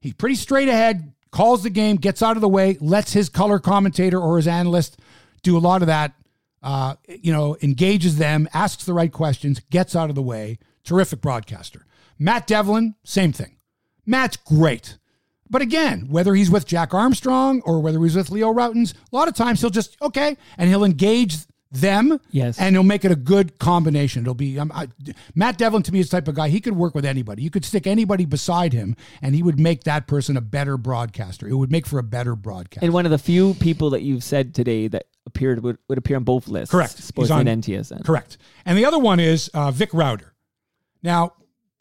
He's 0.00 0.14
pretty 0.14 0.36
straight 0.36 0.68
ahead, 0.68 1.12
calls 1.30 1.62
the 1.62 1.70
game, 1.70 1.96
gets 1.96 2.22
out 2.22 2.36
of 2.36 2.40
the 2.40 2.48
way, 2.48 2.78
lets 2.80 3.12
his 3.12 3.28
color 3.28 3.58
commentator 3.58 4.20
or 4.20 4.36
his 4.36 4.48
analyst 4.48 4.98
do 5.42 5.56
a 5.56 5.60
lot 5.60 5.82
of 5.82 5.88
that 5.88 6.12
uh, 6.62 6.96
you 7.08 7.32
know, 7.32 7.56
engages 7.62 8.16
them, 8.16 8.48
asks 8.52 8.84
the 8.84 8.92
right 8.92 9.12
questions, 9.12 9.60
gets 9.70 9.94
out 9.94 10.10
of 10.10 10.16
the 10.16 10.22
way. 10.22 10.58
Terrific 10.84 11.20
broadcaster. 11.20 11.86
Matt 12.18 12.46
Devlin, 12.46 12.94
same 13.04 13.32
thing. 13.32 13.56
Matt's 14.06 14.36
great. 14.36 14.98
But 15.50 15.62
again, 15.62 16.08
whether 16.10 16.34
he's 16.34 16.50
with 16.50 16.66
Jack 16.66 16.92
Armstrong 16.92 17.62
or 17.64 17.80
whether 17.80 18.00
he's 18.02 18.16
with 18.16 18.30
Leo 18.30 18.52
Rautins, 18.52 18.94
a 18.94 19.16
lot 19.16 19.28
of 19.28 19.34
times 19.34 19.60
he'll 19.60 19.70
just, 19.70 19.96
okay, 20.02 20.36
and 20.56 20.68
he'll 20.68 20.84
engage 20.84 21.36
them. 21.70 22.18
Yes. 22.30 22.58
And 22.58 22.74
he'll 22.74 22.82
make 22.82 23.04
it 23.04 23.12
a 23.12 23.16
good 23.16 23.58
combination. 23.58 24.22
It'll 24.22 24.34
be 24.34 24.58
um, 24.58 24.72
I, 24.74 24.88
Matt 25.34 25.58
Devlin 25.58 25.82
to 25.84 25.92
me 25.92 26.00
is 26.00 26.08
the 26.08 26.16
type 26.16 26.28
of 26.28 26.34
guy 26.34 26.48
he 26.48 26.60
could 26.60 26.76
work 26.76 26.94
with 26.94 27.04
anybody. 27.04 27.42
You 27.42 27.50
could 27.50 27.64
stick 27.64 27.86
anybody 27.86 28.24
beside 28.24 28.72
him, 28.72 28.96
and 29.20 29.34
he 29.34 29.42
would 29.42 29.60
make 29.60 29.84
that 29.84 30.06
person 30.06 30.36
a 30.36 30.40
better 30.40 30.76
broadcaster. 30.76 31.46
It 31.46 31.54
would 31.54 31.70
make 31.70 31.86
for 31.86 31.98
a 31.98 32.02
better 32.02 32.34
broadcast. 32.34 32.82
And 32.82 32.92
one 32.92 33.04
of 33.04 33.10
the 33.10 33.18
few 33.18 33.54
people 33.54 33.90
that 33.90 34.02
you've 34.02 34.24
said 34.24 34.54
today 34.54 34.88
that 34.88 35.06
appeared 35.28 35.62
would, 35.62 35.78
would 35.88 35.98
appear 35.98 36.16
on 36.16 36.24
both 36.24 36.48
lists. 36.48 36.72
Correct. 36.72 36.96
Sportsnet 36.96 37.48
and 37.48 37.62
TSN. 37.62 38.04
Correct. 38.04 38.38
And 38.64 38.76
the 38.76 38.84
other 38.84 38.98
one 38.98 39.20
is 39.20 39.48
uh, 39.54 39.70
Vic 39.70 39.90
Rauter. 39.92 40.34
Now, 41.02 41.34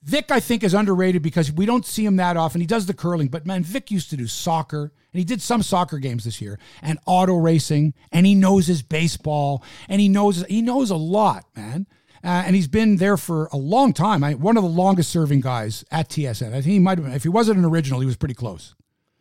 Vic, 0.04 0.30
I 0.30 0.40
think, 0.40 0.64
is 0.64 0.74
underrated 0.74 1.22
because 1.22 1.52
we 1.52 1.66
don't 1.66 1.86
see 1.86 2.06
him 2.06 2.18
that 2.18 2.38
often. 2.38 2.62
He 2.62 2.68
does 2.68 2.86
the 2.86 2.94
curling, 2.94 3.30
but 3.30 3.46
man, 3.46 3.64
Vic 3.64 3.90
used 3.90 4.10
to 4.12 4.18
do 4.18 4.28
soccer, 4.28 4.94
and 5.12 5.20
he 5.20 5.26
did 5.26 5.42
some 5.42 5.64
soccer 5.64 5.98
games 5.98 6.24
this 6.24 6.40
year, 6.40 6.60
and 6.82 7.00
auto 7.06 7.36
racing, 7.36 7.94
and 8.12 8.26
he 8.26 8.36
knows 8.36 8.68
his 8.68 8.82
baseball, 8.84 9.64
and 9.90 10.00
he 10.00 10.08
knows 10.08 10.46
he 10.46 10.62
knows 10.62 10.92
a 10.92 10.96
lot, 10.96 11.46
man. 11.56 11.88
Uh, 12.24 12.44
and 12.46 12.56
he's 12.56 12.68
been 12.68 12.98
there 12.98 13.18
for 13.18 13.48
a 13.54 13.58
long 13.58 13.94
time. 13.94 14.24
I, 14.24 14.34
one 14.34 14.58
of 14.58 14.64
the 14.64 14.70
longest 14.70 15.12
serving 15.12 15.42
guys 15.42 15.86
at 15.92 16.10
TSN. 16.10 16.50
I 16.50 16.62
think 16.62 16.66
he 16.66 16.80
might 16.80 16.98
have 16.98 17.06
been. 17.06 17.14
If 17.14 17.24
he 17.24 17.30
wasn't 17.30 17.60
an 17.60 17.66
original, 17.66 18.00
he 18.00 18.06
was 18.06 18.18
pretty 18.18 18.34
close. 18.34 18.76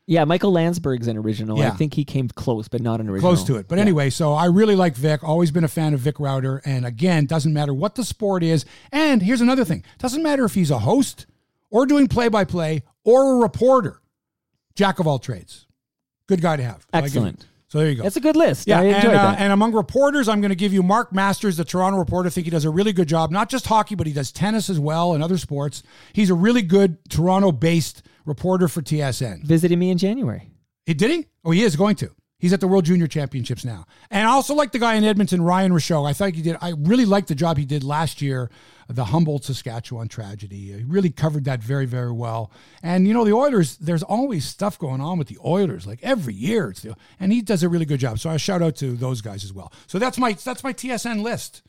Yeah, 0.09 0.25
Michael 0.25 0.53
Landsberg's 0.53 1.09
an 1.09 1.17
original. 1.17 1.59
Yeah. 1.59 1.69
I 1.69 1.71
think 1.71 1.95
he 1.95 2.05
came 2.05 2.29
close, 2.29 2.69
but 2.69 2.81
not 2.81 3.01
an 3.01 3.09
original. 3.09 3.33
Close 3.33 3.45
to 3.45 3.57
it. 3.57 3.67
But 3.67 3.77
yeah. 3.77 3.83
anyway, 3.83 4.11
so 4.11 4.35
I 4.35 4.47
really 4.47 4.77
like 4.77 4.95
Vic. 4.95 5.25
Always 5.25 5.51
been 5.51 5.65
a 5.65 5.69
fan 5.69 5.95
of 5.95 6.01
Vic 6.01 6.21
Rauter. 6.21 6.63
And 6.65 6.87
again, 6.87 7.27
doesn't 7.27 7.53
matter 7.53 7.75
what 7.75 7.97
the 7.97 8.05
sport 8.05 8.45
is. 8.45 8.65
And 8.93 9.21
here's 9.21 9.41
another 9.41 9.65
thing 9.65 9.83
doesn't 9.99 10.23
matter 10.23 10.45
if 10.45 10.55
he's 10.55 10.71
a 10.71 10.79
host 10.79 11.27
or 11.71 11.87
doing 11.87 12.07
play 12.07 12.29
by 12.29 12.45
play 12.45 12.85
or 13.05 13.37
a 13.37 13.37
reporter. 13.39 14.01
Jack 14.77 15.01
of 15.01 15.09
all 15.09 15.19
trades. 15.19 15.67
Good 16.29 16.41
guy 16.41 16.57
to 16.57 16.63
have. 16.63 16.87
Excellent. 16.93 17.47
So 17.69 17.79
there 17.79 17.91
you 17.91 17.97
go. 17.97 18.05
That's 18.05 18.17
a 18.17 18.21
good 18.21 18.37
list. 18.37 18.69
Yeah, 18.69 18.81
I 18.81 18.85
enjoyed 18.85 19.05
and, 19.07 19.15
uh, 19.15 19.31
that. 19.33 19.41
And 19.41 19.53
among 19.53 19.73
reporters, 19.73 20.29
I'm 20.29 20.41
going 20.41 20.51
to 20.51 20.57
give 20.57 20.73
you 20.73 20.85
Mark 20.85 21.13
Masters, 21.13 21.57
the 21.57 21.65
Toronto 21.65 21.99
reporter. 21.99 22.29
I 22.29 22.31
think 22.31 22.45
he 22.45 22.51
does 22.51 22.65
a 22.65 22.71
really 22.71 22.93
good 22.93 23.09
job, 23.09 23.33
not 23.33 23.49
just 23.49 23.67
hockey, 23.67 23.97
but 23.97 24.07
he 24.07 24.13
does 24.13 24.31
tennis 24.31 24.71
as 24.71 24.79
well 24.79 25.15
and 25.15 25.23
other 25.23 25.37
sports. 25.37 25.83
He's 26.13 26.31
a 26.31 26.35
really 26.35 26.63
good 26.63 26.99
Toronto 27.11 27.51
based 27.51 28.03
reporter 28.27 28.69
for 28.69 28.83
TSN. 28.83 29.45
Visited 29.45 29.79
me 29.79 29.91
in 29.91 29.99
January. 29.99 30.51
He 30.85 30.93
did 30.95 31.11
he? 31.11 31.27
Oh, 31.45 31.53
he 31.53 31.63
is 31.63 31.77
going 31.77 31.97
to. 31.97 32.11
He's 32.39 32.53
at 32.53 32.61
the 32.61 32.69
World 32.69 32.85
Junior 32.85 33.07
Championships 33.07 33.65
now. 33.65 33.87
And 34.11 34.29
I 34.29 34.33
also 34.33 34.55
like 34.55 34.73
the 34.73 34.79
guy 34.79 34.97
in 34.97 35.05
Edmonton, 35.05 35.41
Ryan 35.41 35.73
Rishaug. 35.73 36.07
I 36.07 36.13
thought 36.13 36.35
he 36.35 36.43
did. 36.43 36.57
I 36.61 36.75
really 36.77 37.07
liked 37.07 37.29
the 37.29 37.35
job 37.35 37.57
he 37.57 37.65
did 37.65 37.83
last 37.83 38.21
year, 38.21 38.51
the 38.89 39.07
Humboldt, 39.07 39.45
Saskatchewan 39.45 40.09
tragedy. 40.09 40.73
He 40.73 40.85
really 40.85 41.09
covered 41.09 41.45
that 41.47 41.63
very, 41.63 41.87
very 41.87 42.13
well. 42.13 42.53
And 42.83 43.09
you 43.09 43.15
know, 43.15 43.25
the 43.25 43.33
Oilers. 43.33 43.79
There's 43.79 44.03
always 44.03 44.45
stuff 44.45 44.79
going 44.79 45.01
on 45.01 45.17
with 45.19 45.29
the 45.29 45.39
Oilers, 45.43 45.87
like 45.87 46.01
every 46.03 46.35
year. 46.35 46.69
It's 46.69 46.83
the, 46.83 46.95
and 47.19 47.33
he 47.33 47.41
does 47.41 47.63
a 47.63 47.71
really 47.71 47.87
good 47.87 48.01
job. 48.01 48.19
So 48.19 48.29
I 48.29 48.37
shout 48.37 48.61
out 48.61 48.77
to 48.77 48.97
those 48.97 49.23
guys 49.23 49.43
as 49.43 49.55
well. 49.55 49.73
So 49.87 49.99
that's 49.99 50.19
my 50.19 50.35
that's 50.35 50.63
my 50.63 50.75
TSN 50.75 51.23
list. 51.23 51.63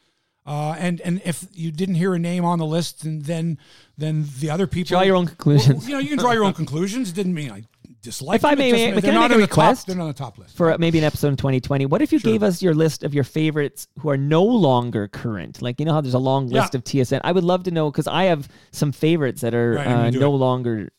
Uh, 0.48 0.76
and 0.80 1.02
and 1.02 1.22
if 1.26 1.46
you 1.54 1.72
didn't 1.72 1.96
hear 1.96 2.14
a 2.14 2.20
name 2.20 2.46
on 2.46 2.58
the 2.58 2.66
list, 2.66 3.04
and 3.04 3.24
then 3.26 3.58
then 3.98 4.26
the 4.40 4.50
other 4.50 4.66
people 4.66 4.88
draw 4.88 5.02
your 5.02 5.18
own 5.18 5.28
conclusions. 5.28 5.80
Well, 5.82 5.90
you 5.90 5.94
know, 5.96 6.00
you 6.00 6.08
can 6.10 6.20
draw 6.20 6.32
your 6.32 6.46
own 6.46 6.54
conclusions. 6.54 7.10
It 7.10 7.16
didn't 7.16 7.34
mean 7.34 7.52
I 7.52 7.64
dislike. 8.02 8.38
If 8.38 8.46
I 8.46 8.56
may- 8.56 8.72
may- 8.72 9.02
can 9.02 9.18
I 9.18 9.28
make 9.28 9.32
a 9.32 9.34
the 9.34 9.48
top- 9.48 9.50
request? 9.50 9.88
They're 9.88 9.96
not 9.98 10.04
on 10.04 10.08
the 10.10 10.14
top 10.14 10.38
list. 10.38 10.56
for 10.56 10.78
maybe 10.78 10.98
an 11.00 11.04
episode 11.04 11.28
in 11.30 11.36
2020. 11.36 11.86
What 11.88 12.02
if 12.02 12.14
you 12.14 12.20
gave 12.22 12.44
us 12.44 12.62
your 12.62 12.74
list 12.74 13.04
of 13.04 13.14
your 13.14 13.26
favorites 13.26 13.88
who 14.00 14.10
are 14.10 14.16
no 14.16 14.42
longer 14.44 15.10
current? 15.10 15.62
Like 15.62 15.80
you 15.82 15.86
know 15.86 15.92
how 15.94 16.00
there's 16.00 16.14
a 16.14 16.20
long 16.20 16.48
list 16.48 16.74
Yeah. 16.74 16.78
of 16.78 16.84
TSN. 16.86 17.20
I 17.26 17.34
would 17.34 17.44
love 17.44 17.64
to 17.64 17.72
know 17.72 17.92
because 17.92 18.08
I 18.08 18.24
have 18.26 18.48
some 18.72 18.94
favorites 18.94 19.42
that 19.42 19.54
are 19.54 19.74
Right, 19.74 19.88
uh, 19.88 20.10
no 20.12 20.34
it. 20.34 20.38
longer 20.38 20.90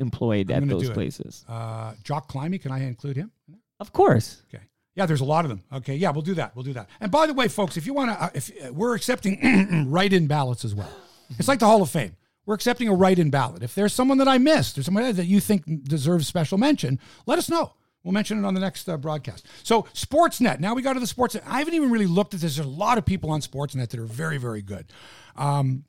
employed 0.00 0.50
I'm 0.50 0.64
at 0.64 0.68
those 0.68 0.90
places. 0.90 1.44
Uh, 1.48 1.94
Jock 2.02 2.28
Climie, 2.30 2.60
can 2.60 2.72
I 2.72 2.82
include 2.84 3.16
him? 3.16 3.30
Of 3.78 3.92
course. 3.92 4.42
Okay. 4.52 4.64
Yeah, 4.96 5.04
there's 5.04 5.20
a 5.20 5.26
lot 5.26 5.44
of 5.44 5.50
them. 5.50 5.62
Okay. 5.72 5.94
Yeah, 5.94 6.10
we'll 6.10 6.22
do 6.22 6.34
that. 6.34 6.56
We'll 6.56 6.64
do 6.64 6.72
that. 6.72 6.88
And 7.00 7.12
by 7.12 7.26
the 7.26 7.34
way, 7.34 7.48
folks, 7.48 7.76
if 7.76 7.86
you 7.86 7.92
want 7.92 8.10
to, 8.10 8.24
uh, 8.24 8.30
if 8.34 8.50
uh, 8.64 8.72
we're 8.72 8.94
accepting 8.94 9.86
write-in 9.90 10.26
ballots 10.26 10.64
as 10.64 10.74
well. 10.74 10.90
It's 11.38 11.48
like 11.48 11.58
the 11.58 11.66
Hall 11.66 11.82
of 11.82 11.90
Fame. 11.90 12.16
We're 12.46 12.54
accepting 12.54 12.88
a 12.88 12.94
write-in 12.94 13.28
ballot. 13.30 13.62
If 13.62 13.74
there's 13.74 13.92
someone 13.92 14.18
that 14.18 14.28
I 14.28 14.38
missed 14.38 14.78
or 14.78 14.82
someone 14.82 15.14
that 15.14 15.26
you 15.26 15.40
think 15.40 15.84
deserves 15.84 16.26
special 16.26 16.56
mention, 16.56 16.98
let 17.26 17.38
us 17.38 17.50
know. 17.50 17.72
We'll 18.04 18.14
mention 18.14 18.38
it 18.38 18.46
on 18.46 18.54
the 18.54 18.60
next 18.60 18.88
uh, 18.88 18.96
broadcast. 18.96 19.46
So, 19.64 19.82
Sportsnet. 19.92 20.60
Now 20.60 20.74
we 20.74 20.80
got 20.80 20.92
to 20.92 21.00
the 21.00 21.06
Sportsnet. 21.06 21.42
I 21.44 21.58
haven't 21.58 21.74
even 21.74 21.90
really 21.90 22.06
looked 22.06 22.34
at 22.34 22.40
this. 22.40 22.56
There's 22.56 22.66
a 22.66 22.70
lot 22.70 22.98
of 22.98 23.04
people 23.04 23.30
on 23.30 23.40
Sportsnet 23.40 23.90
that 23.90 24.00
are 24.00 24.06
very, 24.06 24.38
very 24.38 24.62
good. 24.62 24.86
Um, 25.34 25.84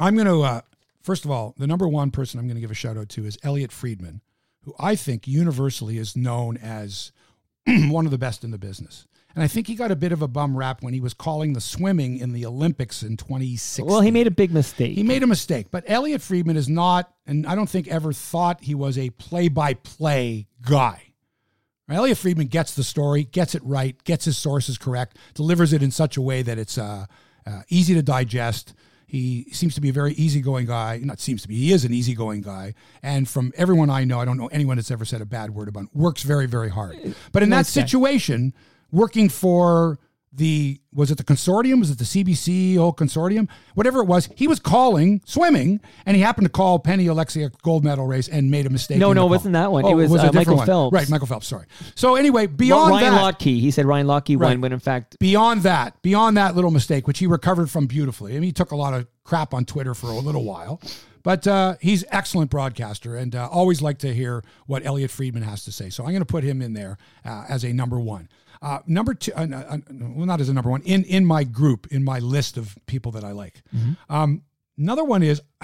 I'm 0.00 0.16
going 0.16 0.26
to, 0.26 0.42
uh, 0.42 0.60
first 1.00 1.24
of 1.24 1.30
all, 1.30 1.54
the 1.56 1.68
number 1.68 1.86
one 1.86 2.10
person 2.10 2.40
I'm 2.40 2.46
going 2.46 2.56
to 2.56 2.60
give 2.60 2.72
a 2.72 2.74
shout 2.74 2.98
out 2.98 3.08
to 3.10 3.24
is 3.24 3.38
Elliot 3.44 3.70
Friedman, 3.70 4.20
who 4.62 4.74
I 4.80 4.96
think 4.96 5.28
universally 5.28 5.96
is 5.96 6.16
known 6.16 6.56
as 6.56 7.12
one 7.88 8.04
of 8.04 8.10
the 8.10 8.18
best 8.18 8.44
in 8.44 8.50
the 8.50 8.58
business. 8.58 9.06
And 9.34 9.42
I 9.42 9.48
think 9.48 9.66
he 9.66 9.74
got 9.74 9.90
a 9.90 9.96
bit 9.96 10.12
of 10.12 10.22
a 10.22 10.28
bum 10.28 10.56
rap 10.56 10.82
when 10.82 10.94
he 10.94 11.00
was 11.00 11.12
calling 11.12 11.54
the 11.54 11.60
swimming 11.60 12.18
in 12.18 12.32
the 12.32 12.46
Olympics 12.46 13.02
in 13.02 13.16
2016. 13.16 13.84
Well, 13.84 14.00
he 14.00 14.12
made 14.12 14.28
a 14.28 14.30
big 14.30 14.52
mistake. 14.52 14.94
He 14.94 15.02
made 15.02 15.24
a 15.24 15.26
mistake, 15.26 15.72
but 15.72 15.82
Elliot 15.88 16.22
Friedman 16.22 16.56
is 16.56 16.68
not, 16.68 17.12
and 17.26 17.44
I 17.46 17.56
don't 17.56 17.68
think 17.68 17.88
ever 17.88 18.12
thought 18.12 18.62
he 18.62 18.76
was 18.76 18.96
a 18.96 19.10
play-by-play 19.10 20.46
guy. 20.62 21.14
Elliot 21.90 22.16
Friedman 22.16 22.46
gets 22.46 22.74
the 22.74 22.84
story, 22.84 23.24
gets 23.24 23.54
it 23.54 23.62
right, 23.64 24.02
gets 24.04 24.24
his 24.24 24.38
sources 24.38 24.78
correct, 24.78 25.18
delivers 25.34 25.72
it 25.72 25.82
in 25.82 25.90
such 25.90 26.16
a 26.16 26.22
way 26.22 26.42
that 26.42 26.56
it's 26.56 26.78
uh, 26.78 27.06
uh, 27.46 27.62
easy 27.68 27.92
to 27.94 28.02
digest. 28.02 28.72
He 29.14 29.46
seems 29.52 29.76
to 29.76 29.80
be 29.80 29.90
a 29.90 29.92
very 29.92 30.12
easygoing 30.14 30.66
guy. 30.66 30.98
Not 31.04 31.20
seems 31.20 31.42
to 31.42 31.48
be. 31.48 31.54
He 31.54 31.72
is 31.72 31.84
an 31.84 31.94
easygoing 31.94 32.40
guy. 32.40 32.74
And 33.00 33.28
from 33.28 33.52
everyone 33.56 33.88
I 33.88 34.02
know, 34.02 34.18
I 34.18 34.24
don't 34.24 34.36
know 34.36 34.48
anyone 34.48 34.74
that's 34.76 34.90
ever 34.90 35.04
said 35.04 35.20
a 35.20 35.24
bad 35.24 35.50
word 35.54 35.68
about 35.68 35.80
him. 35.84 35.90
Works 35.94 36.24
very, 36.24 36.46
very 36.46 36.68
hard. 36.68 36.96
Eh, 37.00 37.12
but 37.30 37.44
in 37.44 37.50
that 37.50 37.58
Nice 37.58 37.74
guy. 37.76 37.82
situation, 37.82 38.52
working 38.90 39.28
for 39.28 40.00
the 40.36 40.80
was 40.92 41.10
it 41.10 41.18
the 41.18 41.24
consortium? 41.24 41.78
Was 41.80 41.90
it 41.90 41.98
the 41.98 42.04
CBC 42.04 42.76
old 42.78 42.96
consortium? 42.96 43.48
Whatever 43.74 44.00
it 44.00 44.06
was, 44.06 44.28
he 44.36 44.48
was 44.48 44.58
calling 44.58 45.20
swimming, 45.24 45.80
and 46.06 46.16
he 46.16 46.22
happened 46.22 46.46
to 46.46 46.50
call 46.50 46.78
Penny 46.78 47.06
Oleksiak 47.06 47.60
gold 47.62 47.84
medal 47.84 48.06
race 48.06 48.28
and 48.28 48.50
made 48.50 48.66
a 48.66 48.70
mistake. 48.70 48.98
No, 48.98 49.12
no, 49.12 49.26
it 49.26 49.30
wasn't 49.30 49.52
that 49.54 49.70
one. 49.70 49.84
It 49.84 49.88
Oh, 49.92 49.96
was, 49.96 50.12
uh, 50.14 50.30
Michael 50.32 50.56
one. 50.56 50.66
Phelps. 50.66 50.92
Right, 50.94 51.08
Michael 51.08 51.26
Phelps. 51.26 51.46
Sorry. 51.46 51.66
So 51.94 52.16
anyway, 52.16 52.46
Well, 52.46 52.56
beyond 52.56 52.90
Ryan 52.90 53.12
that, 53.14 53.38
Lochte. 53.38 53.60
He 53.60 53.70
said 53.70 53.86
Ryan 53.86 54.06
Lochte 54.06 54.38
Right. 54.38 54.50
won 54.50 54.60
when 54.60 54.72
in 54.72 54.80
fact 54.80 55.18
beyond 55.18 55.62
that, 55.62 56.00
beyond 56.02 56.36
that 56.36 56.54
little 56.56 56.70
mistake, 56.70 57.06
which 57.06 57.18
he 57.18 57.26
recovered 57.26 57.70
from 57.70 57.86
beautifully. 57.86 58.32
I 58.32 58.34
mean, 58.34 58.44
he 58.44 58.52
took 58.52 58.72
a 58.72 58.76
lot 58.76 58.94
of 58.94 59.06
crap 59.24 59.54
on 59.54 59.64
Twitter 59.64 59.94
for 59.94 60.08
a 60.08 60.18
little 60.18 60.44
while, 60.44 60.80
but 61.22 61.46
uh, 61.46 61.76
he's 61.80 62.04
excellent 62.10 62.50
broadcaster, 62.50 63.16
and 63.16 63.34
uh, 63.34 63.48
always 63.50 63.80
like 63.80 63.98
to 63.98 64.12
hear 64.12 64.42
what 64.66 64.84
Elliot 64.84 65.10
Friedman 65.10 65.42
has 65.42 65.64
to 65.64 65.72
say. 65.72 65.90
So 65.90 66.02
I'm 66.04 66.10
going 66.10 66.20
to 66.20 66.26
put 66.26 66.44
him 66.44 66.60
in 66.60 66.74
there 66.74 66.98
uh, 67.24 67.44
as 67.48 67.64
a 67.64 67.72
number 67.72 67.98
one. 67.98 68.28
Uh, 68.62 68.78
number 68.86 69.14
two, 69.14 69.32
uh, 69.34 69.46
uh, 69.50 69.78
well, 69.90 70.26
not 70.26 70.40
as 70.40 70.48
a 70.48 70.54
number 70.54 70.70
one 70.70 70.82
in 70.82 71.04
in 71.04 71.24
my 71.24 71.44
group, 71.44 71.86
in 71.90 72.04
my 72.04 72.18
list 72.18 72.56
of 72.56 72.76
people 72.86 73.12
that 73.12 73.24
I 73.24 73.32
like. 73.32 73.62
Um, 74.08 74.42
another 74.78 75.04
one 75.04 75.22
is 75.22 75.42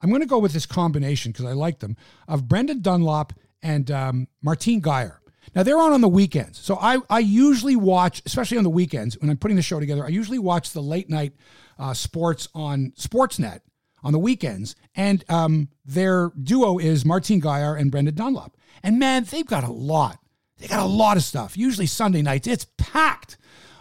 I'm 0.00 0.10
going 0.10 0.20
to 0.22 0.26
go 0.26 0.38
with 0.38 0.52
this 0.52 0.66
combination 0.66 1.32
because 1.32 1.44
I 1.44 1.52
like 1.52 1.80
them 1.80 1.96
of 2.28 2.48
Brendan 2.48 2.80
Dunlop 2.82 3.32
and 3.62 3.90
um, 3.90 4.28
Martine 4.42 4.80
Gaillard. 4.80 5.18
Now 5.54 5.62
they're 5.62 5.78
on 5.80 5.92
on 5.92 6.00
the 6.00 6.08
weekends, 6.08 6.58
so 6.58 6.76
I 6.80 6.98
I 7.08 7.18
usually 7.20 7.76
watch, 7.76 8.22
especially 8.26 8.58
on 8.58 8.64
the 8.64 8.70
weekends 8.70 9.18
when 9.18 9.30
I'm 9.30 9.36
putting 9.38 9.56
the 9.56 9.62
show 9.62 9.80
together. 9.80 10.04
I 10.04 10.08
usually 10.08 10.38
watch 10.38 10.72
the 10.72 10.82
late 10.82 11.08
night 11.08 11.32
uh, 11.78 11.94
sports 11.94 12.48
on 12.54 12.92
Sportsnet 12.96 13.60
on 14.02 14.12
the 14.12 14.18
weekends, 14.18 14.76
and 14.94 15.24
um, 15.28 15.68
their 15.84 16.30
duo 16.40 16.78
is 16.78 17.04
Martine 17.04 17.40
Gaillard 17.40 17.80
and 17.80 17.90
Brendan 17.90 18.14
Dunlop. 18.14 18.56
And 18.82 18.98
man, 18.98 19.24
they've 19.24 19.46
got 19.46 19.64
a 19.64 19.72
lot. 19.72 20.18
They 20.58 20.68
got 20.68 20.80
a 20.80 20.86
lot 20.86 21.16
of 21.16 21.22
stuff. 21.22 21.56
Usually 21.56 21.86
Sunday 21.86 22.22
nights, 22.22 22.46
it's 22.46 22.66
packed. 22.76 23.36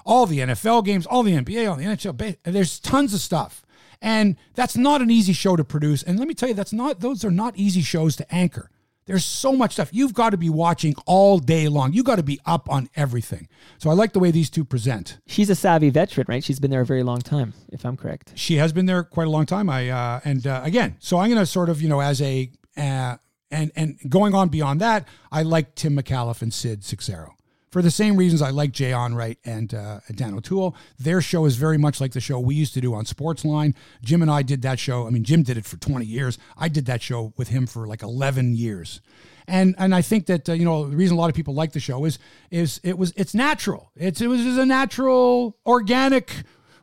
All 0.06 0.26
the 0.26 0.40
NFL 0.40 0.86
games, 0.86 1.06
all 1.06 1.24
the 1.24 1.34
NBA, 1.34 1.70
all 1.70 1.76
the 1.76 1.84
NHL. 1.84 2.38
There's 2.44 2.80
tons 2.80 3.14
of 3.14 3.20
stuff. 3.20 3.66
And 4.02 4.38
that's 4.54 4.78
not 4.78 5.02
an 5.02 5.12
easy 5.12 5.34
show 5.34 5.56
to 5.56 5.64
produce. 5.64 6.04
And 6.04 6.20
let 6.20 6.28
me 6.28 6.34
tell 6.34 6.50
you, 6.50 6.56
that's 6.56 6.74
not 6.74 7.00
those 7.00 7.26
are 7.26 7.32
not 7.32 7.58
easy 7.58 7.82
shows 7.82 8.16
to 8.18 8.34
anchor. 8.34 8.70
There's 9.08 9.26
so 9.26 9.54
much 9.54 9.74
stuff. 9.74 9.90
You've 9.94 10.14
got 10.14 10.32
to 10.32 10.38
be 10.38 10.50
watching 10.50 10.94
all 11.06 11.40
day 11.40 11.70
long. 11.70 11.94
You've 11.94 12.06
got 12.06 12.18
to 12.18 12.24
be 12.24 12.40
up 12.46 12.70
on 12.70 12.90
everything. 12.96 13.48
So 13.78 13.90
I 13.90 13.94
like 13.94 14.12
the 14.12 14.20
way 14.20 14.32
these 14.32 14.50
two 14.50 14.66
present. 14.66 15.18
she's 15.26 15.50
a 15.50 15.56
savvy 15.56 15.90
veteran, 15.90 16.26
right? 16.28 16.44
She's 16.44 16.60
been 16.60 16.72
there 16.72 16.82
a 16.82 16.86
very 16.86 17.04
long 17.04 17.20
time, 17.20 17.54
if 17.72 17.86
I'm 17.86 17.96
correct. 17.96 18.34
She 18.36 18.58
has 18.58 18.74
been 18.74 18.86
there 18.86 19.04
quite 19.04 19.28
a 19.28 19.30
long 19.30 19.46
time. 19.46 19.70
I 19.70 19.90
uh, 19.90 20.20
and 20.26 20.46
uh, 20.46 20.62
again, 20.64 20.98
so 21.00 21.18
I'm 21.18 21.30
going 21.30 21.40
to 21.40 21.46
sort 21.46 21.70
of 21.70 21.82
you 21.82 21.88
know 21.88 22.02
as 22.02 22.22
a 22.22 22.52
uh, 22.76 23.16
and 23.52 23.72
and 23.76 23.98
going 24.10 24.34
on 24.34 24.50
beyond 24.50 24.82
that, 24.82 25.08
I 25.32 25.44
like 25.44 25.76
Tim 25.76 25.98
McAuliffe 25.98 26.42
and 26.42 26.54
Sid 26.54 26.84
Seixeiro 26.84 27.38
for 27.72 27.82
the 27.82 27.92
same 27.92 28.16
reasons 28.16 28.42
I 28.42 28.50
like 28.50 28.72
Jay 28.72 28.92
Onrait 28.92 29.38
and 29.46 29.74
uh, 29.74 30.00
Dan 30.16 30.34
O'Toole. 30.34 30.76
Their 30.98 31.22
show 31.22 31.46
is 31.46 31.58
very 31.58 31.78
much 31.78 32.00
like 32.00 32.14
the 32.14 32.22
show 32.22 32.40
we 32.40 32.56
used 32.56 32.74
to 32.76 32.82
do 32.82 32.94
on 32.94 33.06
Sportsline. 33.06 33.76
Jim 34.02 34.22
and 34.22 34.32
I 34.32 34.42
did 34.42 34.62
that 34.62 34.80
show. 34.80 35.06
I 35.06 35.10
mean, 35.10 35.24
Jim 35.24 35.44
did 35.44 35.58
it 35.58 35.66
for 35.66 35.78
20 35.78 36.06
years. 36.06 36.38
I 36.58 36.70
did 36.70 36.86
that 36.86 37.02
show 37.02 37.34
with 37.38 37.50
him 37.50 37.68
for 37.68 37.86
like 37.86 38.04
11 38.04 38.56
years. 38.56 39.02
And, 39.50 39.76
and 39.78 39.94
I 39.94 40.02
think 40.02 40.26
that 40.26 40.50
uh, 40.50 40.54
you 40.54 40.66
know 40.66 40.90
the 40.90 40.98
reason 40.98 41.16
a 41.16 41.20
lot 41.20 41.30
of 41.30 41.36
people 41.36 41.54
like 41.54 41.72
the 41.72 41.80
show 41.80 42.04
is 42.04 42.20
is 42.52 42.82
it 42.84 42.98
was 42.98 43.14
it's 43.16 43.34
natural 43.34 43.92
it's 43.96 44.20
it 44.20 44.28
was 44.28 44.42
just 44.42 44.60
a 44.60 44.66
natural 44.66 45.56
organic 45.66 46.34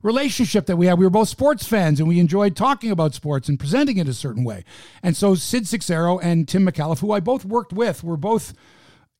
relationship 0.04 0.66
that 0.66 0.76
we 0.76 0.86
had. 0.86 0.98
We 0.98 1.04
were 1.04 1.10
both 1.10 1.28
sports 1.28 1.66
fans 1.66 1.98
and 1.98 2.08
we 2.08 2.20
enjoyed 2.20 2.54
talking 2.54 2.92
about 2.92 3.14
sports 3.14 3.48
and 3.48 3.58
presenting 3.58 3.96
it 3.96 4.06
a 4.06 4.14
certain 4.14 4.44
way. 4.44 4.64
And 5.02 5.16
so 5.16 5.34
Sid 5.34 5.66
Seixeiro 5.66 6.18
and 6.20 6.46
Tim 6.46 6.64
McAuliffe, 6.64 7.00
who 7.00 7.10
I 7.10 7.20
both 7.20 7.44
worked 7.44 7.72
with, 7.72 8.04
were 8.04 8.16
both 8.16 8.54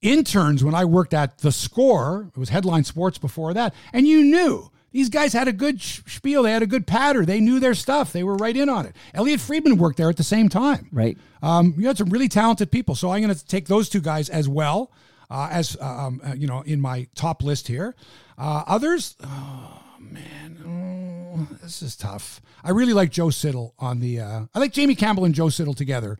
interns 0.02 0.62
when 0.62 0.74
I 0.74 0.84
worked 0.84 1.14
at 1.14 1.38
The 1.38 1.50
Score. 1.50 2.30
It 2.36 2.38
was 2.38 2.50
Headline 2.50 2.84
Sports 2.84 3.18
before 3.18 3.52
that. 3.54 3.74
And 3.92 4.06
you 4.06 4.22
knew 4.22 4.70
these 4.92 5.08
guys 5.08 5.32
had 5.32 5.48
a 5.48 5.52
good 5.52 5.80
sh- 5.80 6.02
spiel. 6.06 6.44
They 6.44 6.52
had 6.52 6.62
a 6.62 6.66
good 6.66 6.86
patter. 6.86 7.24
They 7.24 7.40
knew 7.40 7.58
their 7.58 7.74
stuff. 7.74 8.12
They 8.12 8.22
were 8.22 8.36
right 8.36 8.56
in 8.56 8.68
on 8.68 8.86
it. 8.86 8.94
Elliot 9.14 9.40
Friedman 9.40 9.78
worked 9.78 9.96
there 9.96 10.10
at 10.10 10.16
the 10.16 10.22
same 10.22 10.48
time. 10.48 10.88
Right. 10.92 11.18
Um, 11.42 11.74
you 11.78 11.86
had 11.88 11.98
some 11.98 12.10
really 12.10 12.28
talented 12.28 12.70
people. 12.70 12.94
So 12.94 13.10
I'm 13.10 13.22
going 13.22 13.34
to 13.34 13.46
take 13.46 13.66
those 13.66 13.88
two 13.88 14.00
guys 14.00 14.28
as 14.28 14.48
well 14.48 14.92
uh, 15.30 15.48
as 15.50 15.76
um, 15.80 16.20
uh, 16.24 16.34
you 16.34 16.46
know 16.46 16.62
in 16.62 16.80
my 16.80 17.06
top 17.14 17.42
list 17.42 17.68
here. 17.68 17.94
Uh, 18.36 18.64
others, 18.66 19.16
oh 19.24 19.80
man, 19.98 20.43
oh, 20.66 21.48
this 21.62 21.82
is 21.82 21.96
tough. 21.96 22.40
I 22.62 22.70
really 22.70 22.92
like 22.92 23.10
Joe 23.10 23.30
Siddall 23.30 23.74
on 23.78 24.00
the. 24.00 24.20
Uh, 24.20 24.46
I 24.54 24.58
like 24.58 24.72
Jamie 24.72 24.94
Campbell 24.94 25.24
and 25.24 25.34
Joe 25.34 25.48
Siddall 25.48 25.74
together, 25.74 26.18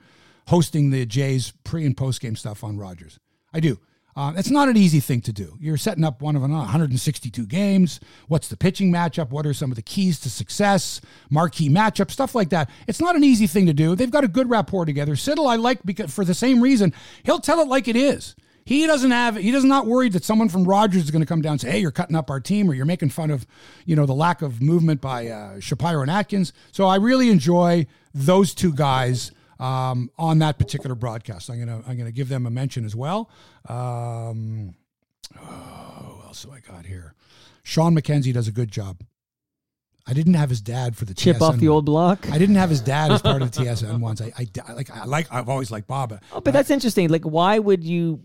hosting 0.49 0.90
the 0.90 1.07
Jays 1.07 1.53
pre 1.64 1.84
and 1.84 1.97
post 1.97 2.20
game 2.20 2.36
stuff 2.36 2.64
on 2.64 2.78
Rogers. 2.78 3.18
I 3.53 3.61
do. 3.61 3.78
Uh, 4.16 4.32
it's 4.36 4.51
not 4.51 4.68
an 4.68 4.76
easy 4.76 5.01
thing 5.01 5.20
to 5.20 5.32
do. 5.32 5.57
You're 5.61 5.76
setting 5.76 6.05
up 6.05 6.22
one 6.22 6.36
of 6.36 6.45
an 6.45 6.53
162 6.53 7.47
games. 7.47 7.99
What's 8.28 8.47
the 8.49 8.57
pitching 8.57 8.92
matchup? 8.92 9.30
What 9.30 9.45
are 9.45 9.53
some 9.53 9.72
of 9.72 9.76
the 9.76 9.82
keys 9.82 10.20
to 10.20 10.30
success? 10.30 11.01
Marquee 11.30 11.68
matchup, 11.68 12.12
stuff 12.12 12.34
like 12.34 12.51
that. 12.51 12.70
It's 12.86 13.01
not 13.01 13.16
an 13.16 13.24
easy 13.24 13.49
thing 13.49 13.66
to 13.66 13.72
do. 13.72 13.97
They've 13.97 14.11
got 14.11 14.22
a 14.22 14.28
good 14.28 14.49
rapport 14.49 14.84
together. 14.84 15.16
Siddall, 15.16 15.49
I 15.49 15.57
like 15.57 15.82
because 15.84 16.14
for 16.14 16.24
the 16.24 16.34
same 16.34 16.61
reason. 16.61 16.92
He'll 17.24 17.40
tell 17.40 17.59
it 17.61 17.66
like 17.66 17.88
it 17.88 17.97
is. 17.97 18.36
He 18.64 18.86
doesn't 18.86 19.10
have. 19.10 19.36
He 19.36 19.50
does 19.50 19.64
not 19.64 19.86
worried 19.86 20.12
that 20.14 20.24
someone 20.24 20.48
from 20.48 20.64
Rogers 20.64 21.04
is 21.04 21.10
going 21.10 21.20
to 21.20 21.26
come 21.26 21.42
down 21.42 21.52
and 21.52 21.60
say, 21.60 21.70
"Hey, 21.72 21.80
you're 21.80 21.90
cutting 21.90 22.16
up 22.16 22.30
our 22.30 22.40
team," 22.40 22.70
or 22.70 22.74
"You're 22.74 22.86
making 22.86 23.10
fun 23.10 23.30
of, 23.30 23.46
you 23.84 23.94
know, 23.94 24.06
the 24.06 24.14
lack 24.14 24.40
of 24.42 24.62
movement 24.62 25.00
by 25.00 25.28
uh, 25.28 25.60
Shapiro 25.60 26.02
and 26.02 26.10
Atkins." 26.10 26.52
So 26.72 26.86
I 26.86 26.96
really 26.96 27.30
enjoy 27.30 27.86
those 28.14 28.54
two 28.54 28.72
guys 28.72 29.32
um, 29.60 30.10
on 30.18 30.38
that 30.38 30.58
particular 30.58 30.94
broadcast. 30.94 31.50
I'm 31.50 31.58
gonna 31.58 31.82
I'm 31.86 31.98
gonna 31.98 32.12
give 32.12 32.28
them 32.28 32.46
a 32.46 32.50
mention 32.50 32.84
as 32.84 32.96
well. 32.96 33.30
Um, 33.68 34.74
oh, 35.36 36.14
what 36.16 36.26
else 36.26 36.42
do 36.44 36.50
I 36.52 36.60
got 36.60 36.86
here? 36.86 37.14
Sean 37.62 37.94
McKenzie 37.94 38.32
does 38.32 38.48
a 38.48 38.52
good 38.52 38.70
job. 38.70 39.02
I 40.06 40.12
didn't 40.12 40.34
have 40.34 40.50
his 40.50 40.60
dad 40.60 40.96
for 40.96 41.06
the 41.06 41.14
Chip 41.14 41.36
TSN 41.36 41.40
off 41.40 41.56
the 41.56 41.68
one. 41.68 41.74
old 41.76 41.84
block. 41.86 42.30
I 42.30 42.36
didn't 42.36 42.56
have 42.56 42.68
his 42.68 42.82
dad 42.82 43.10
as 43.10 43.22
part 43.22 43.40
of 43.40 43.52
the 43.52 43.60
TSN 43.64 44.00
ones. 44.00 44.20
I, 44.20 44.32
I, 44.38 44.46
I 44.68 44.72
like 44.72 44.90
I 44.90 45.04
like 45.04 45.32
I've 45.32 45.48
always 45.48 45.70
liked 45.70 45.86
Bob. 45.86 46.18
Oh, 46.32 46.40
but 46.40 46.52
that's 46.52 46.70
interesting. 46.70 47.08
Like, 47.08 47.24
why 47.24 47.58
would 47.58 47.82
you? 47.84 48.20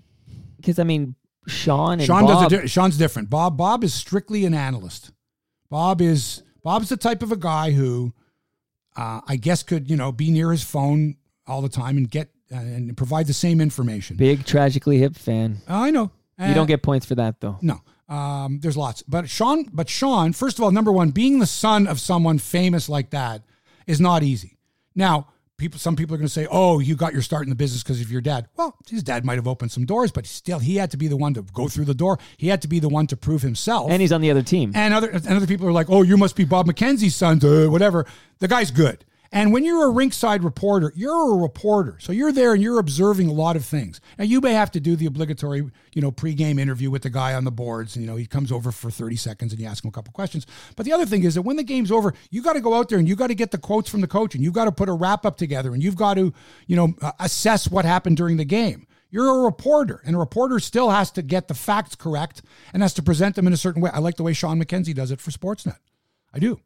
Because 0.59 0.79
I 0.79 0.83
mean, 0.83 1.15
Sean 1.47 1.93
and 1.93 2.03
Sean 2.03 2.25
Bob, 2.25 2.49
does 2.49 2.63
a 2.63 2.67
Sean's 2.67 2.97
different. 2.97 3.29
Bob 3.29 3.57
Bob 3.57 3.83
is 3.83 3.93
strictly 3.93 4.45
an 4.45 4.53
analyst. 4.53 5.11
Bob 5.69 6.01
is 6.01 6.43
Bob's 6.63 6.89
the 6.89 6.97
type 6.97 7.23
of 7.23 7.31
a 7.31 7.37
guy 7.37 7.71
who 7.71 8.13
uh, 8.97 9.21
I 9.27 9.35
guess 9.35 9.63
could 9.63 9.89
you 9.89 9.95
know 9.97 10.11
be 10.11 10.31
near 10.31 10.51
his 10.51 10.63
phone 10.63 11.15
all 11.47 11.61
the 11.61 11.69
time 11.69 11.97
and 11.97 12.09
get 12.09 12.29
uh, 12.51 12.55
and 12.57 12.95
provide 12.97 13.27
the 13.27 13.33
same 13.33 13.61
information. 13.61 14.17
big 14.17 14.45
tragically 14.45 14.97
hip 14.97 15.15
fan. 15.15 15.61
I 15.67 15.91
know 15.91 16.11
You 16.37 16.45
Uh, 16.45 16.53
don't 16.53 16.67
get 16.67 16.83
points 16.83 17.05
for 17.05 17.15
that 17.15 17.39
though. 17.41 17.57
no. 17.61 17.79
Um, 18.09 18.59
there's 18.61 18.75
lots, 18.75 19.03
but 19.03 19.29
Sean, 19.29 19.69
but 19.71 19.87
Sean, 19.87 20.33
first 20.33 20.57
of 20.57 20.63
all, 20.63 20.71
number 20.71 20.91
one, 20.91 21.11
being 21.11 21.37
the 21.37 21.45
son 21.45 21.85
of 21.85 21.99
someone 21.99 22.39
famous 22.39 22.89
like 22.89 23.11
that 23.11 23.43
is 23.85 24.01
not 24.01 24.23
easy. 24.23 24.57
Now, 24.95 25.27
people, 25.59 25.79
some 25.79 25.95
people 25.95 26.15
are 26.15 26.17
going 26.17 26.27
to 26.27 26.33
say, 26.33 26.47
"Oh, 26.49 26.79
you 26.79 26.95
got 26.95 27.13
your 27.13 27.21
start 27.21 27.43
in 27.43 27.49
the 27.49 27.55
business 27.55 27.83
because 27.83 28.01
of 28.01 28.11
your 28.11 28.21
dad." 28.21 28.47
Well, 28.57 28.75
his 28.89 29.03
dad 29.03 29.23
might 29.23 29.35
have 29.35 29.47
opened 29.47 29.71
some 29.71 29.85
doors, 29.85 30.11
but 30.11 30.25
still, 30.25 30.57
he 30.57 30.77
had 30.77 30.89
to 30.91 30.97
be 30.97 31.07
the 31.07 31.17
one 31.17 31.35
to 31.35 31.43
go 31.53 31.67
through 31.67 31.85
the 31.85 31.93
door. 31.93 32.17
He 32.37 32.47
had 32.47 32.61
to 32.63 32.67
be 32.67 32.79
the 32.79 32.89
one 32.89 33.05
to 33.07 33.17
prove 33.17 33.43
himself. 33.43 33.91
And 33.91 34.01
he's 34.01 34.11
on 34.11 34.21
the 34.21 34.31
other 34.31 34.41
team. 34.41 34.71
And 34.73 34.93
other 34.93 35.09
and 35.09 35.27
other 35.27 35.45
people 35.47 35.67
are 35.67 35.71
like, 35.71 35.89
"Oh, 35.89 36.01
you 36.01 36.17
must 36.17 36.35
be 36.35 36.45
Bob 36.45 36.65
McKenzie's 36.65 37.15
son," 37.15 37.39
uh, 37.43 37.69
whatever. 37.69 38.07
The 38.39 38.47
guy's 38.47 38.71
good. 38.71 39.05
And 39.31 39.53
when 39.53 39.63
you're 39.63 39.89
a 39.89 39.93
rinkside 39.93 40.43
reporter, 40.43 40.91
you're 40.95 41.33
a 41.33 41.37
reporter. 41.37 41.97
So 41.99 42.11
you're 42.11 42.31
there 42.31 42.53
and 42.53 42.63
you're 42.63 42.79
observing 42.79 43.29
a 43.29 43.33
lot 43.33 43.55
of 43.55 43.63
things. 43.63 44.01
Now 44.17 44.25
you 44.25 44.41
may 44.41 44.53
have 44.53 44.71
to 44.71 44.79
do 44.79 44.95
the 44.95 45.05
obligatory, 45.05 45.69
you 45.93 46.01
know, 46.01 46.11
pregame 46.11 46.59
interview 46.59 46.89
with 46.89 47.03
the 47.03 47.11
guy 47.11 47.35
on 47.35 47.43
the 47.43 47.51
boards. 47.51 47.95
And, 47.95 48.03
you 48.03 48.09
know, 48.09 48.17
he 48.17 48.25
comes 48.25 48.51
over 48.51 48.71
for 48.71 48.89
30 48.89 49.15
seconds 49.17 49.51
and 49.53 49.61
you 49.61 49.67
ask 49.67 49.83
him 49.83 49.89
a 49.89 49.91
couple 49.91 50.11
questions. 50.13 50.47
But 50.75 50.85
the 50.85 50.93
other 50.93 51.05
thing 51.05 51.23
is 51.23 51.35
that 51.35 51.43
when 51.43 51.57
the 51.57 51.63
game's 51.63 51.91
over, 51.91 52.13
you 52.31 52.41
got 52.41 52.53
to 52.53 52.61
go 52.61 52.73
out 52.73 52.89
there 52.89 52.97
and 52.97 53.07
you 53.07 53.15
got 53.15 53.27
to 53.27 53.35
get 53.35 53.51
the 53.51 53.59
quotes 53.59 53.89
from 53.89 54.01
the 54.01 54.07
coach 54.07 54.33
and 54.33 54.43
you've 54.43 54.53
got 54.53 54.65
to 54.65 54.71
put 54.71 54.89
a 54.89 54.93
wrap 54.93 55.25
up 55.25 55.37
together 55.37 55.73
and 55.73 55.83
you've 55.83 55.95
got 55.95 56.15
to, 56.15 56.33
you 56.65 56.75
know, 56.75 56.93
assess 57.19 57.69
what 57.69 57.85
happened 57.85 58.17
during 58.17 58.37
the 58.37 58.45
game. 58.45 58.87
You're 59.11 59.39
a 59.39 59.43
reporter, 59.43 60.01
and 60.05 60.15
a 60.15 60.19
reporter 60.19 60.59
still 60.59 60.91
has 60.91 61.09
to 61.13 61.23
get 61.23 61.47
the 61.47 61.55
facts 61.55 61.95
correct 61.95 62.43
and 62.73 62.83
has 62.83 62.93
to 62.93 63.01
present 63.01 63.35
them 63.35 63.47
in 63.47 63.53
a 63.53 63.57
certain 63.57 63.81
way. 63.81 63.89
I 63.91 63.97
like 63.97 64.17
the 64.17 64.23
way 64.23 64.33
Sean 64.33 64.63
McKenzie 64.63 64.93
does 64.93 65.09
it 65.09 65.19
for 65.19 65.31
Sportsnet. 65.31 65.77
I 66.31 66.37
do. 66.37 66.59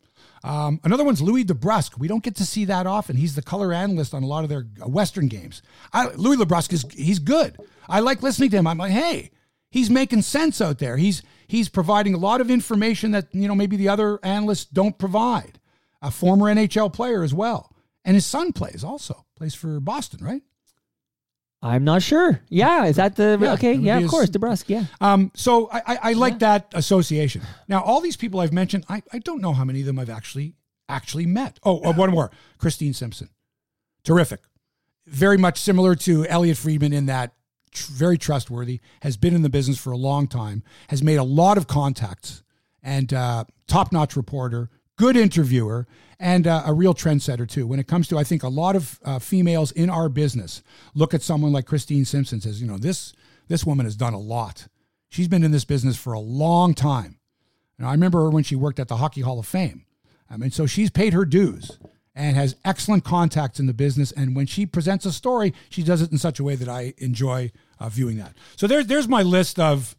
Um, 0.43 0.81
another 0.83 1.05
one's 1.05 1.21
Louis 1.21 1.45
DeBrusk. 1.45 1.97
We 1.97 2.07
don't 2.07 2.23
get 2.23 2.35
to 2.35 2.45
see 2.45 2.65
that 2.65 2.85
often. 2.85 3.15
He's 3.15 3.35
the 3.35 3.41
color 3.41 3.71
analyst 3.71 4.13
on 4.13 4.23
a 4.23 4.27
lot 4.27 4.43
of 4.43 4.49
their 4.49 4.67
uh, 4.81 4.87
Western 4.87 5.27
games. 5.27 5.61
I, 5.93 6.07
Louis 6.09 6.37
DeBrusk 6.37 6.73
is 6.73 6.85
he's 6.91 7.19
good. 7.19 7.57
I 7.87 8.01
like 8.01 8.21
listening 8.21 8.49
to 8.51 8.57
him. 8.57 8.67
I'm 8.67 8.77
like, 8.77 8.91
hey, 8.91 9.31
he's 9.69 9.89
making 9.89 10.23
sense 10.23 10.59
out 10.59 10.79
there. 10.79 10.97
He's 10.97 11.23
he's 11.47 11.69
providing 11.69 12.13
a 12.13 12.17
lot 12.17 12.41
of 12.41 12.51
information 12.51 13.11
that 13.11 13.33
you 13.33 13.47
know 13.47 13.55
maybe 13.55 13.77
the 13.77 13.89
other 13.89 14.19
analysts 14.23 14.65
don't 14.65 14.97
provide. 14.97 15.59
A 16.01 16.11
former 16.11 16.53
NHL 16.53 16.91
player 16.91 17.23
as 17.23 17.33
well, 17.33 17.73
and 18.03 18.15
his 18.15 18.25
son 18.25 18.51
plays 18.51 18.83
also 18.83 19.25
plays 19.37 19.55
for 19.55 19.79
Boston, 19.79 20.23
right? 20.23 20.41
I'm 21.65 21.83
not 21.85 22.01
sure. 22.03 22.41
Yeah, 22.49 22.85
is 22.85 22.97
that 22.97 23.15
the 23.15 23.37
Yeah, 23.41 23.53
okay? 23.53 23.71
it 23.73 23.77
would 23.77 23.85
Yeah, 23.85 23.99
be 23.99 24.03
of 24.03 24.11
course, 24.11 24.29
DeBrusk. 24.29 24.65
Yeah, 24.67 24.83
Um, 24.99 25.31
so 25.33 25.69
I, 25.71 25.81
I, 25.87 25.97
I 26.09 26.13
like 26.13 26.39
that 26.39 26.67
association. 26.75 27.41
Now, 27.69 27.81
all 27.81 28.01
these 28.01 28.17
people 28.17 28.41
I've 28.41 28.51
mentioned, 28.51 28.85
I, 28.89 29.01
I 29.13 29.19
don't 29.19 29.41
know 29.41 29.53
how 29.53 29.63
many 29.63 29.79
of 29.79 29.85
them 29.85 29.97
I've 29.97 30.09
actually 30.09 30.55
actually 30.89 31.25
met. 31.25 31.59
Oh, 31.63 31.79
uh, 31.79 31.93
one 31.93 32.11
more, 32.11 32.29
Christine 32.57 32.93
Simpson, 32.93 33.29
terrific, 34.03 34.41
very 35.07 35.37
much 35.37 35.57
similar 35.59 35.95
to 35.95 36.25
Elliotte 36.27 36.57
Friedman 36.57 36.91
in 36.91 37.05
that 37.05 37.33
tr- 37.71 37.91
very 37.93 38.17
trustworthy, 38.17 38.81
has 39.01 39.15
been 39.15 39.33
in 39.33 39.41
the 39.41 39.49
business 39.49 39.77
for 39.79 39.91
a 39.91 39.97
long 39.97 40.27
time, 40.27 40.63
has 40.89 41.01
made 41.01 41.15
a 41.15 41.23
lot 41.23 41.57
of 41.57 41.67
contacts, 41.67 42.43
and 42.83 43.13
uh, 43.13 43.45
top 43.67 43.93
notch 43.93 44.17
reporter, 44.17 44.69
good 44.97 45.15
interviewer, 45.15 45.87
and 46.23 46.47
uh, 46.47 46.63
a 46.65 46.73
real 46.73 46.93
trendsetter 46.93 47.47
too. 47.47 47.67
When 47.67 47.79
it 47.79 47.87
comes 47.87 48.07
to, 48.07 48.17
I 48.17 48.23
think 48.23 48.43
a 48.43 48.47
lot 48.47 48.77
of 48.77 48.97
uh, 49.03 49.19
females 49.19 49.73
in 49.73 49.89
our 49.89 50.07
business 50.07 50.63
look 50.95 51.13
at 51.13 51.21
someone 51.21 51.51
like 51.51 51.65
Christine 51.65 52.05
Simpson 52.05 52.39
says, 52.39 52.61
you 52.61 52.67
know, 52.67 52.77
this 52.77 53.13
this 53.49 53.65
woman 53.65 53.85
has 53.85 53.97
done 53.97 54.13
a 54.13 54.19
lot. 54.19 54.67
She's 55.09 55.27
been 55.27 55.43
in 55.43 55.51
this 55.51 55.65
business 55.65 55.97
for 55.97 56.13
a 56.13 56.19
long 56.19 56.73
time. 56.73 57.19
And 57.77 57.85
I 57.85 57.91
remember 57.91 58.21
her 58.23 58.29
when 58.29 58.43
she 58.43 58.55
worked 58.55 58.79
at 58.79 58.87
the 58.87 58.95
Hockey 58.97 59.19
Hall 59.19 59.37
of 59.37 59.45
Fame. 59.45 59.85
I 60.29 60.37
mean, 60.37 60.49
so 60.49 60.65
she's 60.65 60.89
paid 60.89 61.11
her 61.11 61.25
dues 61.25 61.77
and 62.15 62.37
has 62.37 62.55
excellent 62.63 63.03
contacts 63.03 63.59
in 63.59 63.65
the 63.65 63.73
business. 63.73 64.13
And 64.13 64.33
when 64.33 64.45
she 64.45 64.65
presents 64.65 65.05
a 65.05 65.11
story, 65.11 65.53
she 65.69 65.83
does 65.83 66.01
it 66.01 66.11
in 66.11 66.17
such 66.17 66.39
a 66.39 66.43
way 66.43 66.55
that 66.55 66.69
I 66.69 66.93
enjoy 66.99 67.51
uh, 67.79 67.89
viewing 67.89 68.17
that. 68.17 68.33
So 68.55 68.65
there's 68.65 68.87
there's 68.87 69.09
my 69.09 69.23
list 69.23 69.59
of 69.59 69.97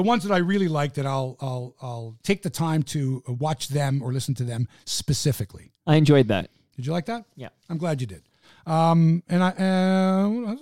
the 0.00 0.08
ones 0.08 0.24
that 0.24 0.32
I 0.32 0.38
really 0.38 0.68
like 0.68 0.94
that 0.94 1.04
I'll 1.04 1.36
I'll 1.40 1.74
I'll 1.82 2.16
take 2.22 2.42
the 2.42 2.48
time 2.48 2.82
to 2.84 3.22
watch 3.26 3.68
them 3.68 4.02
or 4.02 4.14
listen 4.14 4.34
to 4.36 4.44
them 4.44 4.66
specifically. 4.86 5.72
I 5.86 5.96
enjoyed 5.96 6.28
that. 6.28 6.48
Did 6.76 6.86
you 6.86 6.92
like 6.92 7.04
that? 7.06 7.26
Yeah. 7.36 7.50
I'm 7.68 7.76
glad 7.76 8.00
you 8.00 8.06
did. 8.06 8.22
Um, 8.66 9.22
and 9.28 9.44
I 9.44 9.50
uh, 9.50 10.56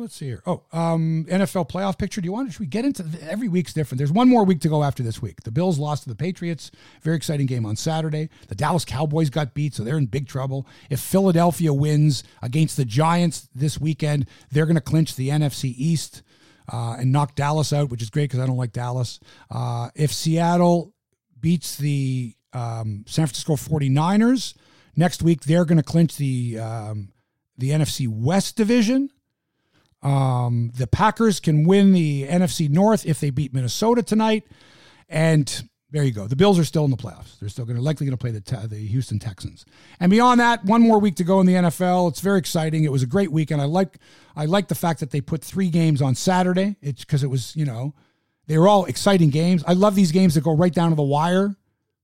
let's 0.00 0.14
see 0.14 0.26
here. 0.26 0.42
Oh, 0.46 0.62
um, 0.72 1.26
NFL 1.28 1.68
playoff 1.68 1.98
picture. 1.98 2.22
Do 2.22 2.24
you 2.24 2.32
want? 2.32 2.48
To 2.48 2.52
should 2.52 2.60
we 2.60 2.66
get 2.66 2.86
into 2.86 3.02
the, 3.02 3.30
every 3.30 3.48
week's 3.48 3.74
different? 3.74 3.98
There's 3.98 4.12
one 4.12 4.30
more 4.30 4.44
week 4.44 4.60
to 4.60 4.68
go 4.70 4.82
after 4.82 5.02
this 5.02 5.20
week. 5.20 5.42
The 5.42 5.50
Bills 5.50 5.78
lost 5.78 6.04
to 6.04 6.08
the 6.08 6.16
Patriots. 6.16 6.70
Very 7.02 7.16
exciting 7.16 7.46
game 7.46 7.66
on 7.66 7.76
Saturday. 7.76 8.30
The 8.48 8.54
Dallas 8.54 8.86
Cowboys 8.86 9.28
got 9.28 9.52
beat, 9.52 9.74
so 9.74 9.84
they're 9.84 9.98
in 9.98 10.06
big 10.06 10.26
trouble. 10.26 10.66
If 10.88 11.00
Philadelphia 11.00 11.74
wins 11.74 12.24
against 12.40 12.78
the 12.78 12.86
Giants 12.86 13.48
this 13.54 13.78
weekend, 13.78 14.26
they're 14.50 14.66
going 14.66 14.76
to 14.76 14.80
clinch 14.80 15.16
the 15.16 15.28
NFC 15.28 15.74
East. 15.76 16.22
Uh, 16.72 16.96
and 17.00 17.10
knock 17.10 17.34
Dallas 17.34 17.72
out, 17.72 17.90
which 17.90 18.00
is 18.02 18.10
great 18.10 18.24
because 18.24 18.38
I 18.38 18.46
don't 18.46 18.56
like 18.56 18.72
Dallas. 18.72 19.18
Uh, 19.50 19.88
if 19.96 20.12
Seattle 20.12 20.94
beats 21.40 21.76
the 21.76 22.34
um, 22.52 23.04
San 23.08 23.26
Francisco 23.26 23.56
49ers 23.56 24.54
next 24.94 25.22
week, 25.22 25.42
they're 25.42 25.64
going 25.64 25.78
to 25.78 25.82
clinch 25.82 26.16
the 26.16 26.58
um, 26.58 27.12
the 27.58 27.70
NFC 27.70 28.08
West 28.08 28.56
division. 28.56 29.10
Um, 30.02 30.72
the 30.76 30.86
Packers 30.86 31.40
can 31.40 31.64
win 31.64 31.92
the 31.92 32.26
NFC 32.26 32.70
North 32.70 33.04
if 33.04 33.20
they 33.20 33.30
beat 33.30 33.52
Minnesota 33.52 34.02
tonight, 34.02 34.44
and 35.08 35.68
there 35.92 36.04
you 36.04 36.12
go. 36.12 36.26
The 36.26 36.36
Bills 36.36 36.58
are 36.58 36.64
still 36.64 36.84
in 36.84 36.90
the 36.90 36.96
playoffs. 36.96 37.38
They're 37.38 37.48
still 37.48 37.64
going 37.64 37.76
to 37.76 37.82
likely 37.82 38.06
going 38.06 38.16
to 38.16 38.20
play 38.20 38.30
the 38.30 38.68
the 38.68 38.76
Houston 38.86 39.18
Texans. 39.18 39.64
And 39.98 40.10
beyond 40.10 40.40
that, 40.40 40.64
one 40.64 40.82
more 40.82 40.98
week 40.98 41.16
to 41.16 41.24
go 41.24 41.40
in 41.40 41.46
the 41.46 41.54
NFL. 41.54 42.10
It's 42.10 42.20
very 42.20 42.38
exciting. 42.38 42.84
It 42.84 42.92
was 42.92 43.02
a 43.02 43.06
great 43.06 43.32
weekend. 43.32 43.60
I 43.60 43.64
like 43.64 43.98
I 44.36 44.44
like 44.46 44.68
the 44.68 44.74
fact 44.74 45.00
that 45.00 45.10
they 45.10 45.20
put 45.20 45.42
three 45.44 45.68
games 45.70 46.00
on 46.00 46.14
Saturday. 46.14 46.76
It's 46.80 47.04
because 47.04 47.22
it 47.24 47.28
was 47.28 47.54
you 47.56 47.64
know 47.64 47.94
they 48.46 48.58
were 48.58 48.68
all 48.68 48.84
exciting 48.86 49.30
games. 49.30 49.62
I 49.66 49.72
love 49.74 49.94
these 49.94 50.12
games 50.12 50.34
that 50.34 50.42
go 50.42 50.54
right 50.54 50.72
down 50.72 50.90
to 50.90 50.96
the 50.96 51.02
wire. 51.02 51.54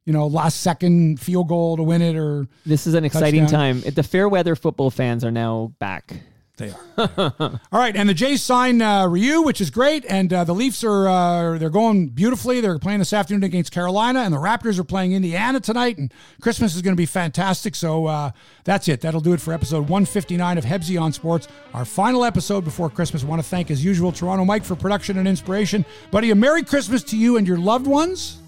You 0.04 0.12
know, 0.12 0.28
last 0.28 0.60
second 0.60 1.18
field 1.18 1.48
goal 1.48 1.76
to 1.76 1.82
win 1.82 2.00
it, 2.00 2.14
or 2.14 2.46
This 2.64 2.86
is 2.86 2.94
an 2.94 3.04
exciting 3.04 3.42
Touchdown. 3.42 3.82
time. 3.82 3.92
The 3.92 4.04
fair 4.04 4.28
weather 4.28 4.54
football 4.54 4.88
fans 4.90 5.24
are 5.24 5.32
now 5.32 5.72
back. 5.80 6.14
They 6.56 6.70
are. 6.70 7.38
All 7.70 7.78
right, 7.78 7.94
and 7.94 8.08
the 8.08 8.14
Jays 8.14 8.42
sign 8.42 8.80
uh, 8.80 9.06
Ryu, 9.06 9.42
which 9.42 9.60
is 9.60 9.68
great, 9.68 10.06
and 10.08 10.32
uh, 10.32 10.44
the 10.44 10.54
Leafs 10.54 10.82
are 10.84 11.06
uh, 11.06 11.58
they're 11.58 11.68
going 11.68 12.08
beautifully. 12.08 12.62
They're 12.62 12.78
playing 12.78 13.00
this 13.00 13.12
afternoon 13.12 13.44
against 13.44 13.72
Carolina, 13.72 14.20
and 14.20 14.32
the 14.32 14.38
Raptors 14.38 14.78
are 14.78 14.84
playing 14.84 15.12
Indiana 15.12 15.60
tonight, 15.60 15.98
and 15.98 16.12
Christmas 16.40 16.74
is 16.74 16.80
going 16.80 16.94
to 16.94 17.00
be 17.00 17.04
fantastic. 17.04 17.74
So 17.74 18.06
uh, 18.06 18.30
that's 18.64 18.88
it. 18.88 19.02
That'll 19.02 19.20
do 19.20 19.34
it 19.34 19.40
for 19.40 19.52
episode 19.52 19.80
159 19.80 20.56
of 20.56 20.64
Hebsy 20.64 21.00
on 21.00 21.12
Sports, 21.12 21.46
our 21.74 21.84
final 21.84 22.24
episode 22.24 22.64
before 22.64 22.88
Christmas. 22.88 23.22
I 23.22 23.26
want 23.26 23.42
to 23.42 23.48
thank, 23.48 23.70
as 23.70 23.84
usual, 23.84 24.10
Toronto 24.10 24.46
Mike 24.46 24.64
for 24.64 24.76
production 24.76 25.18
and 25.18 25.28
inspiration. 25.28 25.84
Buddy, 26.10 26.30
a 26.30 26.34
Merry 26.34 26.62
Christmas 26.62 27.02
to 27.04 27.18
you 27.18 27.36
and 27.36 27.46
your 27.46 27.58
loved 27.58 27.86
ones. 27.86 28.38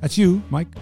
That's 0.00 0.18
you, 0.18 0.42
Mike. 0.50 0.68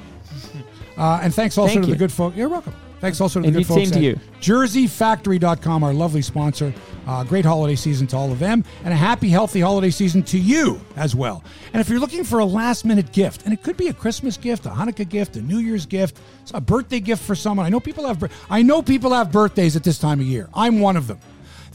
Uh, 0.95 1.21
and 1.23 1.35
thanks 1.35 1.57
also 1.57 1.73
Thank 1.73 1.87
to 1.87 1.91
the 1.91 1.97
good 1.97 2.13
folks. 2.13 2.37
You're 2.37 2.51
welcome. 2.51 2.75
Thanks 3.03 3.21
also 3.21 3.41
to 3.43 3.51
the 3.51 3.59
good 3.59 3.67
folks 3.67 3.91
same 3.91 3.91
to 3.91 3.97
at 3.97 4.03
you. 4.05 4.21
JerseyFactory.com, 4.41 5.83
our 5.83 5.93
lovely 5.93 6.23
sponsor. 6.23 6.73
Uh, 7.05 7.25
great 7.25 7.45
holiday 7.45 7.75
season 7.75 8.07
to 8.07 8.17
all 8.17 8.31
of 8.31 8.39
them, 8.39 8.65
and 8.85 8.95
a 8.95 8.97
happy, 8.97 9.29
healthy 9.29 9.59
holiday 9.59 9.91
season 9.91 10.23
to 10.23 10.39
you 10.39 10.81
as 10.95 11.13
well. 11.17 11.43
And 11.73 11.81
if 11.81 11.89
you're 11.89 11.99
looking 11.99 12.23
for 12.23 12.39
a 12.39 12.45
last 12.45 12.85
minute 12.85 13.11
gift, 13.11 13.43
and 13.43 13.53
it 13.53 13.65
could 13.65 13.77
be 13.77 13.89
a 13.89 13.93
Christmas 13.93 14.37
gift, 14.37 14.67
a 14.67 14.69
Hanukkah 14.69 15.09
gift, 15.09 15.35
a 15.35 15.43
New 15.43 15.59
Year's 15.59 15.85
gift, 15.85 16.21
a 16.55 16.61
birthday 16.61 17.01
gift 17.01 17.25
for 17.25 17.35
someone. 17.35 17.67
I 17.67 17.71
know 17.71 17.81
people 17.81 18.07
have. 18.07 18.33
I 18.49 18.63
know 18.63 18.83
people 18.83 19.13
have 19.13 19.33
birthdays 19.33 19.75
at 19.75 19.83
this 19.83 19.99
time 19.99 20.21
of 20.21 20.27
year. 20.27 20.49
I'm 20.55 20.79
one 20.79 20.97
of 20.97 21.09
them. 21.09 21.19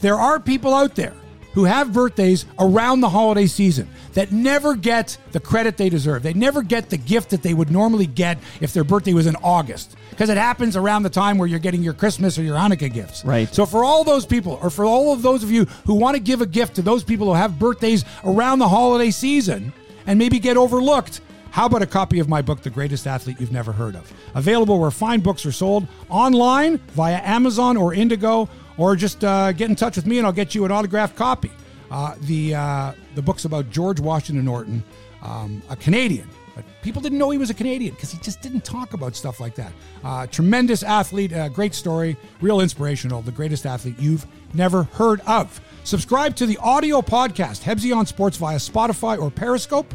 There 0.00 0.14
are 0.14 0.40
people 0.40 0.72
out 0.72 0.94
there 0.94 1.12
who 1.58 1.64
have 1.64 1.92
birthdays 1.92 2.46
around 2.60 3.00
the 3.00 3.08
holiday 3.08 3.44
season 3.44 3.88
that 4.12 4.30
never 4.30 4.76
get 4.76 5.18
the 5.32 5.40
credit 5.40 5.76
they 5.76 5.88
deserve. 5.88 6.22
They 6.22 6.32
never 6.32 6.62
get 6.62 6.88
the 6.88 6.96
gift 6.96 7.30
that 7.30 7.42
they 7.42 7.52
would 7.52 7.68
normally 7.68 8.06
get 8.06 8.38
if 8.60 8.72
their 8.72 8.84
birthday 8.84 9.12
was 9.12 9.26
in 9.26 9.34
August. 9.42 9.96
Because 10.10 10.28
it 10.28 10.36
happens 10.36 10.76
around 10.76 11.02
the 11.02 11.10
time 11.10 11.36
where 11.36 11.48
you're 11.48 11.58
getting 11.58 11.82
your 11.82 11.94
Christmas 11.94 12.38
or 12.38 12.44
your 12.44 12.56
Hanukkah 12.56 12.94
gifts. 12.94 13.24
Right. 13.24 13.52
So 13.52 13.66
for 13.66 13.82
all 13.82 14.04
those 14.04 14.24
people, 14.24 14.60
or 14.62 14.70
for 14.70 14.84
all 14.84 15.12
of 15.12 15.22
those 15.22 15.42
of 15.42 15.50
you 15.50 15.64
who 15.84 15.96
want 15.96 16.14
to 16.14 16.22
give 16.22 16.42
a 16.42 16.46
gift 16.46 16.76
to 16.76 16.82
those 16.82 17.02
people 17.02 17.26
who 17.26 17.34
have 17.34 17.58
birthdays 17.58 18.04
around 18.22 18.60
the 18.60 18.68
holiday 18.68 19.10
season 19.10 19.72
and 20.06 20.16
maybe 20.16 20.38
get 20.38 20.56
overlooked, 20.56 21.22
how 21.50 21.66
about 21.66 21.82
a 21.82 21.86
copy 21.86 22.20
of 22.20 22.28
my 22.28 22.40
book, 22.40 22.62
The 22.62 22.70
Greatest 22.70 23.04
Athlete 23.08 23.40
You've 23.40 23.50
Never 23.50 23.72
Heard 23.72 23.96
of? 23.96 24.12
Available 24.36 24.78
where 24.78 24.92
fine 24.92 25.18
books 25.18 25.44
are 25.44 25.50
sold, 25.50 25.88
online, 26.08 26.78
via 26.92 27.20
Amazon 27.24 27.76
or 27.76 27.94
Indigo, 27.94 28.48
or 28.78 28.96
just 28.96 29.22
uh, 29.24 29.52
get 29.52 29.68
in 29.68 29.76
touch 29.76 29.96
with 29.96 30.06
me 30.06 30.18
and 30.18 30.26
I'll 30.26 30.32
get 30.32 30.54
you 30.54 30.64
an 30.64 30.72
autographed 30.72 31.16
copy. 31.16 31.50
Uh, 31.90 32.14
the, 32.22 32.54
uh, 32.54 32.92
the 33.14 33.22
book's 33.22 33.44
about 33.44 33.70
George 33.70 34.00
Washington 34.00 34.48
Orton, 34.48 34.82
um, 35.22 35.62
a 35.68 35.76
Canadian. 35.76 36.28
But 36.54 36.64
people 36.82 37.02
didn't 37.02 37.18
know 37.18 37.30
he 37.30 37.38
was 37.38 37.50
a 37.50 37.54
Canadian 37.54 37.94
because 37.94 38.10
he 38.10 38.18
just 38.18 38.40
didn't 38.40 38.64
talk 38.64 38.94
about 38.94 39.14
stuff 39.14 39.40
like 39.40 39.54
that. 39.56 39.72
Uh, 40.02 40.26
tremendous 40.26 40.82
athlete, 40.82 41.32
uh, 41.32 41.48
great 41.48 41.74
story, 41.74 42.16
real 42.40 42.60
inspirational, 42.60 43.22
the 43.22 43.32
greatest 43.32 43.66
athlete 43.66 43.94
you've 43.98 44.26
never 44.54 44.84
heard 44.84 45.20
of. 45.26 45.60
Subscribe 45.84 46.34
to 46.36 46.46
the 46.46 46.56
audio 46.58 47.00
podcast, 47.00 47.62
Hebsy 47.62 47.94
on 47.94 48.06
Sports 48.06 48.36
via 48.36 48.56
Spotify 48.56 49.18
or 49.18 49.30
Periscope 49.30 49.94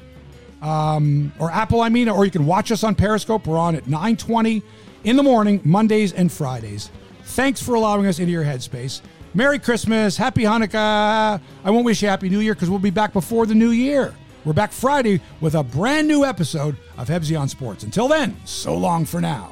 um, 0.63 1.33
or 1.39 1.51
Apple, 1.51 1.81
I 1.81 1.89
mean, 1.89 2.09
or 2.09 2.25
you 2.25 2.31
can 2.31 2.45
watch 2.45 2.71
us 2.71 2.83
on 2.83 2.95
Periscope. 2.95 3.45
We're 3.45 3.59
on 3.59 3.75
at 3.75 3.83
9:20 3.83 4.63
in 5.03 5.17
the 5.17 5.23
morning, 5.23 5.59
Mondays 5.63 6.13
and 6.13 6.31
Fridays. 6.31 6.89
Thanks 7.33 7.63
for 7.63 7.73
allowing 7.73 8.05
us 8.05 8.19
into 8.19 8.31
your 8.31 8.43
headspace. 8.43 9.01
Merry 9.33 9.57
Christmas, 9.57 10.15
Happy 10.15 10.43
Hanukkah. 10.43 11.41
I 11.63 11.71
won't 11.71 11.83
wish 11.83 12.03
you 12.03 12.07
Happy 12.07 12.29
New 12.29 12.41
Year 12.41 12.53
because 12.53 12.69
we'll 12.69 12.77
be 12.77 12.91
back 12.91 13.11
before 13.11 13.47
the 13.47 13.55
new 13.55 13.71
year. 13.71 14.13
We're 14.45 14.53
back 14.53 14.71
Friday 14.71 15.19
with 15.41 15.55
a 15.55 15.63
brand 15.63 16.07
new 16.07 16.25
episode 16.25 16.77
of 16.95 17.07
Hebsy 17.07 17.39
on 17.39 17.49
Sports. 17.49 17.85
Until 17.85 18.07
then, 18.07 18.37
so 18.45 18.77
long 18.77 19.03
for 19.03 19.19
now. 19.19 19.51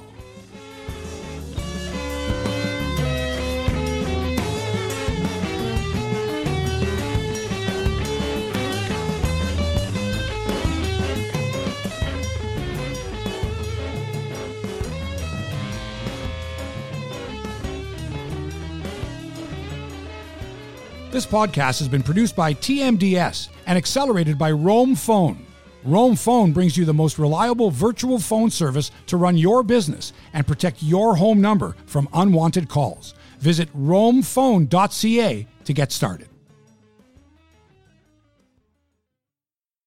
This 21.12 21.26
podcast 21.26 21.80
has 21.80 21.90
been 21.90 22.04
produced 22.04 22.38
by 22.38 22.54
TMDS 22.54 23.50
and 23.66 23.78
accelerated 23.78 24.38
by 24.38 24.50
Roam 24.52 24.96
Phone. 24.96 25.46
Roam 25.84 26.16
Phone 26.16 26.54
brings 26.54 26.78
you 26.78 26.86
the 26.86 26.94
most 26.94 27.20
reliable 27.20 27.70
virtual 27.70 28.18
phone 28.18 28.50
service 28.50 28.92
to 29.08 29.18
run 29.18 29.36
your 29.36 29.62
business 29.62 30.14
and 30.32 30.48
protect 30.48 30.82
your 30.82 31.18
home 31.18 31.42
number 31.42 31.76
from 31.86 32.08
unwanted 32.14 32.70
calls. 32.70 33.14
Visit 33.40 33.68
roamphone.ca 33.76 35.48
to 35.66 35.74
get 35.74 35.92
started. 35.92 36.31